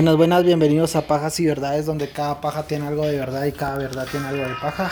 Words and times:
Buenas, 0.00 0.16
buenas, 0.16 0.44
bienvenidos 0.44 0.96
a 0.96 1.06
Pajas 1.06 1.38
y 1.40 1.44
Verdades, 1.44 1.84
donde 1.84 2.08
cada 2.08 2.40
paja 2.40 2.62
tiene 2.62 2.86
algo 2.86 3.04
de 3.04 3.18
verdad 3.18 3.44
y 3.44 3.52
cada 3.52 3.76
verdad 3.76 4.08
tiene 4.10 4.28
algo 4.28 4.48
de 4.48 4.54
paja. 4.54 4.90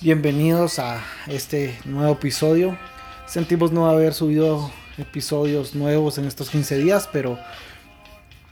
Bienvenidos 0.00 0.78
a 0.78 1.02
este 1.26 1.76
nuevo 1.84 2.12
episodio. 2.12 2.78
Sentimos 3.26 3.72
no 3.72 3.88
haber 3.88 4.14
subido 4.14 4.70
episodios 4.98 5.74
nuevos 5.74 6.16
en 6.18 6.26
estos 6.26 6.48
15 6.48 6.78
días, 6.78 7.08
pero 7.12 7.40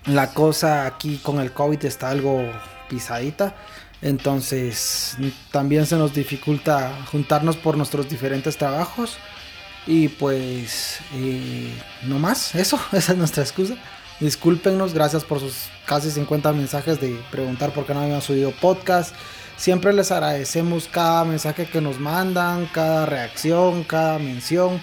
la 0.06 0.34
cosa 0.34 0.84
aquí 0.84 1.18
con 1.18 1.38
el 1.38 1.52
COVID 1.52 1.84
está 1.84 2.10
algo 2.10 2.42
pisadita. 2.88 3.54
Entonces 4.00 5.16
también 5.52 5.86
se 5.86 5.94
nos 5.94 6.12
dificulta 6.12 7.06
juntarnos 7.12 7.56
por 7.56 7.76
nuestros 7.76 8.08
diferentes 8.08 8.56
trabajos. 8.56 9.16
Y 9.86 10.08
pues 10.08 10.98
eh, 11.14 11.72
no 12.02 12.18
más, 12.18 12.52
eso, 12.56 12.80
esa 12.92 13.12
es 13.12 13.18
nuestra 13.18 13.44
excusa. 13.44 13.76
Discúlpenos, 14.22 14.94
gracias 14.94 15.24
por 15.24 15.40
sus 15.40 15.68
casi 15.84 16.08
50 16.08 16.52
mensajes 16.52 17.00
de 17.00 17.20
preguntar 17.32 17.72
por 17.72 17.84
qué 17.84 17.92
no 17.92 18.02
habíamos 18.02 18.22
subido 18.22 18.52
podcast. 18.52 19.12
Siempre 19.56 19.92
les 19.92 20.12
agradecemos 20.12 20.86
cada 20.86 21.24
mensaje 21.24 21.66
que 21.66 21.80
nos 21.80 21.98
mandan, 21.98 22.66
cada 22.66 23.04
reacción, 23.04 23.82
cada 23.82 24.20
mención 24.20 24.80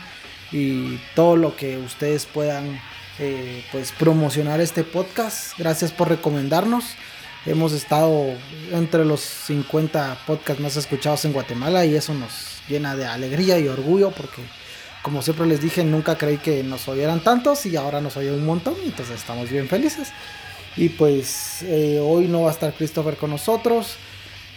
y 0.52 0.98
todo 1.16 1.38
lo 1.38 1.56
que 1.56 1.78
ustedes 1.78 2.26
puedan 2.26 2.82
eh, 3.18 3.64
pues 3.72 3.94
promocionar 3.94 4.60
este 4.60 4.84
podcast. 4.84 5.58
Gracias 5.58 5.94
por 5.94 6.10
recomendarnos. 6.10 6.96
Hemos 7.46 7.72
estado 7.72 8.34
entre 8.74 9.06
los 9.06 9.22
50 9.22 10.18
podcasts 10.28 10.62
más 10.62 10.76
escuchados 10.76 11.24
en 11.24 11.32
Guatemala 11.32 11.86
y 11.86 11.96
eso 11.96 12.14
nos 12.14 12.62
llena 12.68 12.98
de 12.98 13.06
alegría 13.06 13.58
y 13.58 13.70
orgullo 13.70 14.12
porque 14.12 14.42
como 15.02 15.22
siempre 15.22 15.46
les 15.46 15.62
dije, 15.62 15.84
nunca 15.84 16.18
creí 16.18 16.38
que 16.38 16.64
nos 16.64 16.88
oyeran 16.88 17.22
tantos 17.22 17.66
y 17.66 17.76
ahora 17.76 18.02
nos 18.02 18.18
oyen 18.18 18.34
un 18.34 18.46
montón, 18.46 18.76
entonces 18.84 19.16
estamos 19.16 19.50
bien 19.50 19.68
felices. 19.68 20.10
Y 20.76 20.90
pues 20.90 21.64
eh, 21.64 22.00
hoy 22.02 22.28
no 22.28 22.44
va 22.44 22.50
a 22.50 22.54
estar 22.54 22.74
Christopher 22.74 23.18
con 23.18 23.32
nosotros, 23.32 23.96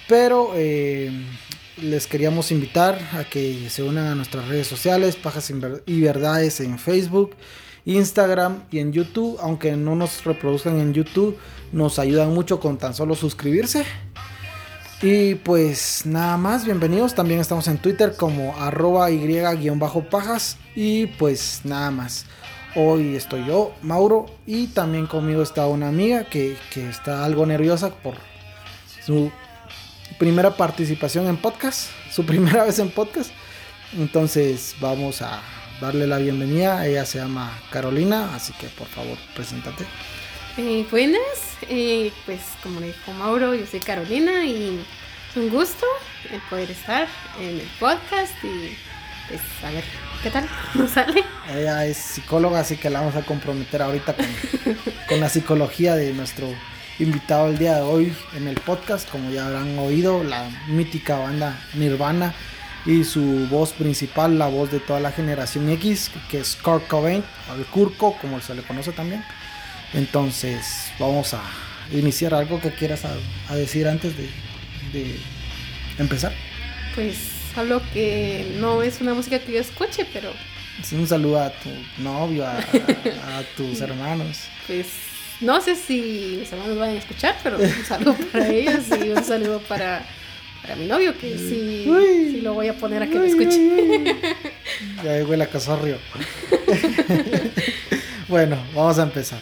pero 0.09 0.53
eh, 0.55 1.11
les 1.81 2.07
queríamos 2.07 2.51
invitar 2.53 2.99
a 3.13 3.25
que 3.25 3.69
se 3.71 3.83
unan 3.83 4.07
a 4.07 4.15
nuestras 4.15 4.49
redes 4.49 4.67
sociales, 4.67 5.17
Pajas 5.17 5.53
y 5.87 6.01
Verdades 6.01 6.61
en 6.61 6.79
Facebook, 6.79 7.35
Instagram 7.85 8.65
y 8.71 8.79
en 8.79 8.93
YouTube, 8.93 9.39
aunque 9.41 9.77
no 9.77 9.97
nos 9.97 10.25
reproduzcan 10.25 10.79
en 10.79 10.93
YouTube, 10.93 11.39
nos 11.73 11.99
ayudan 11.99 12.35
mucho 12.35 12.61
con 12.61 12.79
tan 12.79 12.95
solo 12.95 13.15
suscribirse. 13.15 13.85
Y 15.03 15.35
pues 15.35 16.07
nada 16.07 16.37
más, 16.37 16.65
bienvenidos. 16.65 17.17
También 17.17 17.41
estamos 17.41 17.67
en 17.67 17.79
Twitter 17.79 18.15
como 18.17 18.57
arroba 18.57 19.11
y-pajas. 19.11 20.59
Y 20.77 21.07
pues 21.07 21.63
nada 21.65 21.91
más. 21.91 22.25
Hoy 22.77 23.17
estoy 23.17 23.45
yo, 23.45 23.75
Mauro, 23.83 24.27
y 24.47 24.69
también 24.69 25.07
conmigo 25.07 25.43
está 25.43 25.67
una 25.67 25.89
amiga 25.89 26.25
que, 26.25 26.57
está 26.75 27.25
algo 27.25 27.45
nerviosa 27.45 27.91
por 27.91 28.15
su 29.05 29.31
primera 30.19 30.57
participación 30.57 31.27
en 31.27 31.37
podcast, 31.37 31.91
su 32.11 32.25
primera 32.27 32.65
vez 32.65 32.79
en 32.79 32.91
podcast. 32.91 33.31
Entonces 33.99 34.77
vamos 34.81 35.21
a 35.21 35.43
darle 35.81 36.07
la 36.07 36.19
bienvenida. 36.19 36.87
Ella 36.87 37.05
se 37.05 37.19
llama 37.19 37.53
Carolina, 37.71 38.37
así 38.37 38.53
que 38.55 38.69
por 38.69 38.87
favor, 38.87 39.19
preséntate. 39.35 39.85
Eh, 40.59 40.87
buenas, 40.91 41.23
eh, 41.69 42.13
pues 42.27 42.41
como 42.63 42.81
dijo 42.81 43.13
Mauro, 43.13 43.55
yo 43.55 43.67
soy 43.67 43.81
Carolina 43.81 44.45
y 44.45 44.85
es 45.31 45.37
un 45.37 45.49
gusto 45.49 45.87
el 46.31 46.41
poder 46.43 46.71
estar 46.71 47.09
en 47.41 47.61
el 47.61 47.69
podcast 47.81 48.33
y 48.45 48.77
pues 49.29 49.41
a 49.65 49.71
ver 49.71 49.85
qué 50.23 50.31
tal 50.31 50.47
nos 50.75 50.91
sale. 50.91 51.25
Ella 51.51 51.87
es 51.87 51.97
psicóloga, 51.97 52.61
así 52.61 52.77
que 52.77 52.91
la 52.91 53.01
vamos 53.01 53.17
a 53.17 53.23
comprometer 53.23 53.81
ahorita 53.81 54.15
con, 54.15 54.27
con 55.09 55.21
la 55.21 55.31
psicología 55.31 55.95
de 55.97 56.13
nuestro 56.13 56.49
invitado 56.99 57.49
el 57.49 57.57
día 57.57 57.77
de 57.77 57.83
hoy 57.83 58.15
en 58.37 58.47
el 58.47 58.57
podcast, 58.61 59.09
como 59.09 59.31
ya 59.31 59.47
habrán 59.47 59.79
oído, 59.79 60.23
la 60.23 60.51
mítica 60.69 61.17
banda 61.17 61.59
Nirvana 61.73 62.35
y 62.85 63.05
su 63.05 63.49
voz 63.49 63.73
principal, 63.73 64.39
la 64.39 64.49
voz 64.49 64.71
de 64.71 64.81
toda 64.81 65.01
la 65.01 65.13
generación 65.13 65.71
X, 65.71 66.11
que 66.31 66.41
es 66.41 66.57
Kurt 66.57 66.87
Cobain, 66.89 67.25
o 67.51 67.55
el 67.55 67.65
Kurko, 67.65 68.19
como 68.21 68.39
se 68.41 68.55
le 68.55 68.63
conoce 68.63 68.93
también. 68.93 69.25
Entonces, 69.95 70.91
vamos 70.99 71.35
a 71.35 71.43
iniciar 71.93 72.33
algo 72.35 72.61
que 72.61 72.71
quieras 72.71 73.03
a, 73.05 73.55
decir 73.55 73.87
antes 73.87 74.15
de, 74.17 75.17
empezar. 75.99 76.33
Pues 76.95 77.17
algo 77.57 77.83
que 77.93 78.57
no 78.59 78.83
es 78.83 79.01
una 79.01 79.15
música 79.15 79.39
que 79.39 79.53
yo 79.53 79.61
escuche, 79.61 80.07
pero... 80.13 80.31
Es 80.81 80.93
un 80.93 81.07
saludo 81.07 81.41
a 81.41 81.51
tu 81.51 81.69
novio, 81.99 82.47
a, 82.47 82.63
tus 83.57 83.81
hermanos. 83.83 84.45
Pues 84.67 84.87
no 85.41 85.61
sé 85.61 85.77
si 85.77 86.39
mis 86.41 86.51
hermanos 86.51 86.79
van 86.79 86.91
a 86.91 86.95
escuchar, 86.95 87.37
pero 87.43 87.59
un 87.59 87.85
saludo 87.85 88.17
para 88.33 88.49
ellos 88.49 88.85
y 89.05 89.11
un 89.11 89.23
saludo 89.23 89.61
para, 89.61 90.03
mi 90.79 90.87
novio, 90.87 91.17
que 91.19 91.37
sí, 91.37 92.41
lo 92.41 92.55
voy 92.55 92.69
a 92.69 92.75
poner 92.75 93.03
a 93.03 93.07
que 93.07 93.19
me 93.19 93.27
escuche. 93.27 94.17
Ya 95.05 95.25
huele 95.25 95.45
a 95.45 95.47
casorrio. 95.49 95.99
bueno, 98.29 98.57
vamos 98.75 98.99
a 98.99 99.03
empezar. 99.03 99.41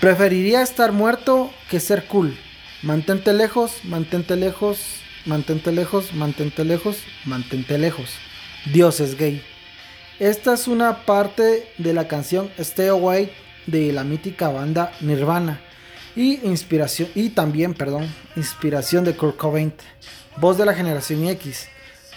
Preferiría 0.00 0.62
estar 0.62 0.92
muerto 0.92 1.50
que 1.70 1.80
ser 1.80 2.04
cool. 2.06 2.36
Mantente 2.82 3.32
lejos, 3.32 3.80
mantente 3.84 4.36
lejos, 4.36 4.78
mantente 5.24 5.72
lejos, 5.72 6.12
mantente 6.12 6.64
lejos, 6.64 6.98
mantente 7.24 7.78
lejos. 7.78 8.10
Dios 8.72 9.00
es 9.00 9.16
gay. 9.16 9.42
Esta 10.18 10.52
es 10.54 10.68
una 10.68 11.06
parte 11.06 11.72
de 11.78 11.94
la 11.94 12.08
canción 12.08 12.50
Stay 12.58 12.88
Away 12.88 13.32
de 13.66 13.92
la 13.92 14.04
mítica 14.04 14.48
banda 14.48 14.92
Nirvana 15.00 15.60
y 16.14 16.46
inspiración 16.46 17.08
y 17.14 17.30
también, 17.30 17.74
perdón, 17.74 18.06
inspiración 18.36 19.04
de 19.04 19.16
Kurt 19.16 19.36
Cobain, 19.36 19.72
voz 20.36 20.58
de 20.58 20.66
la 20.66 20.74
generación 20.74 21.26
X, 21.26 21.68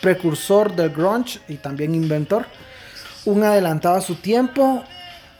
precursor 0.01 0.75
del 0.75 0.89
grunge 0.89 1.39
y 1.47 1.55
también 1.55 1.95
inventor, 1.95 2.45
un 3.25 3.43
adelantado 3.43 3.95
a 3.95 4.01
su 4.01 4.15
tiempo, 4.15 4.83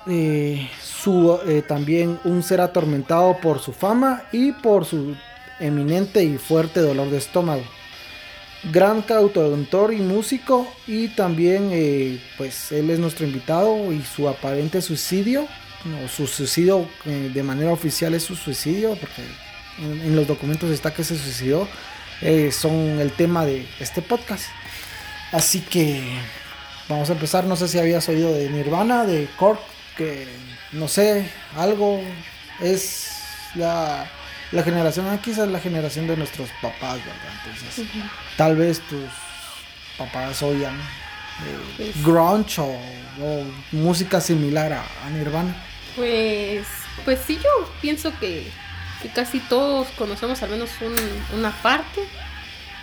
eh, 0.07 0.69
su, 1.01 1.39
eh, 1.47 1.61
también 1.61 2.19
un 2.23 2.43
ser 2.43 2.61
atormentado 2.61 3.37
por 3.41 3.59
su 3.59 3.73
fama 3.73 4.23
y 4.31 4.51
por 4.51 4.85
su 4.85 5.15
eminente 5.59 6.23
y 6.23 6.37
fuerte 6.37 6.79
dolor 6.81 7.09
de 7.09 7.17
estómago. 7.17 7.63
Gran 8.71 9.01
cantautor 9.01 9.93
y 9.93 9.97
músico 9.97 10.67
y 10.85 11.09
también 11.09 11.69
eh, 11.71 12.21
pues 12.37 12.71
él 12.71 12.89
es 12.89 12.99
nuestro 12.99 13.25
invitado 13.25 13.93
y 13.93 14.01
su 14.01 14.27
aparente 14.27 14.81
suicidio, 14.81 15.47
no, 15.85 16.07
su 16.09 16.27
suicidio 16.27 16.85
eh, 17.05 17.31
de 17.33 17.43
manera 17.43 17.71
oficial 17.71 18.13
es 18.13 18.23
su 18.23 18.35
suicidio 18.35 18.95
porque 18.95 19.21
en, 19.81 20.13
los 20.13 20.27
documentos 20.27 20.69
está 20.71 20.93
que 20.93 21.05
se 21.05 21.17
suicidó, 21.17 21.67
son 22.51 22.99
el 22.99 23.11
tema 23.13 23.45
de 23.45 23.65
este 23.79 24.01
podcast. 24.01 24.45
Así 25.31 25.61
que 25.61 26.03
vamos 26.89 27.09
a 27.09 27.13
empezar, 27.13 27.45
no 27.45 27.55
sé 27.55 27.69
si 27.69 27.79
habías 27.79 28.09
oído 28.09 28.33
de 28.33 28.49
Nirvana, 28.49 29.05
de 29.05 29.29
Kork, 29.37 29.61
que 29.95 30.27
no 30.71 30.87
sé, 30.87 31.29
algo 31.55 32.01
es 32.61 33.11
la, 33.55 34.09
la 34.51 34.63
generación 34.63 35.07
aquí 35.07 35.31
es 35.31 35.37
la 35.37 35.59
generación 35.59 36.07
de 36.07 36.17
nuestros 36.17 36.49
papás, 36.61 36.97
¿verdad? 36.97 37.33
Entonces, 37.45 37.85
tal 38.37 38.55
vez 38.55 38.81
tus 38.81 39.09
papás 39.97 40.41
oían 40.41 40.75
eh, 40.75 41.73
pues 41.77 42.03
grunge 42.03 42.61
o, 42.61 42.77
música 43.71 44.21
similar 44.21 44.71
a, 44.73 45.09
Nirvana. 45.09 45.55
Pues, 45.95 46.65
pues 47.03 47.19
sí, 47.25 47.37
yo 47.37 47.69
pienso 47.81 48.17
que, 48.19 48.49
casi 49.13 49.39
todos 49.41 49.87
conocemos 49.97 50.41
al 50.41 50.51
menos 50.51 50.69
una 51.37 51.51
parte, 51.61 52.01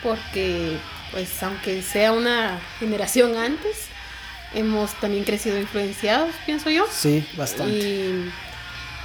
porque 0.02 0.76
pues 1.10 1.42
aunque 1.42 1.82
sea 1.82 2.12
una 2.12 2.60
generación 2.78 3.36
antes, 3.36 3.88
hemos 4.54 4.92
también 5.00 5.24
crecido 5.24 5.58
influenciados, 5.58 6.34
pienso 6.44 6.70
yo. 6.70 6.84
Sí, 6.90 7.26
bastante. 7.36 7.72
Y 7.72 8.30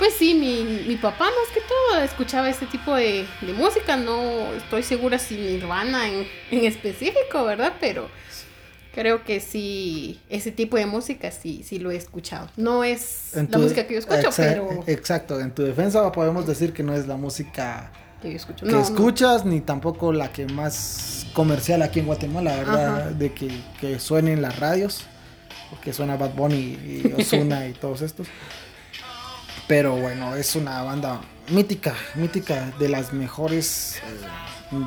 pues 0.02 0.16
sí, 0.16 0.34
mi, 0.34 0.64
mi 0.88 0.96
papá 0.96 1.26
más 1.26 1.54
que 1.54 1.62
todo 1.62 2.02
escuchaba 2.02 2.50
este 2.50 2.66
tipo 2.66 2.96
de, 2.96 3.26
música, 3.56 3.98
no 3.98 4.52
estoy 4.54 4.82
segura 4.82 5.20
si 5.20 5.36
Nirvana 5.36 6.08
en, 6.08 6.26
en 6.50 6.66
específico, 6.66 7.46
¿verdad? 7.46 7.74
Pero 7.80 8.10
creo 8.94 9.24
que 9.24 9.40
sí, 9.40 10.20
ese 10.30 10.52
tipo 10.52 10.78
de 10.78 10.86
música 10.86 11.30
sí, 11.32 11.64
sí 11.64 11.78
lo 11.78 11.92
he 11.92 11.96
escuchado. 11.96 12.50
No 12.58 12.84
es 12.84 13.32
la 13.34 13.58
música 13.60 13.86
que 13.86 13.94
yo 13.94 14.00
escucho, 14.00 14.30
pero... 14.36 14.84
Exacto, 14.88 15.40
en 15.40 15.52
tu 15.52 15.64
defensa 15.64 16.12
podemos 16.12 16.48
decir 16.48 16.74
que 16.74 16.82
no 16.82 16.96
es 16.96 17.08
la 17.08 17.18
música 17.18 17.92
que, 18.22 18.36
escucho. 18.36 18.66
que 18.66 18.80
escuchas, 18.80 19.46
ni 19.46 19.62
tampoco 19.62 20.14
la 20.14 20.32
que 20.32 20.48
más 20.48 21.28
comercial 21.34 21.82
aquí 21.82 22.00
en 22.00 22.08
Guatemala, 22.08 22.56
¿verdad? 22.56 23.12
De 23.12 23.34
que, 23.34 23.52
que 23.80 24.00
suene 24.00 24.34
en 24.34 24.42
las 24.42 24.60
radios 24.60 25.06
porque 25.72 25.94
suena 25.94 26.18
Bad 26.18 26.36
Bunny 26.36 26.56
y 26.56 27.14
Ozuna 27.18 27.68
y 27.68 27.74
todos 27.74 28.02
estos. 28.02 28.28
Pero 29.68 29.96
bueno, 29.96 30.36
es 30.36 30.56
una 30.56 30.84
banda 30.84 31.22
mítica, 31.50 31.96
mítica, 32.16 32.72
de 32.78 32.90
las 32.90 33.14
mejores 33.14 33.98
eh, 33.98 34.78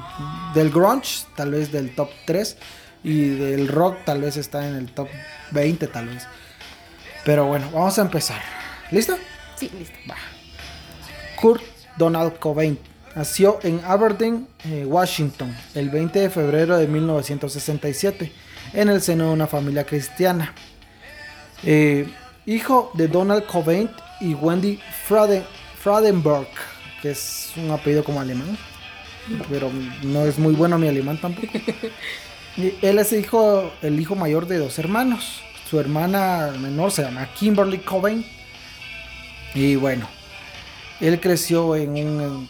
del 0.54 0.70
grunge, 0.70 1.26
tal 1.34 1.52
vez 1.52 1.72
del 1.72 1.94
top 1.94 2.10
3, 2.26 2.56
y 3.02 3.31
del 3.31 3.69
rock 3.69 3.98
tal 4.04 4.20
vez 4.20 4.36
está 4.36 4.69
en 4.69 4.76
el 4.76 4.92
top 4.92 5.08
20 5.50 5.86
tal 5.88 6.08
vez. 6.08 6.26
Pero 7.25 7.46
bueno, 7.46 7.70
vamos 7.72 7.98
a 7.98 8.02
empezar. 8.02 8.40
¿Listo? 8.90 9.16
Sí. 9.56 9.70
Listo. 9.78 9.94
Kurt 11.40 11.62
Donald 11.96 12.38
Cobain 12.38 12.78
nació 13.14 13.58
en 13.62 13.81
Aberdeen, 13.84 14.48
eh, 14.64 14.84
Washington, 14.86 15.54
el 15.75 15.90
20 15.90 16.19
de 16.19 16.31
febrero 16.31 16.76
de 16.76 16.86
1967, 16.86 18.32
en 18.72 18.88
el 18.88 19.00
seno 19.00 19.26
de 19.28 19.32
una 19.32 19.46
familia 19.46 19.84
cristiana. 19.84 20.54
Eh, 21.66 22.08
hijo 22.46 22.90
de 22.94 23.08
Donald 23.08 23.46
Cobain 23.46 23.90
y 24.20 24.34
Wendy 24.34 24.78
Fraden, 25.06 25.43
Fradenberg, 25.82 26.46
que 27.02 27.11
es 27.12 27.52
un 27.56 27.70
apellido 27.70 28.05
como 28.05 28.20
alemán, 28.20 28.56
pero 29.49 29.70
no 30.02 30.25
es 30.26 30.38
muy 30.38 30.55
bueno 30.55 30.78
mi 30.78 30.88
alemán 30.88 31.19
tampoco. 31.20 31.49
Y 32.56 32.72
él 32.82 33.00
es 33.00 33.12
hijo, 33.12 33.72
el 33.82 33.99
hijo 33.99 34.14
mayor 34.14 34.46
de 34.46 34.58
dos 34.58 34.78
hermanos. 34.78 35.40
Su 35.69 35.81
hermana 35.81 36.52
menor 36.61 36.93
se 36.93 37.02
llama 37.02 37.28
Kimberly 37.34 37.78
Cobain. 37.78 38.25
Y 39.56 39.75
bueno, 39.75 40.06
él 41.00 41.19
creció 41.19 41.75
en 41.75 41.96
un 41.96 42.49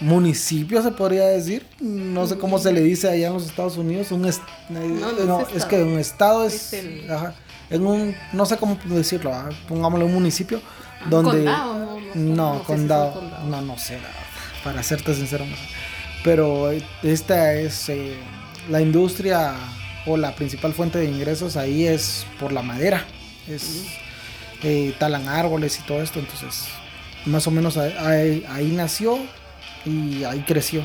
municipio, 0.00 0.82
se 0.82 0.90
podría 0.90 1.26
decir. 1.28 1.64
No 1.78 2.26
sé 2.26 2.36
cómo 2.38 2.58
se 2.58 2.72
le 2.72 2.80
dice 2.80 3.08
allá 3.08 3.28
en 3.28 3.34
los 3.34 3.46
Estados 3.46 3.76
Unidos. 3.76 4.10
Un 4.10 4.24
est- 4.24 4.42
No, 4.68 5.12
no 5.12 5.46
es 5.54 5.64
que 5.64 5.80
un 5.80 6.00
estado 6.00 6.44
es. 6.44 6.72
Es 6.72 6.84
el- 6.84 7.08
ajá, 7.08 7.32
en 7.70 7.86
un. 7.86 8.16
No 8.32 8.46
sé 8.46 8.56
cómo 8.56 8.78
decirlo. 8.84 9.32
ah, 9.34 9.48
Pongámosle 9.68 10.04
un 10.04 10.14
municipio. 10.14 10.60
Un 11.04 11.10
donde. 11.10 11.30
condado, 11.44 12.00
no, 12.14 12.54
no 12.54 12.58
si 12.60 12.64
condado. 12.64 13.22
No, 13.48 13.60
no 13.62 13.78
sé. 13.78 13.98
Para 14.64 14.82
serte 14.82 15.14
sincero, 15.14 15.44
no 15.46 15.54
sé. 15.56 15.62
Pero 16.24 16.70
eh, 16.72 16.82
esta 17.02 17.52
es. 17.54 17.88
eh, 17.88 18.16
la 18.68 18.80
industria 18.80 19.54
o 20.06 20.16
la 20.16 20.34
principal 20.34 20.72
fuente 20.72 20.98
de 20.98 21.04
ingresos 21.04 21.56
ahí 21.56 21.86
es 21.86 22.26
por 22.40 22.52
la 22.52 22.62
madera. 22.62 23.04
Es. 23.48 23.84
eh, 24.62 24.94
talan 24.98 25.28
árboles 25.28 25.78
y 25.78 25.82
todo 25.86 26.02
esto. 26.02 26.18
Entonces, 26.18 26.64
más 27.26 27.46
o 27.46 27.50
menos 27.50 27.76
ahí, 27.76 27.94
ahí- 27.98 28.44
ahí 28.48 28.66
nació 28.72 29.18
y 29.84 30.24
ahí 30.24 30.40
creció. 30.46 30.82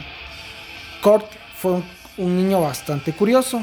Kurt 1.01 1.25
fue 1.57 1.71
un, 1.73 1.85
un 2.17 2.37
niño 2.37 2.61
bastante 2.61 3.13
curioso. 3.13 3.61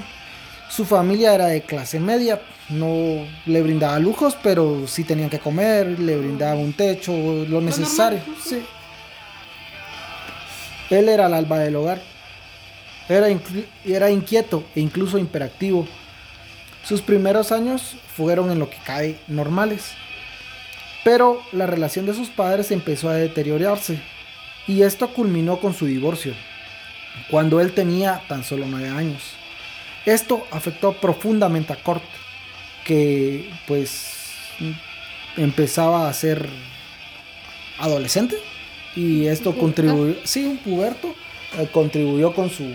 Su 0.71 0.85
familia 0.85 1.35
era 1.35 1.47
de 1.47 1.63
clase 1.63 2.01
media, 2.01 2.41
no 2.71 3.27
le 3.47 3.63
brindaba 3.63 3.99
lujos, 3.99 4.37
pero 4.43 4.87
sí 4.87 5.05
tenían 5.05 5.31
que 5.31 5.39
comer, 5.39 5.99
le 5.99 6.17
brindaba 6.17 6.55
un 6.55 6.73
techo, 6.73 7.13
lo 7.13 7.61
necesario. 7.61 8.21
sí. 8.43 8.63
Él 10.91 11.09
era 11.09 11.27
el 11.27 11.35
alba 11.35 11.59
del 11.59 11.77
hogar. 11.77 12.01
Era, 13.09 13.29
era 13.85 14.11
inquieto 14.11 14.65
e 14.75 14.81
incluso 14.81 15.19
imperactivo. 15.19 15.87
Sus 16.83 17.03
primeros 17.03 17.53
años 17.53 17.97
fueron 18.17 18.51
en 18.51 18.59
lo 18.59 18.71
que 18.71 18.79
cabe 18.79 19.19
normales. 19.29 19.93
Pero 21.05 21.43
la 21.53 21.67
relación 21.67 22.07
de 22.07 22.15
sus 22.15 22.29
padres 22.29 22.71
empezó 22.71 23.09
a 23.09 23.15
deteriorarse. 23.15 24.01
Y 24.67 24.83
esto 24.83 25.09
culminó 25.09 25.61
con 25.61 25.73
su 25.73 25.87
divorcio, 25.87 26.35
cuando 27.31 27.61
él 27.61 27.73
tenía 27.73 28.23
tan 28.29 28.45
solo 28.45 28.67
9 28.69 28.89
años. 28.91 29.33
Esto 30.05 30.47
afectó 30.51 30.93
profundamente 30.93 31.73
a 31.73 31.77
Kurt, 31.77 32.03
que 32.89 33.51
pues 33.67 34.17
empezaba 35.37 36.09
a 36.09 36.13
ser 36.15 36.49
adolescente. 37.79 38.37
Y 38.97 39.27
esto 39.27 39.55
contribuyó, 39.57 40.17
sí, 40.25 40.45
un 40.45 40.57
puberto, 40.57 41.15
eh, 41.59 41.69
contribuyó 41.71 42.33
con 42.35 42.51
su 42.51 42.75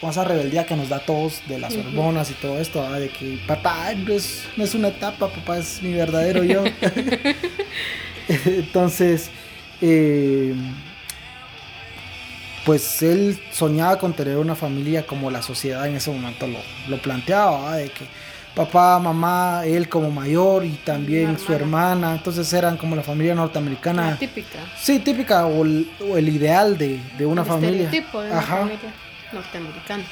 con 0.00 0.10
esa 0.10 0.24
rebeldía 0.24 0.66
que 0.66 0.76
nos 0.76 0.88
da 0.90 0.96
a 0.96 1.06
todos 1.06 1.40
de 1.48 1.58
las 1.58 1.74
Ujú. 1.74 1.86
hormonas 1.88 2.30
y 2.30 2.34
todo 2.34 2.58
esto, 2.58 2.82
¿verdad? 2.82 3.00
de 3.00 3.08
que 3.08 3.38
papá 3.46 3.94
no 3.94 4.12
es, 4.12 4.44
no 4.56 4.64
es 4.64 4.74
una 4.74 4.88
etapa, 4.88 5.28
papá 5.28 5.58
es 5.58 5.80
mi 5.82 5.94
verdadero 5.94 6.44
yo. 6.44 6.64
Entonces, 8.28 9.30
eh, 9.80 10.54
pues 12.66 13.02
él 13.02 13.38
soñaba 13.52 13.98
con 13.98 14.12
tener 14.12 14.36
una 14.36 14.54
familia 14.54 15.06
como 15.06 15.30
la 15.30 15.40
sociedad 15.40 15.86
en 15.86 15.96
ese 15.96 16.10
momento 16.10 16.46
lo, 16.46 16.58
lo 16.88 17.00
planteaba, 17.00 17.70
¿verdad? 17.70 17.78
de 17.78 17.88
que 17.90 18.04
papá, 18.56 18.98
mamá, 18.98 19.62
él 19.66 19.88
como 19.88 20.10
mayor 20.10 20.64
y 20.64 20.70
también 20.84 21.38
su 21.38 21.52
hermana, 21.52 22.12
entonces 22.14 22.50
eran 22.52 22.76
como 22.78 22.96
la 22.96 23.02
familia 23.02 23.34
norteamericana. 23.34 24.10
La 24.12 24.16
típica. 24.16 24.58
Sí, 24.80 24.98
típica 24.98 25.46
o 25.46 25.62
el, 25.64 25.88
o 26.10 26.16
el 26.16 26.28
ideal 26.30 26.76
de, 26.78 26.98
de 27.18 27.26
una 27.26 27.42
el 27.42 27.46
familia. 27.48 27.90
de 27.90 28.04
una 28.14 28.38
Ajá. 28.38 28.56
familia 28.56 28.94
norteamericana. 29.32 30.04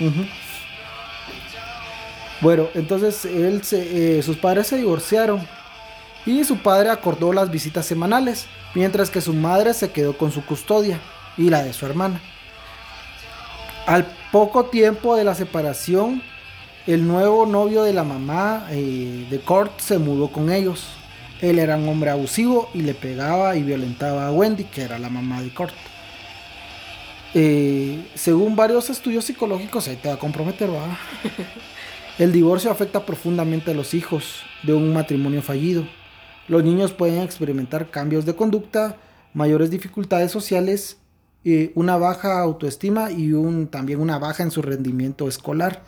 Bueno, 2.40 2.68
entonces 2.74 3.24
él 3.24 3.64
se- 3.64 4.18
eh, 4.18 4.22
sus 4.22 4.36
padres 4.36 4.66
se 4.66 4.76
divorciaron 4.76 5.40
y 6.26 6.44
su 6.44 6.58
padre 6.58 6.90
acordó 6.90 7.32
las 7.32 7.50
visitas 7.50 7.86
semanales, 7.86 8.46
mientras 8.74 9.08
que 9.08 9.20
su 9.20 9.32
madre 9.32 9.72
se 9.72 9.90
quedó 9.90 10.16
con 10.18 10.30
su 10.32 10.44
custodia 10.44 11.00
y 11.38 11.48
la 11.48 11.62
de 11.62 11.72
su 11.72 11.86
hermana. 11.86 12.20
Al 13.86 14.06
poco 14.32 14.66
tiempo 14.66 15.16
de 15.16 15.24
la 15.24 15.34
separación, 15.34 16.22
el 16.86 17.06
nuevo 17.06 17.46
novio 17.46 17.82
de 17.82 17.92
la 17.92 18.04
mamá 18.04 18.66
eh, 18.70 19.26
de 19.30 19.40
Kurt 19.40 19.80
se 19.80 19.98
mudó 19.98 20.30
con 20.30 20.52
ellos. 20.52 20.86
Él 21.40 21.58
era 21.58 21.76
un 21.76 21.88
hombre 21.88 22.10
abusivo 22.10 22.68
y 22.74 22.82
le 22.82 22.94
pegaba 22.94 23.56
y 23.56 23.62
violentaba 23.62 24.26
a 24.26 24.32
Wendy, 24.32 24.64
que 24.64 24.82
era 24.82 24.98
la 24.98 25.08
mamá 25.08 25.42
de 25.42 25.52
Kurt. 25.52 25.74
Eh, 27.34 28.06
según 28.14 28.54
varios 28.54 28.90
estudios 28.90 29.24
psicológicos, 29.24 29.88
ahí 29.88 29.96
te 29.96 30.08
va 30.08 30.14
a 30.14 30.18
comprometer, 30.18 30.70
¿va? 30.70 30.98
El 32.18 32.32
divorcio 32.32 32.70
afecta 32.70 33.04
profundamente 33.04 33.72
a 33.72 33.74
los 33.74 33.92
hijos 33.92 34.42
de 34.62 34.72
un 34.72 34.92
matrimonio 34.92 35.42
fallido. 35.42 35.84
Los 36.46 36.62
niños 36.62 36.92
pueden 36.92 37.22
experimentar 37.22 37.90
cambios 37.90 38.24
de 38.24 38.36
conducta, 38.36 38.98
mayores 39.32 39.70
dificultades 39.70 40.30
sociales, 40.30 40.98
eh, 41.44 41.72
una 41.74 41.96
baja 41.96 42.40
autoestima 42.40 43.10
y 43.10 43.32
un, 43.32 43.66
también 43.66 44.00
una 44.00 44.18
baja 44.18 44.44
en 44.44 44.50
su 44.50 44.62
rendimiento 44.62 45.26
escolar. 45.26 45.82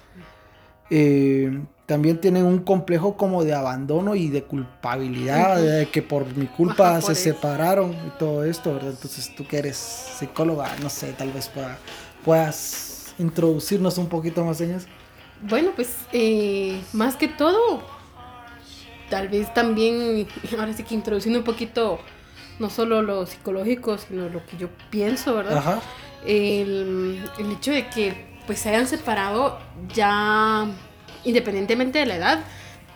Eh, 0.90 1.60
también 1.86 2.20
tienen 2.20 2.44
un 2.44 2.60
complejo 2.60 3.16
como 3.16 3.44
de 3.44 3.54
abandono 3.54 4.14
y 4.14 4.28
de 4.28 4.42
culpabilidad, 4.42 5.56
de 5.62 5.86
que 5.88 6.02
por 6.02 6.26
mi 6.36 6.46
culpa 6.46 6.90
Ajá, 6.90 7.00
se 7.00 7.06
por 7.08 7.16
separaron 7.16 7.92
y 7.92 8.18
todo 8.18 8.44
esto, 8.44 8.74
¿verdad? 8.74 8.90
Entonces 8.90 9.34
tú 9.36 9.46
que 9.46 9.58
eres 9.58 9.76
psicóloga, 9.76 10.74
no 10.82 10.88
sé, 10.90 11.12
tal 11.12 11.32
vez 11.32 11.48
pueda- 11.48 11.78
puedas 12.24 13.14
introducirnos 13.18 13.98
un 13.98 14.08
poquito 14.08 14.44
más 14.44 14.60
en 14.60 14.72
eso. 14.72 14.86
Bueno, 15.42 15.70
pues 15.76 15.94
eh, 16.12 16.80
más 16.92 17.14
que 17.16 17.28
todo, 17.28 17.82
tal 19.10 19.28
vez 19.28 19.52
también, 19.54 20.26
ahora 20.58 20.72
sí 20.72 20.82
que 20.82 20.94
introduciendo 20.94 21.38
un 21.40 21.44
poquito, 21.44 22.00
no 22.58 22.68
solo 22.70 23.02
lo 23.02 23.26
psicológico, 23.26 23.96
sino 23.98 24.28
lo 24.28 24.44
que 24.46 24.56
yo 24.56 24.68
pienso, 24.90 25.34
¿verdad? 25.34 25.58
Ajá. 25.58 25.80
El, 26.24 27.22
el 27.38 27.52
hecho 27.52 27.70
de 27.70 27.88
que 27.88 28.35
pues 28.46 28.60
se 28.60 28.70
hayan 28.70 28.86
separado 28.86 29.58
ya, 29.94 30.66
independientemente 31.24 31.98
de 31.98 32.06
la 32.06 32.16
edad, 32.16 32.40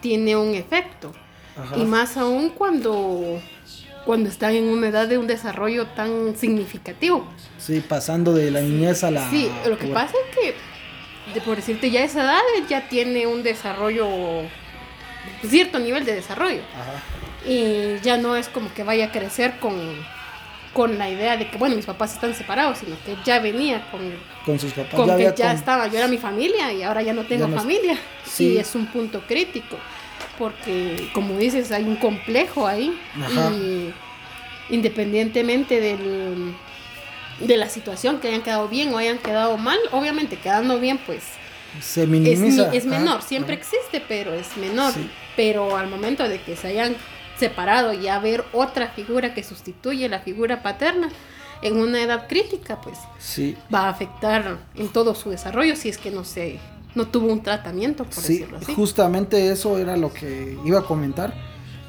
tiene 0.00 0.36
un 0.36 0.54
efecto. 0.54 1.12
Ajá. 1.56 1.76
Y 1.76 1.84
más 1.84 2.16
aún 2.16 2.50
cuando, 2.50 3.40
cuando 4.04 4.28
están 4.28 4.54
en 4.54 4.68
una 4.68 4.88
edad 4.88 5.08
de 5.08 5.18
un 5.18 5.26
desarrollo 5.26 5.86
tan 5.88 6.36
significativo. 6.36 7.26
Sí, 7.58 7.80
pasando 7.80 8.32
de 8.34 8.50
la 8.50 8.60
niñez 8.60 9.04
a 9.04 9.10
la. 9.10 9.28
Sí, 9.30 9.50
lo 9.66 9.76
que 9.78 9.88
pasa 9.88 10.14
es 10.28 10.36
que, 10.36 10.54
de, 11.34 11.40
por 11.40 11.56
decirte, 11.56 11.90
ya 11.90 12.02
esa 12.02 12.22
edad 12.22 12.40
ya 12.68 12.88
tiene 12.88 13.26
un 13.26 13.42
desarrollo, 13.42 14.08
cierto 15.46 15.78
nivel 15.78 16.04
de 16.04 16.14
desarrollo. 16.14 16.62
Ajá. 16.74 17.02
Y 17.46 17.98
ya 18.02 18.16
no 18.16 18.36
es 18.36 18.48
como 18.48 18.72
que 18.72 18.84
vaya 18.84 19.06
a 19.06 19.12
crecer 19.12 19.58
con, 19.60 19.74
con 20.72 20.98
la 20.98 21.10
idea 21.10 21.36
de 21.36 21.50
que, 21.50 21.58
bueno, 21.58 21.74
mis 21.76 21.86
papás 21.86 22.14
están 22.14 22.34
separados, 22.34 22.78
sino 22.78 22.96
que 23.04 23.16
ya 23.24 23.40
venía 23.40 23.82
con, 23.90 24.00
Con 24.46 24.58
sus 24.58 24.72
papás. 24.72 24.94
con 24.94 25.16
que 25.16 25.24
ya 25.36 25.48
con- 25.48 25.56
estaba, 25.56 25.86
yo 25.88 25.98
era 25.98 26.06
mi 26.06 26.18
familia 26.18 26.72
y 26.72 26.82
ahora 26.82 27.02
ya 27.02 27.12
no 27.12 27.24
tengo 27.24 27.48
no 27.48 27.56
es- 27.56 27.62
familia. 27.62 27.94
Sí. 28.24 28.52
Sí, 28.52 28.58
es 28.58 28.74
un 28.76 28.86
punto 28.86 29.22
crítico, 29.26 29.76
porque 30.38 31.10
como 31.12 31.36
dices, 31.38 31.72
hay 31.72 31.84
un 31.84 31.96
complejo 31.96 32.66
ahí 32.66 32.96
Ajá. 33.20 33.50
y 33.50 33.92
independientemente 34.70 35.80
del, 35.80 36.54
de 37.40 37.56
la 37.56 37.68
situación, 37.68 38.20
que 38.20 38.28
hayan 38.28 38.42
quedado 38.42 38.68
bien 38.68 38.94
o 38.94 38.98
hayan 38.98 39.18
quedado 39.18 39.56
mal, 39.58 39.78
obviamente 39.92 40.36
quedando 40.36 40.78
bien, 40.78 40.98
pues 41.04 41.22
Se 41.80 42.02
es, 42.04 42.08
mi- 42.08 42.20
minimiza. 42.20 42.72
es 42.72 42.86
Ajá, 42.86 42.98
menor, 42.98 43.22
siempre 43.22 43.54
existe, 43.54 44.02
pero 44.06 44.32
es 44.34 44.56
menor. 44.56 44.92
Sí. 44.92 45.08
Pero 45.36 45.76
al 45.76 45.88
momento 45.88 46.28
de 46.28 46.40
que 46.40 46.54
se 46.56 46.68
hayan 46.68 46.96
separado 47.40 47.92
y 47.92 48.06
haber 48.06 48.44
otra 48.52 48.88
figura 48.88 49.34
que 49.34 49.42
sustituye 49.42 50.08
la 50.08 50.20
figura 50.20 50.62
paterna 50.62 51.08
en 51.62 51.76
una 51.78 52.00
edad 52.02 52.28
crítica, 52.28 52.80
pues 52.80 52.96
Sí. 53.18 53.56
va 53.74 53.86
a 53.86 53.88
afectar 53.90 54.58
en 54.76 54.88
todo 54.88 55.14
su 55.14 55.30
desarrollo 55.30 55.74
si 55.76 55.88
es 55.88 55.98
que 55.98 56.10
no 56.12 56.24
se 56.24 56.58
no 56.94 57.06
tuvo 57.06 57.32
un 57.32 57.42
tratamiento, 57.42 58.04
por 58.04 58.14
Sí, 58.14 58.38
decirlo 58.38 58.58
así. 58.58 58.74
justamente 58.74 59.50
eso 59.52 59.78
era 59.78 59.96
lo 59.96 60.12
que 60.12 60.56
iba 60.64 60.80
a 60.80 60.82
comentar. 60.82 61.34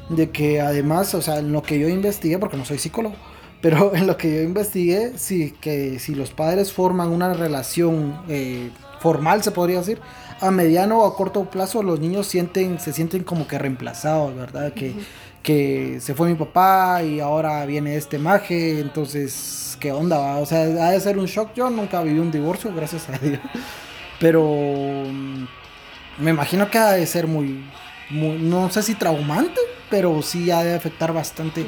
De 0.09 0.29
que 0.29 0.59
además, 0.61 1.15
o 1.15 1.21
sea, 1.21 1.39
en 1.39 1.51
lo 1.53 1.63
que 1.63 1.79
yo 1.79 1.87
investigué, 1.87 2.37
porque 2.37 2.57
no 2.57 2.65
soy 2.65 2.77
psicólogo, 2.77 3.15
pero 3.61 3.95
en 3.95 4.05
lo 4.07 4.17
que 4.17 4.35
yo 4.35 4.41
investigué, 4.41 5.13
sí, 5.17 5.55
que 5.61 5.97
si 5.99 6.13
los 6.15 6.31
padres 6.31 6.71
forman 6.73 7.09
una 7.09 7.33
relación 7.33 8.21
eh, 8.27 8.69
formal, 8.99 9.41
se 9.41 9.51
podría 9.51 9.79
decir, 9.79 9.99
a 10.41 10.51
mediano 10.51 10.99
o 10.99 11.07
a 11.07 11.15
corto 11.15 11.45
plazo 11.45 11.81
los 11.81 11.99
niños 11.99 12.27
sienten, 12.27 12.79
se 12.79 12.91
sienten 12.93 13.23
como 13.23 13.47
que 13.47 13.57
reemplazados, 13.57 14.35
¿verdad? 14.35 14.73
Que, 14.73 14.93
que 15.43 15.99
se 15.99 16.13
fue 16.13 16.29
mi 16.29 16.35
papá 16.35 17.01
y 17.03 17.19
ahora 17.19 17.65
viene 17.65 17.95
este 17.95 18.17
maje, 18.19 18.79
entonces, 18.79 19.77
¿qué 19.79 19.91
onda? 19.91 20.17
Va? 20.17 20.37
O 20.37 20.45
sea, 20.45 20.61
ha 20.61 20.91
de 20.91 20.99
ser 20.99 21.17
un 21.17 21.25
shock. 21.25 21.53
Yo 21.55 21.69
nunca 21.69 22.01
viví 22.03 22.19
un 22.19 22.31
divorcio, 22.31 22.71
gracias 22.75 23.09
a 23.09 23.17
Dios. 23.17 23.39
Pero 24.19 24.43
mm, 24.43 25.45
me 26.19 26.31
imagino 26.31 26.69
que 26.69 26.77
ha 26.77 26.91
de 26.91 27.05
ser 27.07 27.27
muy, 27.27 27.63
muy 28.09 28.37
no 28.37 28.69
sé 28.69 28.83
si 28.83 28.93
traumante, 28.95 29.59
pero 29.89 30.21
sí 30.21 30.51
ha 30.51 30.63
de 30.63 30.75
afectar 30.75 31.11
bastante 31.11 31.65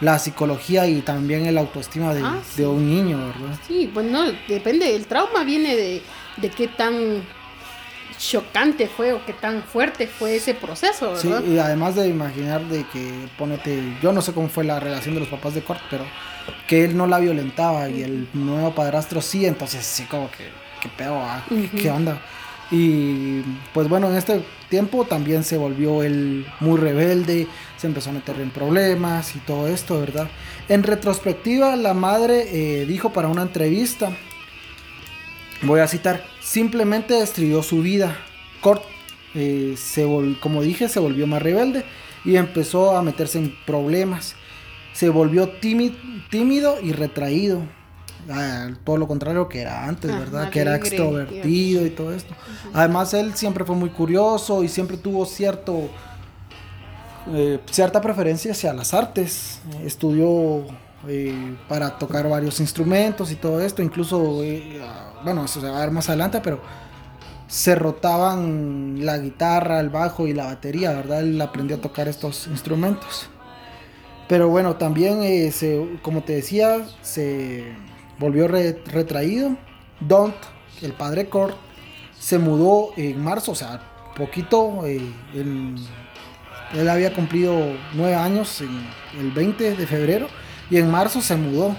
la 0.00 0.18
psicología 0.18 0.86
y 0.86 1.00
también 1.00 1.46
el 1.46 1.56
autoestima 1.56 2.14
de, 2.14 2.20
Ah, 2.22 2.38
de 2.56 2.66
un 2.66 2.86
niño, 2.88 3.18
¿verdad? 3.18 3.58
Sí, 3.66 3.90
bueno, 3.92 4.22
depende. 4.48 4.94
El 4.94 5.06
trauma 5.06 5.44
viene 5.44 5.74
de, 5.74 6.02
de 6.36 6.50
qué 6.50 6.68
tan 6.68 7.22
chocante 8.18 8.86
fue 8.88 9.12
o 9.12 9.24
qué 9.24 9.32
tan 9.32 9.62
fuerte 9.62 10.06
fue 10.06 10.36
ese 10.36 10.54
proceso, 10.54 11.16
Sí, 11.16 11.28
¿verdad? 11.28 11.44
y 11.44 11.58
además 11.58 11.94
de 11.94 12.08
imaginar 12.08 12.62
de 12.64 12.84
que, 12.92 13.28
ponete, 13.38 13.82
yo 14.02 14.12
no 14.12 14.22
sé 14.22 14.32
cómo 14.32 14.48
fue 14.48 14.64
la 14.64 14.80
relación 14.80 15.14
de 15.14 15.20
los 15.20 15.28
papás 15.28 15.54
de 15.54 15.62
Kurt, 15.62 15.80
pero 15.90 16.04
que 16.66 16.84
él 16.84 16.96
no 16.96 17.06
la 17.06 17.18
violentaba 17.18 17.88
y 17.88 18.02
el 18.02 18.28
nuevo 18.34 18.74
padrastro 18.74 19.20
sí, 19.22 19.46
entonces 19.46 19.84
sí 19.84 20.04
como 20.04 20.30
que, 20.30 20.48
qué 20.80 20.88
pedo, 20.96 21.16
ah, 21.20 21.44
¿Qué- 21.48 21.54
Ujú. 21.54 21.76
qué 21.76 21.90
onda. 21.90 22.20
Y 22.70 23.42
pues 23.72 23.88
bueno, 23.88 24.08
en 24.10 24.16
este 24.16 24.42
tiempo 24.70 25.04
también 25.04 25.44
se 25.44 25.56
volvió 25.58 26.02
él 26.02 26.46
muy 26.60 26.78
rebelde, 26.80 27.46
se 27.76 27.86
empezó 27.86 28.10
a 28.10 28.14
meter 28.14 28.40
en 28.40 28.50
problemas 28.50 29.36
y 29.36 29.38
todo 29.40 29.68
esto, 29.68 30.00
¿verdad? 30.00 30.28
En 30.68 30.82
retrospectiva, 30.82 31.76
la 31.76 31.92
madre 31.94 32.48
eh, 32.50 32.86
dijo 32.86 33.12
para 33.12 33.28
una 33.28 33.42
entrevista, 33.42 34.10
voy 35.62 35.80
a 35.80 35.86
citar, 35.88 36.24
simplemente 36.44 37.14
destruyó 37.14 37.62
su 37.62 37.80
vida. 37.82 38.16
Kurt, 38.60 38.82
eh, 39.34 39.74
se 39.76 40.06
vol- 40.06 40.38
como 40.40 40.62
dije, 40.62 40.88
se 40.88 41.00
volvió 41.00 41.26
más 41.26 41.42
rebelde 41.42 41.84
y 42.24 42.36
empezó 42.36 42.96
a 42.96 43.02
meterse 43.02 43.38
en 43.38 43.54
problemas. 43.66 44.34
Se 44.92 45.08
volvió 45.08 45.58
tími- 45.60 45.96
tímido 46.30 46.80
y 46.80 46.92
retraído. 46.92 47.62
Ah, 48.30 48.68
todo 48.84 48.96
lo 48.96 49.06
contrario 49.06 49.48
que 49.48 49.60
era 49.62 49.86
antes, 49.86 50.10
Ajá, 50.10 50.20
¿verdad? 50.20 50.50
Que 50.50 50.60
era 50.60 50.76
extrovertido 50.76 51.84
y 51.84 51.90
todo 51.90 52.14
esto. 52.14 52.34
Además, 52.72 53.12
él 53.12 53.34
siempre 53.34 53.64
fue 53.64 53.76
muy 53.76 53.90
curioso 53.90 54.62
y 54.62 54.68
siempre 54.68 54.96
tuvo 54.96 55.26
cierto 55.26 55.90
eh, 57.32 57.58
cierta 57.70 58.00
preferencia 58.00 58.52
hacia 58.52 58.72
las 58.74 58.92
artes. 58.94 59.60
Estudió 59.84 60.64
eh, 61.08 61.56
para 61.68 61.98
tocar 61.98 62.28
varios 62.28 62.60
instrumentos 62.60 63.30
y 63.30 63.36
todo 63.36 63.60
esto. 63.60 63.82
Incluso, 63.82 64.42
eh, 64.42 64.80
ah, 64.82 65.20
bueno, 65.24 65.44
eso 65.44 65.60
se 65.60 65.68
va 65.68 65.78
a 65.78 65.80
ver 65.80 65.90
más 65.90 66.08
adelante, 66.08 66.40
pero 66.42 66.60
se 67.46 67.74
rotaban 67.74 69.04
la 69.04 69.18
guitarra, 69.18 69.80
el 69.80 69.90
bajo 69.90 70.26
y 70.26 70.32
la 70.32 70.46
batería, 70.46 70.92
¿verdad? 70.92 71.20
Él 71.20 71.40
aprendió 71.40 71.76
a 71.76 71.80
tocar 71.80 72.08
estos 72.08 72.46
instrumentos. 72.46 73.28
Pero 74.28 74.48
bueno, 74.48 74.76
también, 74.76 75.22
eh, 75.22 75.50
se, 75.52 75.98
como 76.02 76.22
te 76.22 76.34
decía, 76.34 76.86
se 77.02 77.64
volvió 78.18 78.48
re- 78.48 78.82
retraído. 78.86 79.56
Don't, 80.00 80.34
el 80.82 80.92
padre 80.94 81.28
Kurt, 81.28 81.54
se 82.18 82.38
mudó 82.38 82.90
en 82.96 83.22
marzo, 83.22 83.52
o 83.52 83.54
sea, 83.54 83.80
poquito. 84.16 84.84
él 84.86 85.12
había 86.88 87.12
cumplido 87.12 87.54
nueve 87.94 88.14
años 88.14 88.62
el 89.18 89.30
20 89.32 89.76
de 89.76 89.86
febrero 89.86 90.28
y 90.70 90.76
en 90.78 90.90
marzo 90.90 91.20
se 91.22 91.36
mudó. 91.36 91.74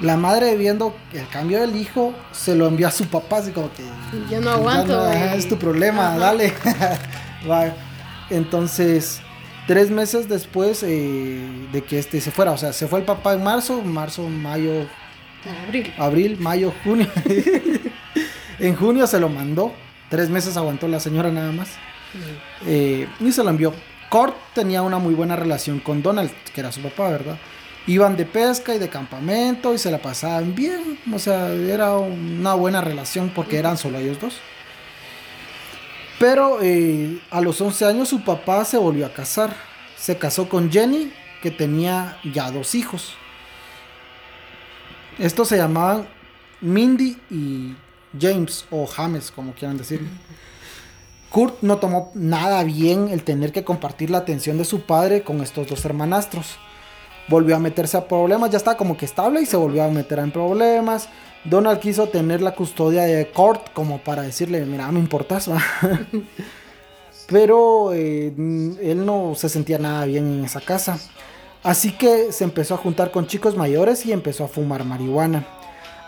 La 0.00 0.16
madre 0.16 0.56
viendo 0.56 0.94
el 1.12 1.26
cambio 1.28 1.60
del 1.60 1.74
hijo 1.74 2.14
se 2.30 2.54
lo 2.54 2.68
envió 2.68 2.86
a 2.86 2.92
su 2.92 3.06
papá 3.06 3.38
así 3.38 3.50
como 3.50 3.68
que 3.72 3.82
Ya 4.30 4.38
no 4.40 4.50
aguanto, 4.50 4.92
"Ya 4.92 4.96
no, 5.18 5.32
eh". 5.34 5.36
es 5.36 5.48
tu 5.48 5.58
problema, 5.58 6.08
Ajá. 6.10 6.18
dale. 6.18 6.52
Entonces, 8.30 9.20
tres 9.66 9.90
meses 9.90 10.28
después 10.28 10.82
eh, 10.82 11.48
de 11.72 11.82
que 11.82 11.98
este 11.98 12.20
se 12.20 12.30
fuera, 12.30 12.52
o 12.52 12.58
sea, 12.58 12.72
se 12.72 12.86
fue 12.86 13.00
el 13.00 13.04
papá 13.04 13.32
en 13.34 13.42
marzo, 13.42 13.80
marzo, 13.82 14.28
mayo, 14.28 14.86
Abril. 15.66 15.92
abril, 15.98 16.36
mayo, 16.38 16.72
junio. 16.84 17.08
en 18.58 18.76
junio 18.76 19.06
se 19.06 19.18
lo 19.20 19.28
mandó. 19.28 19.72
Tres 20.10 20.30
meses 20.30 20.56
aguantó 20.56 20.88
la 20.88 21.00
señora 21.00 21.30
nada 21.30 21.52
más. 21.52 21.68
Eh, 22.66 23.06
y 23.20 23.32
se 23.32 23.42
lo 23.44 23.50
envió. 23.50 23.74
Kurt 24.08 24.34
tenía 24.54 24.82
una 24.82 24.98
muy 24.98 25.14
buena 25.14 25.36
relación 25.36 25.80
con 25.80 26.02
Donald, 26.02 26.30
que 26.54 26.60
era 26.60 26.72
su 26.72 26.80
papá, 26.80 27.10
¿verdad? 27.10 27.38
Iban 27.86 28.16
de 28.16 28.26
pesca 28.26 28.74
y 28.74 28.78
de 28.78 28.88
campamento 28.88 29.74
y 29.74 29.78
se 29.78 29.90
la 29.90 29.98
pasaban 29.98 30.54
bien. 30.54 30.98
O 31.12 31.18
sea, 31.18 31.52
era 31.52 31.96
una 31.96 32.54
buena 32.54 32.80
relación 32.80 33.30
porque 33.34 33.58
eran 33.58 33.78
solo 33.78 33.98
ellos 33.98 34.20
dos. 34.20 34.36
Pero 36.18 36.58
eh, 36.60 37.20
a 37.30 37.40
los 37.40 37.60
11 37.60 37.84
años 37.84 38.08
su 38.08 38.22
papá 38.22 38.64
se 38.64 38.76
volvió 38.76 39.06
a 39.06 39.12
casar. 39.12 39.54
Se 39.96 40.18
casó 40.18 40.48
con 40.48 40.70
Jenny, 40.70 41.12
que 41.42 41.50
tenía 41.50 42.18
ya 42.24 42.50
dos 42.50 42.74
hijos. 42.74 43.14
Estos 45.18 45.48
se 45.48 45.56
llamaban 45.56 46.06
Mindy 46.60 47.16
y 47.30 47.74
James, 48.18 48.66
o 48.70 48.86
James, 48.86 49.30
como 49.30 49.52
quieran 49.52 49.76
decirlo. 49.76 50.08
Kurt 51.30 51.62
no 51.62 51.76
tomó 51.76 52.10
nada 52.14 52.64
bien 52.64 53.08
el 53.08 53.22
tener 53.22 53.52
que 53.52 53.64
compartir 53.64 54.10
la 54.10 54.18
atención 54.18 54.56
de 54.56 54.64
su 54.64 54.82
padre 54.82 55.22
con 55.22 55.42
estos 55.42 55.66
dos 55.68 55.84
hermanastros. 55.84 56.56
Volvió 57.28 57.56
a 57.56 57.58
meterse 57.58 57.98
a 57.98 58.08
problemas, 58.08 58.50
ya 58.50 58.56
estaba 58.56 58.78
como 58.78 58.96
que 58.96 59.04
estable 59.04 59.42
y 59.42 59.46
se 59.46 59.58
volvió 59.58 59.84
a 59.84 59.88
meter 59.88 60.18
en 60.20 60.30
problemas. 60.30 61.08
Donald 61.44 61.80
quiso 61.80 62.08
tener 62.08 62.40
la 62.40 62.54
custodia 62.54 63.02
de 63.02 63.30
Kurt 63.30 63.72
como 63.74 63.98
para 63.98 64.22
decirle, 64.22 64.64
mira, 64.64 64.90
me 64.90 64.98
importas, 64.98 65.50
¿va?". 65.50 65.62
Pero 67.26 67.92
eh, 67.92 68.32
él 68.36 69.04
no 69.04 69.34
se 69.34 69.50
sentía 69.50 69.78
nada 69.78 70.06
bien 70.06 70.26
en 70.26 70.44
esa 70.46 70.62
casa. 70.62 70.98
Así 71.62 71.92
que 71.92 72.32
se 72.32 72.44
empezó 72.44 72.74
a 72.74 72.78
juntar 72.78 73.10
con 73.10 73.26
chicos 73.26 73.54
mayores 73.54 74.06
y 74.06 74.12
empezó 74.12 74.44
a 74.44 74.48
fumar 74.48 74.84
marihuana. 74.84 75.46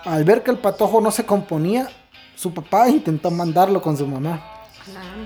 Al 0.05 0.25
ver 0.25 0.43
que 0.43 0.50
el 0.50 0.57
patojo 0.57 1.03
no 1.03 1.11
se 1.11 1.27
componía, 1.27 1.91
su 2.37 2.55
papá 2.55 2.89
intentó 2.89 3.31
mandarlo 3.31 3.83
con 3.83 3.99
su 3.99 4.07
mamá. 4.07 4.60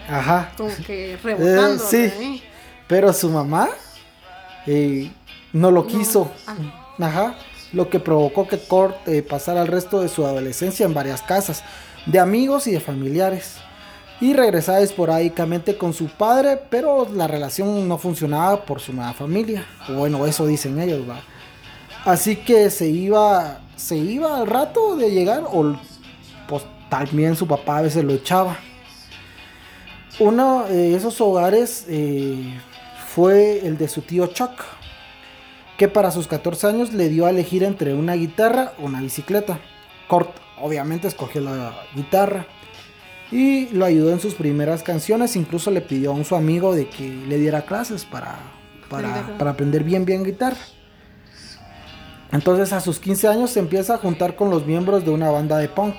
Ajá. 0.08 0.52
Como 0.56 0.70
que 0.86 1.18
rebotando. 1.22 1.84
sí. 1.84 1.96
¿eh? 2.04 2.42
Pero 2.86 3.12
su 3.12 3.30
mamá 3.30 3.68
eh, 4.66 5.10
no 5.52 5.70
lo 5.70 5.82
No. 5.82 5.86
quiso. 5.86 6.30
Ah. 6.46 6.54
Ajá. 6.98 7.34
Lo 7.72 7.88
que 7.90 7.98
provocó 7.98 8.46
que 8.46 8.58
Kurt 8.58 8.96
eh, 9.08 9.22
pasara 9.22 9.62
el 9.62 9.68
resto 9.68 10.00
de 10.00 10.08
su 10.08 10.24
adolescencia 10.24 10.86
en 10.86 10.94
varias 10.94 11.22
casas, 11.22 11.64
de 12.06 12.20
amigos 12.20 12.66
y 12.66 12.72
de 12.72 12.80
familiares. 12.80 13.56
Y 14.20 14.32
regresaba 14.32 14.80
esporádicamente 14.80 15.76
con 15.76 15.92
su 15.92 16.06
padre, 16.06 16.60
pero 16.70 17.08
la 17.12 17.26
relación 17.26 17.88
no 17.88 17.98
funcionaba 17.98 18.64
por 18.64 18.80
su 18.80 18.92
nueva 18.92 19.12
familia. 19.12 19.66
Bueno, 19.88 20.24
eso 20.24 20.46
dicen 20.46 20.78
ellos, 20.78 21.08
va. 21.08 21.20
Así 22.04 22.36
que 22.36 22.70
se 22.70 22.86
iba, 22.86 23.58
se 23.74 23.96
iba 23.96 24.38
al 24.38 24.46
rato 24.46 24.94
de 24.96 25.10
llegar, 25.10 25.42
o 25.50 25.76
pues 26.46 26.62
también 26.88 27.34
su 27.34 27.46
papá 27.48 27.78
a 27.78 27.82
veces 27.82 28.04
lo 28.04 28.12
echaba. 28.12 28.56
Uno 30.20 30.64
de 30.68 30.94
esos 30.94 31.20
hogares 31.20 31.86
eh, 31.88 32.54
fue 33.08 33.66
el 33.66 33.76
de 33.76 33.88
su 33.88 34.02
tío 34.02 34.28
Chuck, 34.28 34.52
que 35.76 35.88
para 35.88 36.12
sus 36.12 36.28
14 36.28 36.68
años 36.68 36.92
le 36.92 37.08
dio 37.08 37.26
a 37.26 37.30
elegir 37.30 37.64
entre 37.64 37.94
una 37.94 38.14
guitarra 38.14 38.74
o 38.78 38.84
una 38.84 39.00
bicicleta. 39.00 39.58
Kurt 40.08 40.30
obviamente 40.60 41.08
escogió 41.08 41.40
la 41.40 41.74
guitarra 41.96 42.46
y 43.32 43.66
lo 43.70 43.84
ayudó 43.84 44.12
en 44.12 44.20
sus 44.20 44.34
primeras 44.34 44.84
canciones, 44.84 45.34
incluso 45.34 45.72
le 45.72 45.80
pidió 45.80 46.12
a 46.12 46.14
un 46.14 46.24
su 46.24 46.36
amigo 46.36 46.76
de 46.76 46.88
que 46.88 47.08
le 47.08 47.38
diera 47.38 47.62
clases 47.62 48.04
para, 48.04 48.38
para, 48.88 49.08
Aprender. 49.08 49.38
para 49.38 49.50
aprender 49.50 49.82
bien 49.82 50.04
bien 50.04 50.22
guitarra. 50.22 50.58
Entonces 52.30 52.72
a 52.72 52.80
sus 52.80 53.00
15 53.00 53.28
años 53.28 53.50
se 53.50 53.58
empieza 53.58 53.94
a 53.94 53.98
juntar 53.98 54.36
con 54.36 54.50
los 54.50 54.64
miembros 54.64 55.04
de 55.04 55.10
una 55.10 55.30
banda 55.30 55.58
de 55.58 55.68
punk, 55.68 55.96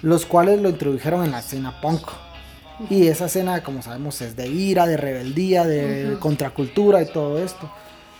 los 0.00 0.24
cuales 0.24 0.62
lo 0.62 0.70
introdujeron 0.70 1.24
en 1.24 1.32
la 1.32 1.40
escena 1.40 1.78
punk. 1.82 2.06
Y 2.90 3.06
esa 3.06 3.26
escena, 3.26 3.62
como 3.62 3.82
sabemos, 3.82 4.20
es 4.20 4.34
de 4.36 4.48
ira, 4.48 4.86
de 4.86 4.96
rebeldía, 4.96 5.64
de 5.64 6.16
contracultura 6.18 6.98
contracultura 6.98 7.02
y 7.02 7.06
todo 7.12 7.38
esto. 7.38 7.70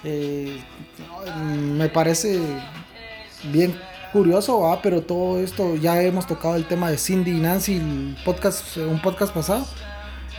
Eh, 0.04 0.58
me 1.76 1.88
parece 1.88 2.38
bien 3.52 3.74
curioso, 4.12 4.60
¿va? 4.60 4.80
pero 4.80 5.02
todo 5.02 5.40
esto 5.40 5.74
ya 5.76 6.00
hemos 6.02 6.26
tocado 6.26 6.54
el 6.56 6.66
tema 6.66 6.90
de 6.90 6.98
Cindy 6.98 7.32
y 7.32 7.40
Nancy, 7.40 7.74
el 7.76 8.16
podcast, 8.24 8.76
un 8.76 9.00
podcast 9.02 9.32
pasado. 9.34 9.66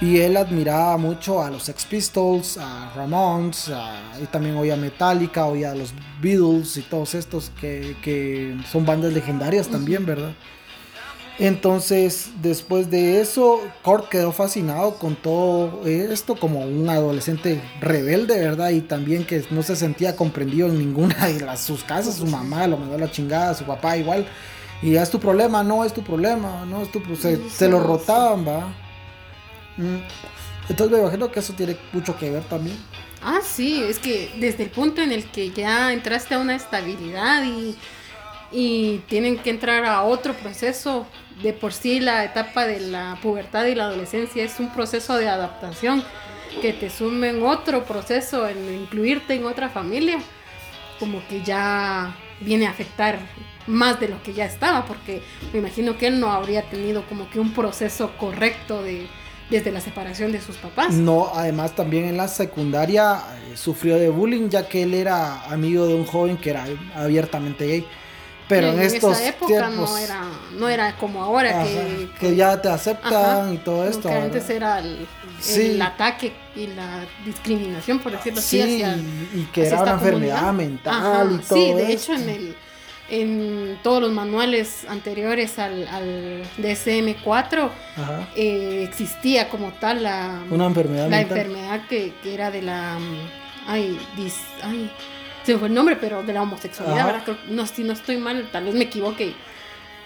Y 0.01 0.17
él 0.19 0.35
admiraba 0.35 0.97
mucho 0.97 1.41
a 1.41 1.49
los 1.49 1.63
Sex 1.63 1.85
Pistols, 1.85 2.57
a 2.57 2.91
Ramones, 2.95 3.69
a- 3.69 4.19
y 4.21 4.25
también 4.25 4.57
oía 4.57 4.75
Metallica, 4.75 5.45
oía 5.45 5.71
a 5.71 5.75
los 5.75 5.93
Beatles 6.21 6.75
y 6.77 6.81
todos 6.81 7.15
estos 7.15 7.49
que, 7.61 7.95
que 8.01 8.57
son 8.69 8.85
bandas 8.85 9.13
legendarias 9.13 9.67
también, 9.69 10.05
¿verdad? 10.05 10.33
Entonces, 11.37 12.29
después 12.41 12.89
de 12.89 13.19
eso, 13.19 13.59
Kurt 13.83 14.07
quedó 14.07 14.31
fascinado 14.31 14.95
con 14.95 15.15
todo 15.17 15.85
esto 15.85 16.35
como 16.35 16.61
un 16.61 16.89
adolescente 16.89 17.61
rebelde, 17.81 18.39
¿verdad? 18.39 18.69
Y 18.69 18.79
también 18.81 19.25
que 19.25 19.43
no 19.49 19.61
se 19.61 19.75
sentía 19.75 20.15
comprendido 20.15 20.69
en 20.69 20.77
ninguna 20.79 21.27
de 21.27 21.41
las, 21.41 21.59
sus 21.61 21.83
casas. 21.83 22.15
Su 22.15 22.25
mamá 22.25 22.67
lo 22.67 22.77
mandó 22.77 22.95
a 22.95 22.99
la 22.99 23.11
chingada, 23.11 23.53
su 23.53 23.65
papá 23.65 23.97
igual. 23.97 24.25
Y 24.81 24.95
es 24.95 25.09
tu 25.09 25.19
problema, 25.19 25.61
no 25.61 25.83
es 25.83 25.93
tu 25.93 26.03
problema, 26.03 26.65
no 26.65 26.81
es 26.83 26.91
tu 26.91 27.01
pro- 27.03 27.15
se, 27.17 27.35
Sí, 27.35 27.43
se 27.49 27.67
lo 27.67 27.81
rotaban, 27.81 28.47
va. 28.47 28.67
Mm. 29.77 29.97
Entonces 30.69 30.95
me 30.97 31.03
imagino 31.03 31.31
que 31.31 31.39
eso 31.39 31.53
tiene 31.53 31.75
mucho 31.91 32.17
que 32.17 32.29
ver 32.31 32.43
también. 32.43 32.77
Ah, 33.21 33.39
sí, 33.43 33.81
es 33.83 33.99
que 33.99 34.31
desde 34.39 34.63
el 34.63 34.69
punto 34.69 35.01
en 35.01 35.11
el 35.11 35.25
que 35.31 35.51
ya 35.51 35.91
entraste 35.91 36.35
a 36.35 36.39
una 36.39 36.55
estabilidad 36.55 37.43
y, 37.43 37.75
y 38.51 38.99
tienen 39.09 39.37
que 39.39 39.49
entrar 39.49 39.85
a 39.85 40.03
otro 40.03 40.33
proceso, 40.33 41.07
de 41.41 41.53
por 41.53 41.73
sí 41.73 41.99
la 41.99 42.23
etapa 42.23 42.65
de 42.65 42.79
la 42.79 43.17
pubertad 43.21 43.65
y 43.65 43.75
la 43.75 43.85
adolescencia 43.85 44.43
es 44.43 44.59
un 44.59 44.71
proceso 44.73 45.17
de 45.17 45.27
adaptación 45.27 46.03
que 46.61 46.73
te 46.73 46.89
sume 46.89 47.29
en 47.29 47.43
otro 47.43 47.83
proceso, 47.83 48.47
en 48.47 48.73
incluirte 48.73 49.35
en 49.35 49.45
otra 49.45 49.69
familia, 49.69 50.19
como 50.99 51.25
que 51.27 51.43
ya 51.43 52.15
viene 52.39 52.67
a 52.67 52.71
afectar 52.71 53.19
más 53.67 53.99
de 53.99 54.07
lo 54.07 54.21
que 54.23 54.33
ya 54.33 54.45
estaba, 54.45 54.85
porque 54.85 55.21
me 55.51 55.59
imagino 55.59 55.97
que 55.97 56.07
él 56.07 56.19
no 56.19 56.31
habría 56.31 56.69
tenido 56.69 57.05
como 57.07 57.29
que 57.29 57.39
un 57.39 57.53
proceso 57.53 58.11
correcto 58.17 58.81
de 58.81 59.07
desde 59.49 59.71
la 59.71 59.79
separación 59.79 60.31
de 60.31 60.41
sus 60.41 60.57
papás. 60.57 60.93
No, 60.93 61.31
además 61.33 61.75
también 61.75 62.05
en 62.05 62.17
la 62.17 62.27
secundaria 62.27 63.19
eh, 63.51 63.55
sufrió 63.55 63.97
de 63.97 64.09
bullying 64.09 64.49
ya 64.49 64.67
que 64.67 64.83
él 64.83 64.93
era 64.93 65.45
amigo 65.45 65.85
de 65.87 65.93
un 65.93 66.05
joven 66.05 66.37
que 66.37 66.49
era 66.51 66.65
abiertamente 66.95 67.67
gay. 67.67 67.87
Pero 68.47 68.69
en, 68.69 68.79
estos 68.79 69.17
esa 69.17 69.29
época 69.29 69.69
no 69.69 69.97
era 69.97 70.21
no 70.57 70.69
era 70.69 70.95
como 70.97 71.23
ahora 71.23 71.63
que, 71.63 72.09
que 72.19 72.35
ya 72.35 72.61
te 72.61 72.69
aceptan 72.69 73.53
y 73.53 73.57
todo 73.57 73.87
esto. 73.87 74.07
Que 74.07 74.15
antes 74.15 74.49
era 74.49 74.79
el, 74.79 75.81
ataque 75.81 76.33
y 76.55 76.67
la 76.67 77.05
discriminación 77.25 77.99
por 77.99 78.11
decirlo 78.11 78.39
así 78.39 78.61
hacia, 78.61 78.97
y 79.33 79.47
que 79.51 79.67
era 79.67 79.81
una 79.81 79.91
enfermedad 79.91 80.53
mental 80.53 81.39
y 81.41 81.45
todo. 81.45 81.57
Sí, 81.57 81.73
de 81.73 81.91
hecho 81.91 82.13
en 82.13 82.29
el 82.29 82.55
en 83.07 83.77
todos 83.83 84.01
los 84.01 84.11
manuales 84.11 84.85
anteriores 84.89 85.59
al, 85.59 85.87
al 85.87 86.43
DSM-4 86.57 87.69
eh, 88.35 88.83
existía 88.89 89.47
como 89.49 89.73
tal 89.73 90.01
la, 90.01 90.41
Una 90.49 90.65
enfermedad 90.65 91.07
la 91.09 91.21
enfermedad 91.21 91.87
que, 91.87 92.13
que, 92.23 92.33
era 92.33 92.49
de 92.49 92.63
la 92.63 92.97
ay, 93.67 93.99
ay 94.63 94.91
se 95.45 95.53
me 95.53 95.59
fue 95.59 95.67
el 95.67 95.73
nombre 95.73 95.95
pero 95.95 96.23
de 96.23 96.33
la 96.33 96.41
homosexualidad 96.41 97.23
no 97.49 97.65
si 97.67 97.83
no 97.83 97.93
estoy 97.93 98.17
mal 98.17 98.49
tal 98.51 98.65
vez 98.65 98.75
me 98.75 98.85
equivoqué 98.85 99.33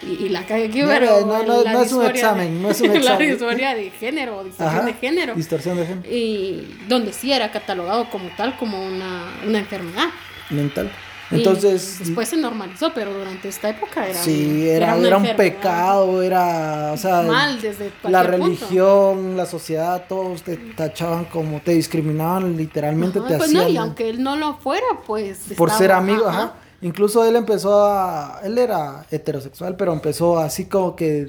y, 0.02 0.30
la 0.30 0.46
cagué 0.46 0.64
aquí 0.66 0.82
pero 0.82 1.26
no, 1.26 1.42
no, 1.42 1.62
no 1.62 1.82
es 1.82 1.92
un 1.92 2.06
examen 2.06 2.62
no 2.62 2.70
es 2.70 2.80
un 2.80 2.86
examen. 2.96 3.04
la 3.04 3.18
disforia 3.18 3.74
de 3.74 3.90
género 3.90 4.44
distorsión 4.44 4.86
de 4.86 4.94
género. 4.94 5.34
Distorsión 5.34 5.76
de 5.76 5.86
género. 5.86 6.08
Y 6.10 6.78
donde 6.88 7.12
sí 7.12 7.32
era 7.32 7.50
catalogado 7.50 8.08
como 8.08 8.30
tal 8.30 8.56
como 8.56 8.82
una, 8.82 9.24
una 9.46 9.58
enfermedad. 9.58 10.08
Mental 10.48 10.90
entonces. 11.30 11.98
después 12.00 12.28
se 12.28 12.36
normalizó, 12.36 12.92
pero 12.94 13.12
durante 13.12 13.48
esta 13.48 13.70
época 13.70 14.06
era. 14.06 14.22
Sí, 14.22 14.68
era, 14.68 14.96
era, 14.96 15.16
un 15.16 15.36
pecado, 15.36 16.22
era. 16.22 16.92
O 16.92 16.96
sea. 16.96 17.22
Mal 17.22 17.60
desde 17.60 17.92
La 18.04 18.22
religión, 18.22 19.36
la 19.36 19.46
sociedad, 19.46 20.04
todos 20.08 20.42
te 20.42 20.56
tachaban 20.56 21.26
como. 21.26 21.60
Te 21.60 21.72
discriminaban, 21.72 22.56
literalmente 22.56 23.20
te 23.20 23.26
pues 23.26 23.42
hacían. 23.42 23.64
No, 23.64 23.68
y 23.68 23.76
aunque 23.76 24.10
él 24.10 24.22
no 24.22 24.36
lo 24.36 24.56
fuera, 24.56 24.86
pues. 25.06 25.40
Por 25.56 25.70
ser 25.70 25.92
amigo, 25.92 26.26
ajá. 26.26 26.54
Incluso 26.82 27.24
él 27.24 27.36
empezó 27.36 27.84
a. 27.84 28.40
Él 28.42 28.58
era 28.58 29.04
heterosexual, 29.10 29.76
pero 29.76 29.92
empezó 29.92 30.38
así 30.38 30.64
como 30.64 30.96
que 30.96 31.28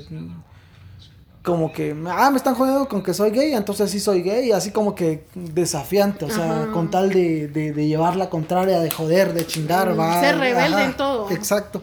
como 1.43 1.73
que, 1.73 1.95
ah, 2.07 2.29
me 2.29 2.37
están 2.37 2.53
jodiendo 2.53 2.87
con 2.87 3.01
que 3.01 3.13
soy 3.13 3.31
gay, 3.31 3.53
entonces 3.53 3.89
sí 3.89 3.99
soy 3.99 4.21
gay, 4.21 4.51
así 4.51 4.71
como 4.71 4.93
que 4.93 5.23
desafiante, 5.33 6.25
o 6.25 6.29
sea, 6.29 6.67
con 6.71 6.91
tal 6.91 7.09
de, 7.09 7.47
de, 7.47 7.87
llevar 7.87 8.15
la 8.15 8.29
contraria, 8.29 8.79
de 8.79 8.91
joder, 8.91 9.33
de 9.33 9.47
chingar, 9.47 9.99
va. 9.99 10.21
Ser 10.21 10.37
rebelde 10.37 10.83
en 10.83 10.93
todo. 10.93 11.31
Exacto. 11.31 11.81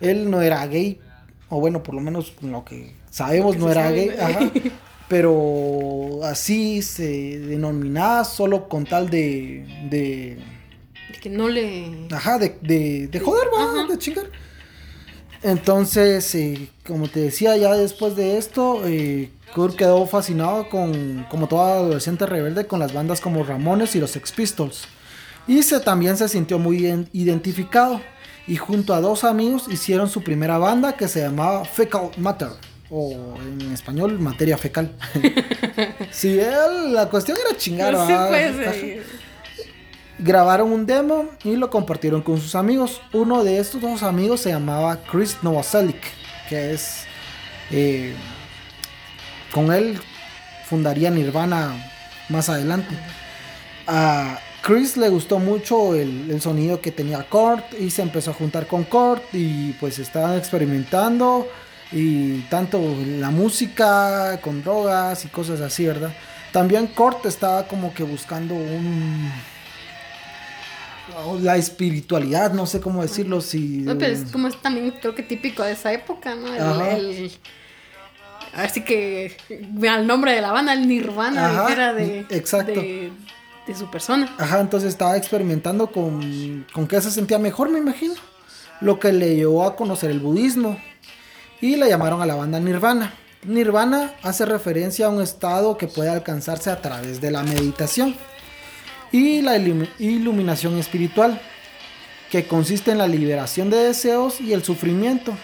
Él 0.00 0.30
no 0.30 0.40
era 0.40 0.64
gay, 0.66 1.00
o 1.48 1.58
bueno, 1.58 1.82
por 1.82 1.94
lo 1.94 2.00
menos 2.00 2.34
lo 2.40 2.64
que 2.64 2.94
sabemos 3.10 3.56
no 3.56 3.68
era 3.68 3.90
gay, 3.90 4.10
ajá, 4.10 4.50
pero 5.08 6.20
así 6.22 6.80
se 6.82 7.40
denominaba 7.40 8.24
solo 8.24 8.68
con 8.68 8.84
tal 8.84 9.10
de... 9.10 9.88
de 9.90 10.38
que 11.20 11.28
no 11.28 11.48
le... 11.48 12.06
Ajá, 12.12 12.38
de, 12.38 12.56
de, 12.62 13.08
de 13.08 13.20
joder, 13.20 13.48
va, 13.52 13.86
de 13.86 13.98
chingar. 13.98 14.26
Entonces, 15.42 16.34
eh, 16.34 16.68
como 16.86 17.08
te 17.08 17.20
decía, 17.20 17.56
ya 17.56 17.72
después 17.74 18.14
de 18.14 18.36
esto, 18.36 18.82
eh, 18.86 19.30
Kurt 19.54 19.74
quedó 19.76 20.06
fascinado 20.06 20.68
con, 20.68 21.26
como 21.30 21.48
todo 21.48 21.62
adolescente 21.62 22.26
rebelde, 22.26 22.66
con 22.66 22.78
las 22.78 22.92
bandas 22.92 23.20
como 23.20 23.42
Ramones 23.42 23.96
y 23.96 24.00
los 24.00 24.10
Sex 24.10 24.32
Pistols. 24.32 24.84
Y 25.46 25.62
se, 25.62 25.80
también 25.80 26.16
se 26.16 26.28
sintió 26.28 26.58
muy 26.58 27.08
identificado. 27.12 28.00
Y 28.46 28.56
junto 28.56 28.94
a 28.94 29.00
dos 29.00 29.24
amigos 29.24 29.66
hicieron 29.70 30.08
su 30.08 30.22
primera 30.22 30.58
banda 30.58 30.94
que 30.94 31.08
se 31.08 31.20
llamaba 31.20 31.64
Fecal 31.64 32.10
Matter. 32.18 32.48
O 32.90 33.36
en 33.40 33.72
español, 33.72 34.18
materia 34.18 34.58
fecal. 34.58 34.92
sí, 36.10 36.40
la 36.88 37.08
cuestión 37.08 37.38
era 37.44 37.56
chingar. 37.56 37.92
No, 37.92 38.06
sí, 38.06 38.96
grabaron 40.22 40.72
un 40.72 40.86
demo 40.86 41.30
y 41.44 41.56
lo 41.56 41.70
compartieron 41.70 42.22
con 42.22 42.40
sus 42.40 42.54
amigos. 42.54 43.00
Uno 43.12 43.42
de 43.44 43.58
estos 43.58 43.80
dos 43.80 44.02
amigos 44.02 44.40
se 44.40 44.50
llamaba 44.50 44.98
Chris 45.10 45.38
Novoselic, 45.42 46.00
que 46.48 46.72
es... 46.72 47.04
Eh, 47.70 48.14
con 49.52 49.72
él 49.72 50.00
fundaría 50.66 51.10
Nirvana 51.10 51.74
más 52.28 52.48
adelante. 52.48 52.94
A 53.86 54.38
Chris 54.62 54.96
le 54.96 55.08
gustó 55.08 55.38
mucho 55.38 55.94
el, 55.94 56.40
sonido 56.40 56.80
que 56.80 56.92
tenía 56.92 57.24
Kurt 57.28 57.64
y 57.78 57.90
se 57.90 58.02
empezó 58.02 58.30
a 58.30 58.34
juntar 58.34 58.66
con 58.66 58.84
Kurt 58.84 59.22
y 59.32 59.72
pues 59.72 59.98
estaban 59.98 60.36
experimentando 60.36 61.48
y 61.90 62.42
tanto 62.42 62.80
la 63.18 63.30
música 63.30 64.38
con 64.40 64.62
drogas 64.62 65.24
y 65.24 65.28
cosas 65.28 65.60
así, 65.60 65.86
¿verdad? 65.86 66.12
También 66.52 66.88
Kurt 66.88 67.26
estaba 67.26 67.66
como 67.66 67.92
que 67.92 68.04
buscando 68.04 68.54
un 68.54 69.32
la 71.40 71.56
espiritualidad, 71.56 72.52
no 72.52 72.66
sé 72.66 72.80
cómo 72.80 73.02
decirlo, 73.02 73.40
si... 73.40 73.78
No, 73.78 73.96
pero 73.96 74.12
es 74.12 74.30
como 74.30 74.48
es 74.48 74.56
también 74.60 74.92
creo 75.00 75.14
que 75.14 75.22
típico 75.22 75.62
de 75.62 75.72
esa 75.72 75.92
época, 75.92 76.34
¿no? 76.34 76.48
así 78.54 78.82
que 78.82 79.36
al 79.88 80.06
nombre 80.06 80.32
de 80.32 80.40
la 80.40 80.52
banda, 80.52 80.72
el 80.72 80.88
Nirvana, 80.88 81.66
era 81.70 81.92
de, 81.92 82.26
exacto. 82.30 82.80
De, 82.80 83.12
su 83.78 83.88
persona. 83.88 84.34
Ajá, 84.36 84.58
entonces 84.58 84.88
estaba 84.88 85.16
experimentando 85.16 85.92
con, 85.92 86.66
con 86.72 86.88
qué 86.88 87.00
se 87.00 87.12
sentía 87.12 87.38
mejor, 87.38 87.70
me 87.70 87.78
imagino. 87.78 88.14
Lo 88.80 88.98
que 88.98 89.12
le 89.12 89.36
llevó 89.36 89.64
a 89.64 89.76
conocer 89.76 90.10
el 90.10 90.18
budismo. 90.18 90.76
Y 91.60 91.76
le 91.76 91.88
llamaron 91.88 92.20
a 92.20 92.26
la 92.26 92.34
banda 92.34 92.58
Nirvana. 92.58 93.14
Nirvana 93.44 94.14
hace 94.24 94.44
referencia 94.44 95.06
a 95.06 95.08
un 95.10 95.22
estado 95.22 95.78
que 95.78 95.86
puede 95.86 96.10
alcanzarse 96.10 96.68
a 96.68 96.82
través 96.82 97.20
de 97.20 97.30
la 97.30 97.44
meditación 97.44 98.16
y 99.12 99.42
la 99.42 99.56
iluminación 99.56 100.78
espiritual, 100.78 101.40
que 102.30 102.46
consiste 102.46 102.92
en 102.92 102.98
la 102.98 103.08
liberación 103.08 103.70
de 103.70 103.78
deseos 103.78 104.40
y 104.40 104.52
el 104.52 104.62
sufrimiento. 104.62 105.36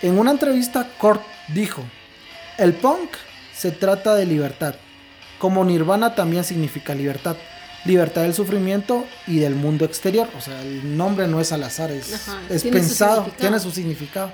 En 0.00 0.18
una 0.18 0.30
entrevista, 0.30 0.88
Kurt 0.98 1.22
dijo, 1.48 1.82
el 2.56 2.72
punk 2.74 3.10
se 3.54 3.72
trata 3.72 4.14
de 4.14 4.26
libertad, 4.26 4.76
como 5.38 5.64
nirvana 5.64 6.14
también 6.14 6.44
significa 6.44 6.94
libertad, 6.94 7.36
libertad 7.84 8.22
del 8.22 8.34
sufrimiento 8.34 9.04
y 9.26 9.38
del 9.38 9.56
mundo 9.56 9.84
exterior, 9.84 10.28
o 10.36 10.40
sea, 10.40 10.60
el 10.62 10.96
nombre 10.96 11.26
no 11.26 11.40
es 11.40 11.50
al 11.50 11.64
azar, 11.64 11.90
es, 11.90 12.28
es 12.48 12.62
pensado, 12.62 13.30
tiene 13.36 13.58
su 13.58 13.70
significado. 13.72 14.32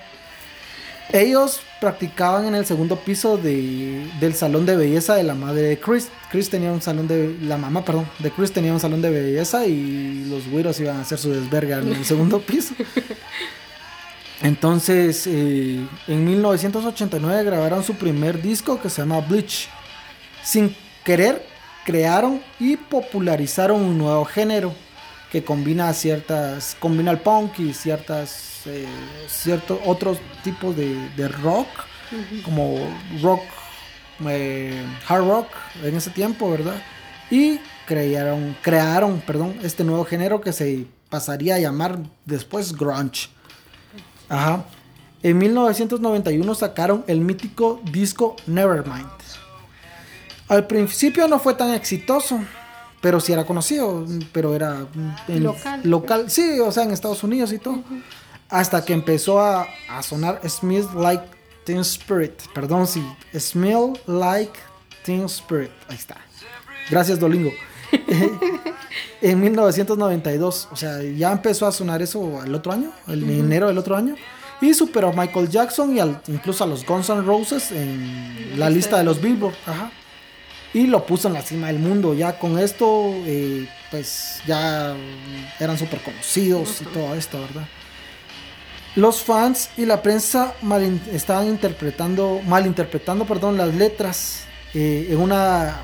Ellos 1.12 1.60
practicaban 1.80 2.46
en 2.46 2.54
el 2.54 2.64
segundo 2.64 2.96
piso 2.96 3.36
de, 3.36 4.10
del 4.20 4.34
salón 4.34 4.64
de 4.64 4.76
belleza 4.76 5.14
de 5.14 5.22
la 5.22 5.34
madre 5.34 5.62
de 5.62 5.78
Chris. 5.78 6.08
Chris 6.30 6.48
tenía 6.48 6.72
un 6.72 6.80
salón 6.80 7.06
de... 7.06 7.36
La 7.42 7.56
mamá, 7.56 7.84
perdón, 7.84 8.08
de 8.18 8.30
Chris 8.30 8.52
tenía 8.52 8.72
un 8.72 8.80
salón 8.80 9.02
de 9.02 9.10
belleza 9.10 9.66
y 9.66 10.24
los 10.28 10.48
güiros 10.48 10.80
iban 10.80 10.96
a 10.96 11.02
hacer 11.02 11.18
su 11.18 11.30
desverga 11.30 11.78
en 11.78 11.88
el 11.92 12.04
segundo 12.06 12.40
piso. 12.40 12.74
Entonces, 14.42 15.26
eh, 15.26 15.86
en 16.08 16.24
1989 16.24 17.44
grabaron 17.44 17.84
su 17.84 17.94
primer 17.94 18.40
disco 18.42 18.80
que 18.80 18.90
se 18.90 19.02
llama 19.02 19.20
Bleach. 19.20 19.68
Sin 20.42 20.74
querer, 21.04 21.46
crearon 21.84 22.42
y 22.58 22.76
popularizaron 22.76 23.80
un 23.80 23.98
nuevo 23.98 24.24
género 24.24 24.74
que 25.30 25.44
combina 25.44 25.92
ciertas, 25.92 26.76
combina 26.80 27.10
el 27.10 27.18
punk 27.18 27.58
y 27.58 27.74
ciertas 27.74 28.53
eh, 28.66 28.86
ciertos 29.28 29.78
otros 29.84 30.18
tipos 30.42 30.74
de, 30.76 31.28
rock, 31.42 31.68
como 32.44 32.78
rock, 33.22 33.42
eh, 34.26 34.82
hard 35.06 35.26
rock 35.26 35.48
en 35.82 35.96
ese 35.96 36.10
tiempo, 36.10 36.50
¿verdad? 36.50 36.80
Y 37.30 37.60
crearon, 37.86 38.56
crearon 38.62 39.20
perdón, 39.26 39.58
este 39.62 39.84
nuevo 39.84 40.04
género 40.04 40.40
que 40.40 40.52
se 40.52 40.86
pasaría 41.10 41.56
a 41.56 41.58
llamar 41.58 41.98
después 42.24 42.72
grunge. 42.74 43.28
Ajá. 44.28 44.64
En 45.22 45.38
1991 45.38 46.54
sacaron 46.54 47.04
el 47.06 47.20
mítico 47.20 47.80
disco 47.90 48.36
Nevermind. 48.46 49.08
Al 50.48 50.66
principio 50.66 51.26
no 51.28 51.38
fue 51.38 51.54
tan 51.54 51.72
exitoso, 51.72 52.40
pero 53.00 53.20
sí 53.20 53.32
era 53.32 53.44
conocido, 53.44 54.06
pero 54.32 54.54
era 54.54 54.86
local. 55.28 55.80
local. 55.84 56.30
Sí, 56.30 56.60
o 56.60 56.70
sea, 56.70 56.84
en 56.84 56.92
Estados 56.92 57.22
Unidos 57.24 57.52
y 57.52 57.58
todo 57.58 57.82
hasta 58.54 58.84
que 58.84 58.92
empezó 58.92 59.40
a, 59.40 59.66
sonar 60.02 60.40
Smell 60.48 60.86
Like 60.94 61.24
Teen 61.64 61.80
Spirit. 61.80 62.34
Perdón 62.54 62.86
si 62.86 63.04
Smell 63.36 63.98
Like 64.06 64.52
Teen 65.04 65.24
Spirit. 65.24 65.72
Ahí 65.88 65.96
está. 65.96 66.16
Gracias, 66.88 67.18
Dolingo. 67.18 67.50
en 69.20 69.40
1992. 69.40 70.68
O 70.70 70.76
sea, 70.76 71.02
ya 71.02 71.32
empezó 71.32 71.66
a 71.66 71.72
sonar 71.72 72.00
eso 72.00 72.44
el 72.44 72.54
otro 72.54 72.70
año, 72.70 72.92
el 73.08 73.28
enero 73.28 73.66
del 73.66 73.78
otro 73.78 73.96
año. 73.96 74.14
Y 74.60 74.72
superó 74.72 75.08
a 75.08 75.12
Michael 75.12 75.48
Jackson 75.48 75.96
y 75.96 76.00
incluso 76.30 76.62
a 76.62 76.68
los 76.68 76.86
Guns 76.86 77.10
N' 77.10 77.22
Roses 77.22 77.72
en 77.72 78.52
la 78.56 78.70
lista 78.70 78.98
de 78.98 79.04
los 79.04 79.20
Billboard. 79.20 79.56
Ajá. 79.66 79.90
Y 80.72 80.86
lo 80.86 81.04
puso 81.04 81.26
en 81.26 81.34
la 81.34 81.42
cima 81.42 81.66
del 81.66 81.80
mundo. 81.80 82.14
Ya 82.14 82.38
con 82.38 82.56
esto, 82.60 83.12
eh, 83.26 83.68
pues 83.90 84.40
ya 84.46 84.94
eran 85.58 85.76
súper 85.76 86.00
conocidos 86.02 86.82
y 86.82 86.84
todo 86.84 87.14
esto, 87.14 87.40
¿verdad? 87.40 87.66
Los 88.96 89.22
fans 89.22 89.70
y 89.76 89.86
la 89.86 90.02
prensa 90.02 90.54
mal 90.62 91.00
estaban 91.12 91.48
interpretando, 91.48 92.40
malinterpretando 92.46 93.24
perdón, 93.24 93.56
las 93.56 93.74
letras 93.74 94.44
eh, 94.72 95.08
en 95.10 95.18
una 95.18 95.80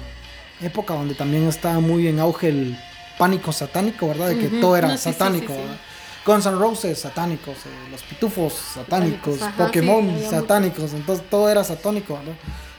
época 0.62 0.94
donde 0.94 1.14
también 1.14 1.49
estaba 1.49 1.81
muy 1.81 2.07
en 2.07 2.20
auge 2.20 2.49
el 2.49 2.79
pánico 3.18 3.53
satánico, 3.53 4.09
¿verdad? 4.09 4.29
De 4.29 4.38
que 4.38 4.49
todo 4.61 4.77
era 4.77 4.96
satánico. 4.96 5.55
Guns 6.25 6.46
N' 6.46 6.59
Roses 6.59 6.99
satánicos, 6.99 7.57
eh, 7.57 7.90
los 7.90 8.03
pitufos 8.03 8.53
satánicos, 8.53 9.40
Pokémon 9.57 10.20
satánicos, 10.29 10.92
entonces 10.92 11.29
todo 11.29 11.49
era 11.49 11.64
satánico, 11.64 12.14
¿no? 12.25 12.33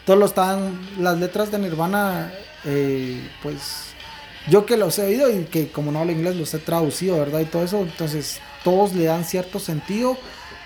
Todos 0.05 0.19
lo 0.19 0.25
estaban, 0.25 0.79
las 0.99 1.17
letras 1.17 1.51
de 1.51 1.59
Nirvana, 1.59 2.31
eh, 2.65 3.21
pues 3.41 3.93
yo 4.47 4.65
que 4.65 4.77
los 4.77 4.97
he 4.99 5.05
oído 5.07 5.29
y 5.29 5.43
que 5.45 5.69
como 5.69 5.91
no 5.91 5.99
hablo 5.99 6.11
inglés 6.11 6.35
los 6.35 6.53
he 6.53 6.59
traducido, 6.59 7.17
¿verdad? 7.17 7.41
Y 7.41 7.45
todo 7.45 7.63
eso, 7.63 7.81
entonces 7.81 8.39
todos 8.63 8.93
le 8.93 9.05
dan 9.05 9.25
cierto 9.25 9.59
sentido, 9.59 10.17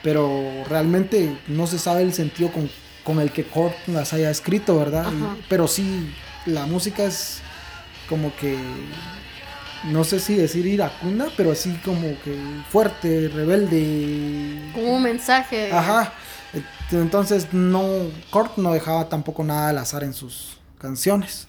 pero 0.03 0.41
realmente 0.69 1.37
no 1.47 1.67
se 1.67 1.79
sabe 1.79 2.03
el 2.03 2.13
sentido 2.13 2.51
con, 2.51 2.69
con 3.03 3.19
el 3.19 3.31
que 3.31 3.43
Kurt 3.43 3.75
las 3.87 4.13
haya 4.13 4.29
escrito, 4.29 4.77
¿verdad? 4.77 5.05
pero 5.49 5.67
sí, 5.67 6.13
la 6.45 6.65
música 6.65 7.03
es 7.03 7.41
como 8.07 8.35
que 8.35 8.57
no 9.85 10.03
sé 10.03 10.19
si 10.19 10.35
decir 10.35 10.65
iracunda, 10.65 11.27
pero 11.37 11.51
así 11.51 11.73
como 11.83 12.01
que 12.23 12.35
fuerte, 12.69 13.29
rebelde. 13.29 14.71
Como 14.73 14.95
un 14.95 15.03
mensaje. 15.03 15.71
Ajá. 15.71 16.13
Entonces 16.91 17.53
no, 17.53 17.83
Kurt 18.31 18.57
no 18.57 18.73
dejaba 18.73 19.09
tampoco 19.09 19.43
nada 19.43 19.69
al 19.69 19.77
azar 19.77 20.03
en 20.03 20.13
sus 20.13 20.57
canciones. 20.79 21.47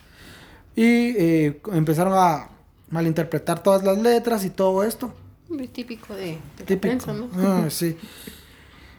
Y 0.74 1.16
eh, 1.16 1.60
empezaron 1.72 2.14
a 2.16 2.48
malinterpretar 2.90 3.62
todas 3.62 3.82
las 3.82 3.98
letras 3.98 4.44
y 4.44 4.50
todo 4.50 4.84
esto. 4.84 5.12
Muy 5.48 5.68
típico 5.68 6.14
de, 6.14 6.38
típico. 6.64 7.12
¿no? 7.12 7.28
Ah, 7.36 7.66
sí. 7.70 7.96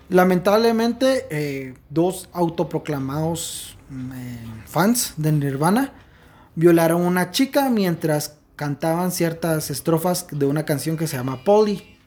Lamentablemente, 0.09 1.25
eh, 1.29 1.73
dos 1.89 2.29
autoproclamados 2.31 3.77
mm, 3.89 4.11
eh, 4.13 4.39
fans 4.65 5.13
de 5.17 5.31
Nirvana 5.33 5.93
violaron 6.55 7.03
a 7.03 7.07
una 7.07 7.31
chica 7.31 7.69
mientras 7.69 8.37
cantaban 8.55 9.11
ciertas 9.11 9.69
estrofas 9.69 10.27
de 10.31 10.45
una 10.45 10.65
canción 10.65 10.97
que 10.97 11.07
se 11.07 11.17
llama 11.17 11.43
Polly. 11.43 11.97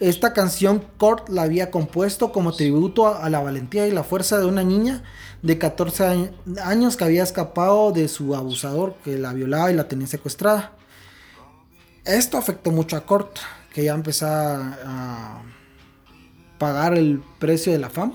Esta 0.00 0.32
canción 0.32 0.82
Kurt 0.98 1.28
la 1.28 1.42
había 1.42 1.70
compuesto 1.70 2.32
como 2.32 2.52
tributo 2.52 3.06
a, 3.06 3.28
la 3.30 3.40
valentía 3.40 3.86
y 3.86 3.90
la 3.90 4.04
fuerza 4.04 4.38
de 4.38 4.46
una 4.46 4.62
niña 4.62 5.02
de 5.42 5.58
14 5.58 6.32
años 6.62 6.96
que 6.96 7.04
había 7.04 7.22
escapado 7.22 7.92
de 7.92 8.08
su 8.08 8.34
abusador 8.34 8.94
que 9.04 9.18
la 9.18 9.32
violaba 9.32 9.70
y 9.70 9.74
la 9.74 9.88
tenía 9.88 10.06
secuestrada. 10.06 10.72
Esto 12.08 12.38
afectó 12.38 12.70
mucho 12.70 12.96
a 12.96 13.00
Kurt, 13.02 13.36
que 13.72 13.84
ya 13.84 13.92
empezaba 13.92 14.78
a 14.84 15.42
pagar 16.58 16.96
el 16.96 17.22
precio 17.38 17.70
de 17.70 17.78
la 17.78 17.90
fama. 17.90 18.14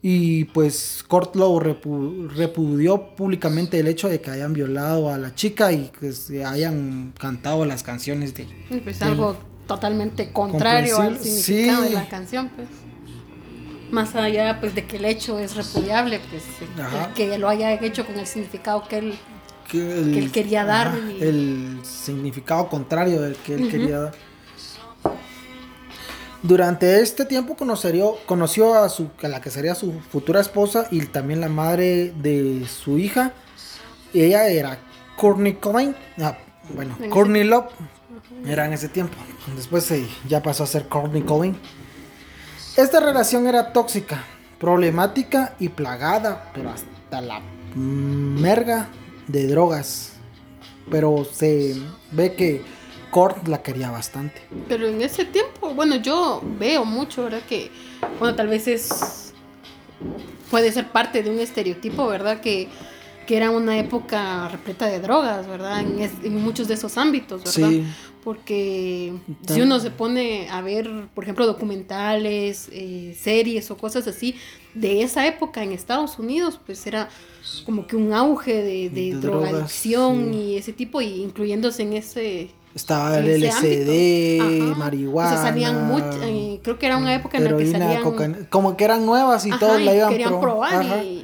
Y 0.00 0.44
pues 0.44 1.04
Kortlow 1.08 1.58
repudió 1.58 3.16
públicamente 3.16 3.80
el 3.80 3.88
hecho 3.88 4.08
de 4.08 4.20
que 4.20 4.30
hayan 4.30 4.52
violado 4.52 5.10
a 5.10 5.18
la 5.18 5.34
chica 5.34 5.72
y 5.72 5.90
que 5.98 6.12
se 6.12 6.44
hayan 6.44 7.12
cantado 7.18 7.64
las 7.64 7.82
canciones 7.82 8.34
de... 8.34 8.46
Pues 8.84 9.02
algo 9.02 9.36
totalmente 9.66 10.30
contrario 10.30 10.98
al 10.98 11.18
significado 11.18 11.82
de 11.82 11.90
la 11.90 12.08
canción, 12.08 12.50
pues. 12.54 12.68
Más 13.90 14.14
allá 14.14 14.60
pues 14.60 14.74
de 14.74 14.84
que 14.86 14.98
el 14.98 15.04
hecho 15.04 15.38
es 15.38 15.56
repudiable, 15.56 16.20
pues 16.30 16.42
que 17.14 17.38
lo 17.38 17.48
haya 17.48 17.72
hecho 17.74 18.06
con 18.06 18.18
el 18.18 18.26
significado 18.26 18.86
que 18.86 18.98
él, 18.98 19.18
que, 19.64 19.78
él 20.00 20.30
quería 20.32 20.64
dar. 20.64 20.94
El 21.20 21.80
significado 21.82 22.68
contrario 22.68 23.20
del 23.20 23.36
que 23.36 23.54
él 23.54 23.70
quería 23.70 24.00
dar. 24.00 24.14
Durante 26.42 27.00
este 27.00 27.24
tiempo 27.24 27.56
conoció, 27.56 28.16
conoció 28.26 28.74
a, 28.74 28.90
su, 28.90 29.08
a 29.22 29.28
la 29.28 29.40
que 29.40 29.50
sería 29.50 29.74
su 29.74 29.92
futura 30.00 30.40
esposa 30.40 30.86
y 30.90 31.00
también 31.06 31.40
la 31.40 31.48
madre 31.48 32.12
de 32.20 32.66
su 32.68 32.98
hija. 32.98 33.32
Ella 34.12 34.48
era 34.48 34.78
Courtney 35.16 35.54
Cobain. 35.54 35.96
Ah, 36.20 36.36
bueno, 36.74 36.98
Courtney 37.08 37.44
Love 37.44 37.72
era 38.46 38.66
en 38.66 38.74
ese 38.74 38.88
tiempo. 38.88 39.16
Después 39.56 39.90
ya 40.28 40.42
pasó 40.42 40.64
a 40.64 40.66
ser 40.66 40.86
Courtney 40.86 41.22
Cobain. 41.22 41.56
Esta 42.76 43.00
relación 43.00 43.46
era 43.46 43.72
tóxica, 43.72 44.24
problemática 44.58 45.54
y 45.58 45.70
plagada, 45.70 46.50
pero 46.52 46.70
hasta 46.70 47.22
la 47.22 47.40
merga 47.74 48.88
de 49.28 49.46
drogas. 49.46 50.12
Pero 50.90 51.24
se 51.24 51.76
ve 52.12 52.34
que 52.34 52.62
Kurt 53.10 53.48
la 53.48 53.62
quería 53.62 53.90
bastante. 53.90 54.42
Pero 54.68 54.86
en 54.88 55.00
ese 55.00 55.24
tiempo, 55.24 55.72
bueno, 55.74 55.96
yo 55.96 56.42
veo 56.58 56.84
mucho, 56.84 57.24
¿verdad? 57.24 57.42
Que, 57.48 57.70
bueno, 58.18 58.34
tal 58.34 58.48
vez 58.48 58.68
es. 58.68 59.32
puede 60.50 60.72
ser 60.72 60.88
parte 60.88 61.22
de 61.22 61.30
un 61.30 61.38
estereotipo, 61.38 62.06
¿verdad? 62.06 62.40
Que, 62.40 62.68
que 63.26 63.36
era 63.36 63.50
una 63.50 63.78
época 63.78 64.48
repleta 64.48 64.86
de 64.86 65.00
drogas, 65.00 65.46
¿verdad? 65.46 65.80
En, 65.80 66.36
muchos 66.36 66.68
de 66.68 66.74
esos 66.74 66.98
ámbitos, 66.98 67.44
¿verdad? 67.44 67.70
Sí. 67.70 67.84
Porque 68.24 69.12
si 69.46 69.60
uno 69.60 69.78
se 69.80 69.90
pone 69.90 70.48
a 70.48 70.62
ver, 70.62 70.90
por 71.14 71.24
ejemplo, 71.24 71.46
documentales, 71.46 72.70
eh, 72.72 73.14
series 73.20 73.70
o 73.70 73.76
cosas 73.76 74.08
así 74.08 74.34
de 74.72 75.02
esa 75.02 75.26
época 75.26 75.62
en 75.62 75.72
Estados 75.72 76.18
Unidos, 76.18 76.58
pues 76.64 76.86
era 76.86 77.10
como 77.66 77.86
que 77.86 77.96
un 77.96 78.14
auge 78.14 78.62
de, 78.62 78.88
de, 78.88 79.14
drogadicción 79.14 80.32
y 80.32 80.56
ese 80.56 80.72
tipo, 80.72 81.02
y 81.02 81.22
incluyéndose 81.22 81.82
en 81.82 81.92
ese 81.92 82.50
estaba 82.74 83.18
el 83.18 83.28
LCD, 83.28 84.76
marihuana. 84.76 85.30
O 85.30 85.32
sea, 85.32 85.42
salían 85.42 85.86
mucho, 85.86 86.22
eh, 86.22 86.60
creo 86.62 86.78
que 86.78 86.86
era 86.86 86.96
una 86.96 87.14
época 87.14 87.38
en 87.38 87.44
la 87.44 87.56
que 87.56 87.70
salían... 87.70 88.46
como 88.50 88.76
que 88.76 88.84
eran 88.84 89.06
nuevas 89.06 89.46
y 89.46 89.50
todos 89.50 89.80
la 89.80 89.94
iban 89.94 90.10
querían 90.10 90.40
probar 90.40 91.04
y, 91.04 91.23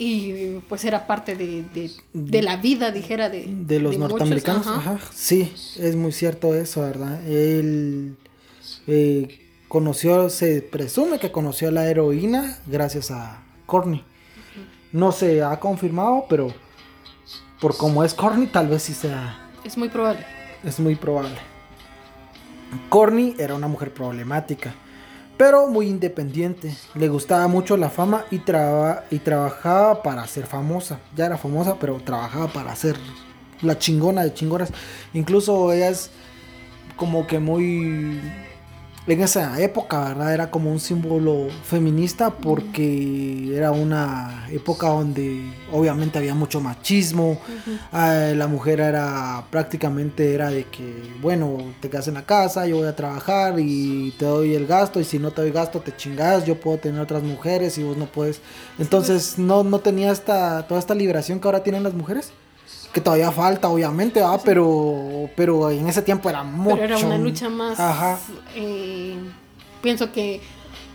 y, 0.00 0.60
pues 0.68 0.84
era 0.84 1.06
parte 1.06 1.36
de, 1.36 1.64
de, 2.12 2.42
la 2.42 2.56
vida, 2.56 2.90
dijera, 2.90 3.28
de, 3.28 3.44
de 3.46 3.78
los 3.78 3.98
norteamericanos. 3.98 4.66
Ajá. 4.66 4.98
Sí, 5.14 5.52
es 5.78 5.96
muy 5.96 6.12
cierto 6.12 6.54
eso, 6.54 6.80
¿verdad? 6.82 7.24
Él 7.28 8.16
eh, 8.86 9.38
conoció, 9.68 10.30
se 10.30 10.62
presume 10.62 11.18
que 11.18 11.30
conoció 11.30 11.70
la 11.70 11.88
heroína 11.88 12.58
gracias 12.66 13.10
a 13.10 13.42
Corny. 13.66 14.02
No 14.92 15.12
se 15.12 15.42
ha 15.42 15.60
confirmado, 15.60 16.26
pero 16.28 16.52
por 17.60 17.76
como 17.76 18.02
es 18.02 18.14
Corny, 18.14 18.46
tal 18.46 18.68
vez 18.68 18.82
sí 18.82 18.94
sea... 18.94 19.50
Es 19.64 19.76
muy 19.76 19.88
probable 19.88 20.24
es 20.64 20.78
muy 20.80 20.96
probable. 20.96 21.36
Corny 22.88 23.34
era 23.38 23.54
una 23.54 23.68
mujer 23.68 23.92
problemática, 23.92 24.74
pero 25.40 25.66
muy 25.68 25.86
independiente. 25.86 26.76
Le 26.94 27.08
gustaba 27.08 27.48
mucho 27.48 27.78
la 27.78 27.88
fama 27.88 28.26
y, 28.30 28.42
y 29.10 29.18
trabajaba 29.20 30.02
para 30.02 30.26
ser 30.26 30.44
famosa. 30.44 31.00
Ya 31.16 31.24
era 31.24 31.38
famosa, 31.38 31.78
pero 31.80 31.96
trabajaba 31.96 32.48
para 32.48 32.76
ser 32.76 32.98
la 33.62 33.78
chingona 33.78 34.22
de 34.22 34.34
chingonas. 34.34 34.70
Incluso 35.14 35.72
ella 35.72 35.88
es 35.88 36.10
como 36.94 37.26
que 37.26 37.38
muy 37.38 38.20
en 39.12 39.22
esa 39.22 39.60
época, 39.60 40.04
¿verdad? 40.08 40.34
Era 40.34 40.50
como 40.50 40.70
un 40.70 40.80
símbolo 40.80 41.48
feminista 41.64 42.30
porque 42.30 43.56
era 43.56 43.70
una 43.70 44.46
época 44.50 44.88
donde 44.88 45.42
obviamente 45.72 46.18
había 46.18 46.34
mucho 46.34 46.60
machismo. 46.60 47.38
Ah, 47.92 48.32
la 48.34 48.46
mujer 48.46 48.80
era 48.80 49.44
prácticamente 49.50 50.34
era 50.34 50.50
de 50.50 50.64
que, 50.64 51.02
bueno, 51.20 51.58
te 51.80 51.88
quedas 51.88 52.08
en 52.08 52.14
la 52.14 52.26
casa, 52.26 52.66
yo 52.66 52.76
voy 52.76 52.86
a 52.86 52.96
trabajar 52.96 53.54
y 53.58 54.12
te 54.18 54.24
doy 54.24 54.54
el 54.54 54.66
gasto 54.66 55.00
y 55.00 55.04
si 55.04 55.18
no 55.18 55.30
te 55.30 55.42
doy 55.42 55.50
gasto 55.50 55.80
te 55.80 55.94
chingas, 55.96 56.44
yo 56.46 56.60
puedo 56.60 56.78
tener 56.78 57.00
otras 57.00 57.22
mujeres 57.22 57.78
y 57.78 57.82
vos 57.82 57.96
no 57.96 58.06
puedes. 58.06 58.40
Entonces 58.78 59.38
no, 59.38 59.62
no 59.64 59.80
tenía 59.80 60.12
esta, 60.12 60.66
toda 60.66 60.80
esta 60.80 60.94
liberación 60.94 61.40
que 61.40 61.48
ahora 61.48 61.62
tienen 61.62 61.82
las 61.82 61.94
mujeres 61.94 62.32
que 62.92 63.00
todavía 63.00 63.30
falta, 63.30 63.68
obviamente, 63.68 64.22
pero, 64.44 65.30
pero 65.36 65.70
en 65.70 65.86
ese 65.86 66.02
tiempo 66.02 66.28
era 66.28 66.42
mucho. 66.42 66.76
Pero 66.76 66.96
era 66.96 67.06
una 67.06 67.18
lucha 67.18 67.48
más, 67.48 67.78
eh, 68.54 69.16
pienso 69.80 70.10
que 70.12 70.40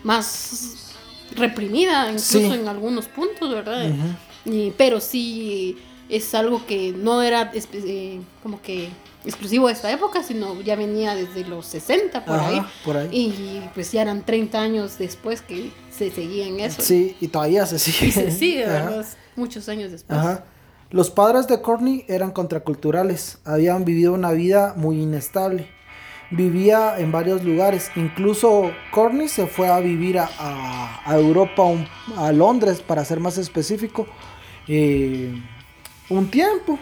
más 0.04 0.94
reprimida, 1.36 2.08
incluso 2.10 2.54
en 2.54 2.68
algunos 2.68 3.08
puntos, 3.08 3.50
¿verdad? 3.50 3.90
y, 4.46 4.72
pero 4.72 5.00
sí 5.00 5.78
es 6.10 6.36
algo 6.36 6.66
que 6.66 6.92
no 6.92 7.22
era 7.22 7.52
eh, 7.54 8.22
como 8.44 8.62
que 8.62 8.90
exclusivo 9.26 9.68
de 9.68 9.74
esta 9.74 9.92
época, 9.92 10.22
sino 10.22 10.62
ya 10.62 10.76
venía 10.76 11.16
desde 11.16 11.46
los 11.46 11.66
60 11.66 12.26
por, 12.26 12.40
ahí, 12.40 12.62
por 12.84 12.98
ahí. 12.98 13.10
Y 13.12 13.70
pues 13.74 13.92
ya 13.92 14.04
eran 14.04 14.24
30 14.24 14.62
años 14.62 14.98
después 15.00 15.42
que 15.42 15.72
se 15.90 16.12
seguía 16.12 16.46
en 16.46 16.60
eso. 16.60 16.82
Sí, 16.82 17.16
y 17.20 17.28
todavía 17.28 17.66
se 17.66 17.80
sigue. 17.80 18.08
Y 18.08 18.12
se 18.12 18.32
sigue, 18.32 18.66
¿verdad? 18.68 19.06
Muchos 19.36 19.68
años 19.68 19.92
después. 19.92 20.20
Ajá. 20.20 20.46
Los 20.92 21.10
padres 21.12 21.48
de 21.48 21.62
Courtney 21.62 22.06
eran 22.08 22.32
contraculturales, 22.32 23.40
habían 23.44 23.86
vivido 23.86 24.14
una 24.14 24.32
vida 24.32 24.74
muy 24.78 25.02
inestable. 25.02 25.68
Vivía 26.32 26.98
en 26.98 27.12
varios 27.12 27.44
lugares, 27.44 27.92
incluso 27.96 28.72
Courtney 28.92 29.28
se 29.28 29.46
fue 29.48 29.68
a 29.68 29.80
vivir 29.80 30.18
a, 30.20 30.30
a- 30.40 31.02
a 31.06 31.16
Europa, 31.18 31.64
un- 31.64 31.88
a 32.18 32.32
Londres 32.32 32.82
para 32.82 33.04
ser 33.06 33.20
más 33.20 33.38
específico, 33.38 34.08
eh, 34.68 35.32
un 36.10 36.30
tiempo. 36.32 36.80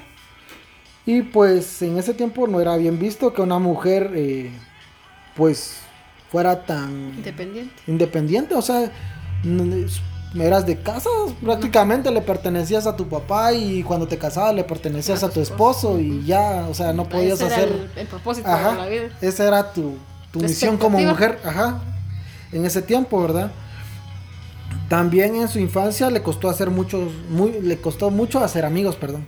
Y 1.05 1.21
pues 1.23 1.81
en 1.81 1.97
ese 1.97 2.13
tiempo 2.13 2.47
no 2.47 2.61
era 2.61 2.77
bien 2.77 2.97
visto 2.99 3.33
que 3.33 3.41
una 3.41 3.59
mujer 3.59 4.11
eh, 4.15 4.51
pues 5.35 5.77
fuera 6.31 6.65
tan 6.65 6.91
Independiente. 7.17 7.73
independiente, 7.87 8.55
o 8.55 8.61
sea, 8.61 8.89
eras 10.39 10.65
de 10.65 10.79
casa, 10.81 11.09
prácticamente 11.43 12.09
le 12.11 12.21
pertenecías 12.21 12.87
a 12.87 12.95
tu 12.95 13.07
papá 13.07 13.53
y 13.53 13.83
cuando 13.83 14.07
te 14.07 14.17
casabas 14.17 14.55
le 14.55 14.63
pertenecías 14.63 15.23
A 15.23 15.29
tu 15.29 15.41
esposo. 15.41 15.99
y 15.99 16.23
ya, 16.25 16.65
o 16.69 16.73
sea, 16.73 16.91
no 16.93 17.07
podías 17.07 17.35
Ese 17.39 17.45
era 17.45 17.55
hacer... 17.55 17.67
el, 17.69 17.99
el 17.99 18.07
propósito 18.07 18.47
de 18.47 18.53
Ajá, 18.53 18.75
la 18.75 18.87
vida. 18.87 19.03
esa 19.21 19.47
era 19.47 19.73
tu, 19.73 19.95
tu 20.31 20.39
misión 20.39 20.77
como 20.77 20.99
mujer, 20.99 21.39
ajá, 21.43 21.79
en 22.51 22.65
ese 22.65 22.81
tiempo, 22.81 23.21
¿verdad? 23.21 23.51
También 24.89 25.35
en 25.35 25.47
su 25.47 25.59
infancia 25.59 26.09
le 26.09 26.21
costó 26.21 26.49
hacer 26.49 26.69
muchos, 26.69 27.11
muy, 27.29 27.61
le 27.61 27.77
costó 27.79 28.11
mucho 28.11 28.43
hacer 28.43 28.65
amigos, 28.65 28.95
perdón. 28.95 29.25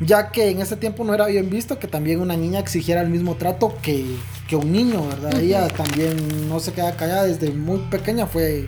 Ya 0.00 0.30
que 0.30 0.50
en 0.50 0.60
ese 0.60 0.76
tiempo 0.76 1.04
no 1.04 1.14
era 1.14 1.26
bien 1.26 1.48
visto 1.48 1.78
que 1.78 1.86
también 1.86 2.20
una 2.20 2.36
niña 2.36 2.58
exigiera 2.58 3.00
el 3.02 3.08
mismo 3.08 3.36
trato 3.36 3.74
que, 3.82 4.16
que 4.48 4.56
un 4.56 4.72
niño, 4.72 5.06
¿verdad? 5.06 5.38
Ella 5.40 5.68
también 5.68 6.48
no 6.48 6.58
se 6.60 6.72
queda 6.72 6.96
callada 6.96 7.24
desde 7.24 7.52
muy 7.52 7.78
pequeña, 7.90 8.26
fue, 8.26 8.66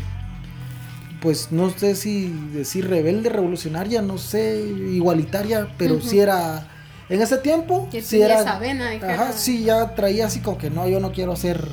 pues 1.24 1.50
no 1.50 1.70
sé 1.70 1.96
si 1.96 2.28
decir 2.52 2.87
rebelde, 2.87 3.30
revolucionaria, 3.30 4.02
no 4.02 4.18
sé, 4.18 4.60
igualitaria, 4.92 5.74
pero 5.78 5.94
Ujú. 5.94 6.06
sí 6.06 6.20
era, 6.20 6.68
en 7.08 7.22
ese 7.22 7.38
tiempo, 7.38 7.88
Que 7.90 8.02
sí 8.02 8.20
era... 8.20 8.42
esa 8.42 8.58
vena. 8.58 8.90
Ajá, 9.02 9.32
sí, 9.32 9.64
ya 9.64 9.94
traía 9.94 10.26
así 10.26 10.40
como 10.40 10.58
que 10.58 10.68
no, 10.68 10.87
yo 10.87 11.00
no 11.00 11.12
quiero 11.12 11.34
ser 11.34 11.66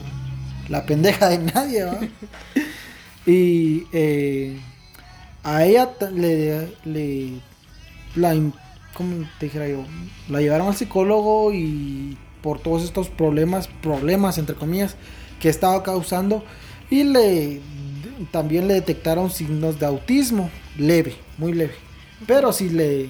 la 0.69 0.85
pendeja 0.85 1.27
de 1.27 1.39
nadie, 1.39 1.83
¿va? 1.83 1.99
y 3.25 3.83
eh, 3.91 4.57
a 5.43 5.65
ella 5.65 5.89
le, 6.15 6.69
le 6.85 7.33
la, 8.15 8.33
¿cómo 8.93 9.27
te 9.37 9.47
dijera 9.47 9.67
yo? 9.67 9.83
La 10.29 10.39
llevaron 10.39 10.67
al 10.67 10.77
psicólogo 10.77 11.51
y 11.53 12.17
por 12.41 12.59
todos 12.59 12.83
estos 12.83 13.09
problemas, 13.09 13.67
problemas 13.67 14.37
entre 14.37 14.55
comillas, 14.55 14.95
que 15.41 15.49
estaba 15.49 15.83
causando 15.83 16.41
y 16.89 17.03
le 17.03 17.59
también 18.31 18.67
le 18.67 18.75
detectaron 18.75 19.29
signos 19.29 19.79
de 19.79 19.85
autismo, 19.85 20.49
leve, 20.77 21.15
muy 21.37 21.53
leve, 21.53 21.75
pero 22.27 22.53
sí 22.53 22.69
le 22.69 23.09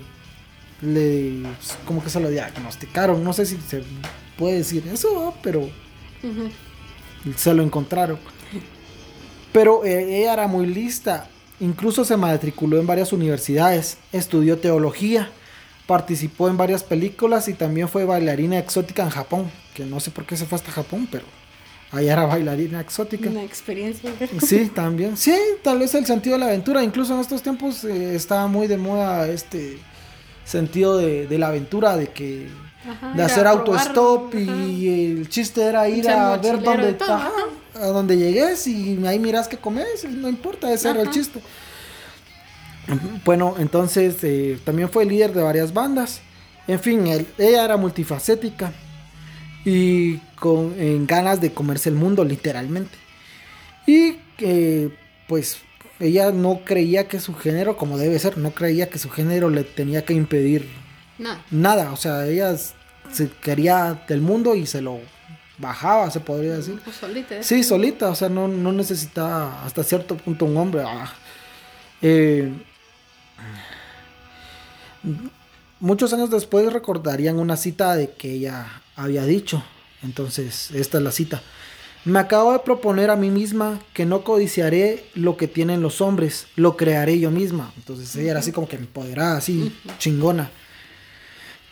le 0.81 1.43
como 1.85 2.03
que 2.03 2.09
se 2.09 2.19
lo 2.19 2.29
diagnosticaron, 2.29 3.23
no 3.23 3.33
sé 3.33 3.45
si 3.45 3.57
se 3.57 3.83
puede 4.37 4.57
decir 4.57 4.83
eso, 4.91 5.33
pero 5.41 5.69
se 7.35 7.53
lo 7.53 7.63
encontraron. 7.63 8.17
Pero 9.53 9.83
eh, 9.85 10.21
ella 10.21 10.33
era 10.33 10.47
muy 10.47 10.65
lista, 10.65 11.29
incluso 11.59 12.05
se 12.05 12.17
matriculó 12.17 12.79
en 12.79 12.87
varias 12.87 13.13
universidades, 13.13 13.97
estudió 14.11 14.57
teología, 14.57 15.29
participó 15.85 16.47
en 16.47 16.57
varias 16.57 16.83
películas 16.83 17.47
y 17.47 17.53
también 17.53 17.89
fue 17.89 18.05
bailarina 18.05 18.57
exótica 18.57 19.03
en 19.03 19.09
Japón, 19.09 19.51
que 19.73 19.85
no 19.85 19.99
sé 19.99 20.09
por 20.09 20.25
qué 20.25 20.37
se 20.37 20.45
fue 20.45 20.55
hasta 20.55 20.71
Japón, 20.71 21.07
pero 21.11 21.25
allá 21.91 22.13
era 22.13 22.25
bailarina 22.25 22.79
exótica. 22.81 23.29
Una 23.29 23.43
experiencia. 23.43 24.11
Sí, 24.41 24.71
también. 24.73 25.17
Sí, 25.17 25.35
tal 25.63 25.79
vez 25.79 25.93
el 25.95 26.05
sentido 26.05 26.35
de 26.35 26.39
la 26.39 26.45
aventura. 26.47 26.83
Incluso 26.83 27.13
en 27.13 27.19
estos 27.19 27.41
tiempos 27.41 27.83
eh, 27.83 28.15
estaba 28.15 28.47
muy 28.47 28.67
de 28.67 28.77
moda 28.77 29.27
este 29.27 29.77
sentido 30.45 30.97
de, 30.97 31.27
de 31.27 31.37
la 31.37 31.47
aventura, 31.47 31.95
de 31.97 32.07
que 32.07 32.47
Ajá, 32.89 33.13
de 33.13 33.23
hacer 33.23 33.45
autostop 33.45 34.33
y 34.35 34.87
el 35.19 35.29
chiste 35.29 35.61
era 35.63 35.87
ir 35.87 36.09
a 36.09 36.37
ver 36.37 36.61
dónde 36.63 36.97
ajá, 36.99 37.31
a 37.75 37.85
donde 37.87 38.17
llegues 38.17 38.65
y 38.67 38.99
ahí 39.05 39.19
miras 39.19 39.47
qué 39.47 39.57
comes, 39.57 40.03
no 40.09 40.27
importa, 40.27 40.71
ese 40.73 40.89
era 40.89 41.01
el 41.01 41.09
chiste. 41.11 41.39
Bueno, 43.23 43.55
entonces 43.59 44.15
eh, 44.23 44.59
también 44.65 44.89
fue 44.89 45.05
líder 45.05 45.33
de 45.33 45.41
varias 45.43 45.73
bandas. 45.73 46.21
En 46.67 46.79
fin, 46.79 47.05
él- 47.07 47.27
ella 47.37 47.63
era 47.63 47.77
multifacética 47.77 48.71
y 49.63 50.19
con 50.41 50.73
en 50.79 51.05
ganas 51.05 51.39
de 51.39 51.53
comerse 51.53 51.89
el 51.89 51.95
mundo, 51.95 52.25
literalmente. 52.25 52.97
Y 53.85 54.13
que, 54.37 54.89
pues, 55.27 55.59
ella 55.99 56.31
no 56.31 56.61
creía 56.65 57.07
que 57.07 57.19
su 57.19 57.35
género, 57.35 57.77
como 57.77 57.99
debe 57.99 58.17
ser, 58.17 58.39
no 58.39 58.49
creía 58.51 58.89
que 58.89 58.97
su 58.97 59.11
género 59.11 59.51
le 59.51 59.63
tenía 59.63 60.03
que 60.03 60.13
impedir 60.13 60.67
Nada. 61.19 61.45
nada. 61.51 61.91
O 61.91 61.95
sea, 61.97 62.25
ella 62.27 62.55
se 63.11 63.29
quería 63.43 64.03
del 64.07 64.21
mundo 64.21 64.55
y 64.55 64.65
se 64.65 64.81
lo 64.81 64.99
bajaba, 65.59 66.09
se 66.09 66.19
podría 66.19 66.53
decir. 66.57 66.81
Pues 66.83 66.95
solita. 66.95 67.35
¿eh? 67.37 67.43
Sí, 67.43 67.63
solita, 67.63 68.09
o 68.09 68.15
sea, 68.15 68.29
no, 68.29 68.47
no 68.47 68.71
necesitaba 68.71 69.63
hasta 69.63 69.83
cierto 69.83 70.17
punto 70.17 70.45
un 70.45 70.57
hombre. 70.57 70.81
ah. 70.83 71.13
Eh, 72.01 72.51
muchos 75.79 76.11
años 76.13 76.31
después 76.31 76.71
recordarían 76.73 77.37
una 77.37 77.57
cita 77.57 77.95
de 77.95 78.09
que 78.13 78.31
ella 78.33 78.81
había 78.95 79.23
dicho. 79.25 79.63
Entonces, 80.03 80.71
esta 80.71 80.97
es 80.97 81.03
la 81.03 81.11
cita. 81.11 81.41
Me 82.03 82.17
acabo 82.17 82.51
de 82.51 82.59
proponer 82.59 83.11
a 83.11 83.15
mí 83.15 83.29
misma 83.29 83.79
que 83.93 84.07
no 84.07 84.23
codiciaré 84.23 85.05
lo 85.13 85.37
que 85.37 85.47
tienen 85.47 85.83
los 85.83 86.01
hombres, 86.01 86.47
lo 86.55 86.75
crearé 86.75 87.19
yo 87.19 87.29
misma. 87.29 87.71
Entonces 87.77 88.15
ella 88.15 88.31
era 88.31 88.39
así 88.39 88.51
como 88.51 88.67
que 88.67 88.75
empoderada, 88.75 89.37
así 89.37 89.71
chingona. 89.99 90.49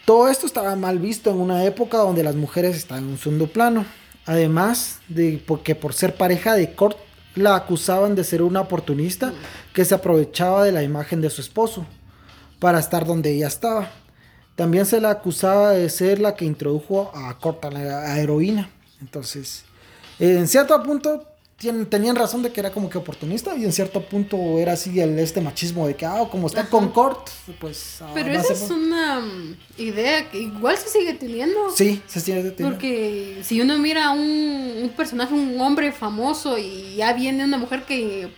Todo 0.06 0.28
esto 0.28 0.46
estaba 0.46 0.76
mal 0.76 1.00
visto 1.00 1.32
en 1.32 1.40
una 1.40 1.66
época 1.66 1.98
donde 1.98 2.24
las 2.24 2.36
mujeres 2.36 2.76
estaban 2.76 3.06
en 3.06 3.10
un 3.12 3.18
segundo 3.18 3.48
plano. 3.48 3.86
Además 4.28 5.00
de 5.08 5.42
porque 5.48 5.74
por 5.74 5.94
ser 5.94 6.16
pareja 6.16 6.54
de 6.54 6.74
Kurt 6.74 6.98
la 7.34 7.56
acusaban 7.56 8.14
de 8.14 8.24
ser 8.24 8.44
una 8.44 8.62
oportunista 8.62 9.34
que 9.74 9.84
se 9.84 9.96
aprovechaba 9.96 10.64
de 10.64 10.72
la 10.72 10.84
imagen 10.84 11.22
de 11.22 11.32
su 11.32 11.42
esposo 11.42 11.88
para 12.60 12.80
estar 12.80 13.08
donde 13.08 13.32
ella 13.32 13.48
estaba. 13.48 13.92
También 14.60 14.86
se 14.86 15.00
la 15.00 15.12
acusaba 15.12 15.72
de 15.72 15.90
ser 15.90 16.20
la 16.20 16.36
que 16.36 16.44
introdujo 16.44 17.14
a 17.16 17.34
Kurt 17.40 17.64
a 17.64 18.20
heroína. 18.20 18.70
Entonces, 19.00 19.64
eh, 20.20 20.36
en 20.38 20.50
cierto 20.50 20.84
punto 20.84 21.24
tenían 21.90 22.18
razón 22.18 22.44
de 22.44 22.52
que 22.52 22.60
era 22.60 22.70
como 22.70 22.90
que 22.90 22.98
oportunista 22.98 23.56
y 23.56 23.64
en 23.64 23.72
cierto 23.72 24.02
punto 24.02 24.60
era 24.60 24.74
así 24.74 25.00
el 25.00 25.18
este 25.18 25.40
machismo 25.40 25.88
de 25.88 25.96
que 25.96 26.06
ah, 26.06 26.28
como 26.30 26.48
está 26.48 26.60
Ajá. 26.60 26.72
con 26.72 26.90
Kurt, 26.90 27.30
pues 27.62 28.02
ah, 28.02 28.12
Pero 28.14 28.34
esa 28.34 28.52
es 28.52 28.70
una 28.70 29.22
mm, 29.22 29.56
idea 29.78 30.30
que 30.30 30.40
igual 30.42 30.76
se 30.76 30.90
sigue 30.90 31.14
teniendo. 31.14 31.72
Sí, 31.74 32.02
se 32.06 32.20
tiene 32.20 32.52
tiene- 32.52 32.70
Porque 32.70 33.40
si 33.44 33.62
uno 33.62 33.78
mira 33.78 34.08
a 34.08 34.12
un, 34.12 34.20
un 34.84 34.90
personaje, 34.90 35.34
un 35.34 35.58
hombre 35.62 35.94
famoso 35.94 36.58
y 36.58 36.96
ya 36.98 37.14
viene 37.14 37.46
una 37.46 37.58
mujer 37.58 37.86
que 37.86 38.30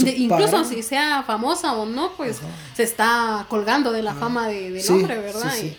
incluso 0.00 0.64
si 0.64 0.82
sea 0.82 1.22
famosa 1.24 1.74
o 1.74 1.86
no, 1.86 2.12
pues 2.16 2.38
Ajá. 2.38 2.46
se 2.76 2.82
está 2.82 3.46
colgando 3.48 3.92
de 3.92 4.02
la 4.02 4.14
fama 4.14 4.48
de- 4.48 4.70
del 4.70 4.82
Sí, 4.82 4.92
hombre, 4.92 5.18
¿verdad? 5.18 5.52
sí, 5.54 5.60
sí. 5.60 5.66
Y 5.66 5.76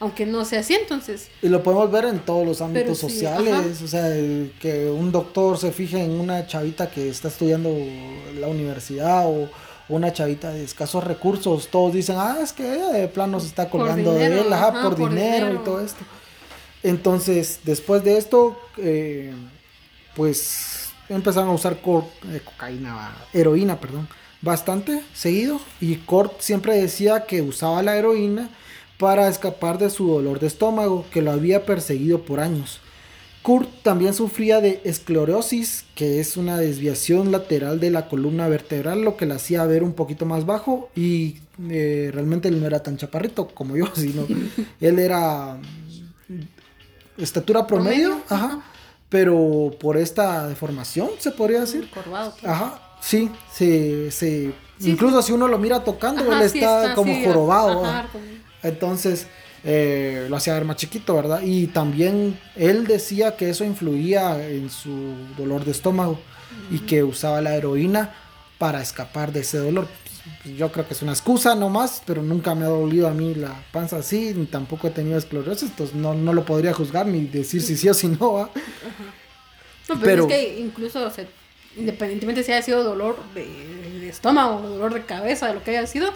aunque 0.00 0.26
no 0.26 0.44
sea 0.44 0.60
así, 0.60 0.74
entonces 0.74 1.28
Y 1.42 1.48
lo 1.48 1.62
podemos 1.62 1.90
ver 1.92 2.06
en 2.06 2.18
todos 2.20 2.44
los 2.44 2.60
ámbitos 2.60 2.98
sociales, 2.98 3.80
o 3.82 3.86
sea, 3.86 4.08
que 4.60 4.90
un 4.90 5.12
doctor 5.12 5.56
se 5.58 5.70
fije 5.70 6.02
en 6.02 6.10
una 6.18 6.44
chavita 6.46 6.90
que 6.90 7.08
está 7.08 7.28
estudiando 7.28 7.70
la 8.40 8.48
universidad 8.48 9.26
o 9.28 9.48
una 9.88 10.12
chavita 10.12 10.50
de 10.50 10.64
escasos 10.64 11.04
recursos, 11.04 11.68
todos 11.68 11.92
dicen, 11.92 12.16
ah, 12.18 12.38
es 12.42 12.52
que 12.52 12.74
ella 12.74 12.88
de 12.88 13.06
plano 13.08 13.38
se 13.38 13.46
está 13.46 13.68
colgando 13.70 14.12
de 14.14 14.26
él, 14.26 14.52
ajá, 14.52 14.68
ajá, 14.68 14.82
por, 14.88 14.96
por 14.96 15.10
dinero, 15.10 15.46
dinero. 15.46 15.60
y 15.60 15.64
todo 15.64 15.80
esto. 15.80 16.02
Entonces, 16.82 17.60
después 17.64 18.02
de 18.02 18.16
esto, 18.18 18.58
eh, 18.78 19.32
pues 20.16 20.71
empezaron 21.08 21.50
a 21.50 21.52
usar 21.52 21.74
eh, 21.74 22.40
cocaína, 22.44 23.14
heroína, 23.32 23.80
perdón, 23.80 24.08
bastante 24.40 25.02
seguido. 25.14 25.60
Y 25.80 25.96
Kurt 25.96 26.40
siempre 26.40 26.76
decía 26.76 27.26
que 27.26 27.42
usaba 27.42 27.82
la 27.82 27.96
heroína 27.96 28.50
para 28.98 29.28
escapar 29.28 29.78
de 29.78 29.90
su 29.90 30.08
dolor 30.08 30.38
de 30.40 30.46
estómago 30.46 31.06
que 31.10 31.22
lo 31.22 31.32
había 31.32 31.64
perseguido 31.66 32.22
por 32.24 32.40
años. 32.40 32.80
Kurt 33.42 33.68
también 33.82 34.14
sufría 34.14 34.60
de 34.60 34.80
esclerosis, 34.84 35.84
que 35.96 36.20
es 36.20 36.36
una 36.36 36.58
desviación 36.58 37.32
lateral 37.32 37.80
de 37.80 37.90
la 37.90 38.08
columna 38.08 38.46
vertebral, 38.46 39.02
lo 39.02 39.16
que 39.16 39.26
le 39.26 39.34
hacía 39.34 39.64
ver 39.64 39.82
un 39.82 39.94
poquito 39.94 40.26
más 40.26 40.46
bajo 40.46 40.90
y 40.94 41.38
eh, 41.68 42.10
realmente 42.14 42.48
él 42.48 42.60
no 42.60 42.66
era 42.68 42.84
tan 42.84 42.96
chaparrito 42.96 43.48
como 43.48 43.76
yo, 43.76 43.86
sino 43.94 44.26
él 44.80 44.98
era 45.00 45.58
mm, 46.28 47.20
estatura 47.20 47.66
promedio, 47.66 48.10
Promedio, 48.10 48.24
ajá, 48.28 48.64
pero 49.12 49.70
por 49.78 49.96
esta 49.96 50.48
deformación 50.48 51.10
se 51.18 51.30
podría 51.30 51.60
decir. 51.60 51.84
encorvado. 51.84 52.32
pues. 52.40 52.50
Ajá, 52.50 52.80
sí, 53.00 53.30
se, 53.52 54.10
se- 54.10 54.52
Sí. 54.80 54.90
incluso 54.90 55.22
si 55.22 55.30
uno 55.32 55.46
lo 55.46 55.58
mira 55.58 55.84
tocando, 55.84 56.22
Ajá, 56.32 56.42
él 56.42 56.50
sí, 56.50 56.58
está, 56.58 56.94
como 56.96 57.14
jorobado. 57.24 57.84
ajá, 57.84 58.08
como- 58.10 58.24
Entonces 58.64 59.28
eh, 59.64 60.26
lo 60.28 60.36
hacía 60.36 60.54
ver 60.54 60.64
más 60.64 60.74
chiquito, 60.76 61.14
¿verdad? 61.14 61.40
Y 61.44 61.68
también 61.68 62.36
él 62.56 62.84
decía 62.86 63.36
que 63.36 63.48
eso 63.50 63.62
influía 63.64 64.44
en 64.48 64.70
su 64.70 65.14
dolor 65.38 65.64
de 65.64 65.70
estómago 65.70 66.18
y 66.70 66.80
que 66.80 67.04
usaba 67.04 67.40
la 67.40 67.54
heroína 67.54 68.12
para 68.58 68.82
escapar 68.82 69.30
de 69.32 69.40
ese 69.40 69.58
dolor. 69.58 69.86
Pues, 70.42 70.56
yo 70.56 70.70
creo 70.70 70.86
que 70.86 70.94
es 70.94 71.02
una 71.02 71.12
excusa 71.12 71.54
nomás, 71.54 72.02
pero 72.06 72.22
nunca 72.22 72.54
me 72.54 72.64
ha 72.64 72.68
dolido 72.68 73.08
a 73.08 73.12
mí 73.12 73.34
la 73.34 73.54
panza 73.72 73.96
así, 73.96 74.32
ni 74.34 74.46
tampoco 74.46 74.88
he 74.88 74.90
tenido 74.90 75.18
esclerosis, 75.18 75.70
entonces 75.70 75.96
no, 75.96 76.14
no 76.14 76.32
lo 76.32 76.44
podría 76.44 76.72
juzgar 76.72 77.06
ni 77.06 77.24
decir 77.24 77.62
si 77.62 77.76
sí 77.76 77.88
o 77.88 77.94
si 77.94 78.08
no. 78.08 78.34
¿va? 78.34 78.50
No, 79.88 80.00
pero, 80.00 80.28
es 80.28 80.28
que 80.28 80.60
incluso, 80.60 81.04
o 81.04 81.10
sea, 81.10 81.26
independientemente 81.76 82.42
si 82.44 82.52
haya 82.52 82.62
sido 82.62 82.84
dolor 82.84 83.18
de, 83.34 83.44
de 84.00 84.08
estómago, 84.08 84.60
dolor 84.60 84.94
de 84.94 85.04
cabeza, 85.04 85.48
de 85.48 85.54
lo 85.54 85.62
que 85.64 85.76
haya 85.76 85.86
sido, 85.86 86.12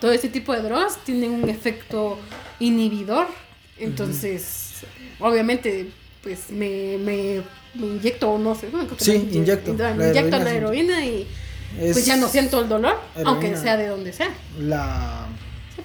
todo 0.00 0.12
este 0.12 0.28
tipo 0.28 0.52
de 0.52 0.62
drogas 0.62 0.98
tienen 1.04 1.32
un 1.32 1.48
efecto 1.48 2.18
inhibidor. 2.60 3.26
Entonces, 3.78 4.82
obviamente, 5.20 5.88
pues 6.22 6.50
me, 6.50 6.98
me, 6.98 7.42
me 7.74 7.86
inyecto, 7.86 8.38
no 8.38 8.54
sé, 8.54 8.68
sí, 8.98 9.28
inyecto. 9.32 9.74
Me 9.74 10.08
inyecto 10.08 10.38
la 10.38 10.52
heroína 10.52 11.04
y 11.06 11.26
pues 11.76 12.06
ya 12.06 12.16
no 12.16 12.28
siento 12.28 12.60
el 12.60 12.68
dolor, 12.68 12.96
aunque 13.24 13.56
sea 13.56 13.76
de 13.76 13.88
donde 13.88 14.12
sea. 14.12 14.30
La 14.58 15.26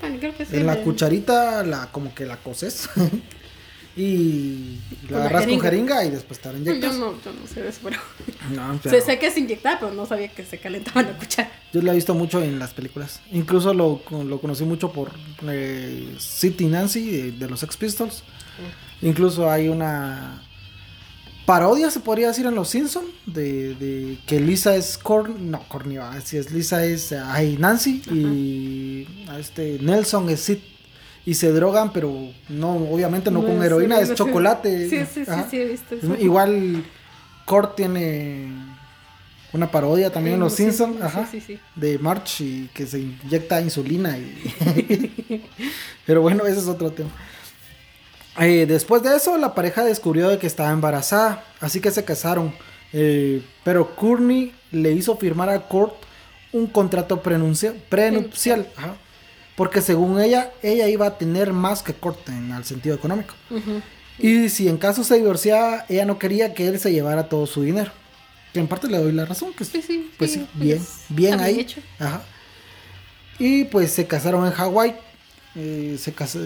en 0.02 0.66
la 0.66 0.82
cucharita 0.82 1.64
la 1.64 1.88
como 1.92 2.14
que 2.14 2.26
la 2.26 2.38
coses 2.38 2.90
y 3.96 4.80
la 5.10 5.20
agarras 5.20 5.46
con 5.46 5.60
jeringa 5.60 6.04
y 6.04 6.10
después 6.10 6.40
te 6.40 6.52
la 6.52 6.58
inyectas. 6.58 6.94
Yo 6.94 7.00
no, 7.00 7.12
yo 7.24 7.32
no 7.32 7.48
sé 7.48 7.62
de 7.62 7.70
eso, 7.70 7.80
pero. 7.84 8.00
No, 8.52 8.80
sé 9.06 9.20
que 9.20 9.28
es 9.28 9.38
inyectar, 9.38 9.80
pero 9.80 9.94
no 9.94 10.06
sabía 10.06 10.30
que 10.30 10.44
se 10.44 10.58
calentaba 10.58 11.04
la 11.04 11.18
cuchara. 11.18 11.52
Yo 11.72 11.82
lo 11.82 11.92
he 11.92 11.96
visto 11.96 12.14
mucho 12.14 12.42
en 12.42 12.60
las 12.60 12.74
películas. 12.74 13.22
Incluso 13.32 13.74
lo, 13.74 14.02
lo 14.12 14.42
conocí 14.42 14.64
mucho 14.64 14.92
por 14.92 15.12
eh, 15.48 16.16
City 16.18 16.66
Nancy 16.66 17.32
de, 17.32 17.48
los 17.48 17.62
Ex 17.64 17.78
Pistols. 17.78 18.24
Incluso 19.02 19.50
hay 19.50 19.68
una 19.68 20.42
parodia, 21.46 21.92
se 21.92 22.00
podría 22.00 22.28
decir, 22.28 22.46
en 22.46 22.56
Los 22.56 22.70
Simpsons, 22.70 23.08
de, 23.26 23.76
de, 23.76 24.18
que 24.26 24.40
Lisa 24.40 24.76
es 24.76 24.98
Corn, 24.98 25.52
no, 25.52 25.64
Corny, 25.68 25.98
si 26.24 26.38
es 26.38 26.52
Lisa 26.52 26.86
es 26.86 27.12
ay, 27.12 27.58
Nancy 27.60 28.02
y 28.12 29.08
este 29.38 29.80
Nelson 29.82 30.30
es 30.30 30.42
Sid 30.42 30.60
y 31.26 31.36
se 31.36 31.52
drogan, 31.52 31.94
pero 31.94 32.14
no, 32.50 32.76
obviamente 32.76 33.32
no, 33.32 33.42
con 33.42 33.64
heroína, 33.64 34.00
es 34.00 34.14
chocolate. 34.14 34.90
Sí, 34.90 35.00
sí, 35.12 35.26
sí, 35.26 35.32
sí, 35.50 35.58
he 35.58 35.66
visto 35.66 35.96
eso. 35.96 36.16
Igual 36.20 36.84
Kurt 37.46 37.76
tiene 37.76 38.50
una 39.54 39.70
parodia 39.72 40.12
también 40.12 40.36
en 40.36 40.40
Los 40.42 40.54
Simpsons, 40.54 41.02
ajá, 41.02 41.28
de 41.76 41.98
March 42.00 42.42
y 42.42 42.70
que 42.74 42.86
se 42.86 43.00
inyecta 43.00 43.62
insulina 43.62 44.18
y 44.18 45.44
pero 46.06 46.22
bueno, 46.22 46.46
ese 46.46 46.60
es 46.60 46.68
otro 46.68 46.92
tema. 46.92 47.10
Eh, 48.40 48.66
después 48.68 49.04
de 49.04 49.16
eso, 49.16 49.38
la 49.38 49.54
pareja 49.54 49.84
descubrió 49.84 50.30
de 50.30 50.40
que 50.40 50.48
estaba 50.48 50.72
embarazada, 50.72 51.44
así 51.60 51.80
que 51.80 51.92
se 51.92 52.04
casaron. 52.04 52.54
Eh, 52.92 53.44
pero 53.64 53.96
Courtney 53.96 54.54
le 54.72 54.92
hizo 54.92 55.16
firmar 55.18 55.50
a 55.50 55.60
Kurt 55.60 55.94
un 56.52 56.68
contrato 56.68 57.22
prenupcial, 57.22 58.68
porque 59.56 59.82
según 59.82 60.20
ella, 60.22 60.52
ella 60.62 60.88
iba 60.88 61.08
a 61.08 61.18
tener 61.18 61.54
más 61.54 61.82
que 61.84 61.94
Kurt 61.94 62.30
en 62.30 62.52
el 62.52 62.64
sentido 62.64 62.96
económico. 62.96 63.34
Y 64.20 64.50
si 64.50 64.68
en 64.68 64.78
caso 64.78 65.04
se 65.04 65.16
divorciaba, 65.16 65.86
ella 65.90 66.06
no 66.06 66.20
quería 66.20 66.54
que 66.54 66.68
él 66.68 66.80
se 66.80 66.92
llevara 66.92 67.30
todo 67.30 67.48
su 67.48 67.64
dinero. 67.64 67.92
Que 68.54 68.60
en 68.60 68.68
parte 68.68 68.88
le 68.88 69.00
doy 69.00 69.12
la 69.12 69.26
razón, 69.26 69.52
que 69.54 69.66
sí, 69.66 70.12
pues 70.18 70.34
sí, 70.34 70.48
bien, 70.54 70.86
bien 71.10 71.40
ahí. 71.40 71.66
Y 73.40 73.64
pues 73.66 73.92
se 73.92 74.06
casaron 74.06 74.46
en 74.46 74.52
Hawái 74.52 74.96
eh, 75.56 75.98
se, 76.00 76.14
casó, 76.14 76.40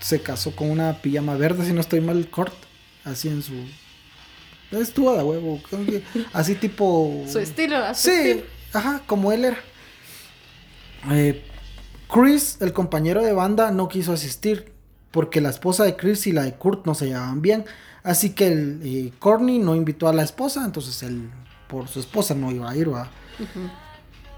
se 0.00 0.20
casó 0.20 0.54
con 0.54 0.70
una 0.70 1.00
pijama 1.00 1.34
verde, 1.36 1.64
si 1.64 1.72
no 1.72 1.80
estoy 1.80 2.00
mal, 2.00 2.28
Kurt. 2.30 2.54
Así 3.04 3.28
en 3.28 3.42
su. 3.42 3.54
Estuvo 4.70 5.16
de 5.16 5.22
huevo. 5.22 5.60
Así 6.32 6.54
tipo. 6.54 7.24
Su 7.28 7.38
estilo, 7.38 7.76
Sí, 7.94 8.42
ajá, 8.72 9.02
como 9.06 9.32
él 9.32 9.46
era. 9.46 9.58
Eh, 11.10 11.42
Chris, 12.12 12.58
el 12.60 12.72
compañero 12.72 13.22
de 13.22 13.32
banda, 13.32 13.70
no 13.70 13.88
quiso 13.88 14.12
asistir. 14.12 14.72
Porque 15.10 15.40
la 15.40 15.50
esposa 15.50 15.84
de 15.84 15.96
Chris 15.96 16.26
y 16.28 16.32
la 16.32 16.42
de 16.42 16.54
Kurt 16.54 16.86
no 16.86 16.94
se 16.94 17.06
llevaban 17.06 17.42
bien. 17.42 17.64
Así 18.02 18.30
que 18.30 18.46
el 18.46 18.80
eh, 18.84 19.12
no 19.60 19.74
invitó 19.74 20.08
a 20.08 20.12
la 20.12 20.22
esposa. 20.22 20.64
Entonces 20.64 21.02
él, 21.02 21.30
por 21.68 21.88
su 21.88 21.98
esposa, 21.98 22.34
no 22.34 22.52
iba 22.52 22.70
a 22.70 22.76
ir. 22.76 22.92
¿va? 22.92 23.10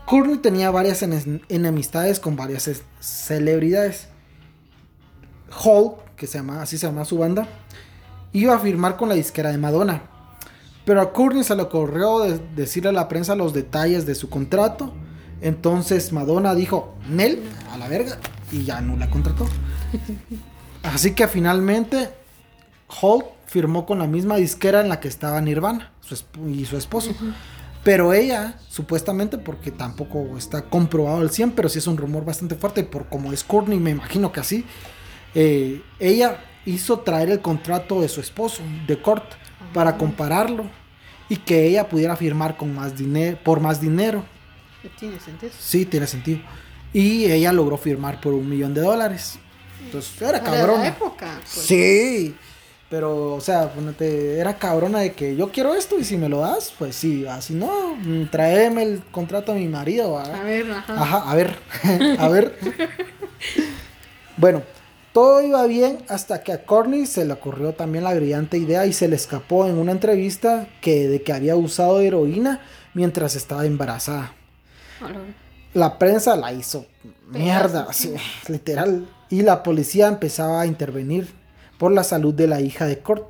Courtney 0.07 0.39
tenía 0.39 0.71
varias 0.71 1.03
enemistades 1.03 2.21
con 2.21 2.37
varias 2.37 2.71
celebridades. 3.01 4.09
Hall, 5.53 5.93
que 6.17 6.27
se 6.27 6.39
llama, 6.39 6.63
así 6.63 6.79
se 6.79 6.87
llama 6.87 7.05
su 7.05 7.19
banda, 7.19 7.47
iba 8.33 8.55
a 8.55 8.59
firmar 8.59 8.97
con 8.97 9.09
la 9.09 9.15
disquera 9.15 9.51
de 9.51 9.59
Madonna. 9.59 10.03
Pero 10.85 11.01
a 11.01 11.13
Courtney 11.13 11.45
se 11.45 11.55
le 11.55 11.63
ocurrió 11.63 12.21
decirle 12.57 12.91
a 12.91 12.93
la 12.93 13.09
prensa 13.09 13.37
los 13.37 13.53
detalles 13.53 14.05
de 14.05 14.15
su 14.15 14.29
contrato. 14.29 14.93
Entonces 15.41 16.13
Madonna 16.13 16.55
dijo, 16.55 16.95
Nel, 17.09 17.43
a 17.71 17.77
la 17.77 17.89
verga, 17.89 18.19
y 18.51 18.65
ya 18.65 18.81
no 18.81 18.97
la 18.97 19.09
contrató. 19.09 19.47
Así 20.83 21.13
que 21.15 21.29
finalmente 21.29 22.11
Hall 23.01 23.25
firmó 23.47 23.87
con 23.87 23.99
la 23.99 24.07
misma 24.07 24.37
disquera 24.37 24.81
en 24.81 24.89
la 24.89 24.99
que 24.99 25.09
estaba 25.09 25.41
Nirvana 25.41 25.93
y 26.49 26.65
su 26.65 26.77
esposo. 26.77 27.13
Pero 27.85 28.13
ella, 28.13 28.59
supuestamente, 28.69 29.39
porque 29.39 29.71
tampoco 29.73 30.37
está 30.39 30.63
comprobado 30.63 31.19
al 31.19 31.31
100, 31.31 31.53
pero 31.53 31.69
sí 31.69 31.79
es 31.79 31.87
un 31.87 31.97
rumor 31.97 32.25
bastante 32.25 32.55
fuerte, 32.55 32.85
por 32.85 33.07
como 33.07 33.33
es 33.33 33.43
Courtney, 33.43 33.79
me 33.81 33.91
imagino 33.91 34.31
que 34.31 34.41
así, 34.41 34.65
eh, 35.35 35.83
ella 35.99 36.45
hizo 36.65 37.01
traer 37.01 37.31
el 37.31 37.41
contrato 37.41 38.01
de 38.01 38.09
su 38.09 38.21
esposo, 38.21 38.63
de 38.87 38.99
Kurt, 38.99 39.25
para 39.73 39.97
compararlo 39.97 40.67
y 41.29 41.37
que 41.37 41.67
ella 41.67 41.89
pudiera 41.89 42.17
firmar 42.17 42.57
con 42.57 42.75
más 42.75 42.97
dinero, 42.97 43.39
por 43.43 43.61
más 43.61 43.81
dinero. 43.81 44.25
¿Tiene 44.99 45.19
sentido? 45.21 45.53
Sí, 45.59 45.87
tiene 45.87 46.07
sentido. 46.07 46.41
Y 46.93 47.25
ella 47.31 47.53
logró 47.53 47.79
firmar 47.79 48.21
por 48.21 48.35
un 48.35 48.49
millón 48.49 48.75
de 48.75 48.83
dólares. 48.83 49.39
Entonces, 49.85 50.21
era 50.21 50.41
cabrona. 50.43 50.89
época. 50.89 51.41
Pues. 51.41 51.67
Sí, 51.67 52.37
pero, 52.91 53.35
o 53.35 53.41
sea, 53.41 53.73
era 54.01 54.59
cabrona 54.59 54.99
de 54.99 55.13
que 55.13 55.35
yo 55.35 55.51
quiero 55.51 55.75
esto 55.75 55.99
y 55.99 56.05
si 56.05 56.19
me 56.19 56.29
lo 56.29 56.41
das, 56.41 56.75
pues 56.79 56.95
sí, 56.95 57.27
así 57.27 57.55
no, 57.55 57.97
mm, 57.97 58.27
tráeme 58.27 58.83
el 58.83 59.03
contrato 59.11 59.53
a 59.53 59.55
mi 59.55 59.67
marido. 59.69 60.19
A 60.19 60.43
ver, 60.43 60.71
ajá. 60.71 61.01
Ajá, 61.01 61.31
a 61.31 61.35
ver, 61.35 61.59
a 62.19 62.29
ver. 62.29 62.59
bueno, 64.37 64.63
todo 65.13 65.43
iba 65.43 65.67
bien 65.67 65.99
hasta 66.09 66.43
que 66.43 66.53
a 66.53 66.65
Courtney 66.65 67.07
se 67.07 67.25
le 67.25 67.35
ocurrió 67.35 67.75
también 67.75 68.05
la 68.05 68.15
brillante 68.15 68.57
idea 68.57 68.87
y 68.87 68.93
se 68.93 69.09
le 69.09 69.17
escapó 69.17 69.67
en 69.67 69.77
una 69.77 69.93
entrevista 69.93 70.69
que, 70.81 71.07
de 71.09 71.23
que 71.23 71.33
había 71.33 71.55
usado 71.55 72.01
heroína 72.01 72.61
mientras 72.95 73.37
estaba 73.37 73.67
embarazada. 73.67 74.33
La 75.75 75.99
prensa 75.99 76.37
la 76.37 76.53
hizo 76.53 76.87
mierda, 77.29 77.89
literal. 78.49 79.07
Y 79.29 79.43
la 79.43 79.63
policía 79.63 80.09
empezaba 80.09 80.63
a 80.63 80.67
intervenir 80.67 81.29
por 81.79 81.93
la 81.93 82.05
salud 82.05 82.35
de 82.35 82.47
la 82.47 82.61
hija 82.61 82.87
de 82.87 82.99
Kurt. 82.99 83.25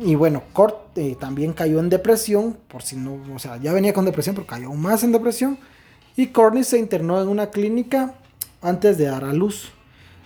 Y 0.00 0.14
bueno, 0.14 0.42
Kurt 0.52 0.96
eh, 0.96 1.16
también 1.18 1.52
cayó 1.52 1.78
en 1.78 1.90
depresión, 1.90 2.56
por 2.68 2.82
si 2.82 2.96
no, 2.96 3.20
o 3.34 3.38
sea, 3.38 3.58
ya 3.58 3.72
venía 3.72 3.92
con 3.92 4.06
depresión, 4.06 4.34
pero 4.34 4.46
cayó 4.46 4.68
aún 4.68 4.80
más 4.80 5.04
en 5.04 5.12
depresión. 5.12 5.58
Y 6.16 6.28
Courtney 6.28 6.64
se 6.64 6.78
internó 6.78 7.20
en 7.20 7.28
una 7.28 7.50
clínica 7.50 8.14
antes 8.62 8.96
de 8.96 9.06
dar 9.06 9.24
a 9.24 9.32
luz 9.32 9.70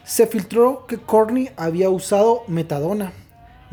se 0.06 0.28
filtró 0.28 0.86
que 0.86 0.98
Courtney 0.98 1.50
había 1.56 1.90
usado 1.90 2.44
metadona. 2.46 3.12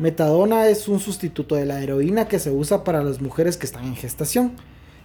Metadona 0.00 0.68
es 0.68 0.88
un 0.88 0.98
sustituto 0.98 1.54
de 1.54 1.64
la 1.64 1.80
heroína 1.80 2.26
que 2.26 2.40
se 2.40 2.50
usa 2.50 2.82
para 2.82 3.04
las 3.04 3.20
mujeres 3.20 3.56
que 3.56 3.66
están 3.66 3.84
en 3.84 3.94
gestación, 3.94 4.52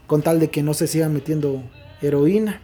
con 0.08 0.24
tal 0.24 0.40
de 0.40 0.50
que 0.50 0.64
no 0.64 0.74
se 0.74 0.88
sigan 0.88 1.14
metiendo 1.14 1.62
heroína. 2.02 2.64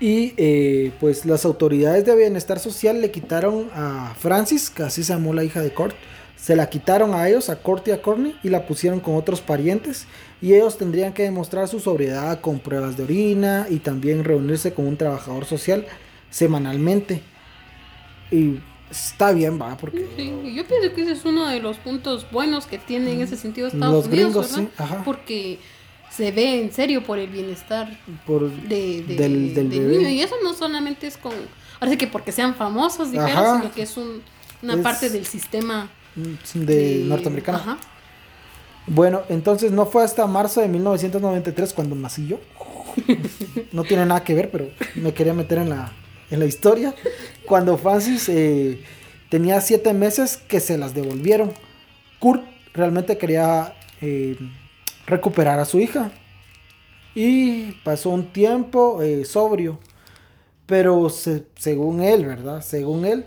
Y 0.00 0.32
eh, 0.38 0.92
pues 1.00 1.26
las 1.26 1.44
autoridades 1.44 2.06
de 2.06 2.16
bienestar 2.16 2.58
social 2.58 3.02
le 3.02 3.10
quitaron 3.10 3.68
a 3.74 4.14
Francis, 4.18 4.70
que 4.70 4.82
así 4.82 5.04
se 5.04 5.12
llamó 5.12 5.34
la 5.34 5.44
hija 5.44 5.60
de 5.60 5.74
Kurt, 5.74 5.94
se 6.34 6.56
la 6.56 6.70
quitaron 6.70 7.12
a 7.12 7.28
ellos, 7.28 7.50
a 7.50 7.56
Kurt 7.56 7.86
y 7.88 7.90
a 7.90 8.00
Courtney, 8.00 8.36
y 8.42 8.48
la 8.48 8.66
pusieron 8.66 9.00
con 9.00 9.16
otros 9.16 9.42
parientes. 9.42 10.06
Y 10.40 10.54
ellos 10.54 10.78
tendrían 10.78 11.12
que 11.12 11.24
demostrar 11.24 11.68
su 11.68 11.78
sobriedad 11.78 12.40
con 12.40 12.58
pruebas 12.58 12.96
de 12.96 13.04
orina 13.04 13.66
y 13.68 13.80
también 13.80 14.24
reunirse 14.24 14.72
con 14.72 14.86
un 14.86 14.96
trabajador 14.96 15.44
social 15.44 15.86
semanalmente. 16.32 17.22
Y 18.32 18.58
está 18.90 19.32
bien, 19.32 19.60
va, 19.60 19.76
porque... 19.76 20.00
yo 20.54 20.66
pienso 20.66 20.94
que 20.94 21.02
ese 21.02 21.12
es 21.12 21.24
uno 21.24 21.46
de 21.46 21.60
los 21.60 21.76
puntos 21.78 22.26
buenos 22.32 22.66
que 22.66 22.78
tiene 22.78 23.12
en 23.12 23.20
ese 23.20 23.36
sentido 23.36 23.68
Estados 23.68 24.06
Unidos, 24.06 24.50
Porque 25.04 25.60
se 26.10 26.32
ve 26.32 26.60
en 26.60 26.72
serio 26.72 27.04
por 27.04 27.18
el 27.18 27.28
bienestar 27.28 27.98
por 28.26 28.50
de, 28.50 29.02
del, 29.02 29.54
niño. 29.68 30.08
Y 30.08 30.20
eso 30.20 30.34
no 30.42 30.54
solamente 30.54 31.06
es 31.06 31.16
con... 31.16 31.32
Ahora 31.78 31.92
sí 31.92 31.96
que 31.96 32.06
porque 32.06 32.32
sean 32.32 32.54
famosos, 32.54 33.12
dijeron, 33.12 33.60
sino 33.60 33.72
que 33.72 33.82
es 33.82 33.96
una 34.62 34.82
parte 34.82 35.10
del 35.10 35.26
sistema... 35.26 35.88
De, 36.54 37.04
norteamericano. 37.06 37.78
Bueno, 38.86 39.22
entonces 39.30 39.72
no 39.72 39.86
fue 39.86 40.04
hasta 40.04 40.26
marzo 40.26 40.60
de 40.60 40.68
1993 40.68 41.72
cuando 41.72 41.94
nací 41.94 42.26
yo. 42.26 42.40
no 43.72 43.84
tiene 43.84 44.04
nada 44.04 44.22
que 44.22 44.34
ver, 44.34 44.50
pero 44.50 44.68
me 44.96 45.14
quería 45.14 45.32
meter 45.32 45.58
en 45.58 45.70
la, 45.70 45.92
en 46.32 46.40
la 46.40 46.46
historia, 46.46 46.94
cuando 47.46 47.76
Francis 47.76 48.28
eh, 48.30 48.82
tenía 49.28 49.60
siete 49.60 49.92
meses 49.92 50.38
que 50.38 50.60
se 50.60 50.78
las 50.78 50.94
devolvieron. 50.94 51.52
Kurt 52.18 52.42
realmente 52.72 53.18
quería 53.18 53.74
eh, 54.00 54.38
recuperar 55.06 55.60
a 55.60 55.66
su 55.66 55.78
hija. 55.78 56.10
y 57.14 57.72
pasó 57.84 58.08
un 58.08 58.32
tiempo 58.32 59.02
eh, 59.02 59.26
sobrio. 59.26 59.78
Pero 60.64 61.10
según 61.10 62.02
él, 62.02 62.24
¿verdad? 62.24 62.62
Según 62.62 63.04
él, 63.04 63.26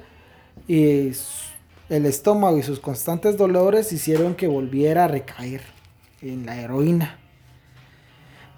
el 0.67 2.05
estómago 2.05 2.57
y 2.57 2.63
sus 2.63 2.79
constantes 2.79 3.37
dolores 3.37 3.93
hicieron 3.93 4.33
que 4.33 4.47
volviera 4.47 5.03
a 5.03 5.07
recaer 5.07 5.61
en 6.23 6.47
la 6.47 6.59
heroína. 6.59 7.19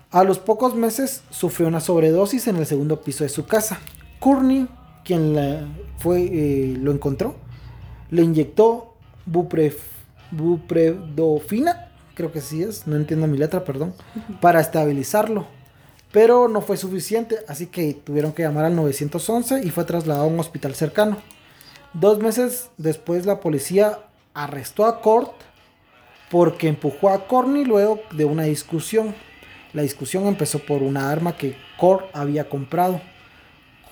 A 0.10 0.24
los 0.24 0.40
pocos 0.40 0.74
meses 0.74 1.24
sufrió 1.32 1.68
una 1.68 1.82
sobredosis 1.82 2.48
en 2.48 2.56
el 2.56 2.66
segundo 2.66 3.02
piso 3.02 3.26
de 3.26 3.30
su 3.30 3.46
casa. 3.46 3.82
Courtney, 4.20 4.68
quien 5.04 5.36
fue, 5.98 6.24
eh, 6.24 6.78
lo 6.80 6.92
encontró, 6.92 7.36
le 8.10 8.24
inyectó 8.24 8.96
bupredofina, 10.32 11.92
creo 12.14 12.32
que 12.32 12.42
sí 12.42 12.64
es, 12.64 12.88
no 12.88 12.96
entiendo 12.96 13.28
mi 13.28 13.38
letra, 13.38 13.64
perdón, 13.64 13.94
para 14.42 14.60
estabilizarlo. 14.60 15.46
Pero 16.12 16.48
no 16.48 16.62
fue 16.62 16.78
suficiente, 16.78 17.38
así 17.48 17.68
que 17.68 17.94
tuvieron 17.94 18.32
que 18.32 18.44
llamar 18.44 18.66
al 18.66 18.76
911 18.76 19.62
y 19.64 19.70
fue 19.70 19.84
trasladado 19.84 20.26
a 20.26 20.30
un 20.30 20.40
hospital 20.40 20.74
cercano. 20.74 21.18
Dos 21.94 22.20
meses 22.20 22.70
después 22.78 23.26
la 23.26 23.40
policía 23.40 24.00
arrestó 24.34 24.86
a 24.86 25.02
Kurt 25.02 25.32
porque 26.30 26.68
empujó 26.68 27.10
a 27.10 27.28
Courtney 27.28 27.66
luego 27.66 28.00
de 28.12 28.26
una 28.26 28.44
discusión. 28.44 29.16
La 29.74 29.82
discusión 29.82 30.28
empezó 30.28 30.60
por 30.60 30.82
una 30.82 31.10
arma 31.10 31.38
que 31.38 31.58
Kurt 31.78 32.06
había 32.14 32.50
comprado. 32.50 33.02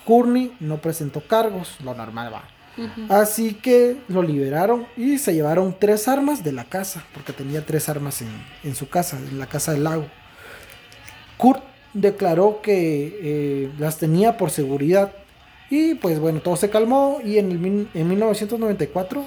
Courtney 0.06 0.56
no 0.60 0.78
presentó 0.78 1.20
cargos, 1.20 1.76
lo 1.82 1.94
normal 1.94 2.32
va. 2.32 2.44
Así 3.08 3.54
que 3.54 3.96
lo 4.08 4.22
liberaron 4.22 4.86
y 4.96 5.18
se 5.18 5.34
llevaron 5.34 5.74
tres 5.78 6.08
armas 6.08 6.44
de 6.44 6.52
la 6.52 6.64
casa, 6.64 7.04
porque 7.14 7.32
tenía 7.32 7.64
tres 7.64 7.88
armas 7.88 8.22
en, 8.62 8.74
su 8.74 8.88
casa, 8.88 9.18
en 9.18 9.38
la 9.38 9.46
casa 9.46 9.72
del 9.72 9.84
lago. 9.84 10.06
Kurt 11.38 11.62
declaró 11.94 12.60
que 12.62 13.18
eh, 13.22 13.72
las 13.78 13.98
tenía 13.98 14.36
por 14.36 14.50
seguridad 14.50 15.12
y 15.70 15.94
pues 15.94 16.18
bueno, 16.20 16.40
todo 16.40 16.56
se 16.56 16.70
calmó 16.70 17.18
y 17.24 17.38
en, 17.38 17.88
en 17.92 18.08
1994 18.08 19.24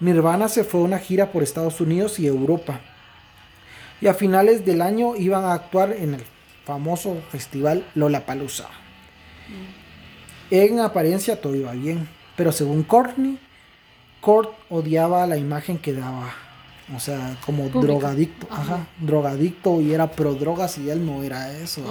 Nirvana 0.00 0.48
se 0.48 0.64
fue 0.64 0.80
a 0.80 0.84
una 0.84 0.98
gira 0.98 1.32
por 1.32 1.42
Estados 1.42 1.80
Unidos 1.80 2.18
y 2.18 2.26
Europa. 2.26 2.80
Y 4.00 4.08
a 4.08 4.14
finales 4.14 4.66
del 4.66 4.82
año 4.82 5.16
iban 5.16 5.44
a 5.44 5.54
actuar 5.54 5.92
en 5.92 6.14
el 6.14 6.22
famoso 6.64 7.16
festival 7.30 7.86
Lollapalooza. 7.94 8.68
En 10.50 10.80
apariencia 10.80 11.40
todo 11.40 11.54
iba 11.54 11.72
bien, 11.72 12.08
pero 12.36 12.52
según 12.52 12.82
Courtney, 12.82 13.38
Kurt 14.20 14.50
odiaba 14.70 15.26
la 15.26 15.36
imagen 15.36 15.78
que 15.78 15.92
daba. 15.92 16.32
O 16.94 17.00
sea, 17.00 17.38
como 17.46 17.68
drogadicto, 17.70 18.46
ajá. 18.50 18.86
drogadicto 19.00 19.80
y 19.80 19.94
era 19.94 20.10
pro 20.10 20.34
drogas 20.34 20.76
y 20.76 20.90
él 20.90 21.04
no 21.04 21.22
era 21.22 21.50
eso. 21.56 21.82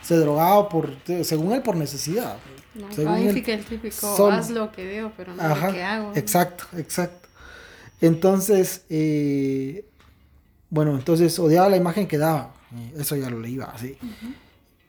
Se 0.00 0.16
drogaba 0.16 0.70
por, 0.70 0.96
según 1.22 1.52
él, 1.52 1.62
por 1.62 1.76
necesidad. 1.76 2.38
No, 2.74 2.90
según 2.92 3.16
él, 3.16 3.36
el 3.36 3.64
típico, 3.64 4.30
haz 4.30 4.50
lo 4.50 4.72
que 4.72 4.86
veo, 4.86 5.12
pero 5.16 5.34
no 5.34 5.48
lo 5.48 5.72
que 5.72 5.82
hago. 5.82 6.12
Exacto, 6.14 6.64
exacto. 6.78 7.28
Entonces, 8.00 8.84
eh, 8.88 9.84
bueno, 10.70 10.94
entonces 10.94 11.38
odiaba 11.38 11.68
la 11.68 11.76
imagen 11.76 12.06
que 12.06 12.16
daba. 12.16 12.54
Eso 12.96 13.16
ya 13.16 13.28
lo 13.28 13.40
leía 13.40 13.64
así. 13.64 13.98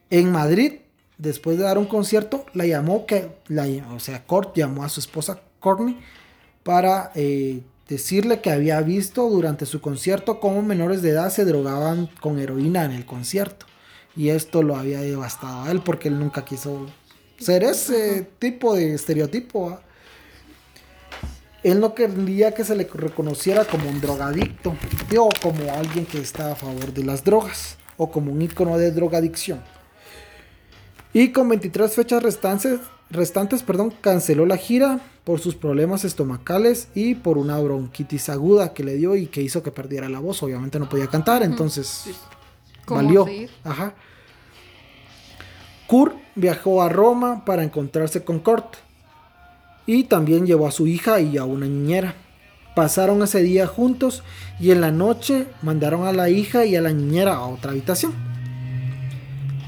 En 0.10 0.32
Madrid 0.32 0.74
después 1.20 1.58
de 1.58 1.66
dar 1.66 1.78
un 1.78 1.86
concierto, 1.86 2.46
la 2.54 2.66
llamó, 2.66 3.06
que, 3.06 3.30
la, 3.48 3.68
o 3.94 4.00
sea, 4.00 4.26
Kurt 4.26 4.58
llamó 4.58 4.84
a 4.84 4.90
su 4.90 5.00
esposa 5.00 5.42
Courtney 5.60 6.00
para 6.64 7.12
eh, 7.14 7.62
decirle 7.88 8.42
que 8.42 8.50
había 8.50 8.82
visto 8.82 9.30
durante 9.30 9.66
su 9.66 9.82
concierto 9.82 10.40
cómo 10.40 10.64
menores 10.64 11.02
de 11.02 11.12
edad 11.12 11.30
se 11.30 11.46
drogaban 11.46 12.10
con 12.22 12.40
heroína 12.40 12.86
en 12.86 12.92
el 12.92 13.06
concierto. 13.06 13.68
Y 14.16 14.30
esto 14.30 14.64
lo 14.64 14.76
había 14.76 15.02
devastado 15.02 15.64
a 15.64 15.72
él 15.72 15.82
porque 15.82 16.08
él 16.08 16.18
nunca 16.18 16.44
quiso 16.44 16.88
ser 17.38 17.64
ese 17.64 18.28
tipo 18.40 18.76
de 18.76 18.94
estereotipo. 18.94 19.80
Él 21.64 21.82
no 21.82 21.94
quería 21.94 22.54
que 22.54 22.64
se 22.64 22.76
le 22.76 22.86
reconociera 22.86 23.66
como 23.66 23.90
un 23.90 24.00
drogadicto 24.00 24.76
o 25.18 25.30
como 25.42 25.74
alguien 25.74 26.06
que 26.06 26.20
está 26.20 26.54
a 26.54 26.56
favor 26.56 26.94
de 26.94 27.04
las 27.04 27.24
drogas 27.24 27.78
o 27.98 28.10
como 28.10 28.32
un 28.32 28.42
ícono 28.42 28.78
de 28.78 28.92
drogadicción. 28.92 29.62
Y 31.14 31.30
con 31.32 31.50
23 31.50 31.92
fechas 31.92 32.22
restantes, 32.22 32.80
restantes 33.10 33.64
perdón, 33.64 33.94
canceló 34.02 34.46
la 34.46 34.58
gira 34.58 35.00
por 35.24 35.40
sus 35.40 35.56
problemas 35.56 36.06
estomacales 36.06 36.90
y 36.94 37.16
por 37.16 37.38
una 37.38 37.60
bronquitis 37.60 38.30
aguda 38.30 38.74
que 38.74 38.84
le 38.84 38.96
dio 38.96 39.16
y 39.16 39.28
que 39.28 39.42
hizo 39.42 39.64
que 39.64 39.72
perdiera 39.72 40.10
la 40.10 40.20
voz. 40.20 40.44
Obviamente 40.44 40.80
no 40.80 40.88
podía 40.88 41.08
cantar, 41.08 41.44
entonces 41.44 42.06
valió. 42.88 43.26
Ajá. 43.64 43.94
Kurt 45.88 46.16
viajó 46.36 46.84
a 46.84 46.90
Roma 46.90 47.44
para 47.46 47.64
encontrarse 47.64 48.24
con 48.24 48.40
Kurt 48.40 48.76
y 49.88 50.04
también 50.04 50.46
llevó 50.46 50.68
a 50.68 50.72
su 50.72 50.86
hija 50.86 51.20
y 51.20 51.38
a 51.38 51.46
una 51.46 51.66
niñera. 51.66 52.14
Pasaron 52.76 53.24
ese 53.24 53.42
día 53.42 53.66
juntos 53.66 54.22
y 54.60 54.70
en 54.70 54.82
la 54.82 54.92
noche 54.92 55.48
mandaron 55.64 56.06
a 56.06 56.14
la 56.14 56.30
hija 56.30 56.66
y 56.66 56.76
a 56.76 56.82
la 56.82 56.94
niñera 56.94 57.36
a 57.36 57.48
otra 57.48 57.72
habitación. 57.72 58.29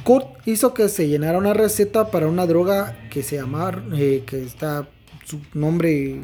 Kurt 0.03 0.25
hizo 0.45 0.73
que 0.73 0.89
se 0.89 1.07
llenara 1.07 1.37
una 1.37 1.53
receta 1.53 2.11
para 2.11 2.27
una 2.27 2.47
droga 2.47 2.97
que 3.09 3.23
se 3.23 3.37
llama, 3.37 3.83
eh, 3.93 4.23
que 4.25 4.43
está 4.43 4.89
su 5.25 5.39
nombre 5.53 6.21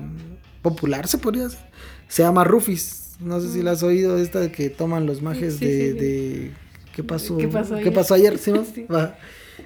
popular, 0.62 1.08
se 1.08 1.18
podría 1.18 1.44
decir. 1.44 1.60
Se 2.08 2.24
llama 2.24 2.44
Rufis. 2.44 3.16
No 3.20 3.40
sé 3.42 3.50
si 3.52 3.62
la 3.64 3.72
has 3.72 3.84
oído, 3.84 4.18
esta 4.18 4.52
que 4.52 4.70
toman 4.70 5.06
los 5.06 5.22
majes 5.22 5.60
de, 5.60 6.54
¿Qué 6.96 7.04
pasó? 7.04 7.38
¿Qué 7.38 7.48
pasó 7.92 8.14
ayer? 8.14 8.40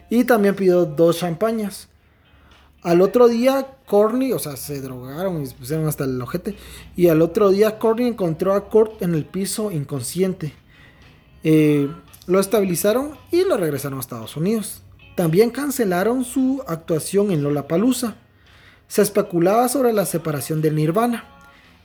Y 0.10 0.24
también 0.26 0.56
pidió 0.56 0.86
dos 0.86 1.20
champañas. 1.20 1.88
Al 2.82 3.02
otro 3.02 3.28
día, 3.28 3.78
Corny, 3.86 4.34
o 4.34 4.40
sea, 4.40 4.58
se 4.58 4.82
drogaron 4.82 5.42
y 5.42 5.46
se 5.46 5.56
pusieron 5.56 5.88
hasta 5.88 6.04
el 6.06 6.22
ojete. 6.22 6.56
Y 6.96 7.08
al 7.08 7.22
otro 7.22 7.50
día, 7.50 7.78
Corny 7.78 8.08
encontró 8.08 8.54
a 8.54 8.70
Kurt 8.70 9.02
en 9.02 9.16
el 9.16 9.26
piso 9.26 9.72
inconsciente. 9.72 10.54
Eh, 11.44 11.90
lo 12.32 12.40
estabilizaron 12.40 13.18
y 13.30 13.44
lo 13.44 13.58
regresaron 13.58 13.98
a 13.98 14.02
Estados 14.02 14.38
Unidos. 14.38 14.84
También 15.16 15.50
cancelaron 15.50 16.24
su 16.24 16.64
actuación 16.66 17.30
en 17.30 17.44
Lollapalooza. 17.44 18.16
Se 18.88 19.02
especulaba 19.02 19.68
sobre 19.68 19.92
la 19.92 20.06
separación 20.06 20.62
de 20.62 20.72
Nirvana 20.72 21.26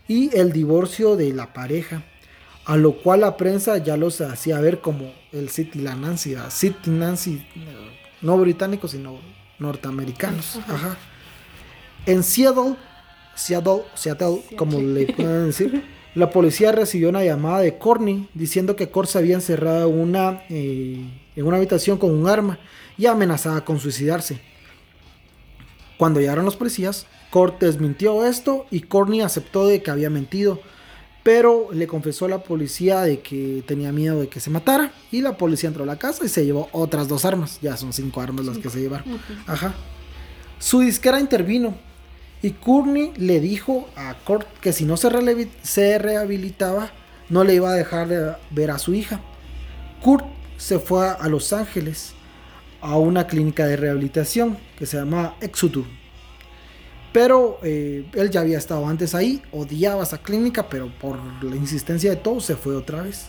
y 0.07 0.35
el 0.37 0.53
divorcio 0.53 1.17
de 1.17 1.33
la 1.33 1.53
pareja, 1.53 2.05
a 2.65 2.77
lo 2.77 3.03
cual 3.03 3.23
la 3.23 3.37
prensa 3.37 3.79
ya 3.79 3.97
los 3.97 4.21
hacía 4.21 4.61
ver 4.61 4.81
como 4.81 5.13
el 5.33 5.49
City 5.49 5.81
la 5.81 5.97
Nancy, 5.97 6.37
City 6.49 6.91
Nancy, 6.91 7.45
no 8.23 8.39
británicos 8.39 8.93
sino 8.93 9.19
norteamericanos. 9.59 10.61
En 12.07 12.23
Seattle, 12.23 12.77
Seattle, 13.35 13.83
Seattle, 13.95 14.45
como 14.57 14.81
le 14.81 15.13
pueden 15.13 15.47
decir, 15.47 15.83
la 16.17 16.31
policía 16.31 16.73
recibió 16.73 17.11
una 17.11 17.23
llamada 17.23 17.61
de 17.61 17.77
Corny 17.77 18.27
diciendo 18.33 18.75
que 18.75 18.89
Kurt 18.89 19.11
se 19.11 19.19
había 19.19 19.35
encerrado 19.35 19.91
en 19.91 20.01
una, 20.01 20.43
eh, 20.49 21.05
en 21.37 21.47
una 21.47 21.59
habitación 21.59 21.99
con 21.99 22.11
un 22.11 22.27
arma 22.27 22.59
y 22.97 23.05
amenazaba 23.05 23.67
con 23.67 23.79
suicidarse. 23.79 24.41
Cuando 25.99 26.19
llegaron 26.19 26.47
los 26.47 26.57
policías, 26.57 27.07
Kurt 27.31 27.61
desmintió 27.61 28.25
esto 28.25 28.65
y 28.71 28.81
Corny 28.81 29.21
aceptó 29.21 29.67
de 29.67 29.83
que 29.83 29.91
había 29.91 30.09
mentido, 30.09 30.59
pero 31.23 31.69
le 31.71 31.87
confesó 31.87 32.25
a 32.25 32.31
la 32.31 32.43
policía 32.43 33.03
de 33.03 33.21
que 33.21 33.63
tenía 33.67 33.93
miedo 33.93 34.21
de 34.21 34.29
que 34.29 34.41
se 34.41 34.49
matara 34.49 34.95
y 35.13 35.21
la 35.21 35.37
policía 35.37 35.69
entró 35.69 35.83
a 35.83 35.87
la 35.87 35.99
casa 35.99 36.25
y 36.25 36.29
se 36.31 36.47
llevó 36.47 36.71
otras 36.73 37.09
dos 37.09 37.27
armas. 37.27 37.59
Ya 37.61 37.77
son 37.77 37.93
cinco 37.93 38.23
armas 38.23 38.47
las 38.47 38.57
que 38.57 38.71
se 38.71 38.81
llevaron. 38.81 39.21
Ajá. 39.47 39.75
Su 40.59 40.81
disquera 40.81 41.21
intervino 41.21 41.75
y 42.47 42.53
Courtney 42.53 43.13
le 43.17 43.41
dijo 43.41 43.89
a 43.97 44.15
Kurt 44.15 44.47
que 44.61 44.73
si 44.73 44.85
no 44.85 44.97
se, 44.97 45.09
rehabilitaba, 45.99 46.93
no 47.29 47.43
le 47.43 47.55
iba 47.55 47.71
a 47.71 47.75
dejar 47.75 48.07
de 48.07 48.37
ver 48.51 48.71
a 48.71 48.79
su 48.79 48.95
hija. 48.95 49.21
Kurt 50.01 50.25
se 50.57 50.79
fue 50.79 51.09
a 51.09 51.29
Los 51.29 51.53
Ángeles 51.53 52.13
a 52.81 52.99
una 52.99 53.27
clínica 53.27 53.67
de 53.67 53.77
rehabilitación 53.77 54.59
que 54.79 54.87
se 54.87 54.97
llama 54.97 55.35
Exutur. 55.41 55.87
Pero 57.13 57.59
eh, 57.65 58.09
él 58.15 58.31
ya 58.31 58.43
había 58.43 58.59
estado 58.59 58.87
antes 58.87 59.17
ahí, 59.17 59.43
odiaba 59.51 60.05
esa 60.05 60.19
clínica, 60.19 60.69
pero 60.69 60.89
por 61.01 61.19
la 61.43 61.57
insistencia 61.57 62.11
de 62.11 62.17
todos 62.17 62.45
se 62.45 62.55
fue 62.55 62.77
otra 62.77 63.03
vez. 63.03 63.27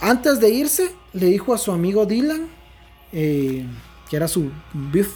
Antes 0.00 0.40
de 0.40 0.50
irse, 0.50 0.90
le 1.12 1.26
dijo 1.26 1.54
a 1.54 1.58
su 1.58 1.70
amigo 1.70 2.06
Dylan, 2.06 2.48
eh, 3.12 3.64
que 4.10 4.16
era 4.16 4.26
su 4.26 4.50
Biff, 4.72 5.12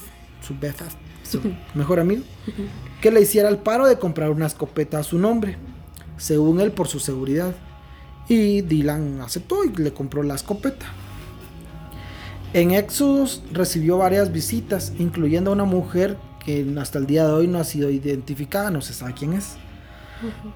su 0.47 0.57
Bethard, 0.57 0.93
su 1.27 1.41
mejor 1.75 2.01
amigo, 2.01 2.23
que 3.01 3.11
le 3.11 3.21
hiciera 3.21 3.49
el 3.49 3.59
paro 3.59 3.87
de 3.87 3.99
comprar 3.99 4.31
una 4.31 4.47
escopeta 4.47 4.99
a 4.99 5.03
su 5.03 5.19
nombre, 5.19 5.57
según 6.17 6.61
él 6.61 6.73
por 6.73 6.89
su 6.89 6.99
seguridad. 6.99 7.55
Y 8.29 8.63
Dylan 8.63 9.21
aceptó 9.21 9.65
y 9.65 9.71
le 9.77 9.93
compró 9.93 10.23
la 10.23 10.35
escopeta. 10.35 10.87
En 12.53 12.71
Exodus 12.73 13.43
recibió 13.53 13.99
varias 13.99 14.33
visitas, 14.33 14.93
incluyendo 14.99 15.51
a 15.51 15.55
una 15.55 15.65
mujer 15.65 16.17
que 16.45 16.67
hasta 16.81 16.99
el 16.99 17.07
día 17.07 17.27
de 17.27 17.33
hoy 17.33 17.47
no 17.49 17.59
ha 17.59 17.65
sido 17.65 17.91
identificada, 17.91 18.71
no 18.71 18.81
se 18.81 18.95
sabe 18.95 19.15
quién 19.15 19.33
es. 19.35 19.57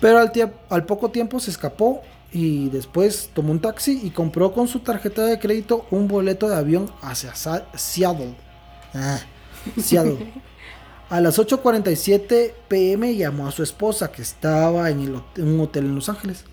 Pero 0.00 0.18
al, 0.18 0.32
al 0.70 0.86
poco 0.86 1.10
tiempo 1.10 1.38
se 1.40 1.50
escapó 1.50 2.02
y 2.32 2.70
después 2.70 3.30
tomó 3.34 3.52
un 3.52 3.60
taxi 3.60 4.00
y 4.02 4.10
compró 4.10 4.52
con 4.52 4.68
su 4.68 4.80
tarjeta 4.80 5.26
de 5.26 5.38
crédito 5.38 5.86
un 5.90 6.08
boleto 6.08 6.48
de 6.48 6.56
avión 6.56 6.90
hacia 7.02 7.34
Sa- 7.34 7.66
Seattle. 7.74 8.34
Ah, 8.94 9.18
Seattle. 9.76 10.32
A 11.10 11.20
las 11.20 11.38
8.47 11.38 12.52
pm 12.68 13.16
llamó 13.16 13.48
a 13.48 13.52
su 13.52 13.62
esposa 13.62 14.12
que 14.12 14.22
estaba 14.22 14.90
en, 14.90 15.00
el 15.00 15.14
hot- 15.16 15.38
en 15.38 15.48
un 15.54 15.60
hotel 15.60 15.86
en 15.86 15.94
Los 15.96 16.08
Ángeles. 16.08 16.44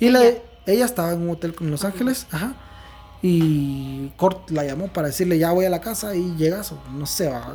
Y 0.00 0.08
la- 0.08 0.24
Ella. 0.66 0.84
estaba 0.86 1.12
en 1.12 1.20
un 1.22 1.30
hotel 1.30 1.54
en 1.60 1.70
Los 1.70 1.84
Ángeles, 1.84 2.26
ajá. 2.30 2.54
Y 3.20 4.08
Kurt 4.16 4.50
la 4.50 4.64
llamó 4.64 4.88
para 4.88 5.08
decirle 5.08 5.38
ya 5.38 5.52
voy 5.52 5.64
a 5.66 5.70
la 5.70 5.80
casa 5.80 6.14
y 6.14 6.34
llegas 6.36 6.72
o 6.72 6.78
no 6.92 7.04
sé. 7.06 7.28
va. 7.28 7.54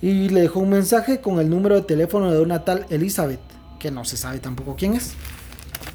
Y 0.00 0.28
le 0.30 0.40
dejó 0.42 0.58
un 0.60 0.70
mensaje 0.70 1.20
con 1.20 1.38
el 1.38 1.48
número 1.48 1.76
de 1.76 1.82
teléfono 1.82 2.30
de 2.32 2.40
una 2.40 2.64
tal 2.64 2.86
Elizabeth, 2.90 3.40
que 3.78 3.90
no 3.92 4.04
se 4.04 4.16
sabe 4.16 4.40
tampoco 4.40 4.74
quién 4.76 4.94
es. 4.94 5.12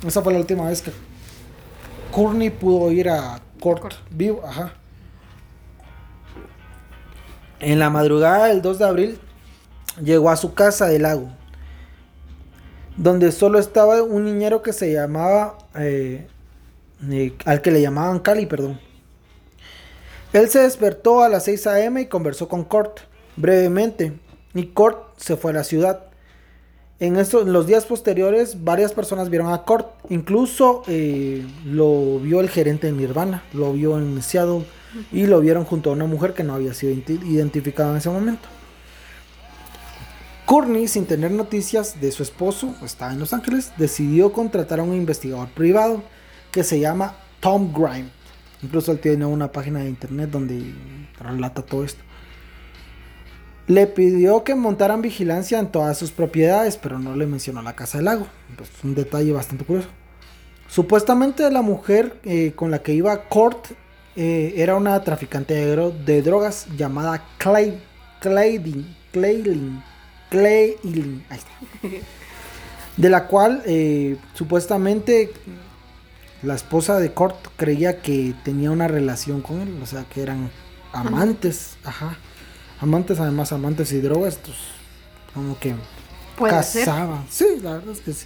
Esa 0.06 0.22
fue 0.22 0.32
la 0.34 0.40
última 0.40 0.70
vez 0.70 0.82
que 0.82 0.92
Courtney 2.12 2.50
pudo 2.50 2.92
ir 2.92 3.10
a 3.10 3.42
Court. 3.60 3.94
vivo, 4.10 4.42
ajá. 4.48 4.74
En 7.60 7.80
la 7.80 7.90
madrugada 7.90 8.48
del 8.48 8.62
2 8.62 8.80
de 8.80 8.86
abril 8.86 9.20
llegó 10.04 10.30
a 10.30 10.36
su 10.36 10.54
casa 10.54 10.88
del 10.88 11.04
lago, 11.04 11.30
donde 12.98 13.32
solo 13.32 13.58
estaba 13.58 14.04
un 14.04 14.26
niñero 14.26 14.62
que 14.62 14.74
se 14.74 14.94
llamaba, 14.94 15.58
eh, 15.76 16.28
eh, 17.10 17.34
al 17.46 17.62
que 17.62 17.72
le 17.72 17.82
llamaban 17.82 18.20
Cali, 18.20 18.46
perdón. 18.46 18.80
Él 20.34 20.50
se 20.50 20.60
despertó 20.60 21.24
a 21.24 21.30
las 21.30 21.46
6 21.46 21.68
a.m. 21.68 22.02
y 22.02 22.06
conversó 22.06 22.48
con 22.48 22.64
Kurt 22.64 23.00
brevemente, 23.38 24.14
y 24.54 24.68
Kurt 24.68 25.18
se 25.18 25.36
fue 25.36 25.52
a 25.52 25.56
la 25.56 25.64
ciudad. 25.64 26.04
En, 27.00 27.18
estos, 27.18 27.48
los 27.48 27.66
días 27.66 27.86
posteriores, 27.86 28.64
varias 28.64 28.92
personas 28.92 29.30
vieron 29.30 29.52
a 29.52 29.64
Kurt, 29.64 29.88
incluso 30.10 30.84
eh, 30.88 31.44
lo 31.66 32.20
vio 32.20 32.40
el 32.40 32.50
gerente 32.50 32.88
de 32.88 32.94
Nirvana, 32.94 33.44
lo 33.54 33.74
vio 33.74 33.98
en 33.98 34.22
Seattle 34.22 34.64
y 35.12 35.26
lo 35.26 35.40
vieron 35.42 35.66
junto 35.66 35.90
a 35.90 35.94
una 35.94 36.06
mujer 36.06 36.34
que 36.34 36.44
no 36.44 36.54
había 36.54 36.74
sido 36.74 36.94
identi- 36.94 37.24
identificada 37.26 37.92
en 37.92 37.98
ese 37.98 38.10
momento. 38.10 38.48
Courtney, 40.46 40.88
sin 40.88 41.06
tener 41.06 41.32
noticias 41.32 42.00
de 42.00 42.12
su 42.12 42.24
esposo, 42.24 42.74
estaba 42.84 43.12
en 43.12 43.20
Los 43.20 43.34
Ángeles, 43.34 43.74
decidió 43.78 44.32
contratar 44.32 44.80
a 44.80 44.84
un 44.84 44.94
investigador 44.94 45.50
privado 45.50 46.04
que 46.52 46.64
se 46.64 46.80
llama 46.80 47.16
Tom 47.42 47.74
Grime. 47.74 48.10
Incluso 48.64 48.92
él 48.92 49.00
tiene 49.00 49.26
una 49.26 49.52
página 49.52 49.80
de 49.82 49.90
internet 49.90 50.30
donde 50.32 50.74
relata 51.20 51.62
todo 51.62 51.84
esto. 51.84 52.02
Le 53.68 53.86
pidió 53.88 54.46
que 54.46 54.56
montaran 54.56 55.02
vigilancia 55.02 55.60
en 55.60 55.70
todas 55.70 55.98
sus 55.98 56.12
propiedades, 56.12 56.78
pero 56.78 56.98
no 56.98 57.16
le 57.18 57.28
mencionó 57.28 57.62
la 57.62 57.76
casa 57.76 57.98
del 57.98 58.06
lago. 58.06 58.26
Pues, 58.56 58.70
un 58.84 58.96
detalle 58.96 59.34
bastante 59.34 59.66
curioso. 59.66 59.90
Supuestamente 60.70 61.52
la 61.52 61.62
mujer 61.62 62.18
eh, 62.24 62.54
con 62.56 62.72
la 62.72 62.80
que 62.80 62.94
iba 62.94 63.24
Court 63.28 63.68
eh, 64.18 64.54
era 64.58 64.76
una 64.76 65.02
traficante 65.04 65.54
de, 65.54 65.78
dro- 65.78 65.94
de 66.06 66.22
drogas 66.22 66.66
llamada 66.76 67.24
Clay, 67.38 67.80
Claydin, 68.20 68.96
Claylin, 69.14 69.82
Claylin, 70.30 71.24
ahí 71.30 71.38
está. 71.38 71.52
De 72.98 73.10
la 73.12 73.28
cual 73.28 73.62
eh, 73.68 74.18
supuestamente 74.34 75.32
la 76.42 76.56
esposa 76.56 77.00
de 77.00 77.14
Court 77.14 77.36
creía 77.56 78.02
que 78.02 78.34
tenía 78.44 78.72
una 78.72 78.88
relación 78.88 79.42
con 79.42 79.62
él, 79.62 79.80
o 79.84 79.86
sea 79.86 80.04
que 80.06 80.22
eran 80.24 80.50
amantes, 80.94 81.78
ajá. 81.84 82.18
Amantes, 82.80 83.20
además 83.20 83.52
amantes 83.52 83.92
y 83.92 84.02
drogas, 84.02 84.40
pues, 84.44 84.58
como 85.34 85.60
que 85.60 85.76
cazaban. 86.84 87.26
Sí, 87.30 87.46
la 87.62 87.74
verdad 87.74 87.92
es 87.92 88.02
que 88.02 88.14
sí. 88.14 88.26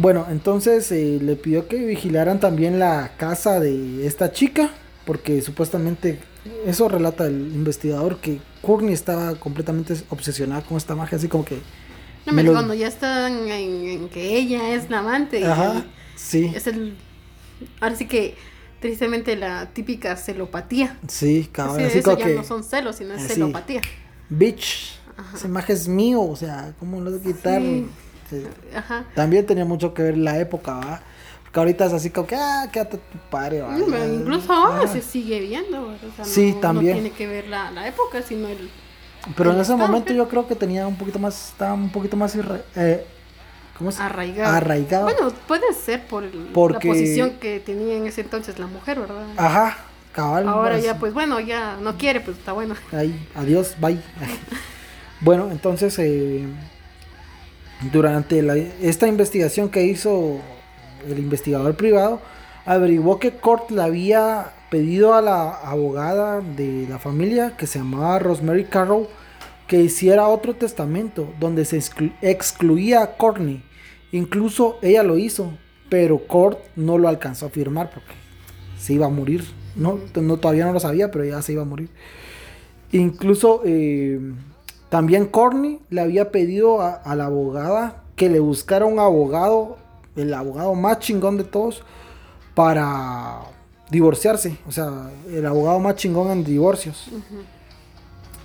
Bueno, 0.00 0.26
entonces 0.30 0.90
eh, 0.92 1.18
le 1.20 1.34
pidió 1.34 1.66
que 1.66 1.76
vigilaran 1.84 2.38
también 2.40 2.78
la 2.78 3.16
casa 3.16 3.58
de 3.58 4.06
esta 4.06 4.30
chica, 4.32 4.70
porque 5.04 5.42
supuestamente 5.42 6.20
eso 6.66 6.88
relata 6.88 7.26
el 7.26 7.34
investigador 7.54 8.18
que 8.18 8.38
Courtney 8.62 8.92
estaba 8.94 9.34
completamente 9.36 9.94
obsesionada 10.10 10.62
con 10.62 10.76
esta 10.76 10.94
magia, 10.94 11.18
así 11.18 11.26
como 11.26 11.44
que 11.44 11.56
No, 12.26 12.32
pero 12.34 12.42
lo- 12.44 12.52
cuando 12.52 12.74
ya 12.74 12.86
están 12.86 13.48
en, 13.48 13.88
en 13.88 14.08
que 14.08 14.36
ella 14.36 14.74
es 14.74 14.88
la 14.88 15.00
amante. 15.00 15.40
y 15.40 15.44
Ajá, 15.44 15.84
sí, 16.14 16.52
Es 16.54 16.66
el. 16.68 16.94
Ahora 17.80 17.96
sí 17.96 18.06
que, 18.06 18.36
tristemente, 18.80 19.34
la 19.36 19.70
típica 19.72 20.14
celopatía. 20.16 20.96
sí, 21.08 21.48
cabrón, 21.50 21.78
Sí, 21.78 21.82
así 21.86 21.98
eso 21.98 22.10
como 22.10 22.18
ya 22.18 22.26
que 22.26 22.34
no 22.36 22.44
son 22.44 22.62
celos, 22.62 22.96
sino 22.96 23.14
es 23.14 23.24
así. 23.24 23.34
celopatía. 23.34 23.80
bitch, 24.28 24.94
esa 25.34 25.48
magia 25.48 25.74
es 25.74 25.88
mío, 25.88 26.20
o 26.22 26.36
sea, 26.36 26.72
¿cómo 26.78 27.00
lo 27.00 27.10
vas 27.10 27.20
a 27.20 27.24
quitar? 27.24 27.60
Sí. 27.60 27.86
Sí. 28.30 28.44
Ajá. 28.76 29.04
También 29.14 29.46
tenía 29.46 29.64
mucho 29.64 29.94
que 29.94 30.02
ver 30.02 30.18
la 30.18 30.38
época, 30.38 30.74
¿va? 30.74 31.00
Porque 31.44 31.60
ahorita 31.60 31.86
es 31.86 31.92
así 31.94 32.10
como 32.10 32.26
que, 32.26 32.36
ah, 32.36 32.68
quédate 32.70 32.98
tu 32.98 33.18
padre, 33.30 33.62
¿va? 33.62 33.76
Incluso 33.78 34.52
ahora 34.52 34.82
Ah. 34.84 34.88
se 34.88 35.00
sigue 35.00 35.40
viendo. 35.40 35.82
o 35.88 36.14
sea, 36.16 36.24
Sí, 36.24 36.52
no, 36.52 36.60
también. 36.60 36.96
No 36.96 37.02
tiene 37.02 37.16
que 37.16 37.26
ver 37.26 37.48
la, 37.48 37.70
la 37.70 37.88
época, 37.88 38.20
sino 38.22 38.48
el. 38.48 38.68
Pero 39.36 39.50
en 39.50 39.56
el 39.56 39.62
ese 39.62 39.72
estado, 39.72 39.88
momento 39.88 40.12
yo 40.12 40.28
creo 40.28 40.46
que 40.46 40.54
tenía 40.54 40.86
un 40.86 40.96
poquito 40.96 41.18
más, 41.18 41.50
estaba 41.52 41.72
un 41.74 41.90
poquito 41.90 42.16
más 42.16 42.36
irre- 42.36 42.62
eh, 42.76 43.04
¿cómo 43.76 43.90
Arraigado. 43.98 44.54
Arraigado. 44.54 45.04
Bueno, 45.04 45.32
puede 45.46 45.72
ser 45.72 46.06
por 46.06 46.24
el- 46.24 46.48
Porque- 46.52 46.88
la 46.88 46.94
posición 46.94 47.30
que 47.40 47.60
tenía 47.60 47.96
en 47.96 48.06
ese 48.06 48.20
entonces 48.20 48.58
la 48.58 48.66
mujer, 48.66 49.00
¿verdad? 49.00 49.24
Ajá, 49.36 49.76
cabal. 50.12 50.46
Ahora 50.48 50.78
ya, 50.78 50.98
pues 50.98 51.14
bueno, 51.14 51.40
ya 51.40 51.76
no 51.80 51.96
quiere, 51.96 52.20
pues 52.20 52.36
está 52.38 52.52
bueno. 52.52 52.74
Ahí, 52.92 53.26
adiós, 53.34 53.74
bye. 53.80 53.98
bueno, 55.20 55.48
entonces, 55.50 55.98
eh, 55.98 56.46
durante 57.92 58.42
esta 58.82 59.06
investigación 59.06 59.68
que 59.68 59.84
hizo 59.84 60.38
el 61.08 61.18
investigador 61.18 61.76
privado, 61.76 62.20
averiguó 62.66 63.18
que 63.18 63.32
Kurt 63.32 63.70
le 63.70 63.82
había 63.82 64.52
pedido 64.70 65.14
a 65.14 65.22
la 65.22 65.50
abogada 65.50 66.40
de 66.40 66.86
la 66.88 66.98
familia, 66.98 67.56
que 67.56 67.66
se 67.66 67.78
llamaba 67.78 68.18
Rosemary 68.18 68.64
Carroll, 68.64 69.06
que 69.66 69.80
hiciera 69.80 70.28
otro 70.28 70.54
testamento 70.54 71.32
donde 71.38 71.64
se 71.64 71.78
exclu- 71.78 72.12
excluía 72.20 73.02
a 73.02 73.16
Courtney. 73.16 73.62
Incluso 74.12 74.78
ella 74.82 75.02
lo 75.02 75.16
hizo, 75.18 75.52
pero 75.88 76.18
Kurt 76.18 76.58
no 76.76 76.98
lo 76.98 77.08
alcanzó 77.08 77.46
a 77.46 77.50
firmar 77.50 77.90
porque 77.90 78.12
se 78.78 78.94
iba 78.94 79.06
a 79.06 79.10
morir. 79.10 79.44
No 79.76 79.94
todavía 80.40 80.64
no 80.66 80.72
lo 80.72 80.80
sabía, 80.80 81.10
pero 81.10 81.24
ya 81.24 81.40
se 81.42 81.52
iba 81.52 81.62
a 81.62 81.66
morir. 81.66 81.88
Incluso 82.92 83.62
eh, 83.64 84.18
también 84.90 85.26
Corny 85.26 85.80
le 85.90 86.00
había 86.00 86.30
pedido 86.30 86.80
a, 86.80 86.94
a 86.94 87.14
la 87.14 87.26
abogada 87.26 88.02
que 88.16 88.28
le 88.28 88.40
buscara 88.40 88.86
un 88.86 88.98
abogado, 88.98 89.76
el 90.16 90.32
abogado 90.34 90.74
más 90.74 90.98
chingón 91.00 91.36
de 91.36 91.44
todos, 91.44 91.82
para 92.54 93.40
divorciarse. 93.90 94.58
O 94.66 94.72
sea, 94.72 95.10
el 95.30 95.46
abogado 95.46 95.78
más 95.78 95.94
chingón 95.96 96.30
en 96.30 96.44
divorcios. 96.44 97.06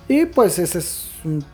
Y 0.08 0.26
pues 0.26 0.58
ese 0.58 0.78
es, 0.78 1.08
un- 1.24 1.44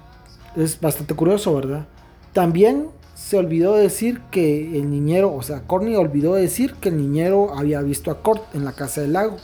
es 0.57 0.81
bastante 0.81 1.15
curioso, 1.15 1.55
¿verdad? 1.55 1.87
También 2.33 2.89
se 3.15 3.37
olvidó 3.39 3.75
decir 3.75 4.21
que 4.31 4.77
el 4.79 4.91
niñero, 4.91 5.33
o 5.35 5.43
sea, 5.43 5.63
Corny 5.67 5.95
olvidó 5.97 6.35
decir 6.35 6.75
que 6.75 6.89
el 6.89 6.97
niñero 6.97 7.55
había 7.57 7.81
visto 7.81 8.11
a 8.11 8.23
Kurt 8.23 8.43
en 8.55 8.65
la 8.65 8.73
casa 8.73 9.01
del 9.03 9.13
lago. 9.13 9.37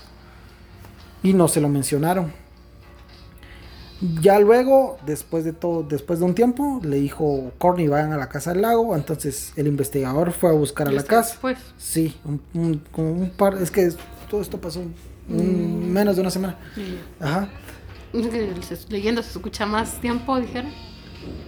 Y 1.22 1.32
no 1.34 1.49
se 1.49 1.61
lo 1.61 1.68
mencionaron. 1.68 2.32
Ya 4.22 4.38
luego, 4.38 4.99
después 5.07 5.44
de 5.44 5.53
todo, 5.53 5.82
después 5.82 6.18
de 6.18 6.24
un 6.26 6.34
tiempo, 6.34 6.80
le 6.84 6.97
dijo 6.97 7.53
Corny 7.59 7.88
vayan 7.88 8.12
a 8.12 8.18
la 8.18 8.28
casa 8.28 8.53
del 8.53 8.62
lago. 8.62 8.94
Entonces 8.94 9.53
el 9.57 9.66
investigador 9.66 10.32
fue 10.32 10.51
a 10.51 10.53
buscar 10.53 10.88
a 10.88 10.92
la 10.92 11.03
casa. 11.03 11.38
Pues, 11.40 11.59
Sí, 11.78 12.14
un, 12.24 12.40
un- 12.55 12.82
como 12.92 13.11
un 13.12 13.30
par, 13.30 13.55
es 13.61 13.70
que 13.70 13.90
todo 14.30 14.42
esto 14.42 14.61
pasó 14.61 14.80
un- 15.28 15.92
menos 15.92 16.16
de 16.16 16.22
una 16.22 16.30
semana. 16.30 16.57
Ajá. 17.20 17.49
leyendo 18.88 19.22
se 19.22 19.30
escucha 19.30 19.66
más 19.66 20.01
tiempo, 20.01 20.38
dijeron. 20.40 20.70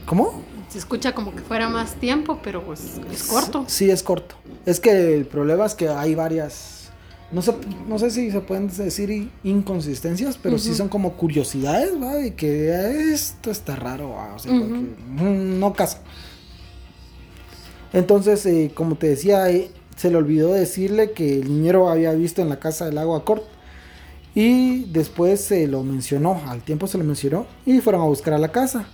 ¿Cómo? 0.06 0.42
Se 0.68 0.78
escucha 0.78 1.14
como 1.14 1.34
que 1.34 1.40
fuera 1.40 1.68
más 1.68 1.94
tiempo, 1.94 2.40
pero 2.42 2.62
pues 2.64 2.98
es 3.12 3.22
corto. 3.24 3.64
Sí, 3.68 3.90
es 3.90 4.02
corto. 4.02 4.34
Es 4.66 4.80
que 4.80 5.14
el 5.14 5.26
problema 5.26 5.64
es 5.66 5.74
que 5.74 5.88
hay 5.88 6.14
varias. 6.14 6.77
No 7.30 7.42
sé, 7.42 7.52
no 7.86 7.98
sé 7.98 8.10
si 8.10 8.30
se 8.30 8.40
pueden 8.40 8.68
decir 8.68 9.30
inconsistencias, 9.44 10.38
pero 10.42 10.56
sí 10.58 10.70
Ujú. 10.70 10.78
son 10.78 10.88
como 10.88 11.12
curiosidades, 11.12 11.92
¿va? 12.02 12.14
De 12.14 12.34
que 12.34 13.12
esto 13.12 13.50
está 13.50 13.76
raro, 13.76 14.10
¿va? 14.10 14.34
O 14.34 14.38
sea, 14.38 14.52
mm, 14.52 15.58
no 15.58 15.72
casa. 15.74 16.00
Entonces, 17.92 18.44
eh, 18.46 18.70
como 18.74 18.96
te 18.96 19.08
decía, 19.08 19.50
eh, 19.50 19.70
se 19.96 20.10
le 20.10 20.16
olvidó 20.16 20.52
decirle 20.52 21.12
que 21.12 21.40
el 21.40 21.48
niñero 21.48 21.88
había 21.90 22.12
visto 22.12 22.40
en 22.40 22.48
la 22.48 22.58
casa 22.58 22.86
del 22.86 22.94
lago 22.94 23.14
a 23.16 23.24
Cort. 23.24 23.44
Y 24.34 24.84
después 24.84 25.40
se 25.40 25.66
lo 25.66 25.82
mencionó, 25.82 26.40
al 26.46 26.62
tiempo 26.62 26.86
se 26.86 26.96
lo 26.96 27.04
mencionó, 27.04 27.46
y 27.66 27.80
fueron 27.80 28.02
a 28.02 28.04
buscar 28.04 28.34
a 28.34 28.38
la 28.38 28.52
casa. 28.52 28.86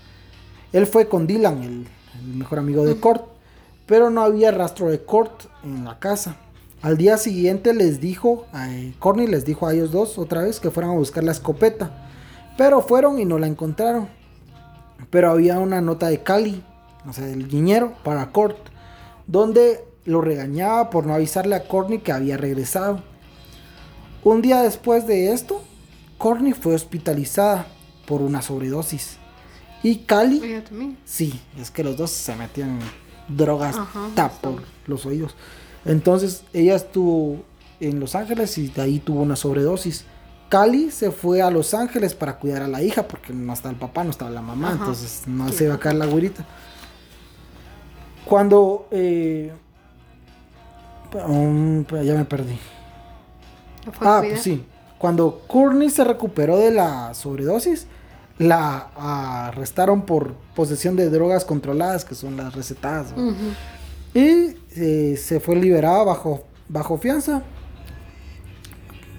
Él 0.73 0.87
fue 0.87 1.09
con 1.09 1.27
Dylan, 1.27 1.63
el, 1.63 1.87
el 2.21 2.35
mejor 2.35 2.59
amigo 2.59 2.85
de 2.85 2.93
Ujú. 2.93 3.01
Cort, 3.01 3.25
pero 3.87 4.11
no 4.11 4.23
había 4.23 4.51
rastro 4.53 4.89
de 4.91 5.05
Cort 5.05 5.45
en 5.63 5.85
la 5.85 5.99
casa. 5.99 6.37
Al 6.85 6.99
día 6.99 7.17
siguiente 7.17 7.73
les 7.73 7.99
dijo, 7.99 8.45
eh, 8.55 8.93
Corny 8.99 9.27
les 9.27 9.47
dijo 9.47 9.67
a 9.67 9.73
ellos 9.73 9.91
dos 9.91 10.19
otra 10.19 10.43
vez 10.43 10.61
que 10.61 10.71
fueran 10.71 10.91
a 10.93 10.99
buscar 10.99 11.25
la 11.25 11.33
escopeta, 11.33 11.91
pero 12.59 12.83
fueron 12.83 13.19
y 13.19 13.25
no 13.25 13.39
la 13.39 13.47
encontraron. 13.47 14.07
Pero 15.09 15.31
había 15.31 15.59
una 15.61 15.81
nota 15.81 16.09
de 16.09 16.23
Cali, 16.23 16.63
o 17.09 17.13
sea, 17.15 17.25
del 17.25 17.49
guiñero, 17.49 17.95
para 18.05 18.33
Cort, 18.33 18.59
donde 19.27 19.83
lo 20.05 20.21
regañaba 20.21 20.91
por 20.91 21.07
no 21.07 21.15
avisarle 21.15 21.55
a 21.55 21.67
Courtney 21.67 22.01
que 22.01 22.13
había 22.13 22.37
regresado. 22.37 23.03
Un 24.23 24.43
día 24.43 24.61
después 24.61 25.07
de 25.07 25.33
esto, 25.33 25.63
Courtney 26.19 26.53
fue 26.53 26.75
hospitalizada 26.75 27.67
por 28.07 28.21
una 28.21 28.43
sobredosis. 28.43 29.17
Y 29.83 30.01
Cali, 30.01 30.43
Ella 30.45 30.65
también. 30.65 30.99
sí, 31.07 31.41
es 31.59 31.71
que 31.71 31.83
los 31.83 31.97
dos 31.97 32.11
se 32.11 32.37
metían 32.37 32.79
drogas 33.27 33.75
Ajá, 33.75 34.09
ta 34.15 34.29
sí. 34.29 34.37
por 34.43 34.63
los 34.87 35.07
oídos. 35.07 35.35
Entonces 35.85 36.45
ella 36.53 36.77
estuvo 36.77 37.43
en 37.81 38.01
Los 38.01 38.15
Ángeles 38.15 38.57
y 38.59 38.69
de 38.69 38.83
ahí 38.83 38.99
tuvo 38.99 39.23
una 39.23 39.37
sobredosis. 39.37 40.05
Cali 40.49 40.91
se 40.91 41.11
fue 41.11 41.43
a 41.43 41.51
Los 41.51 41.75
Ángeles 41.75 42.15
para 42.15 42.39
cuidar 42.39 42.63
a 42.63 42.69
la 42.69 42.83
hija 42.83 43.09
porque 43.09 43.33
no 43.33 43.53
estaba 43.53 43.73
el 43.73 43.79
papá, 43.79 44.05
no 44.05 44.11
estaba 44.11 44.31
la 44.31 44.43
mamá, 44.43 44.69
Ajá. 44.69 44.77
entonces 44.79 45.23
no 45.27 45.51
se 45.51 45.65
iba 45.65 45.75
a 45.75 45.81
caer 45.81 45.97
la 45.97 46.07
güerita. 46.07 46.45
Cuando... 48.25 48.89
eh, 48.91 49.53
um, 51.27 51.85
ya 51.87 52.15
me 52.15 52.25
perdí. 52.25 52.59
¿La 53.87 53.93
fue 53.93 54.07
a 54.09 54.19
Ah, 54.19 54.23
pues 54.23 54.43
sí. 54.43 54.65
Cuando 54.99 55.43
Courtney 55.47 55.91
se 55.91 56.05
recuperó 56.05 56.57
de 56.59 56.71
la 56.71 57.13
sobredosis, 57.15 57.87
la 58.39 58.89
arrestaron 58.97 60.03
por 60.03 60.33
posesión 60.55 60.97
de 60.97 61.11
drogas 61.11 61.45
controladas, 61.45 62.05
que 62.05 62.15
son 62.15 62.37
las 62.37 62.55
recetadas. 62.55 63.09
Y 64.15 64.57
eh, 64.77 65.17
se 65.17 65.41
fue 65.41 65.57
liberada 65.57 66.05
bajo, 66.05 66.45
bajo 66.69 66.99
fianza. 66.99 67.43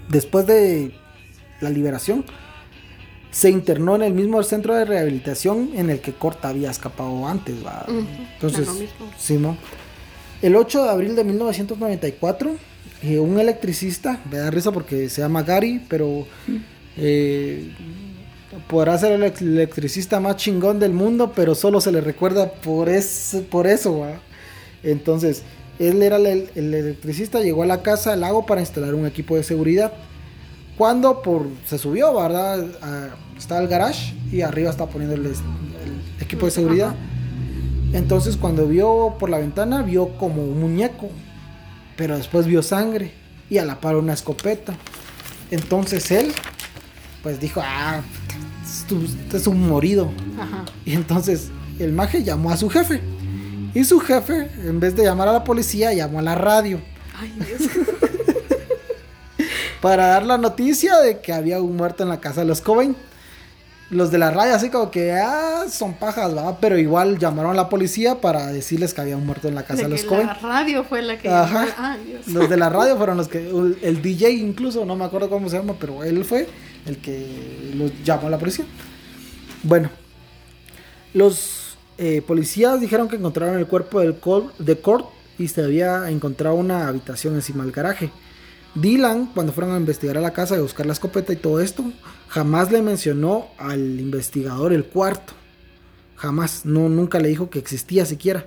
Después 0.08 0.46
de 0.46 0.92
la 1.60 1.70
liberación, 1.70 2.24
se 3.30 3.50
internó 3.50 3.96
en 3.96 4.02
el 4.02 4.14
mismo 4.14 4.42
centro 4.42 4.74
de 4.74 4.84
rehabilitación 4.84 5.70
en 5.74 5.90
el 5.90 6.00
que 6.00 6.12
Corta 6.12 6.48
había 6.48 6.70
escapado 6.70 7.26
antes. 7.26 7.54
¿va? 7.64 7.84
Entonces. 8.34 8.68
Simón. 9.18 9.58
El 10.42 10.54
8 10.56 10.84
de 10.84 10.90
abril 10.90 11.16
de 11.16 11.24
1994, 11.24 12.56
eh, 13.02 13.18
un 13.18 13.38
electricista, 13.40 14.20
me 14.30 14.38
da 14.38 14.50
risa 14.50 14.70
porque 14.70 15.08
se 15.08 15.22
llama 15.22 15.42
Gary, 15.42 15.84
pero 15.88 16.26
eh, 16.96 17.72
podrá 18.68 18.98
ser 18.98 19.12
el 19.12 19.22
electricista 19.22 20.20
más 20.20 20.36
chingón 20.36 20.78
del 20.78 20.92
mundo, 20.92 21.32
pero 21.34 21.54
solo 21.54 21.80
se 21.80 21.90
le 21.90 22.00
recuerda 22.00 22.52
por, 22.52 22.88
es, 22.88 23.36
por 23.50 23.66
eso. 23.66 24.00
¿va? 24.00 24.20
Entonces, 24.86 25.42
él 25.78 26.02
era 26.02 26.16
el, 26.16 26.48
el 26.54 26.72
electricista, 26.72 27.40
llegó 27.40 27.62
a 27.62 27.66
la 27.66 27.82
casa 27.82 28.12
del 28.12 28.20
lago 28.20 28.46
para 28.46 28.62
instalar 28.62 28.94
un 28.94 29.04
equipo 29.04 29.36
de 29.36 29.42
seguridad. 29.42 29.92
Cuando 30.78 31.20
por, 31.20 31.46
se 31.66 31.76
subió, 31.76 32.14
¿verdad? 32.14 32.64
A- 32.80 33.08
estaba 33.36 33.60
el 33.60 33.68
garage 33.68 34.14
y 34.32 34.40
arriba 34.40 34.70
estaba 34.70 34.90
poniendo 34.90 35.14
el, 35.16 35.26
el 35.26 35.34
equipo 36.20 36.46
de 36.46 36.52
seguridad. 36.52 36.94
Entonces 37.92 38.36
cuando 38.36 38.66
vio 38.66 39.16
por 39.18 39.28
la 39.28 39.38
ventana 39.38 39.82
vio 39.82 40.16
como 40.18 40.42
un 40.42 40.58
muñeco, 40.60 41.08
pero 41.96 42.16
después 42.16 42.46
vio 42.46 42.62
sangre 42.62 43.12
y 43.50 43.58
a 43.58 43.64
la 43.64 43.80
par 43.80 43.96
una 43.96 44.12
escopeta. 44.14 44.74
Entonces 45.50 46.10
él 46.10 46.32
pues 47.22 47.40
dijo, 47.40 47.60
ah, 47.62 48.00
esto 48.64 48.96
es 49.36 49.46
un 49.46 49.68
morido. 49.68 50.10
Ajá. 50.38 50.64
Y 50.84 50.92
entonces 50.92 51.48
el 51.78 51.92
maje 51.92 52.22
llamó 52.22 52.50
a 52.50 52.56
su 52.56 52.68
jefe. 52.68 53.00
Y 53.76 53.84
su 53.84 54.00
jefe, 54.00 54.48
en 54.64 54.80
vez 54.80 54.96
de 54.96 55.04
llamar 55.04 55.28
a 55.28 55.32
la 55.32 55.44
policía, 55.44 55.92
llamó 55.92 56.20
a 56.20 56.22
la 56.22 56.34
radio 56.34 56.80
Ay, 57.14 57.30
Dios. 57.36 57.70
para 59.82 60.06
dar 60.06 60.24
la 60.24 60.38
noticia 60.38 60.96
de 61.00 61.20
que 61.20 61.34
había 61.34 61.60
un 61.60 61.76
muerto 61.76 62.02
en 62.02 62.08
la 62.08 62.18
casa 62.18 62.40
de 62.40 62.46
los 62.46 62.62
Cobain. 62.62 62.96
Los 63.90 64.10
de 64.10 64.16
la 64.16 64.30
radio 64.30 64.54
así 64.54 64.70
como 64.70 64.90
que, 64.90 65.12
ah, 65.12 65.66
son 65.70 65.92
pajas, 65.92 66.34
va, 66.34 66.58
pero 66.58 66.78
igual 66.78 67.18
llamaron 67.18 67.50
a 67.50 67.54
la 67.54 67.68
policía 67.68 68.18
para 68.18 68.46
decirles 68.46 68.94
que 68.94 69.02
había 69.02 69.18
un 69.18 69.26
muerto 69.26 69.46
en 69.46 69.54
la 69.54 69.64
casa 69.64 69.82
de, 69.82 69.88
De 69.88 69.90
los 69.90 70.04
Cobain. 70.04 70.26
la 70.26 70.34
radio 70.34 70.82
fue 70.82 71.02
la 71.02 71.18
que. 71.18 71.28
Ajá. 71.28 71.98
Dios. 72.02 72.28
Los 72.28 72.48
de 72.48 72.56
la 72.56 72.70
radio 72.70 72.96
fueron 72.96 73.18
los 73.18 73.28
que, 73.28 73.46
el, 73.46 73.78
el 73.82 74.00
DJ 74.00 74.30
incluso, 74.30 74.86
no 74.86 74.96
me 74.96 75.04
acuerdo 75.04 75.28
cómo 75.28 75.50
se 75.50 75.58
llama, 75.58 75.74
pero 75.78 76.02
él 76.02 76.24
fue 76.24 76.48
el 76.86 76.96
que 76.96 77.74
los 77.76 77.92
llamó 78.02 78.28
a 78.28 78.30
la 78.30 78.38
policía. 78.38 78.64
Bueno, 79.64 79.90
los 81.12 81.65
eh, 81.98 82.22
policías 82.26 82.80
dijeron 82.80 83.08
que 83.08 83.16
encontraron 83.16 83.58
el 83.58 83.66
cuerpo 83.66 84.00
del 84.00 84.18
Col- 84.18 84.52
de 84.58 84.76
Kurt 84.76 85.06
y 85.38 85.48
se 85.48 85.62
había 85.62 86.10
encontrado 86.10 86.56
una 86.56 86.88
habitación 86.88 87.34
encima 87.34 87.64
del 87.64 87.72
garaje. 87.72 88.10
Dylan, 88.74 89.26
cuando 89.34 89.52
fueron 89.52 89.74
a 89.74 89.78
investigar 89.78 90.18
a 90.18 90.20
la 90.20 90.32
casa 90.32 90.54
y 90.54 90.58
a 90.58 90.62
buscar 90.62 90.84
la 90.86 90.92
escopeta 90.92 91.32
y 91.32 91.36
todo 91.36 91.60
esto, 91.60 91.84
jamás 92.28 92.70
le 92.70 92.82
mencionó 92.82 93.46
al 93.58 94.00
investigador 94.00 94.72
el 94.72 94.84
cuarto. 94.84 95.32
Jamás, 96.16 96.64
no, 96.66 96.88
nunca 96.88 97.18
le 97.18 97.28
dijo 97.28 97.48
que 97.50 97.58
existía 97.58 98.04
siquiera. 98.06 98.46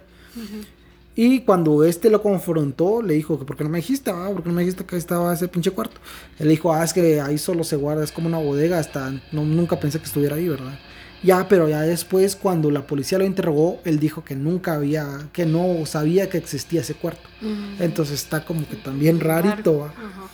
Y 1.15 1.41
cuando 1.41 1.83
este 1.83 2.09
lo 2.09 2.21
confrontó, 2.21 3.01
le 3.01 3.15
dijo 3.15 3.37
que 3.37 3.45
por 3.45 3.57
qué 3.57 3.63
no 3.63 3.69
me 3.69 3.79
dijiste, 3.79 4.09
ah, 4.11 4.29
por 4.31 4.43
qué 4.43 4.49
no 4.49 4.55
me 4.55 4.61
dijiste 4.61 4.85
que 4.85 4.95
ahí 4.95 4.99
estaba 4.99 5.33
ese 5.33 5.47
pinche 5.47 5.71
cuarto. 5.71 5.99
Él 6.37 6.45
le 6.47 6.51
dijo, 6.51 6.73
ah, 6.73 6.83
es 6.83 6.93
que 6.93 7.19
ahí 7.19 7.37
solo 7.37 7.63
se 7.63 7.75
guarda, 7.75 8.03
es 8.03 8.11
como 8.11 8.27
una 8.27 8.37
bodega, 8.37 8.79
hasta 8.79 9.11
no, 9.31 9.43
nunca 9.43 9.79
pensé 9.79 9.99
que 9.99 10.05
estuviera 10.05 10.35
ahí, 10.37 10.47
¿verdad? 10.47 10.79
Ya, 11.21 11.47
pero 11.49 11.67
ya 11.67 11.81
después, 11.81 12.35
cuando 12.35 12.71
la 12.71 12.87
policía 12.87 13.17
lo 13.17 13.25
interrogó, 13.25 13.79
él 13.83 13.99
dijo 13.99 14.23
que 14.23 14.35
nunca 14.35 14.73
había, 14.73 15.29
que 15.33 15.45
no 15.45 15.85
sabía 15.85 16.29
que 16.29 16.37
existía 16.37 16.81
ese 16.81 16.93
cuarto. 16.93 17.27
Ujú. 17.41 17.83
Entonces 17.83 18.23
está 18.23 18.45
como 18.45 18.67
que 18.67 18.77
también 18.77 19.19
rarito. 19.19 19.85
Ajá. 19.85 20.29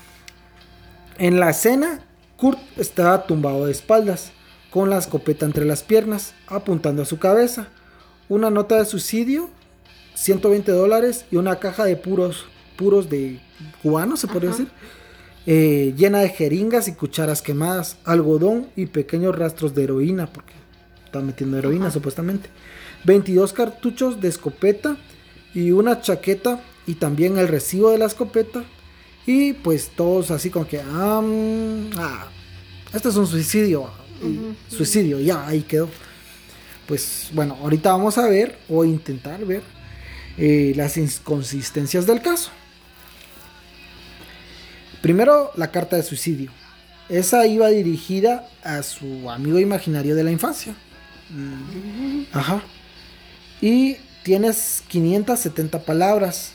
En 1.18 1.40
la 1.40 1.50
escena, 1.50 2.02
Kurt 2.38 2.60
estaba 2.78 3.26
tumbado 3.26 3.66
de 3.66 3.72
espaldas, 3.72 4.34
con 4.70 4.90
la 4.90 4.98
escopeta 4.98 5.46
entre 5.46 5.64
las 5.64 5.84
piernas, 5.84 6.34
apuntando 6.48 7.02
a 7.02 7.06
su 7.06 7.18
cabeza. 7.18 7.70
Una 8.28 8.50
nota 8.50 8.78
de 8.78 8.86
suicidio, 8.86 9.50
120 10.16 10.72
dólares 10.72 11.26
y 11.32 11.38
una 11.38 11.60
caja 11.60 11.86
de 11.86 11.96
puros, 11.96 12.46
puros 12.76 13.10
de 13.10 13.40
cubanos, 13.82 14.20
se 14.20 14.28
podría 14.28 14.50
decir, 14.50 14.68
eh, 15.46 15.94
llena 15.96 16.20
de 16.20 16.30
jeringas 16.30 16.90
y 16.90 16.94
cucharas 16.94 17.42
quemadas, 17.42 17.98
algodón 18.04 18.68
y 18.76 18.88
pequeños 18.88 19.38
rastros 19.38 19.74
de 19.74 19.84
heroína, 19.84 20.28
porque 20.28 20.54
metiendo 21.22 21.58
heroína 21.58 21.86
Ajá. 21.86 21.94
supuestamente. 21.94 22.50
22 23.06 23.54
cartuchos 23.54 24.20
de 24.20 24.28
escopeta 24.30 24.98
y 25.54 25.72
una 25.72 26.02
chaqueta 26.02 26.62
y 26.88 26.96
también 26.96 27.38
el 27.38 27.48
recibo 27.48 27.92
de 27.92 27.98
la 27.98 28.06
escopeta. 28.06 28.64
Y 29.26 29.54
pues 29.54 29.92
todos 29.96 30.32
así 30.32 30.50
como 30.50 30.68
que, 30.68 30.82
mm, 30.82 31.98
ah, 31.98 32.28
esto 32.94 33.10
es 33.10 33.16
un 33.16 33.28
suicidio. 33.28 33.90
Suicidio, 34.70 35.20
ya, 35.20 35.46
ahí 35.48 35.62
quedó. 35.62 35.90
Pues 36.88 37.30
bueno, 37.34 37.58
ahorita 37.62 37.92
vamos 37.92 38.18
a 38.18 38.28
ver 38.28 38.58
o 38.70 38.86
intentar 38.86 39.44
ver 39.46 39.64
eh, 40.38 40.74
las 40.76 40.98
inconsistencias 40.98 42.06
del 42.06 42.22
caso. 42.22 42.52
Primero, 45.02 45.52
la 45.56 45.72
carta 45.72 45.96
de 45.96 46.04
suicidio. 46.04 46.52
Esa 47.10 47.46
iba 47.46 47.68
dirigida 47.70 48.48
a 48.64 48.82
su 48.82 49.30
amigo 49.30 49.60
imaginario 49.60 50.16
de 50.16 50.24
la 50.24 50.32
infancia. 50.32 50.76
Ajá. 52.32 52.62
Y 53.62 53.98
tienes 54.24 54.84
570 54.88 55.84
palabras. 55.84 56.52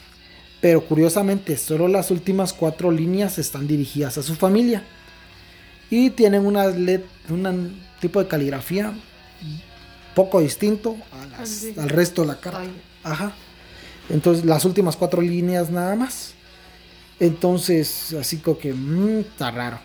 Pero 0.61 0.85
curiosamente, 0.85 1.57
solo 1.57 1.89
las 1.89 2.11
últimas 2.11 2.53
cuatro 2.53 2.91
líneas 2.91 3.39
están 3.39 3.67
dirigidas 3.67 4.19
a 4.19 4.23
su 4.23 4.35
familia. 4.35 4.85
Y 5.89 6.11
tienen 6.11 6.45
una 6.45 6.67
un 6.67 7.81
tipo 8.01 8.21
de 8.23 8.29
caligrafía 8.29 8.93
poco 10.15 10.41
distinto 10.41 10.97
a 11.13 11.27
las- 11.39 11.49
Sí. 11.49 11.75
al 11.79 11.89
resto 11.89 12.23
de 12.23 12.29
la 12.29 12.41
carta. 12.41 12.65
Ajá. 13.03 13.33
Entonces, 14.11 14.45
las 14.45 14.65
últimas 14.67 14.97
cuatro 14.97 15.23
líneas 15.23 15.71
nada 15.71 15.97
más. 15.97 16.35
Entonces, 17.19 18.13
así 18.19 18.39
como 18.39 18.59
que, 18.59 18.73
mm, 18.75 19.21
está 19.21 19.51
raro. 19.51 19.79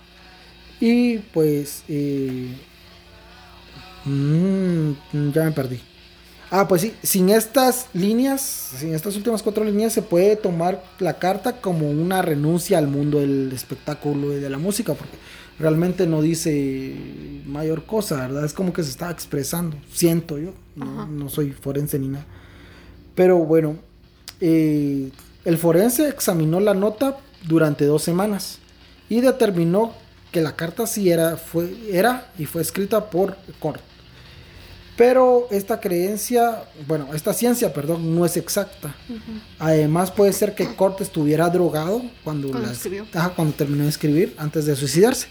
Y 0.79 1.19
pues, 1.19 1.83
eh, 1.87 2.53
mm, 4.05 4.91
ya 5.33 5.43
me 5.43 5.51
perdí. 5.51 5.79
Ah, 6.51 6.67
pues 6.67 6.83
sí, 6.83 6.93
sin 7.01 7.29
estas 7.29 7.87
líneas, 7.93 8.41
sin 8.77 8.93
estas 8.93 9.15
últimas 9.15 9.41
cuatro 9.41 9.63
líneas, 9.63 9.93
se 9.93 10.01
puede 10.01 10.35
tomar 10.35 10.83
la 10.99 11.17
carta 11.17 11.59
como 11.59 11.89
una 11.89 12.21
renuncia 12.21 12.77
al 12.77 12.87
mundo 12.87 13.19
del 13.19 13.51
espectáculo 13.51 14.31
y 14.31 14.39
de 14.39 14.49
la 14.49 14.59
música, 14.59 14.93
porque 14.93 15.17
realmente 15.59 16.05
no 16.05 16.21
dice 16.21 16.95
mayor 17.45 17.85
cosa, 17.85 18.27
¿verdad? 18.27 18.45
Es 18.45 18.53
como 18.53 18.73
que 18.73 18.83
se 18.83 18.91
está 18.91 19.09
expresando, 19.09 19.75
siento 19.91 20.37
yo, 20.37 20.53
no, 20.75 21.07
no 21.07 21.29
soy 21.29 21.51
forense 21.51 21.97
ni 21.97 22.09
nada. 22.09 22.25
Pero 23.15 23.39
bueno, 23.39 23.77
eh, 24.39 25.09
el 25.45 25.57
forense 25.57 26.09
examinó 26.09 26.59
la 26.59 26.73
nota 26.73 27.17
durante 27.47 27.85
dos 27.85 28.03
semanas 28.03 28.59
y 29.09 29.21
determinó 29.21 29.93
que 30.31 30.41
la 30.41 30.55
carta 30.55 30.85
sí 30.85 31.09
era, 31.09 31.37
fue, 31.37 31.73
era 31.91 32.31
y 32.37 32.45
fue 32.45 32.61
escrita 32.61 33.09
por 33.09 33.37
Cort. 33.59 33.81
Pero 34.97 35.47
esta 35.51 35.79
creencia, 35.81 36.63
bueno, 36.87 37.13
esta 37.13 37.33
ciencia, 37.33 37.73
perdón, 37.73 38.15
no 38.15 38.25
es 38.25 38.37
exacta. 38.37 38.95
Además 39.59 40.09
puede 40.09 40.31
ser 40.31 40.55
que 40.55 40.73
Cort 40.75 41.01
estuviera 41.01 41.49
drogado 41.49 42.01
cuando, 42.23 42.49
Cuando 42.49 42.69
las- 42.69 42.77
escribió. 42.77 43.05
ajá, 43.13 43.31
cuando 43.31 43.53
terminó 43.55 43.83
de 43.83 43.89
escribir, 43.89 44.33
antes 44.37 44.65
de 44.65 44.75
suicidarse. 44.75 45.27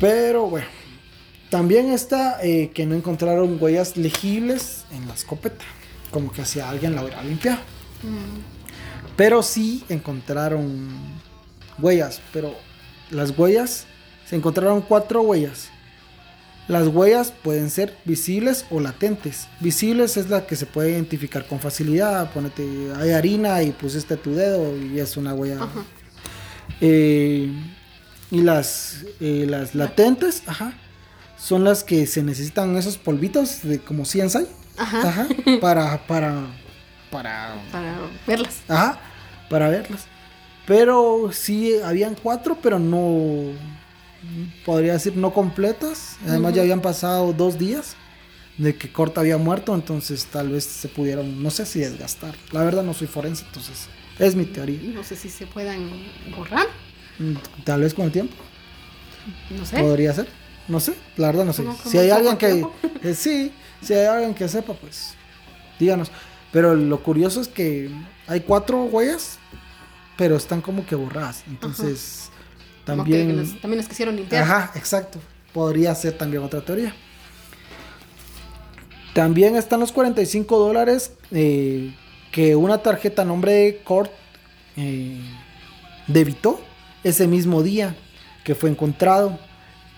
Pero 0.00 0.46
bueno, 0.48 0.66
también 1.50 1.90
está 1.90 2.38
eh, 2.42 2.70
que 2.72 2.86
no 2.86 2.94
encontraron 2.94 3.58
huellas 3.60 3.96
legibles 3.96 4.84
en 4.92 5.08
la 5.08 5.14
escopeta, 5.14 5.64
como 6.12 6.30
que 6.30 6.44
si 6.44 6.60
alguien 6.60 6.94
la 6.94 7.02
hubiera 7.02 7.22
limpiado. 7.24 7.58
Mm. 8.04 9.16
Pero 9.16 9.42
sí 9.42 9.84
encontraron 9.88 10.88
huellas, 11.80 12.20
pero 12.32 12.54
las 13.10 13.36
huellas, 13.36 13.86
se 14.24 14.36
encontraron 14.36 14.82
cuatro 14.82 15.22
huellas. 15.22 15.70
Las 16.68 16.86
huellas 16.88 17.32
pueden 17.42 17.70
ser 17.70 17.96
visibles 18.04 18.66
o 18.70 18.78
latentes. 18.78 19.48
Visibles 19.60 20.18
es 20.18 20.28
la 20.28 20.46
que 20.46 20.54
se 20.54 20.66
puede 20.66 20.90
identificar 20.90 21.46
con 21.46 21.60
facilidad. 21.60 22.30
Ponete, 22.32 22.62
hay 22.96 23.10
harina 23.10 23.62
y 23.62 23.72
pusiste 23.72 24.16
tu 24.18 24.34
dedo 24.34 24.76
y 24.76 25.00
es 25.00 25.16
una 25.16 25.32
huella. 25.34 25.62
Ajá. 25.62 25.82
Eh, 26.80 27.50
y 28.30 28.42
las, 28.42 29.04
eh, 29.20 29.46
las 29.48 29.74
latentes, 29.74 30.42
ajá, 30.46 30.74
son 31.38 31.64
las 31.64 31.84
que 31.84 32.06
se 32.06 32.22
necesitan 32.22 32.76
esos 32.76 32.98
polvitos 32.98 33.62
de 33.62 33.78
como 33.80 34.02
CSI. 34.02 34.46
Ajá. 34.76 35.08
Ajá. 35.08 35.28
Para, 35.60 36.06
para, 36.06 36.46
para, 37.10 37.54
Para 37.72 37.96
verlas. 38.26 38.58
ajá, 38.68 39.00
para 39.48 39.70
verlas. 39.70 40.04
Pero 40.66 41.30
sí, 41.32 41.72
habían 41.82 42.14
cuatro, 42.14 42.58
pero 42.62 42.78
no, 42.78 43.52
podría 44.64 44.94
decir 44.94 45.16
no 45.16 45.32
completas. 45.32 46.16
Además 46.26 46.54
ya 46.54 46.62
habían 46.62 46.80
pasado 46.80 47.32
dos 47.32 47.58
días 47.58 47.96
de 48.56 48.74
que 48.76 48.90
Corta 48.92 49.20
había 49.20 49.38
muerto, 49.38 49.74
entonces 49.74 50.26
tal 50.26 50.48
vez 50.50 50.64
se 50.64 50.88
pudieron, 50.88 51.42
no 51.42 51.50
sé 51.50 51.64
si 51.66 51.80
desgastar. 51.80 52.34
La 52.52 52.64
verdad 52.64 52.82
no 52.82 52.94
soy 52.94 53.06
forense, 53.06 53.44
entonces 53.46 53.88
es 54.18 54.34
mi 54.34 54.44
teoría. 54.44 54.80
No 54.92 55.04
sé 55.04 55.14
si 55.16 55.28
se 55.28 55.46
puedan 55.46 55.88
borrar. 56.36 56.66
Mm, 57.18 57.34
Tal 57.64 57.82
vez 57.82 57.94
con 57.94 58.06
el 58.06 58.12
tiempo. 58.12 58.34
No 59.50 59.64
sé. 59.64 59.78
Podría 59.80 60.12
ser. 60.12 60.28
No 60.66 60.80
sé, 60.80 60.94
la 61.16 61.28
verdad 61.28 61.44
no 61.46 61.52
sé. 61.52 61.62
¿Cómo- 61.64 61.76
cómo 61.78 61.90
Si 61.90 61.98
hay 61.98 62.10
alguien 62.10 62.36
que... 62.36 62.66
eh, 63.02 63.14
sí, 63.14 63.52
si 63.80 63.94
hay 63.94 64.06
alguien 64.06 64.34
que 64.34 64.48
sepa, 64.48 64.74
pues 64.74 65.14
díganos. 65.78 66.10
Pero 66.52 66.74
lo 66.74 67.02
curioso 67.02 67.40
es 67.40 67.48
que 67.48 67.90
hay 68.26 68.40
cuatro 68.40 68.84
huellas, 68.84 69.38
pero 70.16 70.36
están 70.36 70.60
como 70.60 70.84
que 70.84 70.94
borradas. 70.94 71.44
Entonces, 71.46 72.30
Como 72.88 73.04
que 73.04 73.24
también... 73.24 73.60
también 73.60 73.86
quisieron 73.86 74.16
limpiar. 74.16 74.42
Ajá, 74.42 74.72
exacto. 74.74 75.18
Podría 75.52 75.94
ser 75.94 76.12
también 76.16 76.42
otra 76.42 76.60
teoría. 76.60 76.94
También 79.14 79.56
están 79.56 79.80
los 79.80 79.92
45 79.92 80.58
dólares 80.58 81.12
eh, 81.30 81.94
que 82.30 82.54
una 82.54 82.78
tarjeta 82.78 83.22
a 83.22 83.24
nombre 83.24 83.52
de 83.52 83.76
Kurt 83.78 84.10
eh, 84.76 85.18
debitó 86.06 86.60
ese 87.02 87.26
mismo 87.26 87.62
día 87.62 87.96
que 88.44 88.54
fue 88.54 88.70
encontrado. 88.70 89.38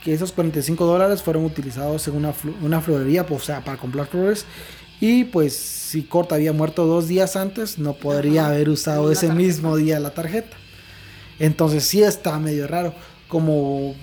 Que 0.02 0.14
esos 0.14 0.32
45 0.32 0.86
dólares 0.86 1.22
fueron 1.22 1.44
utilizados 1.44 2.08
en 2.08 2.14
una, 2.16 2.32
una 2.62 2.80
florería, 2.80 3.26
pues, 3.26 3.42
o 3.42 3.44
sea, 3.44 3.62
para 3.62 3.76
comprar 3.76 4.06
flores. 4.06 4.46
Y 4.98 5.24
pues 5.24 5.54
si 5.56 6.02
Kurt 6.04 6.32
había 6.32 6.52
muerto 6.54 6.86
dos 6.86 7.06
días 7.08 7.36
antes, 7.36 7.78
no 7.78 7.94
podría 7.94 8.42
Ajá, 8.42 8.50
haber 8.50 8.70
usado 8.70 9.10
ese 9.12 9.26
tarjeta. 9.28 9.34
mismo 9.34 9.76
día 9.76 10.00
la 10.00 10.10
tarjeta. 10.10 10.56
Entonces 11.40 11.82
sí 11.84 12.02
está 12.02 12.38
medio 12.38 12.68
raro. 12.68 12.94
Como 13.26 13.94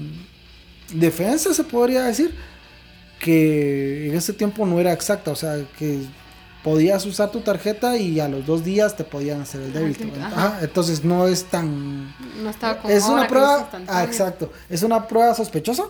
defensa 0.94 1.54
se 1.54 1.64
podría 1.64 2.04
decir 2.04 2.36
que 3.20 4.10
en 4.10 4.16
ese 4.16 4.34
tiempo 4.34 4.66
no 4.66 4.80
era 4.80 4.92
exacta. 4.92 5.32
O 5.32 5.36
sea, 5.36 5.58
que 5.78 6.02
podías 6.64 7.06
usar 7.06 7.32
tu 7.32 7.40
tarjeta 7.42 7.96
y 7.98 8.20
a 8.20 8.28
los 8.28 8.46
dos 8.46 8.64
días 8.66 8.96
te 8.98 9.04
podían 9.04 9.42
hacer 9.42 9.62
el 9.62 9.72
Ah, 9.76 9.80
débito. 9.80 10.08
Ajá, 10.22 10.60
entonces 10.62 11.04
no 11.06 11.28
es 11.28 11.46
tan... 11.46 12.14
No 12.44 12.50
estaba 12.50 12.80
como 12.82 12.94
Es 12.94 13.04
ahora 13.04 13.14
una 13.16 13.24
es 13.24 13.30
prueba... 13.30 13.70
Ah, 13.88 14.04
exacto. 14.04 14.52
Es 14.70 14.84
una 14.84 15.08
prueba 15.08 15.34
sospechosa, 15.34 15.84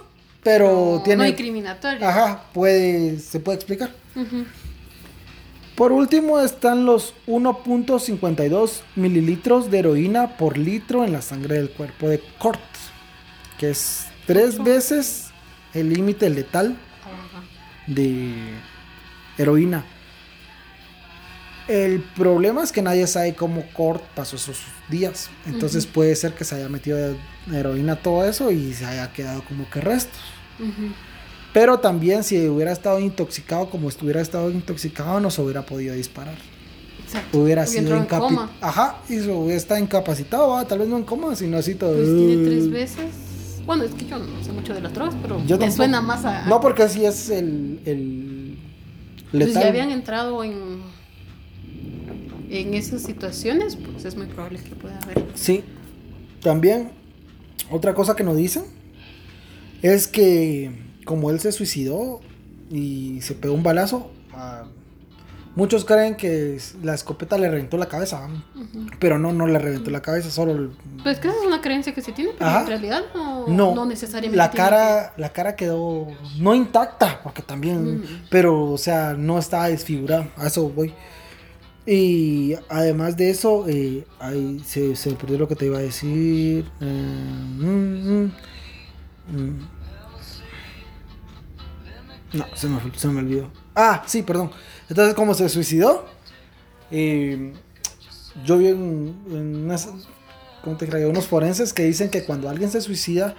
pero 0.43 0.98
No- 0.98 1.04
tiene... 1.04 1.24
No 1.24 1.30
incriminatoria. 1.30 2.08
Ajá, 2.10 2.43
puede, 2.54 3.18
se 3.20 3.39
puede 3.39 3.56
explicar. 3.56 3.91
Por 5.78 5.91
último 5.91 6.39
están 6.39 6.88
los 6.88 7.13
1.52 7.28 8.82
mililitros 8.95 9.69
de 9.69 9.78
heroína 9.78 10.36
por 10.36 10.57
litro 10.57 11.05
en 11.05 11.13
la 11.13 11.21
sangre 11.21 11.57
del 11.57 11.69
cuerpo 11.69 12.09
de 12.09 12.19
Kurt, 12.39 12.59
que 13.59 13.69
es 13.69 14.07
tres 14.25 14.57
veces 14.57 15.28
el 15.75 15.93
límite 15.93 16.32
letal 16.32 16.75
de 17.86 18.34
heroína. 19.38 19.86
El 21.67 22.01
problema 22.15 22.63
es 22.63 22.71
que 22.71 22.82
nadie 22.82 23.05
sabe 23.05 23.36
cómo 23.36 23.61
Kurt 23.73 24.01
pasó 24.15 24.38
esos 24.38 24.63
días. 24.89 25.30
Entonces 25.45 25.86
puede 25.86 26.15
ser 26.15 26.34
que 26.34 26.43
se 26.43 26.55
haya 26.55 26.69
metido 26.69 26.97
de 26.97 27.17
heroína 27.53 27.97
todo 27.97 28.28
eso 28.28 28.49
y 28.49 28.73
se 28.73 28.84
haya 28.84 29.13
quedado 29.13 29.43
como 29.43 29.69
que 29.69 29.80
restos. 29.80 30.23
Pero 31.58 31.80
también 31.80 32.24
si 32.24 32.47
hubiera 32.47 32.72
estado 32.72 32.99
intoxicado 32.99 33.68
como 33.72 33.89
estuviera 33.89 34.22
estado 34.22 34.51
intoxicado 34.51 35.20
no 35.20 35.32
se 35.32 35.41
hubiera 35.41 35.66
podido 35.66 35.95
disparar. 35.95 36.36
Exacto. 37.03 37.39
Hubiera 37.39 37.64
Hubiera 37.64 37.66
sido 37.66 37.97
incapacitado. 37.97 38.49
Ajá, 38.62 38.97
y 39.10 39.14
se 39.18 39.32
hubiera 39.32 39.58
estado 39.58 39.82
incapacitado, 39.82 40.66
tal 40.68 40.78
vez 40.78 40.88
no 40.88 40.97
en 40.97 41.03
coma, 41.03 41.36
sino 41.36 41.58
así 41.58 41.74
todo. 41.74 41.95
Pues 41.95 42.05
tiene 42.05 42.45
tres 42.45 42.70
veces. 42.70 43.05
Bueno, 43.66 43.86
es 43.86 43.91
que 43.95 44.05
yo 44.05 44.20
no 44.20 44.43
sé 44.43 44.51
mucho 44.51 44.76
de 44.76 44.82
las 44.82 44.93
drogas, 44.93 45.16
pero 45.20 45.38
Yo 45.47 45.55
me 45.55 45.62
tampoco. 45.62 45.72
suena 45.72 45.99
más 45.99 46.26
a. 46.26 46.45
No, 46.45 46.62
porque 46.62 46.84
así 46.84 47.03
es 47.03 47.32
el, 47.32 47.80
el 47.86 48.60
pues 49.32 49.47
letal. 49.47 49.64
ya 49.64 49.70
habían 49.70 49.89
entrado 49.89 50.43
en. 50.43 50.84
En 52.51 52.76
esas 52.76 53.01
situaciones, 53.01 53.78
pues 53.78 54.05
es 54.05 54.16
muy 54.16 54.28
probable 54.28 54.60
que 54.60 54.76
pueda 54.76 54.99
haber. 54.99 55.26
Sí. 55.34 55.64
También, 56.43 56.91
otra 57.72 57.95
cosa 57.95 58.16
que 58.16 58.24
nos 58.24 58.38
dicen 58.38 58.64
es 59.82 60.08
que 60.08 60.86
como 61.08 61.32
él 61.32 61.39
se 61.39 61.51
suicidó 61.51 62.20
y 62.70 63.22
se 63.22 63.34
pegó 63.34 63.55
un 63.55 63.64
balazo, 63.64 64.12
ah, 64.34 64.66
muchos 65.55 65.86
creen 65.86 66.16
que 66.16 66.60
la 66.84 66.93
escopeta 66.93 67.36
le 67.39 67.49
reventó 67.49 67.78
la 67.78 67.88
cabeza, 67.88 68.28
pero 68.99 69.18
no, 69.18 69.34
no 69.34 69.47
le 69.47 69.58
reventó 69.58 69.89
la 69.89 70.01
cabeza, 70.03 70.30
solo 70.30 70.51
el- 70.51 70.70
Pues 71.01 71.18
que 71.20 71.30
esa 71.30 71.38
es 71.39 71.45
una 71.47 71.62
creencia 71.62 71.93
que 71.95 72.01
se 72.03 72.12
tiene, 72.12 72.32
pero 72.38 72.47
Ajá. 72.49 72.62
en 72.62 72.68
realidad 72.68 73.01
no, 73.16 73.47
no, 73.47 73.74
no 73.74 73.86
necesariamente. 73.88 74.38
la 74.38 74.51
cara, 74.51 75.14
la 75.18 75.30
cara 75.34 75.55
quedó 75.55 76.05
no 76.39 76.53
intacta, 76.53 77.22
porque 77.24 77.41
también, 77.41 78.03
pero 78.30 78.66
o 78.72 78.78
sea, 78.78 79.16
no 79.18 79.39
estaba 79.39 79.70
desfigurada, 79.70 80.30
a 80.38 80.45
eso 80.47 80.70
voy. 80.70 80.93
Y 81.89 82.53
además 82.68 83.16
de 83.16 83.30
eso, 83.30 83.66
eh, 83.70 84.05
ahí 84.20 84.62
se, 84.66 84.93
se 84.97 85.12
perdió 85.14 85.38
lo 85.38 85.47
que 85.47 85.55
te 85.55 85.68
iba 85.68 85.78
a 85.78 85.82
decir. 85.82 86.66
eh, 86.82 86.86
mm, 87.58 87.64
mm, 88.12 88.32
mm. 89.32 89.68
No, 92.34 92.45
se 92.55 92.67
me, 92.67 92.80
se 92.95 93.07
me 93.07 93.19
olvidó. 93.19 93.49
Ah, 93.75 94.03
sí, 94.05 94.23
perdón. 94.23 94.51
Entonces, 94.89 95.15
como 95.15 95.34
se 95.34 95.49
suicidó, 95.49 96.05
eh, 96.91 97.53
yo 98.45 98.57
vi 98.57 98.67
en, 98.67 99.15
unas, 99.32 99.89
¿cómo 100.63 100.78
te 100.78 101.05
unos 101.05 101.28
forenses 101.28 101.73
que 101.73 101.84
dicen 101.84 102.09
que 102.09 102.23
cuando 102.25 102.49
alguien 102.49 102.69
se 102.69 102.82
suicida, 102.82 103.36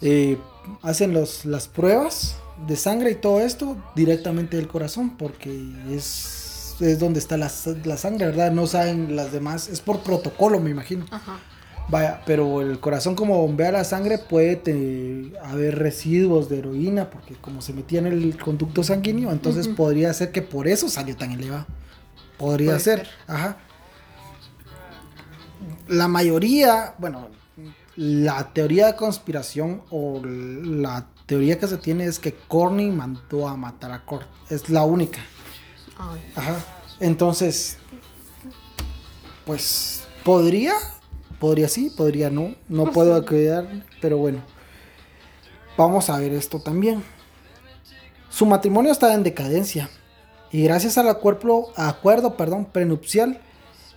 eh, 0.00 0.38
hacen 0.82 1.12
los, 1.12 1.44
las 1.44 1.68
pruebas 1.68 2.36
de 2.66 2.76
sangre 2.76 3.10
y 3.12 3.14
todo 3.16 3.40
esto 3.40 3.76
directamente 3.94 4.56
del 4.56 4.68
corazón, 4.68 5.16
porque 5.16 5.50
es, 5.90 6.76
es 6.80 6.98
donde 6.98 7.18
está 7.18 7.36
la, 7.36 7.50
la 7.84 7.96
sangre, 7.96 8.26
¿verdad? 8.26 8.52
No 8.52 8.66
saben 8.66 9.16
las 9.16 9.32
demás, 9.32 9.68
es 9.68 9.80
por 9.80 10.00
protocolo, 10.00 10.60
me 10.60 10.70
imagino. 10.70 11.06
Ajá. 11.10 11.38
Vaya, 11.88 12.22
pero 12.24 12.62
el 12.62 12.80
corazón 12.80 13.14
como 13.14 13.38
bombea 13.38 13.70
la 13.70 13.84
sangre 13.84 14.18
puede 14.18 15.32
haber 15.44 15.78
residuos 15.78 16.48
de 16.48 16.58
heroína 16.58 17.10
porque 17.10 17.34
como 17.34 17.60
se 17.60 17.72
metía 17.74 17.98
en 17.98 18.06
el 18.06 18.38
conducto 18.38 18.82
sanguíneo, 18.82 19.30
entonces 19.30 19.68
podría 19.68 20.12
ser 20.14 20.32
que 20.32 20.40
por 20.40 20.68
eso 20.68 20.88
salió 20.88 21.16
tan 21.16 21.32
elevado. 21.32 21.66
Podría 22.38 22.70
Puede 22.70 22.80
ser. 22.80 22.98
ser. 23.00 23.08
Ajá. 23.26 23.58
La 25.88 26.08
mayoría, 26.08 26.94
bueno, 26.98 27.28
la 27.96 28.52
teoría 28.52 28.86
de 28.86 28.96
conspiración 28.96 29.82
o 29.90 30.20
la 30.24 31.06
teoría 31.26 31.58
que 31.58 31.66
se 31.66 31.76
tiene 31.76 32.04
es 32.04 32.18
que 32.18 32.34
Corny 32.34 32.90
mandó 32.90 33.48
a 33.48 33.56
matar 33.56 33.92
a 33.92 34.04
Kurt. 34.04 34.26
Es 34.48 34.70
la 34.70 34.84
única. 34.84 35.20
Ajá. 36.34 36.56
Entonces, 37.00 37.76
pues, 39.44 40.04
podría, 40.24 40.74
podría 41.42 41.66
sí, 41.66 41.90
podría 41.90 42.30
no. 42.30 42.54
No 42.68 42.84
Pues 42.84 42.94
puedo 42.94 43.16
acreditar, 43.16 43.66
pero 44.00 44.16
bueno. 44.16 44.38
Vamos 45.76 46.08
a 46.08 46.16
ver 46.20 46.32
esto 46.32 46.60
también. 46.60 47.02
Su 48.30 48.46
matrimonio 48.46 48.92
estaba 48.92 49.14
en 49.14 49.24
decadencia. 49.24 49.90
Y 50.52 50.62
gracias 50.62 50.98
al 50.98 51.08
acuerdo, 51.08 51.72
acuerdo 51.74 52.36
perdón, 52.36 52.66
prenupcial 52.66 53.40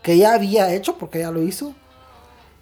que 0.01 0.17
ya 0.17 0.33
había 0.33 0.73
hecho, 0.73 0.97
porque 0.97 1.19
ya 1.19 1.29
lo 1.29 1.43
hizo, 1.43 1.75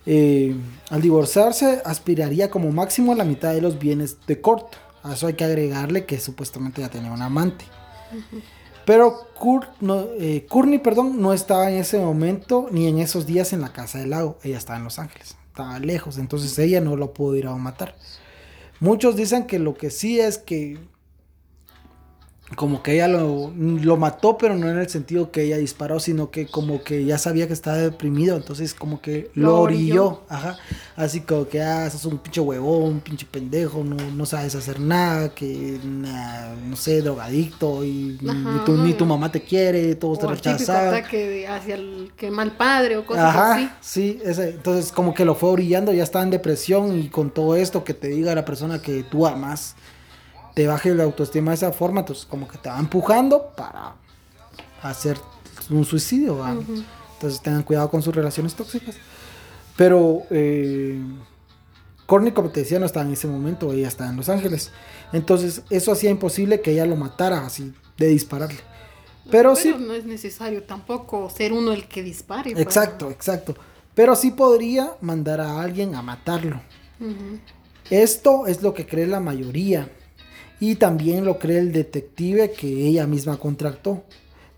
eh, 0.05 0.53
al 0.89 1.01
divorciarse 1.01 1.81
aspiraría 1.85 2.49
como 2.49 2.69
máximo 2.71 3.13
a 3.13 3.15
la 3.15 3.23
mitad 3.23 3.53
de 3.53 3.61
los 3.61 3.79
bienes 3.79 4.17
de 4.27 4.41
Kurt. 4.41 4.65
A 5.01 5.13
eso 5.13 5.27
hay 5.27 5.35
que 5.35 5.45
agregarle 5.45 6.05
que 6.05 6.19
supuestamente 6.19 6.81
ya 6.81 6.89
tenía 6.89 7.11
un 7.11 7.21
amante. 7.21 7.63
Pero 8.85 9.27
Kurt 9.35 9.69
no, 9.81 10.07
eh, 10.19 10.45
Courtney, 10.47 10.79
perdón, 10.79 11.21
no 11.21 11.33
estaba 11.33 11.69
en 11.71 11.77
ese 11.77 11.99
momento 11.99 12.67
ni 12.71 12.87
en 12.87 12.99
esos 12.99 13.25
días 13.25 13.53
en 13.53 13.61
la 13.61 13.71
casa 13.71 13.99
del 13.99 14.09
lago. 14.09 14.37
Ella 14.43 14.57
estaba 14.57 14.77
en 14.77 14.83
Los 14.83 14.99
Ángeles, 14.99 15.37
estaba 15.47 15.79
lejos, 15.79 16.17
entonces 16.17 16.57
ella 16.59 16.81
no 16.81 16.95
lo 16.95 17.13
pudo 17.13 17.35
ir 17.35 17.47
a 17.47 17.55
matar. 17.55 17.95
Muchos 18.79 19.15
dicen 19.15 19.45
que 19.45 19.59
lo 19.59 19.75
que 19.75 19.89
sí 19.89 20.19
es 20.19 20.37
que 20.37 20.77
como 22.55 22.83
que 22.83 22.95
ella 22.95 23.07
lo, 23.07 23.51
lo, 23.55 23.97
mató, 23.97 24.37
pero 24.37 24.55
no 24.55 24.69
en 24.69 24.77
el 24.77 24.89
sentido 24.89 25.31
que 25.31 25.43
ella 25.43 25.57
disparó, 25.57 25.99
sino 25.99 26.29
que 26.31 26.47
como 26.47 26.83
que 26.83 27.05
ya 27.05 27.17
sabía 27.17 27.47
que 27.47 27.53
estaba 27.53 27.77
deprimido, 27.77 28.35
entonces 28.35 28.73
como 28.73 29.01
que 29.01 29.29
lo, 29.33 29.61
orilló, 29.61 30.21
ajá, 30.29 30.57
así 30.95 31.21
como 31.21 31.47
que, 31.47 31.61
ah, 31.61 31.89
sos 31.89 32.05
un 32.05 32.17
pinche 32.17 32.41
huevón, 32.41 32.93
un 32.93 32.99
pinche 32.99 33.25
pendejo, 33.29 33.83
no, 33.83 33.95
no 33.95 34.25
sabes 34.25 34.55
hacer 34.55 34.79
nada, 34.79 35.29
que, 35.29 35.79
no 35.83 36.75
sé, 36.75 37.01
drogadicto, 37.01 37.83
y 37.85 38.17
ni, 38.21 38.93
tu, 38.93 39.05
mamá 39.05 39.31
te 39.31 39.41
quiere, 39.41 39.95
todos 39.95 40.19
te 40.19 40.27
rechazan. 40.27 40.87
ataque 40.87 41.47
hacia 41.47 41.75
el 41.75 42.11
que 42.17 42.31
mal 42.31 42.57
padre 42.57 42.97
o 42.97 43.05
cosas 43.05 43.25
ajá, 43.25 43.53
así. 43.55 43.69
sí, 43.81 44.21
ese, 44.23 44.49
entonces 44.49 44.91
como 44.91 45.13
que 45.13 45.25
lo 45.25 45.35
fue 45.35 45.49
orillando, 45.49 45.93
ya 45.93 46.03
estaba 46.03 46.23
en 46.23 46.31
depresión 46.31 46.99
y 46.99 47.09
con 47.09 47.31
todo 47.31 47.55
esto 47.55 47.83
que 47.83 47.93
te 47.93 48.07
diga 48.09 48.35
la 48.35 48.45
persona 48.45 48.81
que 48.81 49.03
tú 49.03 49.25
amas 49.25 49.75
te 50.53 50.67
baje 50.67 50.93
la 50.93 51.03
autoestima 51.03 51.51
de 51.51 51.55
esa 51.55 51.71
forma, 51.71 52.01
entonces 52.01 52.25
como 52.25 52.47
que 52.47 52.57
te 52.57 52.69
va 52.69 52.79
empujando 52.79 53.51
para 53.55 53.95
hacer 54.81 55.17
un 55.69 55.85
suicidio. 55.85 56.39
Entonces 57.13 57.41
tengan 57.41 57.63
cuidado 57.63 57.89
con 57.89 58.01
sus 58.01 58.15
relaciones 58.15 58.53
tóxicas. 58.53 58.95
Pero 59.75 60.23
eh, 60.29 61.01
como 62.05 62.49
te 62.49 62.59
decía, 62.59 62.79
no 62.79 62.85
estaba 62.85 63.05
en 63.05 63.13
ese 63.13 63.27
momento, 63.27 63.71
ella 63.71 63.87
estaba 63.87 64.09
en 64.09 64.17
Los 64.17 64.29
Ángeles. 64.29 64.71
Entonces 65.11 65.63
eso 65.69 65.91
hacía 65.91 66.09
imposible 66.09 66.61
que 66.61 66.71
ella 66.71 66.85
lo 66.85 66.95
matara 66.95 67.45
así, 67.45 67.73
de 67.97 68.07
dispararle. 68.07 68.59
Pero, 69.31 69.55
sí. 69.55 69.73
No 69.79 69.93
es 69.93 70.05
necesario 70.05 70.63
tampoco 70.63 71.29
ser 71.29 71.53
uno 71.53 71.71
el 71.71 71.87
que 71.87 72.03
dispare. 72.03 72.51
Pues. 72.51 72.61
Exacto, 72.61 73.09
exacto. 73.09 73.55
Pero 73.95 74.15
sí 74.15 74.31
podría 74.31 74.95
mandar 75.01 75.39
a 75.39 75.61
alguien 75.61 75.95
a 75.95 76.01
matarlo. 76.01 76.61
Esto 77.89 78.47
es 78.47 78.61
lo 78.61 78.73
que 78.73 78.85
cree 78.85 79.07
la 79.07 79.19
mayoría. 79.19 79.89
Y 80.63 80.75
también 80.75 81.25
lo 81.25 81.39
cree 81.39 81.57
el 81.57 81.73
detective 81.73 82.51
que 82.51 82.87
ella 82.87 83.05
misma 83.05 83.35
contrató. 83.35 84.05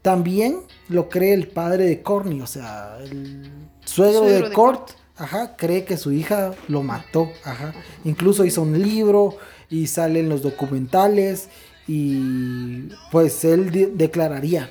También 0.03 0.59
lo 0.87 1.09
cree 1.09 1.33
el 1.33 1.47
padre 1.47 1.85
de 1.85 2.03
Corny, 2.03 2.41
o 2.41 2.45
sea, 2.45 2.99
el 3.01 3.49
suegro, 3.85 4.21
de, 4.21 4.51
Cort, 4.51 4.91
ajá, 5.17 5.55
cree 5.57 5.83
que 5.83 5.97
su 5.97 6.11
hija 6.11 6.53
lo 6.67 6.83
mató, 6.83 7.31
ajá. 7.43 7.73
Incluso 8.03 8.45
hizo 8.45 8.61
un 8.61 8.79
libro 8.79 9.35
y 9.67 9.87
salen 9.87 10.29
los 10.29 10.43
documentales 10.43 11.49
y 11.87 12.89
pues 13.11 13.43
él 13.43 13.97
declararía, 13.97 14.69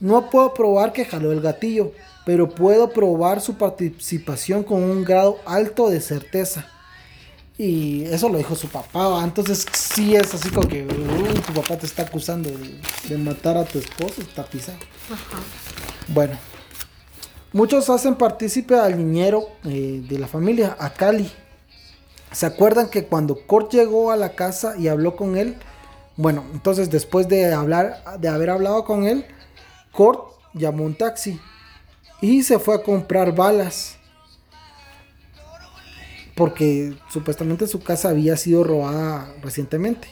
no 0.00 0.30
puedo 0.30 0.54
probar 0.54 0.94
que 0.94 1.04
jaló 1.04 1.30
el 1.30 1.42
gatillo, 1.42 1.92
pero 2.24 2.48
puedo 2.48 2.88
probar 2.88 3.42
su 3.42 3.58
participación 3.58 4.62
con 4.62 4.82
un 4.82 5.04
grado 5.04 5.40
alto 5.44 5.90
de 5.90 6.00
certeza. 6.00 6.69
Y 7.62 8.04
eso 8.04 8.30
lo 8.30 8.38
dijo 8.38 8.54
su 8.54 8.68
papá. 8.68 9.22
Entonces 9.22 9.66
sí 9.74 10.16
es 10.16 10.32
así 10.32 10.48
como 10.48 10.66
que 10.66 10.82
tu 11.46 11.52
papá 11.52 11.76
te 11.76 11.84
está 11.84 12.04
acusando 12.04 12.48
de, 12.48 13.18
matar 13.18 13.58
a 13.58 13.66
tu 13.66 13.78
esposo, 13.78 14.22
está 14.22 14.46
pisado. 14.46 14.78
Bueno. 16.08 16.38
Muchos 17.52 17.90
hacen 17.90 18.14
partícipe 18.14 18.76
al 18.76 18.96
niñero 18.96 19.50
eh, 19.64 20.02
de 20.08 20.18
la 20.18 20.26
familia, 20.26 20.74
a 20.80 20.94
Cali. 20.94 21.30
¿Se 22.32 22.46
acuerdan 22.46 22.88
que 22.88 23.04
cuando 23.04 23.34
Kurt 23.34 23.72
llegó 23.72 24.10
a 24.10 24.16
la 24.16 24.30
casa 24.30 24.78
y 24.78 24.88
habló 24.88 25.14
con 25.14 25.36
él? 25.36 25.56
Bueno, 26.16 26.46
entonces 26.54 26.88
después 26.88 27.28
de 27.28 27.52
hablar, 27.52 28.02
de 28.20 28.28
haber 28.28 28.48
hablado 28.48 28.86
con 28.86 29.04
él, 29.04 29.26
Kurt 29.92 30.20
llamó 30.54 30.84
un 30.84 30.94
taxi 30.94 31.38
y 32.22 32.42
se 32.42 32.58
fue 32.58 32.76
a 32.76 32.82
comprar 32.82 33.34
balas 33.34 33.98
porque 36.40 36.94
supuestamente 37.10 37.66
su 37.66 37.82
casa 37.82 38.08
había 38.08 38.34
sido 38.38 38.64
robada 38.64 39.30
recientemente. 39.42 40.08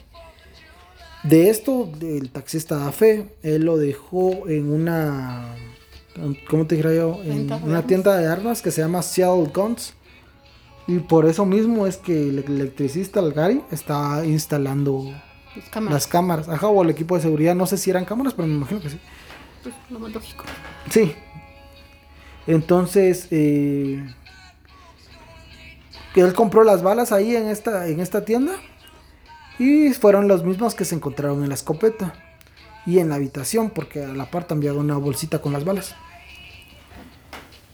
De 1.22 1.48
esto, 1.48 1.90
el 2.02 2.28
taxista 2.28 2.76
da 2.76 2.92
fe, 2.92 3.34
él 3.42 3.64
lo 3.64 3.78
dejó 3.78 4.46
en 4.46 4.70
una, 4.70 5.56
¿cómo 6.50 6.66
te 6.66 6.74
dijera 6.74 6.94
yo? 6.94 7.22
En 7.24 7.50
una 7.64 7.86
tienda 7.86 8.14
de 8.18 8.26
armas 8.26 8.60
que 8.60 8.70
se 8.70 8.82
llama 8.82 9.00
Seattle 9.00 9.50
Guns. 9.54 9.94
Y 10.86 10.98
por 10.98 11.24
eso 11.24 11.46
mismo 11.46 11.86
es 11.86 11.96
que 11.96 12.28
el 12.28 12.40
electricista, 12.40 13.20
el 13.20 13.32
Gary, 13.32 13.62
está 13.70 14.22
instalando 14.26 15.10
las 15.88 16.06
cámaras. 16.06 16.50
Ajá, 16.50 16.66
o 16.68 16.82
el 16.82 16.90
equipo 16.90 17.16
de 17.16 17.22
seguridad, 17.22 17.54
no 17.54 17.64
sé 17.64 17.78
si 17.78 17.88
eran 17.88 18.04
cámaras, 18.04 18.34
pero 18.34 18.46
me 18.48 18.54
imagino 18.54 18.82
que 18.82 18.90
sí. 18.90 19.00
Pues 19.62 19.74
lo 19.88 19.98
más 19.98 20.12
lógico. 20.12 20.44
Sí. 20.90 21.14
Entonces, 22.46 23.28
eh, 23.30 24.04
que 26.14 26.20
él 26.20 26.32
compró 26.32 26.64
las 26.64 26.82
balas 26.82 27.12
ahí 27.12 27.36
en 27.36 27.48
esta, 27.48 27.86
en 27.88 28.00
esta 28.00 28.24
tienda. 28.24 28.52
Y 29.58 29.92
fueron 29.92 30.28
los 30.28 30.44
mismos 30.44 30.74
que 30.74 30.84
se 30.84 30.94
encontraron 30.94 31.42
en 31.42 31.48
la 31.48 31.54
escopeta. 31.54 32.14
Y 32.86 33.00
en 33.00 33.10
la 33.10 33.16
habitación, 33.16 33.70
porque 33.70 34.04
a 34.04 34.08
la 34.08 34.30
par 34.30 34.44
también 34.44 34.70
había 34.70 34.80
una 34.80 34.96
bolsita 34.96 35.40
con 35.40 35.52
las 35.52 35.64
balas. 35.64 35.94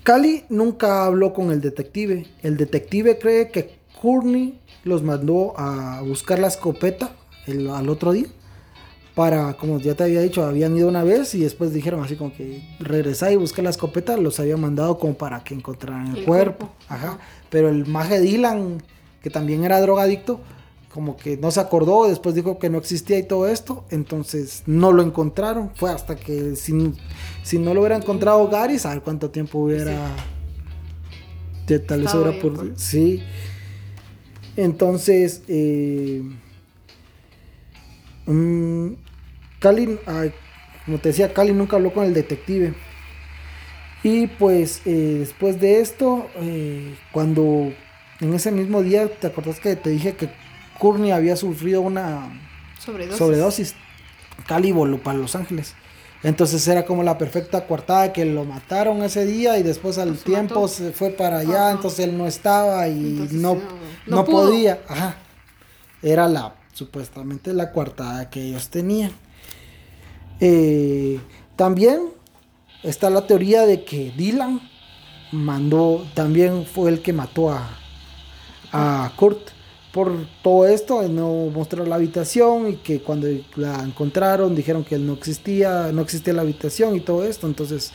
Cali 0.03 0.45
nunca 0.49 1.07
habló 1.07 1.33
con 1.33 1.51
el 1.51 1.61
detective. 1.61 2.27
El 2.43 2.57
detective 2.57 3.19
cree 3.19 3.51
que 3.51 3.79
Courtney 4.01 4.61
los 4.85 5.03
mandó 5.03 5.55
a 5.57 6.03
buscar 6.03 6.39
la 6.39 6.49
escopeta 6.49 7.17
al 7.47 7.89
otro 7.89 8.13
día. 8.13 8.27
Para, 9.15 9.55
como 9.55 9.79
ya 9.79 9.95
te 9.95 10.03
había 10.03 10.21
dicho, 10.21 10.45
habían 10.45 10.77
ido 10.77 10.89
una 10.89 11.05
vez 11.05 11.35
y 11.37 11.41
después 11.41 11.73
dijeron 11.73 12.03
así 12.03 12.17
como 12.17 12.35
que 12.35 12.63
regresá 12.81 13.31
y 13.31 13.37
busca 13.37 13.63
la 13.63 13.71
escopeta. 13.71 14.17
Los 14.17 14.41
había 14.41 14.57
mandado 14.57 14.99
como 14.99 15.15
para 15.15 15.45
que 15.45 15.55
encontraran 15.55 16.17
el, 16.17 16.25
cuerpo. 16.25 16.71
Ajá. 16.89 17.19
Pero 17.55 17.69
el 17.69 17.87
maje 17.87 18.19
Dylan, 18.19 18.83
que 19.23 19.31
también 19.31 19.63
era 19.63 19.81
drogadicto, 19.81 20.41
como 20.93 21.17
que 21.17 21.37
no 21.37 21.53
se 21.53 21.61
acordó, 21.61 22.09
después 22.09 22.35
dijo 22.35 22.59
que 22.59 22.69
no 22.69 22.79
existía 22.79 23.17
y 23.17 23.23
todo 23.23 23.47
esto, 23.47 23.85
entonces 23.91 24.65
no 24.67 24.91
lo 24.91 25.05
encontraron. 25.05 25.71
Fue 25.77 25.93
hasta 25.93 26.17
que 26.17 26.57
si, 26.57 26.93
si 27.45 27.59
no 27.61 27.73
lo 27.73 27.83
hubiera 27.83 27.95
encontrado 27.95 28.49
Gary, 28.49 28.81
saber 28.81 29.03
cuánto 29.03 29.31
tiempo 29.31 29.61
hubiera... 29.61 29.95
De 31.69 31.79
tal 31.79 32.01
vez 32.01 32.15
hubiera 32.15 32.41
por... 32.41 32.73
Sí. 32.75 33.23
Entonces, 34.57 35.43
eh, 35.47 36.23
mm, 38.27 38.89
Cali, 39.61 39.97
como 40.87 40.99
te 40.99 41.11
decía, 41.11 41.33
Cali 41.33 41.53
nunca 41.53 41.77
habló 41.77 41.95
con 41.95 42.03
el 42.03 42.15
detective. 42.15 42.75
Y 44.05 44.27
pues 44.27 44.83
eh, 44.85 45.17
después 45.21 45.59
de 45.61 45.81
esto, 45.81 46.29
eh, 46.37 46.95
cuando 47.11 47.73
en 48.21 48.35
ese 48.35 48.53
mismo 48.53 48.83
día, 48.83 49.09
¿te 49.09 49.27
acordás 49.27 49.59
que 49.59 49.77
te 49.77 49.89
dije 49.89 50.15
que 50.15 50.29
Courtney 50.79 51.11
había 51.11 51.37
sufrido 51.37 51.81
una 51.81 52.29
sobredosis? 52.79 53.75
Cali 54.47 54.73
voló 54.73 55.03
para 55.03 55.19
Los 55.19 55.35
Ángeles. 55.35 55.75
Entonces 56.23 56.69
era 56.69 56.85
como 56.85 57.03
la 57.03 57.17
perfecta 57.17 57.67
coartada 57.67 58.13
que 58.13 58.27
lo 58.27 58.45
mataron 58.45 59.03
ese 59.03 59.25
día 59.25 59.59
y 59.59 59.63
después 59.63 59.97
al 59.97 60.19
tiempo 60.19 60.69
se 60.69 60.93
fue 60.93 61.11
para 61.11 61.39
allá, 61.39 61.71
entonces 61.71 62.01
él 62.01 62.19
no 62.19 62.27
estaba 62.27 62.87
y 62.89 63.29
no, 63.33 63.59
no, 64.07 64.25
podía. 64.27 64.81
Ajá. 64.87 65.17
Era 66.03 66.29
la 66.29 66.57
supuestamente 66.75 67.55
la 67.55 67.73
coartada 67.73 68.29
que 68.29 68.43
ellos 68.43 68.69
tenían. 68.69 69.13
Eh, 70.41 71.21
también 71.57 72.14
está 72.85 73.11
la 73.11 73.27
teoría 73.27 73.67
de 73.67 73.83
que 73.83 74.13
Dylan 74.17 74.61
mandó, 75.33 76.07
también 76.15 76.65
fue 76.67 76.91
el 76.91 77.01
que 77.01 77.13
mató 77.13 77.51
a, 77.51 77.69
a 78.73 79.13
Kurt 79.17 79.51
por 79.95 80.27
todo 80.43 80.67
esto, 80.67 81.03
no 81.09 81.51
mostrar 81.53 81.87
la 81.87 81.95
habitación 81.95 82.69
y 82.69 82.77
que 82.77 83.01
cuando 83.01 83.29
la 83.55 83.81
encontraron 83.85 84.55
dijeron 84.55 84.85
que 84.85 84.97
él 84.97 85.07
no 85.07 85.13
existía, 85.13 85.93
no 85.93 86.03
existía 86.03 86.33
la 86.33 86.43
habitación 86.43 86.97
y 86.97 87.01
todo 87.01 87.25
esto, 87.25 87.47
entonces... 87.47 87.93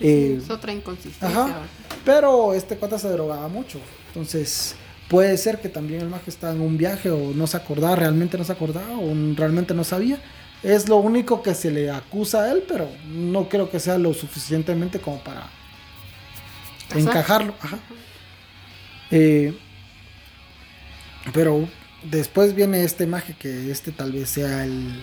Eh, 0.00 0.38
es 0.42 0.50
otra 0.50 0.72
inconsistencia. 0.72 1.58
pero 2.04 2.54
este 2.54 2.76
cuate 2.76 2.98
se 2.98 3.08
drogaba 3.10 3.46
mucho, 3.48 3.78
entonces 4.08 4.74
puede 5.08 5.36
ser 5.36 5.60
que 5.60 5.68
también 5.68 6.00
el 6.00 6.08
mago 6.08 6.24
estaba 6.26 6.54
en 6.54 6.62
un 6.62 6.78
viaje 6.78 7.10
o 7.10 7.32
no 7.34 7.46
se 7.46 7.58
acordaba, 7.58 7.94
realmente 7.94 8.38
no 8.38 8.44
se 8.44 8.52
acordaba 8.52 8.98
o 8.98 9.12
realmente 9.36 9.74
no 9.74 9.84
sabía. 9.84 10.18
Es 10.64 10.88
lo 10.88 10.96
único 10.96 11.42
que 11.42 11.54
se 11.54 11.70
le 11.70 11.90
acusa 11.90 12.44
a 12.44 12.52
él, 12.52 12.64
pero 12.66 12.88
no 13.06 13.50
creo 13.50 13.70
que 13.70 13.78
sea 13.78 13.98
lo 13.98 14.14
suficientemente 14.14 14.98
como 14.98 15.22
para 15.22 15.46
encajarlo. 16.94 17.54
Eh, 19.10 19.54
pero 21.34 21.68
después 22.02 22.54
viene 22.54 22.82
este 22.82 23.06
maje 23.06 23.34
que 23.38 23.70
este 23.70 23.92
tal 23.92 24.12
vez 24.12 24.30
sea 24.30 24.64
el 24.64 24.98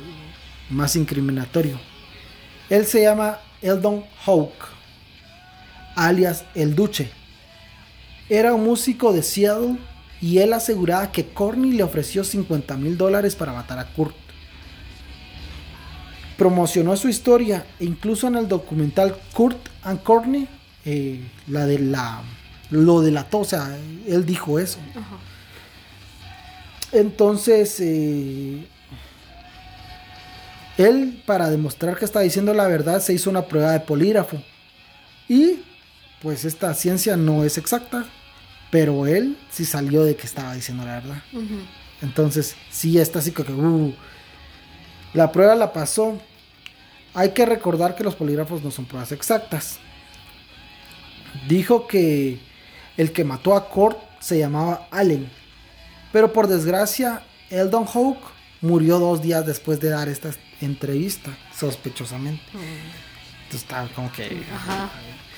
más 0.72 0.96
incriminatorio. 0.96 1.80
Él 2.68 2.88
se 2.88 3.04
llama 3.04 3.40
Eldon 3.62 4.04
Hawk, 4.26 4.54
alias 5.96 6.44
El 6.56 6.74
Duche. 6.74 7.12
Era 8.30 8.56
un 8.56 8.64
músico 8.64 9.14
de 9.14 9.22
Seattle 9.22 9.78
y 10.22 10.40
él 10.40 10.54
aseguraba 10.54 11.12
que 11.12 11.28
Corny 11.28 11.74
le 11.74 11.84
ofreció 11.84 12.24
50 12.24 12.78
mil 12.78 12.98
dólares 12.98 13.36
para 13.36 13.54
matar 13.54 13.78
a 13.78 13.86
Kurt 13.94 14.16
promocionó 16.38 16.96
su 16.98 17.10
historia, 17.10 17.66
e 17.80 17.86
incluso 17.86 18.28
en 18.28 18.36
el 18.36 18.48
documental 18.48 19.16
Kurt 19.34 19.58
and 19.84 20.02
Courtney, 20.04 20.48
eh, 20.86 21.22
la 21.48 21.66
de 21.66 21.80
la 21.80 22.22
lo 22.72 23.02
delató, 23.02 23.40
o 23.40 23.46
sea, 23.46 23.78
él 24.08 24.26
dijo 24.26 24.58
eso. 24.58 24.80
Entonces, 26.92 27.80
eh, 27.80 28.66
Él, 30.78 31.22
para 31.26 31.50
demostrar 31.50 31.98
que 31.98 32.06
estaba 32.06 32.24
diciendo 32.24 32.54
la 32.54 32.68
verdad, 32.68 33.02
se 33.02 33.14
hizo 33.14 33.30
una 33.30 33.44
prueba 33.44 33.72
de 33.74 33.82
polígrafo. 33.82 34.42
Y 35.28 35.60
pues 36.22 36.46
esta 36.46 36.74
ciencia 36.74 37.18
no 37.18 37.44
es 37.44 37.58
exacta, 37.58 38.06
pero 38.72 39.06
él 39.06 39.38
sí 39.50 39.66
salió 39.66 40.04
de 40.04 40.16
que 40.16 40.26
estaba 40.26 40.54
diciendo 40.54 40.86
la 40.86 40.94
verdad. 40.94 41.24
Entonces, 42.02 42.56
sí, 42.70 42.98
está 42.98 43.20
así 43.20 43.32
que... 43.32 43.44
Uh, 43.44 43.94
la 45.14 45.32
prueba 45.32 45.56
la 45.56 45.74
pasó. 45.74 46.20
Hay 47.14 47.32
que 47.32 47.46
recordar 47.46 47.96
que 47.96 48.04
los 48.04 48.16
polígrafos 48.16 48.64
no 48.64 48.72
son 48.72 48.86
pruebas 48.86 49.12
exactas. 49.12 49.80
Dijo 51.48 51.88
que 51.88 52.40
el 52.98 53.12
que 53.12 53.24
mató 53.24 53.56
a 53.56 53.68
Kurt 53.68 53.98
se 54.20 54.38
llamaba 54.38 54.88
Allen. 54.92 55.30
Pero 56.12 56.32
por 56.32 56.48
desgracia, 56.48 57.24
Eldon 57.50 57.86
Hawke 57.86 58.24
murió 58.62 59.00
dos 59.00 59.22
días 59.22 59.46
después 59.46 59.80
de 59.80 59.90
dar 59.90 60.08
esta 60.08 60.32
entrevista, 60.62 61.32
sospechosamente. 61.56 62.44
Mm. 62.54 62.60
Entonces 63.44 63.62
estaba 63.62 63.88
como 63.90 64.12
que... 64.12 64.44
Ajá, 64.54 64.90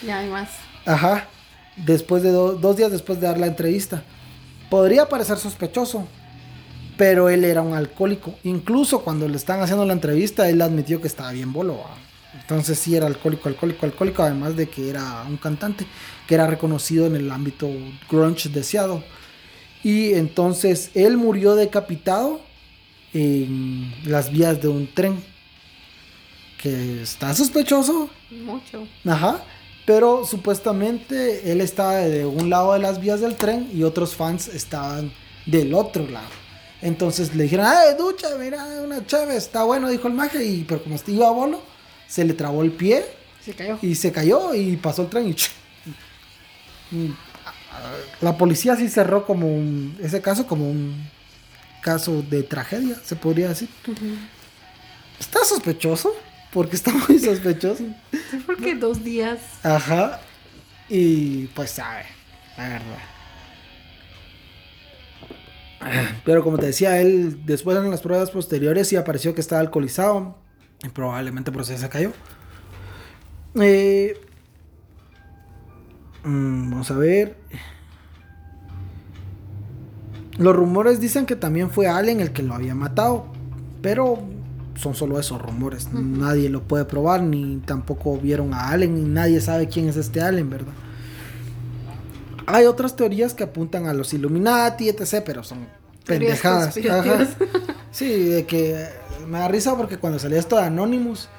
ya 0.05 0.19
hay 0.19 0.30
más. 0.30 0.49
Ajá, 0.86 1.28
después 1.78 2.21
de 2.21 2.32
dos 2.32 2.78
días 2.78 2.91
después 2.91 3.19
de 3.19 3.28
dar 3.28 3.38
la 3.38 3.47
entrevista. 3.47 4.03
Podría 4.69 5.07
parecer 5.07 5.38
sospechoso, 5.38 6.07
pero 6.98 7.30
él 7.30 7.44
era 7.44 7.62
un 7.62 7.74
alcohólico. 7.74 8.36
Incluso 8.44 9.02
cuando 9.02 9.28
le 9.28 9.38
están 9.38 9.62
haciendo 9.62 9.86
la 9.86 9.94
entrevista, 9.94 10.50
él 10.50 10.62
admitió 10.62 11.02
que 11.02 11.08
estaba 11.08 11.32
bien 11.32 11.54
bolo. 11.54 11.84
Entonces 12.39 12.78
sí 12.80 12.96
era 12.96 13.08
alcohólico, 13.08 13.48
alcohólico, 13.48 13.86
alcohólico, 13.86 14.24
además 14.24 14.56
de 14.56 14.68
que 14.68 14.89
era 14.89 15.24
un 15.28 15.38
cantante 15.38 15.86
que 16.28 16.36
era 16.36 16.48
reconocido 16.48 17.06
en 17.06 17.16
el 17.16 17.32
ámbito 17.32 17.70
grunge 18.10 18.50
deseado. 18.50 19.04
Y 19.84 20.14
entonces 20.14 20.91
él 20.94 21.18
murió 21.18 21.56
decapitado 21.56 22.41
en 23.14 23.94
las 24.06 24.32
vías 24.32 24.62
de 24.62 24.68
un 24.68 24.88
tren. 24.94 25.24
Que 26.62 27.02
está 27.02 27.34
sospechoso. 27.34 28.10
Mucho. 28.32 28.88
Ajá. 29.06 29.44
Pero 29.86 30.26
supuestamente 30.26 31.52
él 31.52 31.60
estaba 31.60 31.98
de 31.98 32.26
un 32.26 32.50
lado 32.50 32.72
de 32.72 32.80
las 32.80 33.02
vías 33.02 33.20
del 33.20 33.36
tren 33.36 33.70
y 33.74 33.84
otros 33.84 34.16
fans 34.16 34.48
estaban 34.48 35.12
del 35.46 35.74
otro 35.74 36.08
lado. 36.08 36.43
Entonces 36.84 37.34
le 37.34 37.44
dijeron, 37.44 37.66
¡ay, 37.66 37.96
ducha! 37.98 38.28
Mira, 38.38 38.66
una 38.84 39.06
chévere, 39.06 39.38
está 39.38 39.64
bueno, 39.64 39.90
dijo 39.90 40.10
el 40.10 40.14
maje. 40.14 40.44
Y, 40.44 40.66
pero 40.66 40.84
como 40.84 40.98
iba 41.08 41.28
a 41.28 41.32
bolo, 41.32 41.62
se 42.08 42.26
le 42.26 42.34
trabó 42.34 42.62
el 42.62 42.74
pie. 42.74 43.06
Se 43.44 43.54
cayó. 43.54 43.80
Y 43.82 43.96
se 43.96 44.12
cayó 44.12 44.54
y 44.54 44.76
pasó 44.76 45.04
el 45.04 45.10
tren 45.10 45.30
y. 46.92 47.14
La 48.22 48.38
policía 48.38 48.76
sí 48.76 48.90
cerró 48.90 49.26
como 49.26 49.48
un, 49.48 49.98
ese 50.02 50.22
caso 50.22 50.46
como 50.46 50.70
un 50.70 51.10
caso 51.82 52.22
de 52.22 52.44
tragedia, 52.44 52.98
se 53.04 53.16
podría 53.16 53.50
decir. 53.50 53.70
Está 55.20 55.44
sospechoso, 55.46 56.14
porque 56.52 56.76
está 56.76 56.92
muy 56.92 57.18
sospechoso. 57.18 57.86
Porque 58.46 58.76
dos 58.76 59.04
días. 59.04 59.40
Ajá. 59.64 60.20
Y 60.90 61.48
pues 61.48 61.72
sabe, 61.72 62.06
la 62.58 62.70
verdad. 62.70 63.12
Pero 66.26 66.44
como 66.44 66.58
te 66.58 66.68
decía, 66.68 67.00
él 67.00 67.46
después 67.46 67.78
en 67.78 67.90
las 67.90 68.02
pruebas 68.02 68.32
posteriores 68.32 68.88
sí 68.88 68.96
apareció 68.96 69.34
que 69.34 69.42
estaba 69.42 69.62
alcoholizado. 69.62 70.38
Y 70.84 70.90
probablemente 70.90 71.52
por 71.52 71.62
eso 71.62 71.78
se 71.78 71.90
cayó. 71.90 72.12
Eh, 73.60 74.20
mm, 76.24 76.72
vamos 76.72 76.92
a 76.92 76.98
ver. 76.98 77.38
Los 80.38 80.56
rumores 80.56 81.00
dicen 81.00 81.26
que 81.26 81.36
también 81.36 81.70
fue 81.70 81.88
Allen 81.88 82.20
el 82.20 82.32
que 82.32 82.44
lo 82.44 82.54
había 82.54 82.76
matado. 82.76 83.28
Pero 83.82 84.24
son 84.76 84.96
solo 84.96 85.20
esos 85.20 85.42
rumores. 85.42 85.92
Nadie 85.94 86.50
lo 86.50 86.64
puede 86.64 86.86
probar, 86.86 87.22
ni 87.22 87.58
tampoco 87.58 88.18
vieron 88.18 88.54
a 88.54 88.70
Allen, 88.70 88.98
y 88.98 89.02
nadie 89.02 89.40
sabe 89.42 89.68
quién 89.68 89.88
es 89.88 89.98
este 89.98 90.22
Allen, 90.22 90.50
¿verdad? 90.50 90.74
Hay 92.48 92.66
otras 92.66 92.96
teorías 92.96 93.34
que 93.34 93.44
apuntan 93.44 93.88
a 93.88 93.94
los 93.94 94.14
Illuminati, 94.14 94.89
etc., 94.89 95.24
pero 95.26 95.44
son 95.44 95.68
pendejadas. 96.06 96.76
Sí, 97.91 98.24
de 98.24 98.46
que 98.46 98.88
me 99.28 99.39
da 99.39 99.48
risa 99.48 99.78
porque 99.78 99.98
cuando 99.98 100.18
salió 100.20 100.39
esto 100.39 100.56
de 100.56 100.64
Anonymous 100.64 101.30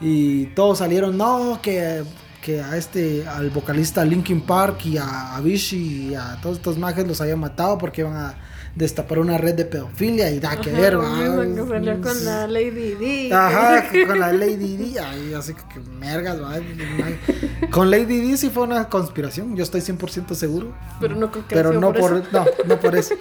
y 0.00 0.46
todos 0.46 0.78
salieron, 0.78 1.16
no, 1.16 1.60
que, 1.62 2.02
que 2.42 2.60
a 2.60 2.76
este, 2.76 3.26
al 3.28 3.50
vocalista 3.50 4.04
Linkin 4.04 4.40
Park 4.40 4.86
y 4.86 4.96
a 4.96 5.36
Avicii 5.36 6.10
y 6.10 6.14
a 6.14 6.38
todos 6.42 6.56
estos 6.56 6.78
mages 6.78 7.06
los 7.06 7.20
habían 7.20 7.38
matado 7.38 7.78
porque 7.78 8.00
iban 8.00 8.16
a 8.16 8.34
destapar 8.74 9.18
una 9.18 9.36
red 9.36 9.54
de 9.54 9.64
pedofilia 9.64 10.30
y 10.30 10.38
da 10.38 10.60
que 10.60 10.70
ver, 10.70 10.94
con 10.94 12.24
la 12.24 12.46
Lady 12.46 12.94
D. 12.94 13.30
Ajá, 13.32 13.84
con 14.06 14.18
la 14.18 14.32
Lady 14.32 14.76
D. 14.76 15.00
Ay, 15.00 15.34
así 15.34 15.54
que, 15.54 15.62
que 15.74 15.80
mergas, 15.80 16.38
Con 17.70 17.90
Lady 17.90 18.30
D 18.30 18.36
sí 18.36 18.50
fue 18.50 18.62
una 18.64 18.88
conspiración, 18.88 19.56
yo 19.56 19.62
estoy 19.62 19.80
100% 19.80 20.34
seguro. 20.34 20.74
Pero 21.00 21.16
no 21.16 21.30
creo 21.30 21.46
que 21.46 21.54
Pero 21.54 21.72
no 21.72 21.92
por, 21.92 22.18
eso. 22.18 22.26
no, 22.32 22.44
no 22.66 22.80
por 22.80 22.96
eso. 22.96 23.14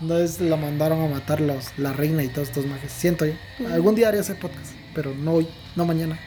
No 0.00 0.18
es 0.18 0.40
la 0.40 0.56
mandaron 0.56 1.02
a 1.02 1.08
matar 1.08 1.40
los, 1.40 1.66
la 1.78 1.92
reina 1.92 2.22
y 2.22 2.28
todos 2.28 2.48
estos 2.48 2.66
mages. 2.66 2.92
Siento 2.92 3.24
yo. 3.26 3.34
Algún 3.72 3.94
día 3.94 4.08
haré 4.08 4.18
ese 4.18 4.34
podcast, 4.34 4.72
pero 4.94 5.14
no 5.14 5.34
hoy, 5.34 5.48
no 5.74 5.84
mañana. 5.84 6.18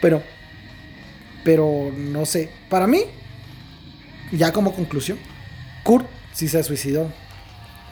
Pero, 0.00 0.22
pero 1.44 1.92
no 1.96 2.24
sé. 2.26 2.50
Para 2.68 2.86
mí, 2.86 3.02
ya 4.32 4.52
como 4.52 4.74
conclusión, 4.74 5.18
Kurt 5.84 6.06
sí 6.32 6.48
se 6.48 6.62
suicidó. 6.62 7.10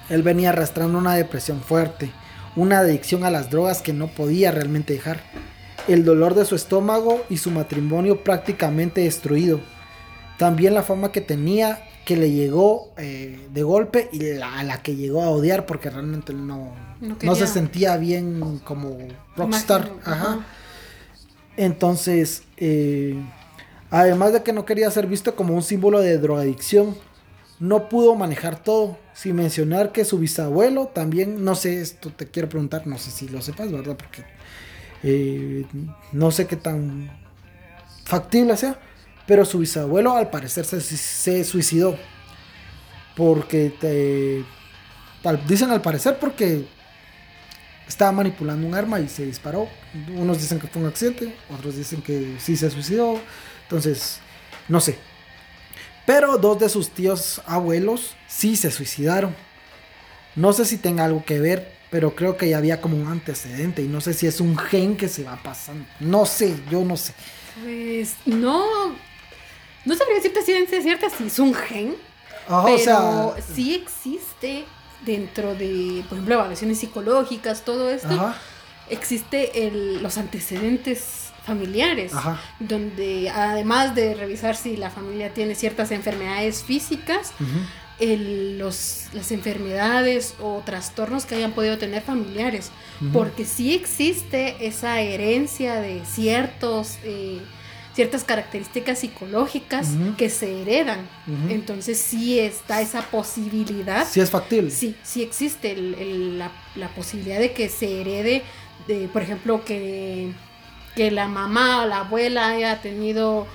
Él 0.09 0.23
venía 0.23 0.51
arrastrando 0.51 0.99
una 0.99 1.15
depresión 1.15 1.61
fuerte, 1.61 2.11
una 2.55 2.79
adicción 2.79 3.25
a 3.25 3.31
las 3.31 3.51
drogas 3.51 3.83
que 3.83 3.93
no 3.93 4.09
podía 4.09 4.51
realmente 4.51 4.95
dejar, 4.95 5.21
el 5.89 6.05
dolor 6.05 6.35
de 6.35 6.45
su 6.45 6.55
estómago 6.55 7.25
y 7.29 7.37
su 7.39 7.51
matrimonio 7.51 8.23
prácticamente 8.23 9.03
destruido. 9.03 9.61
También 10.39 10.75
la 10.75 10.83
fama 10.83 11.13
que 11.13 11.21
tenía, 11.21 11.81
que 12.05 12.17
le 12.17 12.31
llegó 12.31 12.93
eh, 12.99 13.49
de 13.53 13.63
golpe 13.63 14.09
y 14.13 14.39
a 14.39 14.63
la 14.63 14.83
que 14.83 14.97
llegó 14.97 15.23
a 15.23 15.31
odiar 15.31 15.67
porque 15.67 15.91
realmente 15.91 16.33
no, 16.33 16.73
no, 17.01 17.35
se 17.35 17.47
sentía 17.47 17.97
bien 17.97 18.61
como 18.65 18.99
rockstar. 19.37 19.91
Entonces, 21.57 22.43
eh, 22.59 23.19
además 23.91 24.33
de 24.33 24.43
que 24.43 24.53
no 24.53 24.67
quería 24.67 24.91
ser 24.91 25.07
visto 25.07 25.35
como 25.35 25.55
un 25.55 25.63
símbolo 25.63 26.01
de 26.01 26.19
drogadicción, 26.19 26.97
no 27.59 27.89
pudo 27.89 28.15
manejar 28.15 28.63
todo. 28.63 28.99
Sin 29.15 29.37
mencionar 29.37 29.93
que 29.93 30.05
su 30.05 30.19
bisabuelo 30.19 30.89
también, 30.89 31.43
no 31.43 31.55
sé, 31.55 31.81
esto 31.81 32.11
te 32.11 32.27
quiero 32.27 32.49
preguntar, 32.49 32.87
no 32.87 32.99
sé 32.99 33.11
si 33.11 33.29
lo 33.29 33.41
sepas, 33.41 33.73
¿verdad? 33.73 33.97
Porque 33.97 34.25
eh, 35.03 35.65
no 36.13 36.31
sé 36.31 36.47
qué 36.47 36.57
tan 36.57 37.11
factible 38.05 38.57
sea, 38.57 38.79
pero 39.27 39.45
su 39.45 39.59
bisabuelo 39.59 40.15
al 40.15 40.31
parecer 40.31 40.65
se, 40.65 41.45
suicidó. 41.45 41.97
Porque 43.17 43.71
te, 43.81 44.45
dicen 45.49 45.71
al 45.71 45.81
parecer 45.81 46.19
porque 46.19 46.67
estaba 47.89 48.13
manipulando 48.13 48.67
un 48.67 48.75
arma 48.75 49.01
y 49.01 49.09
se 49.09 49.25
disparó. 49.25 49.69
Unos 50.15 50.39
dicen 50.39 50.59
que 50.59 50.67
fue 50.67 50.83
un 50.83 50.89
accidente, 50.89 51.35
otros 51.57 51.77
dicen 51.77 52.03
que 52.03 52.37
sí 52.39 52.57
se 52.57 52.71
suicidó. 52.71 53.19
Entonces, 53.63 54.21
no 54.69 54.81
sé. 54.81 54.99
Pero 56.07 56.39
dos 56.39 56.59
de 56.59 56.69
sus 56.69 56.91
tíos 56.91 57.43
abuelos 57.47 58.15
sí 58.29 58.57
se 58.57 58.71
suicidaron. 58.71 59.35
No 60.37 60.53
sé 60.53 60.65
si 60.65 60.79
tenga 60.79 61.05
algo 61.05 61.25
que 61.25 61.41
ver, 61.41 61.73
pero 61.91 62.15
creo 62.15 62.37
que 62.37 62.49
ya 62.49 62.59
había 62.59 62.81
como 62.81 62.97
un 62.97 63.09
antecedente 63.09 63.83
y 63.83 63.89
no 63.89 64.01
sé 64.01 64.15
si 64.15 64.27
es 64.27 64.41
un 64.41 64.57
gen 64.57 64.97
que 64.97 65.09
se 65.09 65.25
va 65.25 65.43
pasando. 65.43 65.85
No 65.99 66.25
sé, 66.25 66.55
yo 66.71 66.85
no 66.85 66.97
sé. 66.97 67.15
Pues 67.63 68.15
no, 68.25 68.65
no 69.85 69.95
sabría 69.95 70.17
decirte 70.17 70.43
si 70.43 70.53
es 70.53 70.83
cierta 70.83 71.11
si 71.11 71.27
es 71.27 71.39
un 71.39 71.55
gen, 71.55 71.97
pero 72.47 73.35
sí 73.55 73.75
existe 73.75 74.65
dentro 75.05 75.55
de, 75.55 76.05
por 76.09 76.19
ejemplo, 76.19 76.35
evaluaciones 76.35 76.79
psicológicas, 76.79 77.65
todo 77.65 77.91
esto. 77.91 78.35
Existe 78.89 79.67
el, 79.67 80.03
los 80.03 80.19
antecedentes 80.19 81.26
familiares, 81.47 82.13
donde 82.59 83.31
además 83.31 83.95
de 83.95 84.15
revisar 84.15 84.57
si 84.57 84.77
la 84.77 84.91
familia 84.91 85.33
tiene 85.33 85.55
ciertas 85.55 85.91
enfermedades 85.93 86.63
físicas, 86.63 87.33
los, 87.99 89.07
las 89.15 89.33
enfermedades 89.33 90.35
o 90.41 90.63
trastornos 90.65 91.25
que 91.25 91.37
hayan 91.37 91.53
podido 91.53 91.79
tener 91.79 92.03
familiares, 92.03 92.71
porque 93.13 93.45
sí 93.45 93.75
existe 93.75 94.57
esa 94.67 95.01
herencia 95.01 95.77
de 95.77 96.03
ciertos... 96.05 96.99
Eh, 97.05 97.41
ciertas 97.95 98.25
características 98.25 98.99
psicológicas 98.99 99.89
que 100.19 100.29
se 100.29 100.61
heredan. 100.61 101.09
Entonces 101.49 101.97
sí 101.97 102.39
está 102.39 102.83
esa 102.83 103.01
posibilidad. 103.01 104.07
Sí 104.07 104.21
es 104.21 104.29
factible. 104.29 104.71
Sí, 104.71 104.95
sí 105.03 105.23
existe 105.23 105.75
la, 105.75 106.53
la, 106.75 106.89
posibilidad 106.89 107.39
de 107.39 107.55
que 107.55 107.71
se 107.71 108.03
herede, 108.03 108.43
de, 108.87 109.09
por 109.09 109.23
ejemplo, 109.23 109.65
que 109.65 110.31
que 110.97 111.11
la 111.13 111.29
mamá 111.29 111.83
o 111.83 111.87
la 111.87 111.99
abuela 112.01 112.49
haya 112.49 112.81
tenido 112.83 113.47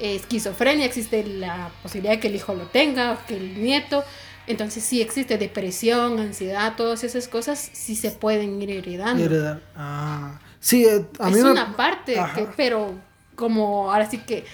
eh, 0.00 0.16
esquizofrenia, 0.16 0.84
existe 0.84 1.24
la 1.24 1.70
posibilidad 1.82 2.14
de 2.14 2.20
que 2.20 2.28
el 2.28 2.34
hijo 2.34 2.54
lo 2.54 2.64
tenga, 2.66 3.12
o 3.12 3.26
que 3.26 3.36
el 3.36 3.62
nieto. 3.62 4.04
Entonces 4.46 4.82
sí 4.84 5.00
existe 5.02 5.38
depresión, 5.38 6.18
ansiedad, 6.18 6.74
todas 6.76 7.04
esas 7.04 7.28
cosas 7.28 7.58
sí 7.72 7.94
se 7.96 8.10
pueden 8.10 8.60
ir 8.62 8.70
heredando. 8.70 9.22
Heredar. 9.24 9.60
Ah. 9.76 10.38
Sí, 10.60 10.84
eh, 10.84 11.04
a 11.18 11.28
es 11.28 11.36
mí 11.36 11.42
me- 11.42 11.50
una 11.52 11.76
parte, 11.76 12.14
que- 12.34 12.48
pero 12.56 12.94
como 13.36 13.92
ahora 13.92 14.10
sí 14.10 14.18
que 14.18 14.44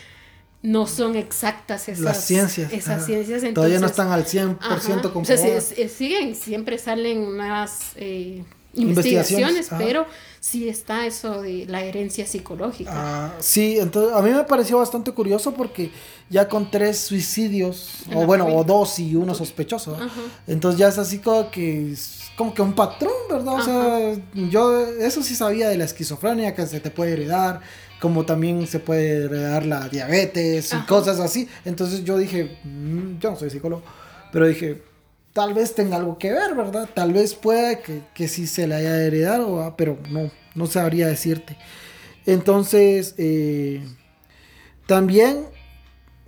no 0.62 0.86
son 0.86 1.14
exactas 1.16 1.88
esas 1.88 2.00
las 2.04 2.24
ciencias. 2.24 2.72
Esas 2.72 2.96
ajá. 2.98 3.06
ciencias. 3.06 3.42
Todavía 3.54 3.78
no 3.80 3.86
están 3.86 4.10
al 4.10 4.24
100% 4.26 5.08
Ajá. 5.10 5.18
O 5.18 5.24
sea, 5.24 5.36
es- 5.56 5.72
es- 5.78 5.92
siguen, 5.92 6.34
siempre 6.34 6.78
salen 6.78 7.18
unas 7.20 7.92
eh, 7.96 8.42
Investigaciones, 8.76 9.68
pero 9.76 10.06
sí 10.40 10.68
está 10.68 11.06
eso 11.06 11.42
de 11.42 11.64
la 11.66 11.82
herencia 11.82 12.26
psicológica. 12.26 12.90
Ah, 12.94 13.34
sí, 13.40 13.78
entonces 13.78 14.14
a 14.14 14.20
mí 14.20 14.30
me 14.30 14.44
pareció 14.44 14.78
bastante 14.78 15.12
curioso 15.12 15.54
porque 15.54 15.90
ya 16.28 16.48
con 16.48 16.70
tres 16.70 16.98
suicidios, 16.98 18.04
o 18.14 18.26
bueno, 18.26 18.46
o 18.46 18.64
dos 18.64 18.98
y 18.98 19.14
uno 19.16 19.34
sospechoso. 19.34 19.94
Ajá. 19.94 20.10
entonces 20.46 20.78
ya 20.78 20.88
es 20.88 20.98
así 20.98 21.18
como 21.18 21.50
que 21.50 21.94
como 22.36 22.52
que 22.52 22.62
un 22.62 22.72
patrón, 22.72 23.12
¿verdad? 23.30 23.54
O 23.54 23.62
sea, 23.62 24.22
yo 24.50 24.86
eso 24.86 25.22
sí 25.22 25.34
sabía 25.34 25.68
de 25.68 25.78
la 25.78 25.84
esquizofrenia 25.84 26.54
que 26.54 26.66
se 26.66 26.80
te 26.80 26.90
puede 26.90 27.12
heredar, 27.12 27.60
como 28.00 28.26
también 28.26 28.66
se 28.66 28.80
puede 28.80 29.24
heredar 29.24 29.64
la 29.64 29.88
diabetes 29.88 30.72
y 30.72 30.86
cosas 30.86 31.20
así. 31.20 31.48
Entonces 31.64 32.04
yo 32.04 32.18
dije, 32.18 32.58
mm, 32.64 33.18
yo 33.18 33.30
no 33.30 33.36
soy 33.36 33.50
psicólogo, 33.50 33.82
pero 34.32 34.46
dije, 34.46 34.82
tal 35.34 35.52
vez 35.52 35.74
tenga 35.74 35.96
algo 35.96 36.16
que 36.16 36.32
ver, 36.32 36.54
¿verdad? 36.54 36.88
Tal 36.94 37.12
vez 37.12 37.34
pueda 37.34 37.82
que, 37.82 38.00
que 38.14 38.28
sí 38.28 38.46
se 38.46 38.66
le 38.66 38.76
haya 38.76 39.02
heredado, 39.02 39.74
pero 39.76 39.98
no, 40.08 40.30
no 40.54 40.66
sabría 40.66 41.08
decirte. 41.08 41.58
Entonces, 42.24 43.14
eh, 43.18 43.84
también 44.86 45.44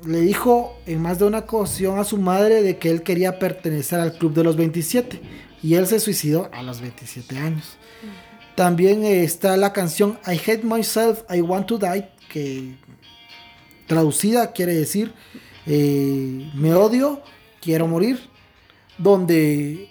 le 0.05 0.21
dijo 0.21 0.77
en 0.85 1.01
más 1.01 1.19
de 1.19 1.25
una 1.25 1.39
ocasión 1.39 1.99
a 1.99 2.05
su 2.05 2.19
madre 2.19 2.63
de 2.63 2.77
que 2.77 2.91
él 2.91 3.03
quería 3.03 3.39
pertenecer 3.39 4.01
al 4.01 4.13
club 4.13 4.35
de 4.35 4.45
los 4.45 4.57
27 4.57 5.21
y 5.63 5.75
él 5.75 5.87
se 5.87 6.01
suicidó 6.01 6.51
a 6.53 6.63
los 6.63 6.81
27 6.81 7.39
años. 7.39 7.79
También 8.57 9.05
eh, 9.05 9.23
está 9.23 9.57
la 9.57 9.73
canción 9.73 10.19
I 10.27 10.33
Hate 10.33 10.65
Myself, 10.65 11.23
I 11.31 11.41
Want 11.41 11.67
to 11.69 11.79
Die, 11.79 12.09
que 12.29 12.77
traducida 13.87 14.53
quiere 14.53 14.75
decir 14.75 15.15
eh, 15.67 16.51
me 16.55 16.75
odio, 16.75 17.23
quiero 17.61 17.87
morir, 17.87 18.21
donde 18.99 19.91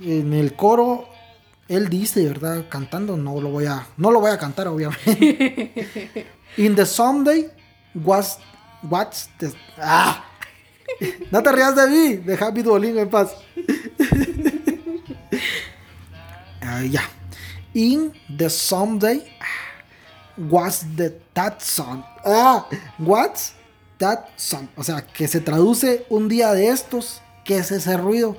en 0.00 0.32
el 0.32 0.54
coro 0.54 1.08
él 1.68 1.88
dice, 1.88 2.26
¿verdad? 2.26 2.66
Cantando, 2.68 3.16
no 3.16 3.40
lo 3.40 3.50
voy 3.50 3.66
a, 3.66 3.86
no 3.96 4.10
lo 4.10 4.20
voy 4.20 4.30
a 4.30 4.38
cantar, 4.38 4.68
obviamente. 4.68 6.26
In 6.56 6.74
the 6.74 6.84
Sunday 6.84 7.48
was 7.94 8.38
what's 8.82 9.28
the 9.38 9.52
ah. 9.78 10.24
No 11.30 11.42
te 11.42 11.52
rías 11.52 11.76
de 11.76 11.86
mí, 11.86 12.16
deja 12.16 12.50
mi 12.50 12.62
Duolingo 12.62 13.00
en 13.00 13.10
paz. 13.10 13.30
Ah, 16.62 16.82
ya. 16.82 17.02
In 17.72 18.12
the 18.36 18.50
Sunday 18.50 19.24
was 20.36 20.84
the 20.96 21.18
that 21.34 21.60
song. 21.60 22.04
Ah, 22.24 22.68
what's 22.98 23.54
that 23.98 24.28
song? 24.36 24.68
O 24.76 24.82
sea, 24.82 25.00
que 25.00 25.26
se 25.26 25.40
traduce 25.40 26.04
un 26.10 26.28
día 26.28 26.52
de 26.52 26.68
estos, 26.68 27.22
que 27.50 27.58
es 27.58 27.72
ese 27.72 27.96
ruido, 27.96 28.36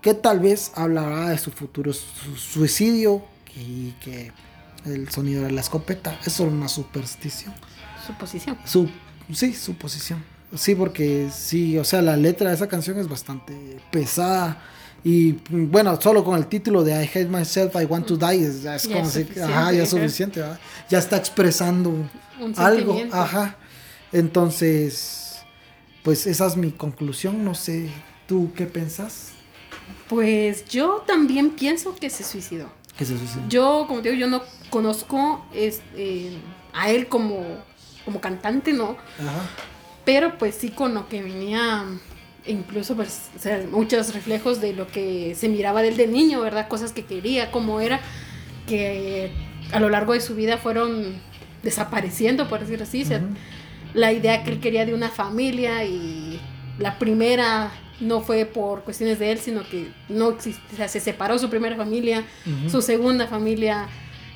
que 0.00 0.14
tal 0.14 0.40
vez 0.40 0.72
hablará 0.76 1.28
de 1.28 1.36
su 1.36 1.50
futuro 1.50 1.92
su- 1.92 2.36
suicidio 2.38 3.22
y 3.54 3.90
que 4.02 4.32
el 4.86 5.10
sonido 5.10 5.42
de 5.42 5.50
la 5.50 5.60
escopeta 5.60 6.18
es 6.24 6.32
solo 6.32 6.52
una 6.52 6.66
superstición. 6.66 7.52
Suposición. 8.06 8.56
Su, 8.64 8.88
sí, 9.34 9.52
suposición. 9.52 10.24
Sí, 10.54 10.74
porque 10.74 11.28
sí, 11.30 11.76
o 11.76 11.84
sea, 11.84 12.00
la 12.00 12.16
letra 12.16 12.48
de 12.48 12.54
esa 12.56 12.66
canción 12.66 12.98
es 12.98 13.08
bastante 13.10 13.76
pesada. 13.90 14.62
Y 15.04 15.32
mm, 15.50 15.70
bueno, 15.70 16.00
solo 16.00 16.24
con 16.24 16.38
el 16.38 16.46
título 16.46 16.82
de 16.82 16.92
I 16.92 17.06
Hate 17.08 17.28
Myself, 17.28 17.74
I 17.74 17.84
Want 17.84 18.06
to 18.06 18.16
Die, 18.16 18.42
es, 18.46 18.88
como 18.88 19.04
si- 19.10 19.26
ajá, 19.38 19.70
ya 19.72 19.82
es 19.82 19.90
suficiente, 19.90 20.40
¿verdad? 20.40 20.58
Ya 20.88 20.96
está 20.98 21.18
expresando 21.18 21.90
Un 22.40 22.54
algo, 22.56 22.98
ajá. 23.12 23.56
Entonces, 24.12 25.40
pues 26.02 26.26
esa 26.26 26.46
es 26.46 26.56
mi 26.56 26.70
conclusión, 26.70 27.44
no 27.44 27.54
sé, 27.54 27.90
¿tú 28.26 28.52
qué 28.54 28.66
pensás? 28.66 29.32
Pues 30.08 30.64
yo 30.66 31.04
también 31.06 31.50
pienso 31.50 31.94
que 31.96 32.10
se 32.10 32.24
suicidó. 32.24 32.68
¿Qué 32.96 33.04
se 33.04 33.18
sucede? 33.18 33.42
Yo, 33.48 33.84
como 33.88 34.00
te 34.02 34.10
digo, 34.10 34.20
yo 34.20 34.26
no 34.28 34.42
conozco 34.70 35.44
es- 35.52 35.82
eh, 35.96 36.36
a 36.72 36.90
él 36.90 37.08
como, 37.08 37.44
como 38.04 38.20
cantante, 38.20 38.72
¿no? 38.72 38.96
Ajá. 39.18 39.48
Pero 40.04 40.38
pues 40.38 40.54
sí 40.54 40.70
con 40.70 40.94
lo 40.94 41.08
que 41.08 41.22
venía, 41.22 41.84
incluso 42.46 42.94
pues, 42.94 43.30
o 43.36 43.38
sea, 43.40 43.64
muchos 43.70 44.14
reflejos 44.14 44.60
de 44.60 44.72
lo 44.72 44.86
que 44.86 45.34
se 45.34 45.48
miraba 45.48 45.82
de 45.82 45.88
él 45.88 45.96
de 45.96 46.06
niño, 46.06 46.40
¿verdad? 46.40 46.68
Cosas 46.68 46.92
que 46.92 47.04
quería, 47.04 47.50
cómo 47.50 47.80
era, 47.80 48.00
que 48.66 49.30
a 49.72 49.80
lo 49.80 49.88
largo 49.88 50.12
de 50.12 50.20
su 50.20 50.34
vida 50.36 50.56
fueron 50.58 51.20
desapareciendo, 51.62 52.48
por 52.48 52.60
decirlo 52.60 52.84
así. 52.84 53.02
O 53.02 53.06
sea, 53.06 53.18
Ujú. 53.18 53.26
la 53.94 54.12
idea 54.12 54.44
que 54.44 54.50
él 54.52 54.60
quería 54.60 54.86
de 54.86 54.94
una 54.94 55.08
familia 55.10 55.84
y 55.84 56.40
la 56.78 56.98
primera 56.98 57.72
no 58.00 58.20
fue 58.20 58.44
por 58.44 58.82
cuestiones 58.82 59.18
de 59.18 59.32
él, 59.32 59.38
sino 59.38 59.62
que 59.68 59.88
no 60.08 60.30
existe, 60.30 60.62
o 60.72 60.76
sea, 60.76 60.88
se 60.88 61.00
separó 61.00 61.38
su 61.38 61.48
primera 61.50 61.76
familia, 61.76 62.24
su 62.70 62.82
segunda 62.82 63.26
familia 63.26 63.88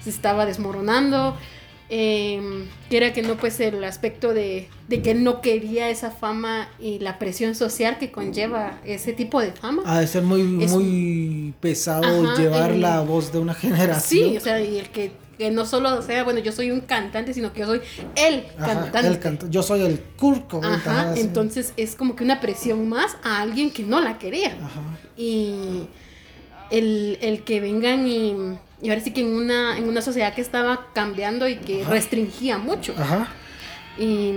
se 0.03 0.11
estaba 0.11 0.47
desmoronando. 0.47 1.37
eh, 1.93 2.41
que 2.89 2.97
era 2.99 3.13
que 3.13 3.21
no, 3.23 3.37
pues 3.37 3.59
el 3.59 3.83
aspecto 3.83 4.33
de, 4.33 4.69
de 4.87 5.03
que 5.03 5.11
él 5.11 5.25
no 5.25 5.41
quería 5.41 5.91
esa 5.91 6.13
fama 6.13 6.69
y 6.79 7.01
la 7.01 7.19
presión 7.19 7.57
social 7.57 7.99
que 7.99 8.13
conlleva 8.13 8.79
ese 8.85 9.13
tipo 9.13 9.41
de 9.41 9.51
fama. 9.51 9.83
Ha 9.85 9.99
de 9.99 10.07
ser 10.07 10.23
muy, 10.23 10.63
Es- 10.63 10.71
muy 10.71 11.53
pesado 11.61 12.07
Ajá, 12.29 12.41
llevar 12.41 12.71
el- 12.71 12.81
la 12.81 13.01
voz 13.01 13.33
de 13.33 13.41
una 13.41 13.55
generación. 13.55 14.31
sí, 14.31 14.37
o 14.37 14.41
sea, 14.41 14.61
y 14.63 14.79
el 14.79 14.89
que, 14.91 15.11
que 15.41 15.51
no 15.51 15.65
solo 15.65 16.03
sea, 16.03 16.23
bueno, 16.23 16.41
yo 16.41 16.53
soy 16.53 16.71
un 16.71 16.83
cantante, 16.83 17.33
sino 17.33 17.51
que 17.55 17.61
yo 17.61 17.67
soy 17.67 17.81
el 18.15 18.45
Ajá, 18.59 18.91
cantante. 18.93 19.29
el 19.47 19.51
Yo 19.51 19.63
soy 19.63 19.81
el 19.81 19.99
Kurko. 20.19 20.61
Ajá, 20.63 21.15
entonces 21.17 21.73
es 21.79 21.97
como 21.97 22.15
que 22.15 22.25
una 22.25 22.41
presión 22.41 22.87
más 22.91 23.17
a 23.25 23.41
alguien 23.41 23.71
que 23.71 23.83
no 23.83 24.03
la 24.03 24.19
quería. 24.19 24.49
Ajá. 24.49 24.83
Y 25.17 25.89
el, 26.71 27.17
el 27.23 27.43
que 27.43 27.59
vengan 27.59 28.07
y, 28.07 28.35
y 28.83 28.91
ahora 28.91 29.01
sí 29.01 29.13
que 29.15 29.23
en 29.23 29.29
una, 29.35 29.79
en 29.79 29.89
una 29.89 30.03
sociedad 30.03 30.35
que 30.35 30.43
estaba 30.43 30.89
cambiando 30.93 31.49
y 31.49 31.57
que 31.57 31.85
Ajá. 31.85 31.91
restringía 31.93 32.59
mucho. 32.59 32.95
Ajá. 32.99 33.29
Y 33.99 34.35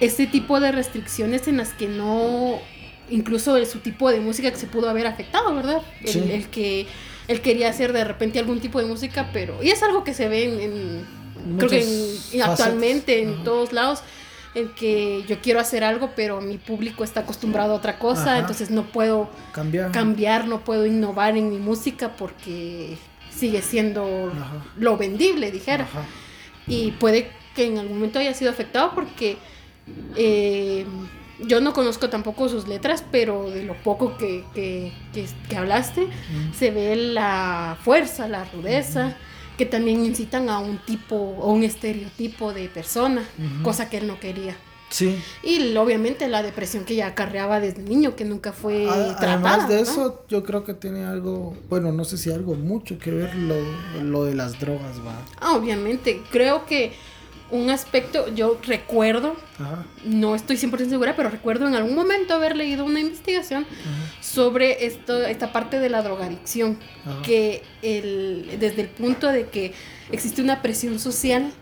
este 0.00 0.26
tipo 0.26 0.58
de 0.58 0.72
restricciones 0.72 1.46
en 1.46 1.58
las 1.58 1.74
que 1.74 1.86
no, 1.86 2.58
incluso 3.08 3.64
su 3.66 3.78
tipo 3.78 4.10
de 4.10 4.18
música 4.18 4.50
que 4.50 4.56
se 4.56 4.66
pudo 4.66 4.90
haber 4.90 5.06
afectado, 5.06 5.54
¿verdad? 5.54 5.80
El, 6.00 6.08
Sí. 6.08 6.24
el 6.32 6.48
que 6.48 6.86
él 7.28 7.40
quería 7.40 7.68
hacer 7.70 7.92
de 7.92 8.04
repente 8.04 8.38
algún 8.38 8.60
tipo 8.60 8.78
de 8.80 8.86
música, 8.86 9.30
pero... 9.32 9.62
Y 9.62 9.70
es 9.70 9.82
algo 9.82 10.04
que 10.04 10.14
se 10.14 10.28
ve 10.28 10.44
en... 10.44 10.60
en- 10.60 11.56
creo 11.58 11.70
que 11.70 11.82
en- 12.34 12.42
actualmente 12.42 13.12
facetas. 13.14 13.28
en 13.28 13.34
Ajá. 13.34 13.44
todos 13.44 13.72
lados, 13.72 14.02
en 14.54 14.68
que 14.74 15.24
yo 15.26 15.40
quiero 15.40 15.60
hacer 15.60 15.82
algo, 15.82 16.10
pero 16.14 16.40
mi 16.40 16.58
público 16.58 17.04
está 17.04 17.20
acostumbrado 17.20 17.72
a 17.72 17.76
otra 17.76 17.98
cosa, 17.98 18.32
Ajá. 18.32 18.38
entonces 18.40 18.70
no 18.70 18.84
puedo 18.84 19.30
Cambiar. 19.52 19.90
cambiar, 19.92 20.46
no 20.46 20.60
puedo 20.64 20.84
innovar 20.86 21.36
en 21.36 21.48
mi 21.50 21.58
música 21.58 22.12
porque 22.16 22.96
sigue 23.34 23.62
siendo 23.62 24.30
Ajá. 24.32 24.64
lo 24.76 24.96
vendible, 24.96 25.50
dijera. 25.50 25.84
Ajá. 25.84 26.04
Y 26.66 26.92
puede 26.92 27.30
que 27.56 27.66
en 27.66 27.78
algún 27.78 27.96
momento 27.96 28.18
haya 28.18 28.34
sido 28.34 28.50
afectado 28.50 28.92
porque 28.94 29.36
eh, 30.16 30.84
yo 31.46 31.60
no 31.60 31.72
conozco 31.72 32.08
tampoco 32.08 32.48
sus 32.48 32.68
letras, 32.68 33.04
pero 33.10 33.50
de 33.50 33.64
lo 33.64 33.74
poco 33.82 34.16
que, 34.16 34.44
que, 34.54 34.92
que- 35.12 35.26
que 35.48 35.56
hablaste, 35.56 36.02
Mm. 36.06 36.52
se 36.56 36.70
ve 36.70 36.96
la 36.96 37.76
fuerza, 37.82 38.28
la 38.28 38.44
rudeza, 38.44 39.16
que 39.58 39.66
también 39.66 40.04
incitan 40.04 40.48
a 40.48 40.58
un 40.58 40.78
tipo 40.78 41.16
o 41.16 41.52
un 41.52 41.62
estereotipo 41.62 42.52
de 42.52 42.68
persona, 42.68 43.22
Ujú. 43.38 43.62
cosa 43.64 43.88
que 43.90 43.98
él 43.98 44.06
no 44.06 44.18
quería. 44.18 44.56
Sí. 44.88 45.18
Y 45.42 45.74
obviamente 45.76 46.28
la 46.28 46.42
depresión 46.42 46.84
que 46.84 46.94
ya 46.94 47.06
acarreaba 47.06 47.60
desde 47.60 47.82
niño, 47.82 48.14
que 48.14 48.26
nunca 48.26 48.52
fue 48.52 48.86
A- 48.90 49.16
tratada. 49.16 49.32
Además 49.34 49.68
de 49.68 49.76
¿verdad? 49.76 49.90
eso, 49.92 50.24
yo 50.28 50.42
creo 50.44 50.64
que 50.64 50.74
tiene 50.74 51.04
algo, 51.04 51.56
bueno, 51.70 51.92
no 51.92 52.04
sé 52.04 52.18
si 52.18 52.30
algo 52.30 52.54
mucho 52.56 52.98
que 52.98 53.10
ver 53.10 53.34
lo, 53.34 53.54
lo 54.02 54.24
de 54.24 54.34
las 54.34 54.58
drogas, 54.60 54.98
va. 55.00 55.18
Ah, 55.40 55.54
obviamente, 55.56 56.20
creo 56.30 56.66
que 56.66 56.92
un 57.52 57.68
aspecto, 57.68 58.34
yo 58.34 58.58
recuerdo, 58.66 59.36
Ajá. 59.58 59.84
no 60.04 60.34
estoy 60.34 60.56
100% 60.56 60.88
segura, 60.88 61.14
pero 61.14 61.28
recuerdo 61.28 61.68
en 61.68 61.74
algún 61.74 61.94
momento 61.94 62.32
haber 62.32 62.56
leído 62.56 62.84
una 62.86 62.98
investigación 62.98 63.64
Ajá. 63.70 64.22
sobre 64.22 64.86
esto, 64.86 65.22
esta 65.24 65.52
parte 65.52 65.78
de 65.78 65.90
la 65.90 66.02
drogadicción, 66.02 66.78
Ajá. 67.04 67.20
que 67.22 67.62
el, 67.82 68.56
desde 68.58 68.80
el 68.80 68.88
punto 68.88 69.28
de 69.28 69.48
que 69.48 69.74
existe 70.10 70.40
una 70.40 70.62
presión 70.62 70.98
social, 70.98 71.52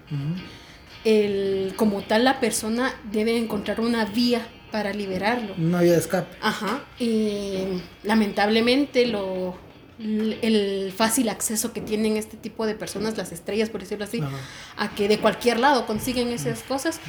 el, 1.04 1.72
como 1.76 2.02
tal 2.02 2.22
la 2.24 2.38
persona 2.38 2.94
debe 3.10 3.36
encontrar 3.36 3.80
una 3.80 4.04
vía 4.04 4.46
para 4.70 4.92
liberarlo. 4.92 5.54
Una 5.58 5.80
vía 5.80 5.92
de 5.92 5.98
escape. 5.98 6.36
Ajá, 6.40 6.84
y 7.00 7.54
lamentablemente 8.04 9.06
lo 9.06 9.56
el 10.00 10.92
fácil 10.96 11.28
acceso 11.28 11.72
que 11.72 11.80
tienen 11.80 12.16
este 12.16 12.36
tipo 12.36 12.66
de 12.66 12.74
personas, 12.74 13.16
las 13.18 13.32
estrellas 13.32 13.68
por 13.70 13.80
decirlo 13.80 14.04
así, 14.06 14.20
Ajá. 14.20 14.30
a 14.76 14.94
que 14.94 15.08
de 15.08 15.18
cualquier 15.18 15.60
lado 15.60 15.86
consiguen 15.86 16.28
esas 16.28 16.62
cosas, 16.62 17.00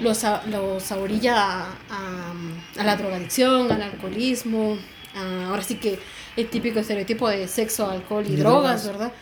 los, 0.00 0.24
a- 0.24 0.42
los 0.46 0.90
orilla 0.92 1.36
a, 1.36 1.62
a- 1.90 2.32
a 2.80 2.84
la 2.84 2.96
drogadicción, 2.96 3.70
al 3.70 3.82
alcoholismo, 3.82 4.76
a- 5.14 5.46
ahora 5.48 5.62
sí 5.62 5.76
que 5.76 5.98
el 6.36 6.48
típico 6.48 6.80
estereotipo 6.80 7.28
de 7.28 7.46
sexo, 7.46 7.88
alcohol 7.88 8.24
y, 8.28 8.32
Y 8.32 8.36
drogas, 8.36 8.84
drogas. 8.84 8.98
¿verdad? 9.00 9.12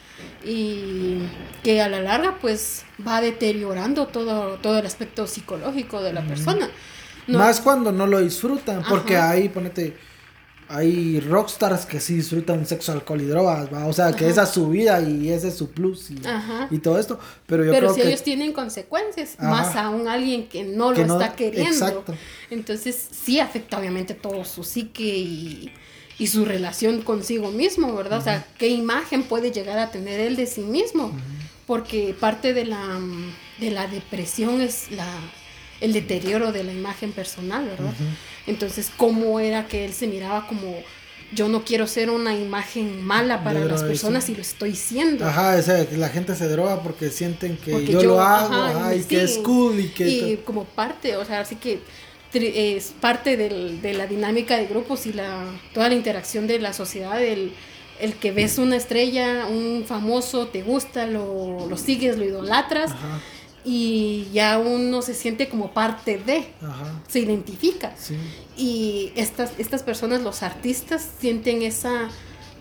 y 0.44 1.18
que 1.62 1.80
a 1.80 1.88
la 1.88 2.00
larga 2.00 2.38
pues 2.40 2.84
va 3.06 3.20
deteriorando 3.20 4.06
todo, 4.08 4.54
todo 4.56 4.78
el 4.78 4.86
aspecto 4.86 5.26
psicológico 5.28 6.02
de 6.02 6.12
la 6.12 6.22
persona. 6.26 6.68
Más 7.28 7.60
cuando 7.60 7.92
no 7.92 8.06
lo 8.06 8.20
disfrutan, 8.20 8.82
porque 8.88 9.16
ahí, 9.16 9.48
ponete, 9.48 9.96
hay 10.68 11.18
rockstars 11.20 11.86
que 11.86 11.98
sí 11.98 12.16
disfrutan 12.16 12.66
sexo, 12.66 12.92
alcohol 12.92 13.22
y 13.22 13.24
drogas, 13.24 13.72
¿va? 13.72 13.86
O 13.86 13.92
sea, 13.92 14.12
que 14.12 14.28
esa 14.28 14.42
es 14.42 14.50
su 14.50 14.68
vida 14.68 15.00
y 15.00 15.30
ese 15.30 15.48
es 15.48 15.56
su 15.56 15.70
plus 15.70 16.10
y, 16.10 16.78
todo 16.78 16.98
esto. 16.98 17.18
Pero 17.46 17.64
yo 17.64 17.72
Pero 17.72 17.94
si 17.94 18.02
ellos 18.02 18.22
tienen 18.22 18.52
consecuencias, 18.52 19.36
más 19.40 19.76
aún 19.76 20.08
alguien 20.08 20.46
que 20.46 20.64
no 20.64 20.92
lo 20.92 21.00
está 21.00 21.34
queriendo. 21.34 21.72
Exacto. 21.72 22.14
Entonces 22.50 23.08
sí 23.10 23.40
afecta 23.40 23.78
obviamente 23.78 24.14
todo 24.14 24.44
su 24.44 24.62
psique 24.62 25.02
y, 25.02 25.72
su 26.26 26.44
relación 26.44 27.02
consigo 27.02 27.50
mismo, 27.50 27.94
¿verdad? 27.94 28.18
O 28.18 28.22
sea, 28.22 28.46
qué 28.58 28.68
imagen 28.68 29.22
puede 29.22 29.52
llegar 29.52 29.78
a 29.78 29.90
tener 29.90 30.20
él 30.20 30.36
de 30.36 30.46
sí 30.46 30.62
mismo. 30.62 31.12
Porque 31.66 32.14
parte 32.18 32.54
de 32.54 32.64
la, 32.64 32.98
de 33.60 33.70
la 33.70 33.86
depresión 33.86 34.60
es 34.60 34.90
la 34.90 35.06
el 35.80 35.92
deterioro 35.92 36.52
de 36.52 36.64
la 36.64 36.72
imagen 36.72 37.12
personal, 37.12 37.64
¿verdad? 37.64 37.92
Entonces, 38.46 38.90
¿cómo 38.96 39.40
era 39.40 39.66
que 39.66 39.84
él 39.84 39.92
se 39.92 40.06
miraba 40.06 40.46
como 40.46 40.82
yo 41.32 41.48
no 41.48 41.64
quiero 41.64 41.86
ser 41.86 42.10
una 42.10 42.34
imagen 42.34 43.04
mala 43.04 43.44
para 43.44 43.60
las 43.60 43.82
personas 43.82 44.28
y 44.30 44.34
lo 44.34 44.40
estoy 44.40 44.74
siendo. 44.74 45.26
Ajá, 45.26 45.56
o 45.58 45.62
sea, 45.62 45.86
la 45.92 46.08
gente 46.08 46.34
se 46.34 46.48
droga 46.48 46.82
porque 46.82 47.10
sienten 47.10 47.58
que 47.58 47.84
yo, 47.84 48.02
lo 48.02 48.20
hago 48.20 48.94
y 48.94 49.04
que 49.04 49.22
es 49.22 49.38
cool 49.38 49.78
y 49.78 49.88
que... 49.88 50.08
Y 50.08 50.36
como 50.38 50.64
parte, 50.64 51.16
o 51.16 51.24
sea, 51.24 51.40
así 51.40 51.56
que 51.56 51.80
es 52.32 52.94
parte 52.98 53.36
del, 53.36 53.82
de 53.82 53.92
la 53.92 54.06
dinámica 54.06 54.56
de 54.56 54.66
grupos 54.66 55.06
y 55.06 55.12
la, 55.12 55.44
toda 55.74 55.88
la 55.88 55.94
interacción 55.94 56.46
de 56.46 56.60
la 56.60 56.72
sociedad, 56.72 57.22
el, 57.22 57.52
el 58.00 58.14
que 58.14 58.32
ves 58.32 58.56
una 58.56 58.76
estrella, 58.76 59.46
un 59.46 59.84
famoso, 59.86 60.46
te 60.46 60.62
gusta, 60.62 61.06
lo, 61.06 61.66
lo 61.68 61.76
sigues, 61.76 62.16
lo 62.16 62.24
idolatras. 62.24 62.92
Ajá 62.92 63.20
y 63.70 64.30
ya 64.32 64.58
uno 64.58 65.02
se 65.02 65.12
siente 65.12 65.50
como 65.50 65.72
parte 65.74 66.16
de, 66.16 66.46
se 67.06 67.20
identifica. 67.20 67.94
Y 68.56 69.12
estas, 69.14 69.50
estas 69.58 69.82
personas, 69.82 70.22
los 70.22 70.42
artistas, 70.42 71.06
sienten 71.20 71.60
esa 71.60 72.08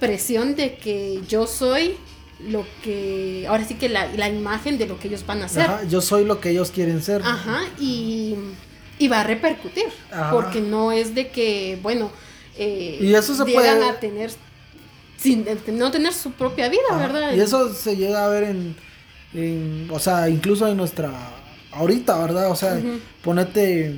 presión 0.02 0.56
de 0.58 0.76
que 0.76 1.22
yo 1.30 1.48
soy 1.48 1.96
lo 2.46 2.66
que, 2.84 3.46
ahora 3.48 3.64
sí 3.64 3.76
que 3.76 3.88
la, 3.88 4.08
la 4.18 4.28
imagen 4.28 4.78
de 4.78 4.86
lo 4.86 5.00
que 5.00 5.08
ellos 5.08 5.26
van 5.26 5.44
a 5.44 5.46
hacer. 5.46 5.88
yo 5.88 6.02
soy 6.02 6.26
lo 6.26 6.42
que 6.42 6.50
ellos 6.50 6.72
quieren 6.72 7.02
ser. 7.02 7.22
Ajá, 7.24 7.62
y, 7.80 8.36
y 9.00 9.08
va 9.08 9.22
a 9.22 9.24
repercutir, 9.24 9.88
porque 10.30 10.60
no 10.60 10.92
es 10.92 11.16
de 11.16 11.30
que, 11.30 11.80
bueno, 11.82 12.12
eh, 12.58 12.98
y 13.00 13.14
eso 13.14 13.34
se 13.34 13.46
llegan 13.46 13.82
a 13.82 13.94
tener, 13.94 14.32
sin 15.16 15.48
no 15.68 15.90
tener 15.90 16.12
su 16.12 16.34
propia 16.34 16.68
vida, 16.68 16.98
¿verdad? 16.98 17.34
Y 17.34 17.40
eso 17.40 17.74
se 17.74 17.96
llega 17.96 18.26
a 18.26 18.28
ver 18.28 18.44
en 18.44 18.76
o 19.92 20.00
sea, 20.00 20.30
incluso 20.30 20.68
en 20.68 20.78
nuestra, 20.78 21.12
ahorita, 21.72 22.18
¿verdad? 22.20 22.52
O 22.52 22.56
sea, 22.56 22.80
ponete, 23.24 23.96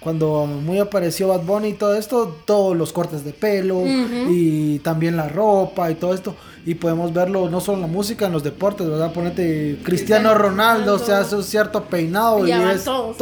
cuando 0.00 0.46
muy 0.46 0.78
apareció 0.78 1.28
Bad 1.28 1.42
Bunny 1.42 1.68
y 1.68 1.72
todo 1.74 1.94
esto, 1.94 2.40
todos 2.44 2.76
los 2.76 2.92
cortes 2.92 3.24
de 3.24 3.32
pelo 3.32 3.84
y 3.86 4.78
también 4.80 5.16
la 5.16 5.28
ropa 5.28 5.90
y 5.90 5.94
todo 5.94 6.14
esto. 6.14 6.34
Y 6.64 6.74
podemos 6.74 7.14
verlo 7.14 7.48
no 7.48 7.60
solo 7.60 7.76
en 7.76 7.82
la 7.82 7.86
música, 7.86 8.26
en 8.26 8.32
los 8.32 8.42
deportes, 8.42 8.88
¿verdad? 8.88 9.12
Ponete 9.12 9.78
Cristiano 9.82 10.34
Ronaldo, 10.34 10.94
o 10.94 10.98
sea, 10.98 11.20
hace 11.20 11.36
un 11.36 11.44
cierto 11.44 11.84
peinado 11.84 12.46
y, 12.46 12.52
es 12.52 12.84
todo. 12.84 13.14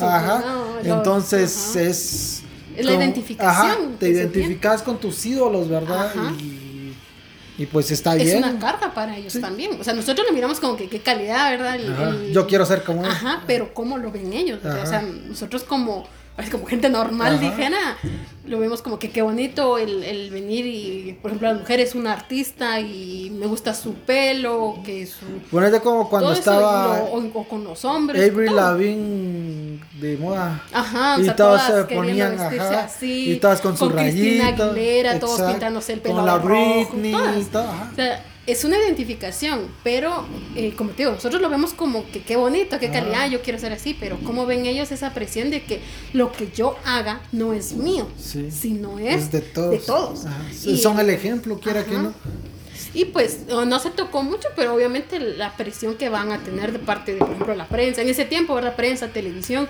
Ajá. 0.00 0.44
Entonces 0.82 1.76
es... 1.76 2.42
Es 2.76 2.86
la 2.86 2.94
identificación. 2.94 3.96
te 3.98 4.08
identificas 4.08 4.82
con 4.82 4.98
tus 4.98 5.26
ídolos, 5.26 5.68
¿verdad? 5.68 6.14
Y 6.38 6.59
y 7.60 7.66
pues 7.66 7.90
está 7.90 8.14
bien. 8.14 8.28
Es 8.28 8.34
una 8.36 8.58
carga 8.58 8.94
para 8.94 9.14
ellos 9.18 9.38
también. 9.38 9.78
O 9.78 9.84
sea, 9.84 9.92
nosotros 9.92 10.26
lo 10.26 10.32
miramos 10.32 10.58
como 10.58 10.78
que 10.78 10.88
qué 10.88 11.00
calidad, 11.00 11.50
¿verdad? 11.50 11.78
Yo 12.32 12.46
quiero 12.46 12.64
ser 12.64 12.82
como 12.82 13.04
Ajá, 13.04 13.42
pero 13.46 13.74
¿cómo 13.74 13.98
lo 13.98 14.10
ven 14.10 14.32
ellos? 14.32 14.60
O 14.64 14.86
sea, 14.86 15.02
nosotros 15.02 15.64
como 15.64 16.08
como 16.50 16.66
gente 16.66 16.88
normal, 16.88 17.40
dijera, 17.40 17.96
lo 18.46 18.58
vemos 18.58 18.82
como 18.82 18.98
que 18.98 19.10
qué 19.10 19.22
bonito 19.22 19.78
el, 19.78 20.02
el, 20.04 20.30
venir 20.30 20.66
y, 20.66 21.18
por 21.20 21.30
ejemplo, 21.30 21.52
la 21.52 21.58
mujer 21.58 21.80
es 21.80 21.94
una 21.94 22.12
artista 22.12 22.80
y 22.80 23.30
me 23.30 23.46
gusta 23.46 23.74
su 23.74 23.94
pelo, 23.94 24.78
que 24.84 25.06
su... 25.06 25.24
Bueno, 25.50 25.66
es 25.66 25.72
de 25.72 25.80
como 25.80 26.08
cuando 26.08 26.32
estaba... 26.32 27.02
o, 27.02 27.44
con 27.48 27.64
los 27.64 27.84
hombres. 27.84 28.30
Avery 28.30 28.50
Lavigne 28.52 29.80
de 30.00 30.16
moda. 30.16 30.62
Ajá, 30.72 31.16
y 31.20 31.28
todas, 31.30 31.66
se 31.66 31.94
ponían, 31.94 32.38
ajá, 32.38 32.84
así, 32.84 33.32
y 33.32 33.36
todas 33.36 33.60
con, 33.60 33.76
su 33.76 33.88
rayita. 33.88 34.48
Aguilera, 34.48 35.18
todos 35.18 35.40
pintándose 35.42 35.94
el 35.94 36.00
pelo 36.00 36.16
Con 36.16 36.26
la 36.26 36.38
Britney, 36.38 37.44
todo, 37.52 37.68
O 37.92 37.94
sea, 37.94 38.24
es 38.50 38.64
una 38.64 38.78
identificación, 38.78 39.68
pero 39.82 40.26
eh, 40.56 40.72
como 40.76 40.90
te 40.90 40.98
digo, 40.98 41.12
nosotros 41.12 41.40
lo 41.40 41.48
vemos 41.48 41.72
como 41.74 42.08
que 42.10 42.22
qué 42.22 42.36
bonito, 42.36 42.78
qué 42.78 42.90
calidad, 42.90 43.30
yo 43.30 43.42
quiero 43.42 43.58
ser 43.58 43.72
así, 43.72 43.96
pero 43.98 44.18
¿cómo 44.24 44.46
ven 44.46 44.66
ellos 44.66 44.90
esa 44.92 45.12
presión 45.12 45.50
de 45.50 45.62
que 45.62 45.80
lo 46.12 46.32
que 46.32 46.50
yo 46.50 46.76
haga 46.84 47.20
no 47.32 47.52
es 47.52 47.72
mío, 47.72 48.08
sino 48.16 48.98
es, 48.98 49.30
de 49.30 49.40
todos? 49.40 49.70
De 49.70 49.78
todos. 49.78 50.26
son 50.80 50.98
el 50.98 51.10
ejemplo, 51.10 51.58
quiera 51.58 51.84
que 51.84 51.94
no. 51.94 52.14
Y 52.92 53.04
pues 53.06 53.46
no 53.46 53.78
se 53.78 53.90
tocó 53.90 54.22
mucho, 54.22 54.48
pero 54.56 54.74
obviamente 54.74 55.20
la 55.20 55.56
presión 55.56 55.94
que 55.94 56.08
van 56.08 56.32
a 56.32 56.42
tener 56.42 56.72
de 56.72 56.78
parte 56.78 57.12
de, 57.12 57.18
por 57.18 57.30
ejemplo, 57.30 57.54
la 57.54 57.68
prensa, 57.68 58.02
en 58.02 58.08
ese 58.08 58.24
tiempo, 58.24 58.60
la 58.60 58.74
prensa, 58.74 59.08
televisión, 59.08 59.68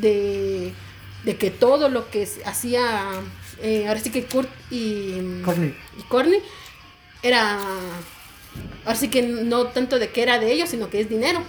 de, 0.00 0.72
de 1.24 1.36
que 1.36 1.50
todo 1.50 1.88
lo 1.88 2.10
que 2.10 2.28
hacía, 2.44 2.82
eh, 3.62 3.86
ahora 3.88 4.00
sí 4.00 4.10
que 4.10 4.24
Kurt 4.24 4.50
y 4.70 5.40
Corny, 5.44 5.74
y 5.98 6.02
Corny 6.08 6.38
era, 7.22 7.58
ahora 8.84 8.96
sí 8.96 9.08
que 9.08 9.22
no 9.22 9.66
tanto 9.66 9.98
de 9.98 10.10
que 10.10 10.22
era 10.22 10.38
de 10.38 10.52
ellos, 10.52 10.68
sino 10.68 10.90
que 10.90 11.00
es 11.00 11.08
dinero. 11.08 11.42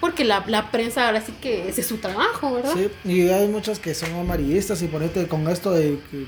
Porque 0.00 0.24
la, 0.24 0.44
la, 0.48 0.70
prensa 0.70 1.06
ahora 1.06 1.22
sí 1.22 1.32
que 1.40 1.68
ese 1.68 1.80
es 1.80 1.86
su 1.86 1.96
trabajo, 1.96 2.52
¿verdad? 2.52 2.74
Sí, 2.74 2.90
y 3.10 3.28
hay 3.28 3.48
muchos 3.48 3.78
que 3.78 3.94
son 3.94 4.12
amarillistas 4.14 4.82
y 4.82 4.86
ponete 4.86 5.26
con 5.28 5.48
esto 5.48 5.72
de 5.72 5.98
que, 6.10 6.26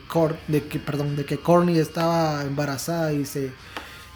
de 0.49 0.63
que 0.63 0.79
perdón, 0.79 1.15
de 1.15 1.27
que 1.27 1.37
Corny 1.37 1.79
estaba 1.79 2.43
embarazada 2.43 3.13
y 3.13 3.27
se, 3.27 3.53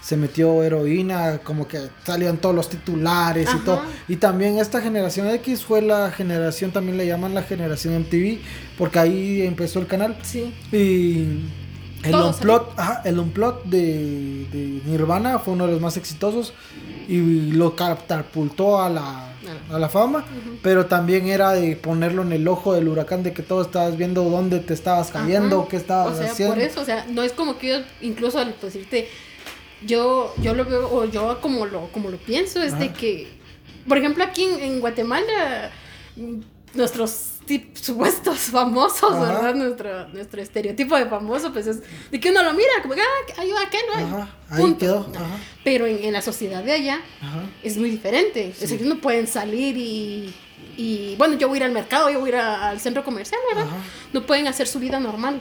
se 0.03 0.17
metió 0.17 0.63
heroína, 0.63 1.39
como 1.39 1.69
que 1.69 1.79
salían 2.05 2.39
todos 2.39 2.55
los 2.55 2.71
titulares 2.71 3.51
y 3.55 3.59
todo. 3.59 3.83
Y 4.09 4.17
también 4.17 4.59
esta 4.59 4.81
generación 4.81 5.29
X 5.29 5.63
fue 5.63 5.83
la 5.83 6.11
generación, 6.11 6.71
también 6.71 6.97
le 6.97 7.07
llaman 7.07 7.35
la 7.35 7.43
generación 7.43 7.99
MTV, 8.01 8.39
porque 8.79 8.99
ahí 8.99 9.43
empezó 9.43 9.79
el 9.79 9.87
canal. 9.87 10.17
Sí. 10.23 10.55
Y 10.73 11.51
el 12.03 12.15
unplot, 12.15 12.75
el 13.05 13.19
unplot 13.19 13.65
de, 13.65 14.47
de, 14.51 14.81
Nirvana 14.87 15.39
fue 15.39 15.55
uno 15.55 15.67
de 15.67 15.73
los 15.73 15.81
más 15.81 15.97
exitosos 15.97 16.55
y 17.09 17.51
lo 17.53 17.77
catapultó 17.77 18.81
a 18.81 18.89
la, 18.89 19.33
a 19.71 19.79
la 19.79 19.89
fama, 19.89 20.25
pero 20.63 20.87
también 20.87 21.29
era 21.29 21.53
de 21.53 21.77
ponerlo 21.77 22.23
en 22.23 22.33
el 22.33 22.47
ojo 22.49 22.73
del 22.75 22.89
huracán 22.89 23.23
de 23.23 23.33
que 23.33 23.43
todo 23.43 23.63
estabas 23.63 23.97
viendo 23.97 24.25
dónde 24.25 24.61
te 24.61 24.75
estabas 24.75 25.11
cayendo, 25.11 25.69
qué 25.69 25.77
estabas 25.77 26.15
o 26.15 26.17
sea, 26.23 26.31
haciendo. 26.31 26.55
Por 26.55 26.63
eso, 26.63 26.81
o 26.81 26.85
sea, 26.85 27.07
no 27.11 27.23
es 27.23 27.33
como 27.33 27.59
que 27.59 27.69
yo, 27.69 27.77
incluso 28.01 28.39
al 28.39 28.55
decirte, 28.61 29.09
yo, 29.85 30.35
yo 30.41 30.55
lo 30.55 30.65
veo, 30.65 30.89
o 30.91 31.05
yo 31.05 31.41
como 31.41 31.67
lo, 31.67 31.89
como 31.93 32.11
lo 32.11 32.17
pienso, 32.19 32.63
es 32.63 32.79
de 32.79 32.93
que, 32.93 33.29
por 33.89 33.99
ejemplo, 33.99 34.25
aquí 34.25 34.45
en 34.45 34.81
Guatemala, 34.81 35.71
nuestros 36.75 37.40
supuestos 37.75 38.39
famosos, 38.39 39.19
¿verdad? 39.19 39.55
Nuestro, 39.55 40.09
nuestro 40.09 40.43
estereotipo 40.43 40.97
de 40.97 41.07
famoso, 41.07 41.53
pues 41.53 41.67
es 41.67 41.81
de 42.11 42.21
que 42.21 42.31
uno 42.31 42.43
lo 42.43 42.53
mira, 42.53 42.71
como 42.83 42.95
que, 42.95 43.01
ah, 43.01 43.41
ayuda 43.41 43.63
a 43.63 43.71
qué 43.71 43.79
no 43.89 43.99
hay. 43.99 44.05
Ajá, 44.05 44.29
ahí 44.51 44.75
quedó. 44.75 45.11
Ajá. 45.15 45.39
Pero 45.65 45.87
en, 45.87 46.05
en, 46.05 46.13
la 46.13 46.23
sociedad 46.23 46.63
de 46.63 46.73
allá 46.73 47.01
es 47.63 47.77
muy 47.77 47.91
diferente. 47.91 48.51
Es 48.51 48.61
decir, 48.61 48.83
no 48.83 49.01
pueden 49.01 49.27
salir 49.27 49.77
y, 49.77 50.35
y, 50.77 51.15
bueno, 51.17 51.37
yo 51.37 51.49
voy 51.49 51.57
a 51.57 51.59
ir 51.59 51.65
al 51.65 51.73
mercado, 51.73 52.11
yo 52.11 52.21
voy 52.21 52.31
a 52.31 52.35
ir 52.35 52.41
al 52.41 52.81
centro 52.81 53.05
comercial, 53.05 53.41
¿verdad? 53.55 53.71
No 54.13 54.25
pueden 54.27 54.47
hacer 54.47 54.67
su 54.67 54.79
vida 54.79 55.01
normal, 55.01 55.41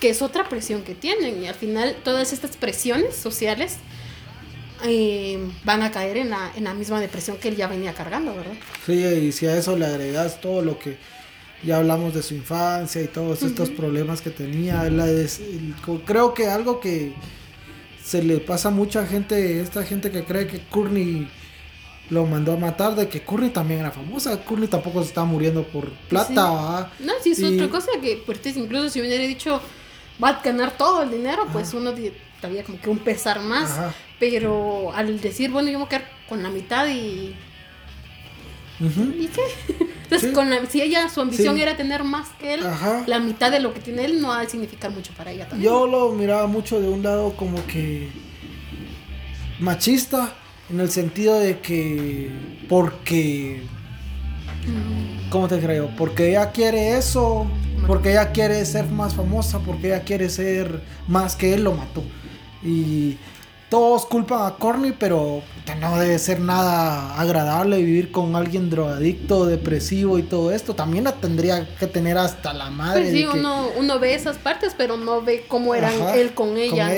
que 0.00 0.10
es 0.10 0.22
otra 0.22 0.48
presión 0.48 0.82
que 0.82 0.94
tienen. 0.94 1.42
Y 1.42 1.48
al 1.48 1.54
final, 1.54 1.96
todas 2.02 2.32
estas 2.32 2.56
presiones 2.56 3.14
sociales 3.16 3.76
eh, 4.84 5.38
van 5.64 5.82
a 5.82 5.90
caer 5.90 6.16
en 6.16 6.30
la, 6.30 6.50
en 6.56 6.64
la 6.64 6.74
misma 6.74 7.00
depresión 7.00 7.36
que 7.36 7.48
él 7.48 7.56
ya 7.56 7.66
venía 7.68 7.92
cargando, 7.92 8.34
¿verdad? 8.34 8.54
Sí, 8.86 9.04
y 9.04 9.32
si 9.32 9.46
a 9.46 9.56
eso 9.56 9.76
le 9.76 9.86
agregas 9.86 10.40
todo 10.40 10.62
lo 10.62 10.78
que 10.78 10.96
ya 11.62 11.78
hablamos 11.78 12.14
de 12.14 12.22
su 12.22 12.34
infancia 12.34 13.02
y 13.02 13.08
todos 13.08 13.42
estos 13.42 13.70
problemas 13.70 14.20
que 14.22 14.30
tenía. 14.30 14.88
creo 16.06 16.34
que 16.34 16.48
algo 16.48 16.80
que 16.80 17.12
se 18.02 18.22
le 18.22 18.38
pasa 18.38 18.68
a 18.68 18.70
mucha 18.72 19.06
gente, 19.06 19.60
esta 19.60 19.84
gente 19.84 20.10
que 20.10 20.24
cree 20.24 20.46
que 20.46 20.60
Courtney 20.60 21.28
lo 22.08 22.26
mandó 22.26 22.54
a 22.54 22.56
matar, 22.56 22.96
de 22.96 23.08
que 23.08 23.22
Courtney 23.22 23.50
también 23.50 23.80
era 23.80 23.90
famosa. 23.90 24.42
Courtney 24.42 24.68
tampoco 24.68 25.02
se 25.02 25.08
está 25.08 25.24
muriendo 25.24 25.62
por 25.64 25.90
plata. 26.08 26.90
No, 26.98 27.12
sí, 27.22 27.32
es 27.32 27.42
otra 27.42 27.68
cosa 27.68 27.92
que, 28.02 28.22
pues, 28.24 28.44
incluso 28.56 28.88
si 28.88 29.00
hubiera 29.00 29.24
dicho 29.24 29.60
va 30.22 30.30
a 30.30 30.42
ganar 30.42 30.76
todo 30.76 31.02
el 31.02 31.10
dinero, 31.10 31.46
pues 31.52 31.72
uno 31.72 31.92
todavía 32.40 32.64
como 32.64 32.80
que 32.80 32.90
un 32.90 32.98
pesar 32.98 33.40
más. 33.40 33.78
Pero 34.18 34.92
al 34.94 35.20
decir, 35.20 35.50
bueno, 35.50 35.70
yo 35.70 35.78
me 35.78 35.84
voy 35.84 35.86
a 35.86 35.98
quedar 35.98 36.10
con 36.28 36.42
la 36.42 36.50
mitad 36.50 36.86
y. 36.88 37.34
¿Y 38.80 39.28
qué? 39.28 39.86
Entonces, 40.10 40.32
con 40.32 40.50
si 40.68 40.82
ella, 40.82 41.08
su 41.08 41.20
ambición 41.20 41.58
era 41.58 41.76
tener 41.76 42.02
más 42.02 42.30
que 42.40 42.54
él, 42.54 42.60
la 43.06 43.20
mitad 43.20 43.52
de 43.52 43.60
lo 43.60 43.72
que 43.72 43.80
tiene 43.80 44.04
él 44.04 44.20
no 44.20 44.28
va 44.28 44.40
a 44.40 44.48
significar 44.48 44.90
mucho 44.90 45.12
para 45.16 45.30
ella 45.30 45.48
también. 45.48 45.70
Yo 45.70 45.86
lo 45.86 46.10
miraba 46.10 46.48
mucho 46.48 46.80
de 46.80 46.88
un 46.88 47.02
lado 47.02 47.34
como 47.36 47.64
que 47.66 48.08
machista 49.60 50.34
en 50.68 50.80
el 50.80 50.90
sentido 50.90 51.38
de 51.38 51.60
que 51.60 52.30
porque 52.68 53.62
¿cómo 55.30 55.46
te 55.46 55.60
creo? 55.60 55.90
Porque 55.96 56.30
ella 56.30 56.50
quiere 56.50 56.96
eso, 56.96 57.46
porque 57.86 58.10
ella 58.10 58.32
quiere 58.32 58.64
ser 58.64 58.86
más 58.86 59.14
famosa, 59.14 59.60
porque 59.60 59.88
ella 59.88 60.02
quiere 60.02 60.28
ser 60.28 60.82
más 61.06 61.36
que 61.36 61.54
él 61.54 61.64
lo 61.64 61.72
mató. 61.72 62.02
Y 62.62 63.16
todos 63.70 64.04
culpan 64.04 64.46
a 64.46 64.56
Corny, 64.56 64.92
pero 64.92 65.42
no 65.78 65.98
debe 65.98 66.18
ser 66.18 66.40
nada 66.40 67.18
agradable 67.18 67.78
vivir 67.78 68.10
con 68.10 68.34
alguien 68.34 68.68
drogadicto, 68.68 69.46
depresivo 69.46 70.18
y 70.18 70.22
todo 70.24 70.50
esto. 70.50 70.74
También 70.74 71.04
la 71.04 71.12
tendría 71.12 71.66
que 71.76 71.86
tener 71.86 72.18
hasta 72.18 72.52
la 72.52 72.70
madre. 72.70 73.02
Pues 73.02 73.12
sí, 73.12 73.24
uno, 73.24 73.68
uno 73.76 73.98
ve 73.98 74.14
esas 74.14 74.36
partes, 74.38 74.74
pero 74.76 74.96
no 74.96 75.22
ve 75.22 75.44
cómo 75.46 75.74
eran 75.74 75.94
él 76.14 76.34
con 76.34 76.56
ella. 76.56 76.90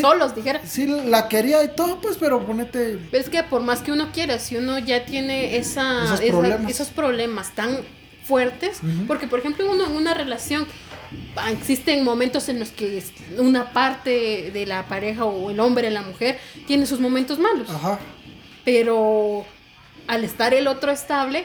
solos, 0.00 0.34
dijera. 0.34 0.60
Sí, 0.64 0.86
la 0.86 1.28
quería 1.28 1.62
y 1.64 1.68
todo, 1.74 2.00
pues, 2.00 2.16
pero 2.18 2.46
ponete. 2.46 2.98
Es 3.12 3.28
que 3.28 3.42
por 3.42 3.62
más 3.62 3.80
que 3.80 3.92
uno 3.92 4.12
quiera, 4.12 4.38
si 4.38 4.56
uno 4.56 4.78
ya 4.78 5.04
tiene 5.04 5.56
esa, 5.56 6.04
esos, 6.04 6.20
problemas. 6.20 6.70
esos 6.70 6.88
problemas 6.88 7.54
tan 7.54 7.78
fuertes, 8.24 8.78
porque 9.06 9.26
por 9.26 9.40
ejemplo 9.40 9.70
uno 9.70 9.84
en 9.84 9.92
una 9.92 10.14
relación 10.14 10.66
existen 11.50 12.04
momentos 12.04 12.48
en 12.48 12.58
los 12.58 12.70
que 12.70 13.02
una 13.38 13.72
parte 13.72 14.50
de 14.52 14.66
la 14.66 14.86
pareja 14.86 15.24
o 15.24 15.50
el 15.50 15.60
hombre, 15.60 15.90
la 15.90 16.02
mujer, 16.02 16.38
tiene 16.66 16.86
sus 16.86 17.00
momentos 17.00 17.38
malos. 17.38 17.68
Pero 18.64 19.44
al 20.06 20.24
estar 20.24 20.54
el 20.54 20.66
otro 20.66 20.92
estable, 20.92 21.44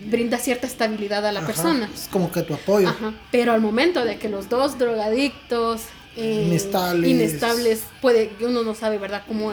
brinda 0.00 0.38
cierta 0.38 0.66
estabilidad 0.66 1.26
a 1.26 1.32
la 1.32 1.46
persona. 1.46 1.88
Es 1.94 2.08
como 2.10 2.30
que 2.30 2.42
tu 2.42 2.54
apoyo. 2.54 2.94
Pero 3.30 3.52
al 3.52 3.60
momento 3.60 4.04
de 4.04 4.18
que 4.18 4.28
los 4.28 4.48
dos 4.48 4.78
drogadictos, 4.78 5.82
eh, 6.16 6.46
inestables. 7.04 7.84
puede, 8.00 8.30
uno 8.40 8.62
no 8.62 8.74
sabe, 8.74 8.98
¿verdad?, 8.98 9.22
cómo 9.26 9.52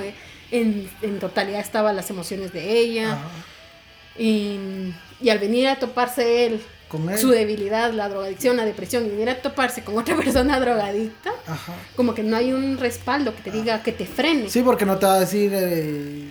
en, 0.51 0.89
totalidad 1.19 1.59
estaban 1.59 1.95
las 1.95 2.09
emociones 2.09 2.51
de 2.53 2.77
ella. 2.77 3.19
Y, 4.17 4.57
y 5.21 5.29
al 5.29 5.37
venir 5.37 5.67
a 5.67 5.77
toparse 5.77 6.47
él 6.47 6.61
su 7.17 7.29
debilidad, 7.29 7.91
la 7.91 8.09
drogadicción, 8.09 8.57
la 8.57 8.65
depresión, 8.65 9.05
y 9.05 9.09
venir 9.09 9.29
a 9.29 9.41
toparse 9.41 9.83
con 9.83 9.97
otra 9.97 10.15
persona 10.23 10.59
drogadicta, 10.59 11.31
como 11.95 12.13
que 12.13 12.23
no 12.23 12.37
hay 12.37 12.53
un 12.53 12.77
respaldo 12.77 13.35
que 13.35 13.41
te 13.41 13.51
diga 13.51 13.83
que 13.83 13.91
te 13.91 14.05
frene. 14.05 14.49
Sí, 14.49 14.61
porque 14.61 14.85
no 14.85 14.97
te 14.97 15.05
va 15.05 15.15
a 15.15 15.19
decir, 15.19 15.51
eh, 15.53 16.23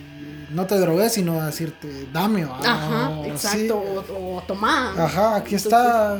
no 0.49 0.65
te 0.65 0.79
drogues, 0.79 1.13
sino 1.13 1.39
a 1.41 1.47
decirte, 1.47 2.07
dame. 2.11 2.43
Ajá, 2.43 3.11
exacto, 3.25 3.77
o, 3.77 4.43
toma. 4.47 4.93
Ajá, 4.97 5.35
aquí 5.35 5.55
está, 5.55 6.17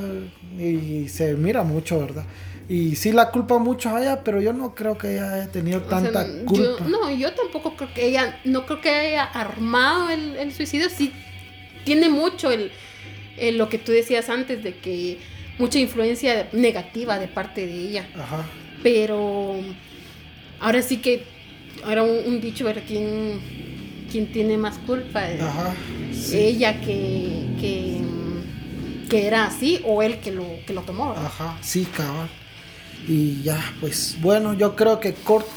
y 0.58 1.08
se 1.10 1.34
mira 1.34 1.64
mucho, 1.64 2.00
¿verdad? 2.00 2.26
Y 2.70 2.98
sí 2.98 3.14
la 3.14 3.32
culpa 3.32 3.58
mucho 3.60 3.96
a 3.96 4.02
ella, 4.02 4.24
pero 4.26 4.42
yo 4.42 4.52
no 4.52 4.76
creo 4.76 4.98
que 4.98 5.14
ella 5.14 5.34
haya 5.34 5.48
tenido 5.48 5.82
tanta 5.84 6.26
culpa. 6.46 6.84
no, 6.86 7.10
yo 7.10 7.34
tampoco 7.34 7.76
creo 7.78 7.94
que 7.94 8.08
ella, 8.08 8.40
no 8.44 8.66
creo 8.66 8.82
que 8.82 8.90
haya 8.90 9.24
armado 9.24 10.10
el, 10.10 10.36
el 10.36 10.54
suicidio, 10.54 10.90
sí 10.90 11.14
tiene 11.88 12.10
mucho 12.10 12.52
el 12.52 12.70
eh, 13.38 13.52
lo 13.52 13.70
que 13.70 13.78
tú 13.78 13.92
decías 13.92 14.30
antes 14.30 14.64
de 14.64 14.76
que 14.76 15.18
mucha 15.58 15.80
influencia 15.80 16.50
negativa 16.52 17.20
de 17.20 17.28
parte 17.28 17.66
de 17.66 17.74
ella. 17.74 18.08
Ajá. 18.16 18.46
Pero 18.84 19.56
ahora 20.60 20.82
sí 20.82 20.98
que, 20.98 21.24
ahora 21.84 22.04
un, 22.04 22.42
dicho, 22.42 22.66
ver 22.66 22.84
quién, 22.88 23.40
quién 24.12 24.32
tiene 24.32 24.58
más 24.58 24.78
culpa. 24.80 25.24
Ajá, 25.24 25.74
Ella 26.32 26.80
que, 26.82 27.48
que, 27.60 28.02
que, 29.10 29.28
era 29.28 29.46
así 29.46 29.82
o 29.86 30.02
él 30.02 30.20
que 30.20 30.32
lo, 30.32 30.46
que 30.66 30.74
lo 30.74 30.82
tomó. 30.82 31.12
Ajá, 31.12 31.58
sí, 31.62 31.86
cabal. 31.86 32.30
Y 33.08 33.42
ya, 33.44 33.60
pues 33.80 34.18
bueno, 34.22 34.54
yo 34.54 34.76
creo 34.76 35.00
que 35.00 35.14
Kurt 35.14 35.48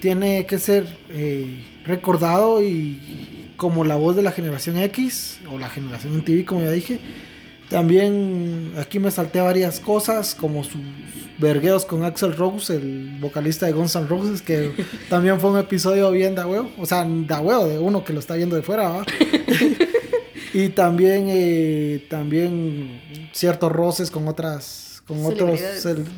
tiene 0.00 0.46
que 0.46 0.58
ser 0.58 0.86
eh, 1.10 1.64
recordado 1.84 2.62
y 2.62 3.41
como 3.62 3.84
la 3.84 3.94
voz 3.94 4.16
de 4.16 4.22
la 4.22 4.32
generación 4.32 4.76
X 4.76 5.38
o 5.48 5.56
la 5.56 5.68
generación 5.68 6.24
TV, 6.24 6.44
como 6.44 6.62
ya 6.62 6.72
dije. 6.72 6.98
También 7.70 8.72
aquí 8.76 8.98
me 8.98 9.12
salté 9.12 9.40
varias 9.40 9.78
cosas, 9.78 10.34
como 10.34 10.64
sus 10.64 10.80
vergueos 11.38 11.84
con 11.84 12.02
Axel 12.02 12.36
Rose, 12.36 12.74
el 12.74 13.18
vocalista 13.20 13.66
de 13.66 13.72
Guns 13.72 13.94
N' 13.94 14.08
Roses, 14.08 14.42
que 14.42 14.72
también 15.08 15.38
fue 15.38 15.52
un 15.52 15.58
episodio 15.58 16.10
bien 16.10 16.34
da 16.34 16.44
huevo, 16.44 16.72
o 16.76 16.86
sea, 16.86 17.06
da 17.08 17.40
huevo 17.40 17.66
de 17.66 17.78
uno 17.78 18.02
que 18.02 18.12
lo 18.12 18.18
está 18.18 18.34
viendo 18.34 18.56
de 18.56 18.62
fuera, 18.62 19.04
y 20.52 20.70
también, 20.70 21.26
eh, 21.28 22.04
también 22.10 23.30
ciertos 23.32 23.70
roces 23.70 24.10
con 24.10 24.26
otras, 24.26 25.04
con 25.06 25.24
otros, 25.24 25.60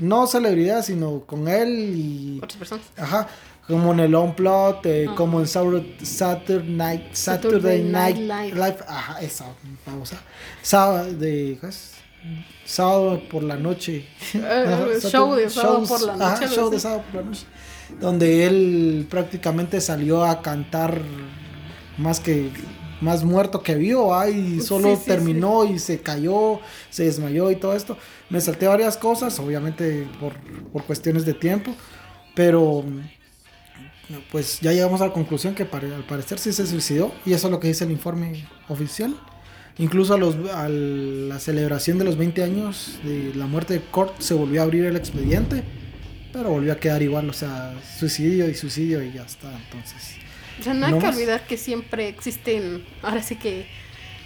no 0.01 0.27
celebridades, 0.27 0.87
sino 0.87 1.21
con 1.27 1.47
él 1.49 1.95
y... 1.95 2.39
Otras 2.39 2.57
personas. 2.57 2.87
Ajá 2.97 3.29
como 3.67 3.93
en 3.93 4.01
el 4.01 4.15
Unplot, 4.15 4.85
eh, 4.87 5.07
ah. 5.09 5.15
como 5.17 5.41
en 5.41 5.47
Saturday 5.47 6.69
Night, 6.69 7.15
Saturday, 7.15 7.83
Night, 7.83 8.17
Live. 8.19 8.79
Ajá, 8.87 9.21
esa, 9.21 9.47
vamos 9.87 10.13
a. 10.13 10.19
Sábado, 10.63 11.13
de, 11.13 11.59
sábado 12.65 13.23
por 13.31 13.43
la 13.43 13.57
noche. 13.57 14.07
Uh, 14.35 15.01
show 15.01 15.35
de 15.35 15.49
sábado 15.49 15.85
por 15.87 16.03
la 16.03 16.17
noche. 16.17 16.49
show 16.49 16.71
de 16.71 16.81
sábado 16.81 17.03
por 17.11 17.23
la 17.23 17.31
noche. 17.31 17.47
Donde 18.01 18.47
él 18.47 19.07
prácticamente 19.09 19.81
salió 19.81 20.25
a 20.25 20.43
cantar 20.43 21.01
más 21.97 22.21
que 22.21 22.51
más 23.01 23.23
muerto 23.23 23.63
que 23.63 23.75
vivo, 23.75 24.17
y 24.27 24.61
solo 24.61 24.97
terminó 24.97 25.65
y 25.65 25.79
se 25.79 26.01
cayó, 26.01 26.61
se 26.91 27.05
desmayó 27.05 27.51
y 27.51 27.57
todo 27.57 27.75
esto. 27.75 27.99
Me 28.31 28.41
salté 28.41 28.67
varias 28.67 28.97
cosas, 28.97 29.39
obviamente 29.39 30.09
por, 30.19 30.35
por 30.73 30.85
cuestiones 30.85 31.27
de 31.27 31.35
tiempo, 31.35 31.75
pero 32.35 32.83
pues 34.31 34.61
ya 34.61 34.73
llegamos 34.73 35.01
a 35.01 35.07
la 35.07 35.13
conclusión 35.13 35.55
que 35.55 35.63
al 35.63 36.05
parecer 36.05 36.39
sí 36.39 36.53
se 36.53 36.67
suicidó 36.67 37.13
y 37.25 37.33
eso 37.33 37.47
es 37.47 37.51
lo 37.51 37.61
que 37.61 37.69
dice 37.69 37.85
el 37.85 37.91
informe 37.91 38.47
oficial. 38.69 39.15
Incluso 39.77 40.15
a, 40.15 40.19
los, 40.19 40.37
a 40.51 40.69
la 40.69 41.39
celebración 41.41 41.99
de 41.99 42.05
los 42.05 42.17
20 42.17 42.45
años 42.45 42.99
de 43.03 43.35
la 43.35 43.47
muerte 43.47 43.75
de 43.75 43.81
Kurt 43.81 44.21
se 44.21 44.35
volvió 44.35 44.61
a 44.61 44.65
abrir 44.65 44.85
el 44.85 44.95
expediente, 44.95 45.65
pero 46.33 46.51
volvió 46.51 46.73
a 46.73 46.77
quedar 46.77 47.03
igual, 47.03 47.29
o 47.29 47.33
sea, 47.33 47.75
suicidio 47.99 48.49
y 48.49 48.55
suicidio 48.55 49.03
y 49.03 49.13
ya 49.13 49.23
está, 49.23 49.53
entonces. 49.53 50.17
O 50.61 50.63
sea, 50.63 50.75
no 50.75 50.87
hay 50.87 50.99
que 50.99 51.09
olvidar 51.09 51.45
que 51.47 51.57
siempre 51.57 52.07
existen, 52.09 52.85
ahora 53.03 53.23
sí 53.23 53.35
que 53.35 53.67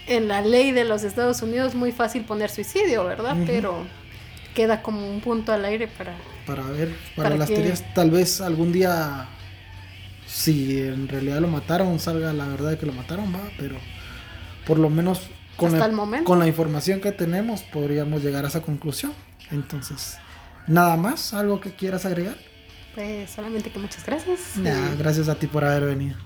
en 0.06 0.28
la 0.28 0.42
ley 0.42 0.72
de 0.72 0.84
los 0.84 1.02
Estados 1.02 1.40
Unidos 1.40 1.68
es 1.68 1.74
muy 1.74 1.92
fácil 1.92 2.24
poner 2.24 2.50
suicidio, 2.50 3.05
¿verdad? 3.05 3.36
Pero 3.46 3.86
queda 4.55 4.82
como 4.82 5.09
un 5.09 5.20
punto 5.20 5.52
al 5.52 5.64
aire 5.64 5.88
para... 5.88 6.14
Para 6.46 6.62
ver, 6.64 6.94
para, 7.14 7.36
las 7.36 7.48
teorías, 7.48 7.84
tal 7.94 8.10
vez 8.10 8.40
algún 8.40 8.72
día 8.72 9.28
si 10.28 10.78
en 10.82 11.09
realidad 11.09 11.40
lo 11.40 11.48
mataron, 11.48 11.98
salga 11.98 12.32
la 12.32 12.46
verdad 12.46 12.70
de 12.70 12.78
que 12.78 12.86
lo 12.86 12.92
mataron, 12.92 13.34
va, 13.34 13.40
pero 13.59 13.76
por 14.66 14.78
lo 14.78 14.90
menos 14.90 15.22
con, 15.56 15.72
con 16.24 16.38
la 16.38 16.46
información 16.46 17.00
que 17.00 17.10
tenemos 17.12 17.62
podríamos 17.62 18.22
llegar 18.22 18.44
a 18.44 18.48
esa 18.48 18.60
conclusión. 18.60 19.12
Entonces, 19.50 20.18
nada 20.66 20.96
más, 20.96 21.32
algo 21.32 21.60
que 21.60 21.72
quieras 21.72 22.05
agregar. 22.05 22.36
Pues 22.94 23.30
solamente 23.30 23.70
que 23.70 23.78
muchas 23.78 24.05
gracias. 24.05 24.40
gracias 24.98 25.28
a 25.28 25.34
ti 25.34 25.46
por 25.46 25.64
haber 25.64 25.84
venido. 25.84 26.16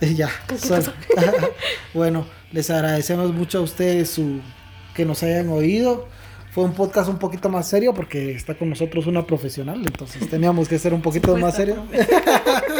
ya, 0.00 0.28
bueno, 1.94 2.26
les 2.52 2.68
agradecemos 2.68 3.32
mucho 3.32 3.58
a 3.58 3.60
ustedes 3.62 4.10
su 4.10 4.40
que 4.94 5.04
nos 5.04 5.22
hayan 5.22 5.48
oído 5.48 6.08
fue 6.56 6.64
un 6.64 6.72
podcast 6.72 7.10
un 7.10 7.18
poquito 7.18 7.50
más 7.50 7.68
serio 7.68 7.92
porque 7.92 8.30
está 8.30 8.54
con 8.54 8.70
nosotros 8.70 9.06
una 9.06 9.26
profesional, 9.26 9.82
entonces 9.84 10.26
teníamos 10.30 10.68
que 10.68 10.78
ser 10.78 10.94
un 10.94 11.02
poquito 11.02 11.36
más 11.36 11.54
serio. 11.54 11.84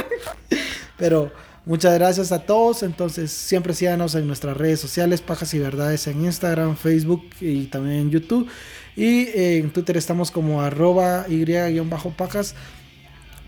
Pero 0.97 1.31
muchas 1.66 1.93
gracias 1.93 2.32
a 2.32 2.39
todos, 2.47 2.82
entonces 2.82 3.31
siempre 3.31 3.74
síganos 3.74 4.15
en 4.15 4.27
nuestras 4.27 4.57
redes 4.57 4.81
sociales, 4.81 5.20
Pajas 5.20 5.53
y 5.53 5.59
Verdades 5.59 6.07
en 6.07 6.24
Instagram, 6.24 6.74
Facebook 6.78 7.27
y 7.39 7.66
también 7.66 7.98
en 7.98 8.11
YouTube. 8.11 8.48
Y 8.97 9.28
en 9.35 9.69
Twitter 9.69 9.98
estamos 9.98 10.31
como 10.31 10.62
arroba 10.62 11.27
y-pajas. 11.28 12.55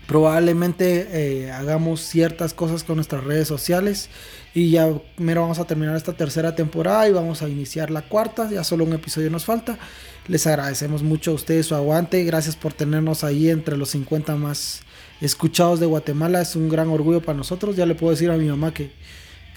Probablemente 0.05 1.07
eh, 1.11 1.51
hagamos 1.51 2.01
ciertas 2.01 2.53
cosas 2.53 2.83
con 2.83 2.97
nuestras 2.97 3.23
redes 3.23 3.47
sociales 3.47 4.11
y 4.53 4.71
ya 4.71 4.91
mero 5.17 5.41
vamos 5.41 5.59
a 5.59 5.65
terminar 5.65 5.95
esta 5.95 6.13
tercera 6.13 6.55
temporada 6.55 7.07
y 7.07 7.13
vamos 7.13 7.41
a 7.43 7.49
iniciar 7.49 7.91
la 7.91 8.01
cuarta, 8.01 8.49
ya 8.49 8.63
solo 8.63 8.85
un 8.85 8.93
episodio 8.93 9.29
nos 9.29 9.45
falta. 9.45 9.77
Les 10.29 10.45
agradecemos 10.45 11.01
mucho 11.01 11.31
a 11.31 11.33
ustedes 11.33 11.65
su 11.65 11.73
aguante. 11.73 12.23
Gracias 12.23 12.55
por 12.55 12.71
tenernos 12.71 13.23
ahí 13.23 13.49
entre 13.49 13.75
los 13.75 13.89
50 13.89 14.35
más 14.35 14.81
escuchados 15.21 15.79
de 15.79 15.87
Guatemala. 15.87 16.39
Es 16.39 16.55
un 16.55 16.69
gran 16.69 16.87
orgullo 16.89 17.19
para 17.19 17.35
nosotros. 17.35 17.75
Ya 17.75 17.87
le 17.87 17.95
puedo 17.95 18.11
decir 18.11 18.29
a 18.29 18.37
mi 18.37 18.45
mamá 18.45 18.71
que, 18.71 18.91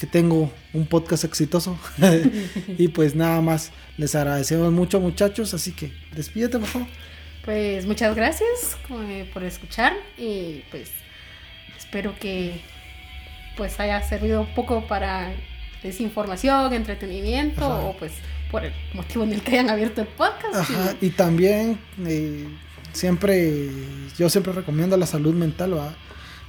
que 0.01 0.07
tengo 0.07 0.51
un 0.73 0.86
podcast 0.86 1.24
exitoso. 1.24 1.78
y 2.78 2.89
pues 2.89 3.15
nada 3.15 3.43
más, 3.43 3.70
les 3.99 4.15
agradecemos 4.15 4.73
mucho 4.73 4.99
muchachos. 4.99 5.53
Así 5.53 5.73
que 5.73 5.93
despídete, 6.16 6.59
por 6.59 6.69
favor. 6.69 6.89
Pues 7.44 7.85
muchas 7.85 8.16
gracias 8.16 8.78
eh, 8.89 9.28
por 9.35 9.44
escuchar 9.44 9.93
y 10.16 10.62
pues 10.70 10.90
espero 11.77 12.15
que 12.19 12.62
pues 13.59 13.78
haya 13.78 14.01
servido 14.01 14.40
un 14.40 14.55
poco 14.55 14.86
para 14.86 15.35
desinformación, 15.82 16.73
entretenimiento 16.73 17.69
o 17.69 17.97
pues 17.99 18.12
por 18.52 18.64
el 18.64 18.72
motivo 18.92 19.24
en 19.24 19.32
el 19.32 19.42
que 19.42 19.52
hayan 19.52 19.70
abierto 19.70 20.02
el 20.02 20.06
podcast. 20.06 20.70
y, 21.00 21.10
también 21.10 21.78
eh, 22.06 22.46
siempre, 22.92 23.70
yo 24.16 24.28
siempre 24.28 24.52
recomiendo 24.52 24.96
la 24.96 25.06
salud 25.06 25.34
mental, 25.34 25.76
¿va? 25.76 25.92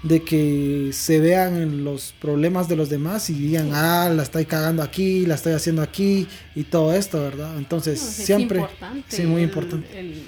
de 0.04 0.22
que 0.22 0.90
se 0.92 1.22
vean 1.22 1.56
en 1.56 1.86
los 1.86 2.14
problemas 2.20 2.68
de 2.68 2.76
los 2.76 2.90
demás 2.90 3.30
y 3.30 3.34
digan, 3.36 3.72
ah, 3.74 4.12
la 4.14 4.24
estoy 4.24 4.46
cagando 4.46 4.84
aquí, 4.84 5.26
la 5.26 5.36
estoy 5.36 5.54
haciendo 5.54 5.82
aquí 5.82 6.28
y 6.56 6.64
todo 6.64 6.94
esto, 6.94 7.24
¿verdad? 7.24 7.58
Entonces, 7.58 8.02
siempre... 8.02 8.60
Importante. 8.60 9.16
Sí, 9.16 9.24
muy 9.24 9.44
importante. 9.44 10.24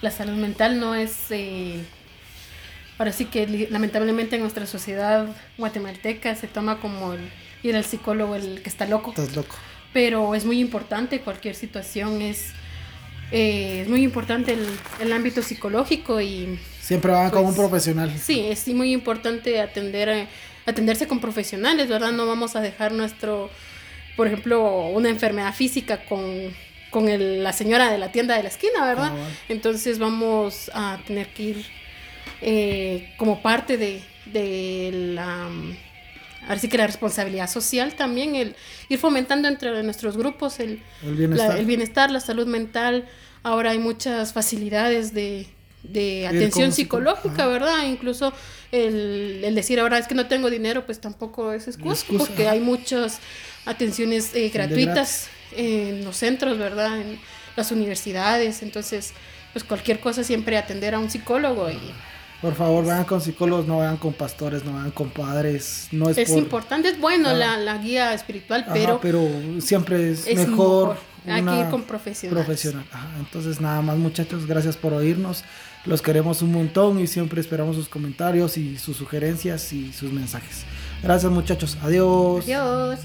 la 0.00 0.10
salud 0.12 0.36
mental 0.36 0.78
no 0.78 0.94
es... 0.94 1.12
Eh, 1.30 1.82
ahora 2.96 3.10
sí 3.10 3.24
que 3.24 3.66
lamentablemente 3.70 4.36
en 4.36 4.42
nuestra 4.42 4.66
sociedad 4.66 5.26
guatemalteca 5.58 6.36
se 6.36 6.46
toma 6.46 6.78
como 6.78 7.14
el 7.14 7.20
ir 7.64 7.74
al 7.74 7.84
psicólogo 7.84 8.36
el 8.36 8.62
que 8.62 8.68
está 8.68 8.86
loco. 8.86 9.10
Estás 9.10 9.34
loco. 9.34 9.56
Pero 9.92 10.34
es 10.34 10.44
muy 10.44 10.58
importante, 10.60 11.20
cualquier 11.20 11.54
situación 11.54 12.22
es, 12.22 12.52
eh, 13.30 13.82
es 13.82 13.88
muy 13.88 14.02
importante 14.02 14.54
el, 14.54 14.66
el 15.00 15.12
ámbito 15.12 15.42
psicológico 15.42 16.20
y 16.20 16.58
Siempre 16.80 17.12
van 17.12 17.30
con 17.30 17.40
un 17.40 17.54
pues, 17.54 17.58
profesional. 17.58 18.12
Sí, 18.18 18.40
es 18.40 18.66
muy 18.68 18.92
importante 18.92 19.60
atender 19.60 20.28
atenderse 20.66 21.06
con 21.08 21.20
profesionales, 21.20 21.88
¿verdad? 21.88 22.12
No 22.12 22.26
vamos 22.26 22.56
a 22.56 22.60
dejar 22.60 22.92
nuestro, 22.92 23.50
por 24.16 24.26
ejemplo, 24.26 24.88
una 24.88 25.08
enfermedad 25.08 25.54
física 25.54 26.04
con, 26.04 26.54
con 26.90 27.42
la 27.42 27.52
señora 27.52 27.90
de 27.90 27.98
la 27.98 28.12
tienda 28.12 28.36
de 28.36 28.44
la 28.44 28.48
esquina, 28.48 28.86
¿verdad? 28.86 29.12
Entonces 29.48 29.98
vamos 29.98 30.70
a 30.74 30.98
tener 31.06 31.28
que 31.28 31.42
ir 31.42 31.66
eh, 32.40 33.12
como 33.16 33.42
parte 33.42 33.76
de, 33.76 34.02
de 34.26 34.90
la... 35.14 35.48
Ahora 36.42 36.58
sí 36.58 36.68
que 36.68 36.76
la 36.76 36.86
responsabilidad 36.86 37.48
social 37.48 37.94
también, 37.94 38.34
el 38.34 38.56
ir 38.88 38.98
fomentando 38.98 39.48
entre 39.48 39.82
nuestros 39.82 40.16
grupos 40.16 40.58
el, 40.60 40.82
el 41.02 41.66
bienestar, 41.66 42.10
la 42.10 42.20
salud 42.20 42.46
mental. 42.46 43.06
Ahora 43.44 43.70
hay 43.70 43.78
muchas 43.78 44.32
facilidades 44.32 45.14
de, 45.14 45.46
de 45.82 46.26
atención 46.26 46.72
psicológica, 46.72 47.46
¿verdad? 47.46 47.86
Incluso 47.86 48.32
el, 48.70 49.42
el, 49.44 49.54
decir 49.54 49.80
ahora 49.80 49.98
es 49.98 50.06
que 50.06 50.14
no 50.14 50.26
tengo 50.26 50.50
dinero, 50.50 50.84
pues 50.84 51.00
tampoco 51.00 51.52
es 51.52 51.68
excusa, 51.68 52.04
porque 52.18 52.48
hay 52.48 52.60
muchas 52.60 53.18
atenciones 53.64 54.34
eh, 54.34 54.48
gratuitas 54.48 55.28
en 55.56 56.04
los 56.04 56.16
centros, 56.16 56.58
¿verdad? 56.58 57.00
En 57.00 57.18
las 57.56 57.70
universidades, 57.70 58.62
entonces, 58.62 59.12
pues 59.52 59.64
cualquier 59.64 60.00
cosa 60.00 60.24
siempre 60.24 60.56
atender 60.56 60.94
a 60.94 60.98
un 60.98 61.10
psicólogo 61.10 61.70
y... 61.70 61.78
Por 62.42 62.56
favor, 62.56 62.84
vayan 62.84 63.04
con 63.04 63.20
psicólogos, 63.20 63.68
no 63.68 63.78
vayan 63.78 63.96
con 63.96 64.12
pastores, 64.12 64.64
no 64.64 64.72
vayan 64.72 64.90
con 64.90 65.10
padres. 65.10 65.86
No 65.92 66.10
es, 66.10 66.18
es 66.18 66.30
importante, 66.30 66.88
es 66.88 67.00
bueno 67.00 67.32
la, 67.32 67.56
la, 67.56 67.78
guía 67.78 68.12
espiritual, 68.14 68.66
pero... 68.72 68.98
pero 69.00 69.24
siempre 69.60 70.10
es, 70.10 70.26
mejor. 70.34 70.96
Que 71.24 71.30
ir 71.38 71.68
con 71.70 71.82
profesionales. 71.84 72.44
Profesional. 72.44 72.84
entonces, 73.20 73.60
nada 73.60 73.80
más, 73.80 73.96
muchachos, 73.96 74.44
gracias 74.44 74.76
por 74.76 74.92
oírnos. 74.92 75.44
Los 75.84 76.02
queremos 76.02 76.42
un 76.42 76.52
montón 76.52 76.98
y 76.98 77.06
siempre 77.06 77.40
esperamos 77.40 77.76
sus 77.76 77.88
comentarios 77.88 78.58
y 78.58 78.76
sus 78.76 78.96
sugerencias 78.96 79.72
y 79.72 79.92
sus 79.92 80.12
mensajes. 80.12 80.64
Gracias 81.00 81.30
muchachos. 81.30 81.78
Adiós. 81.82 82.44
Adiós. 82.44 83.00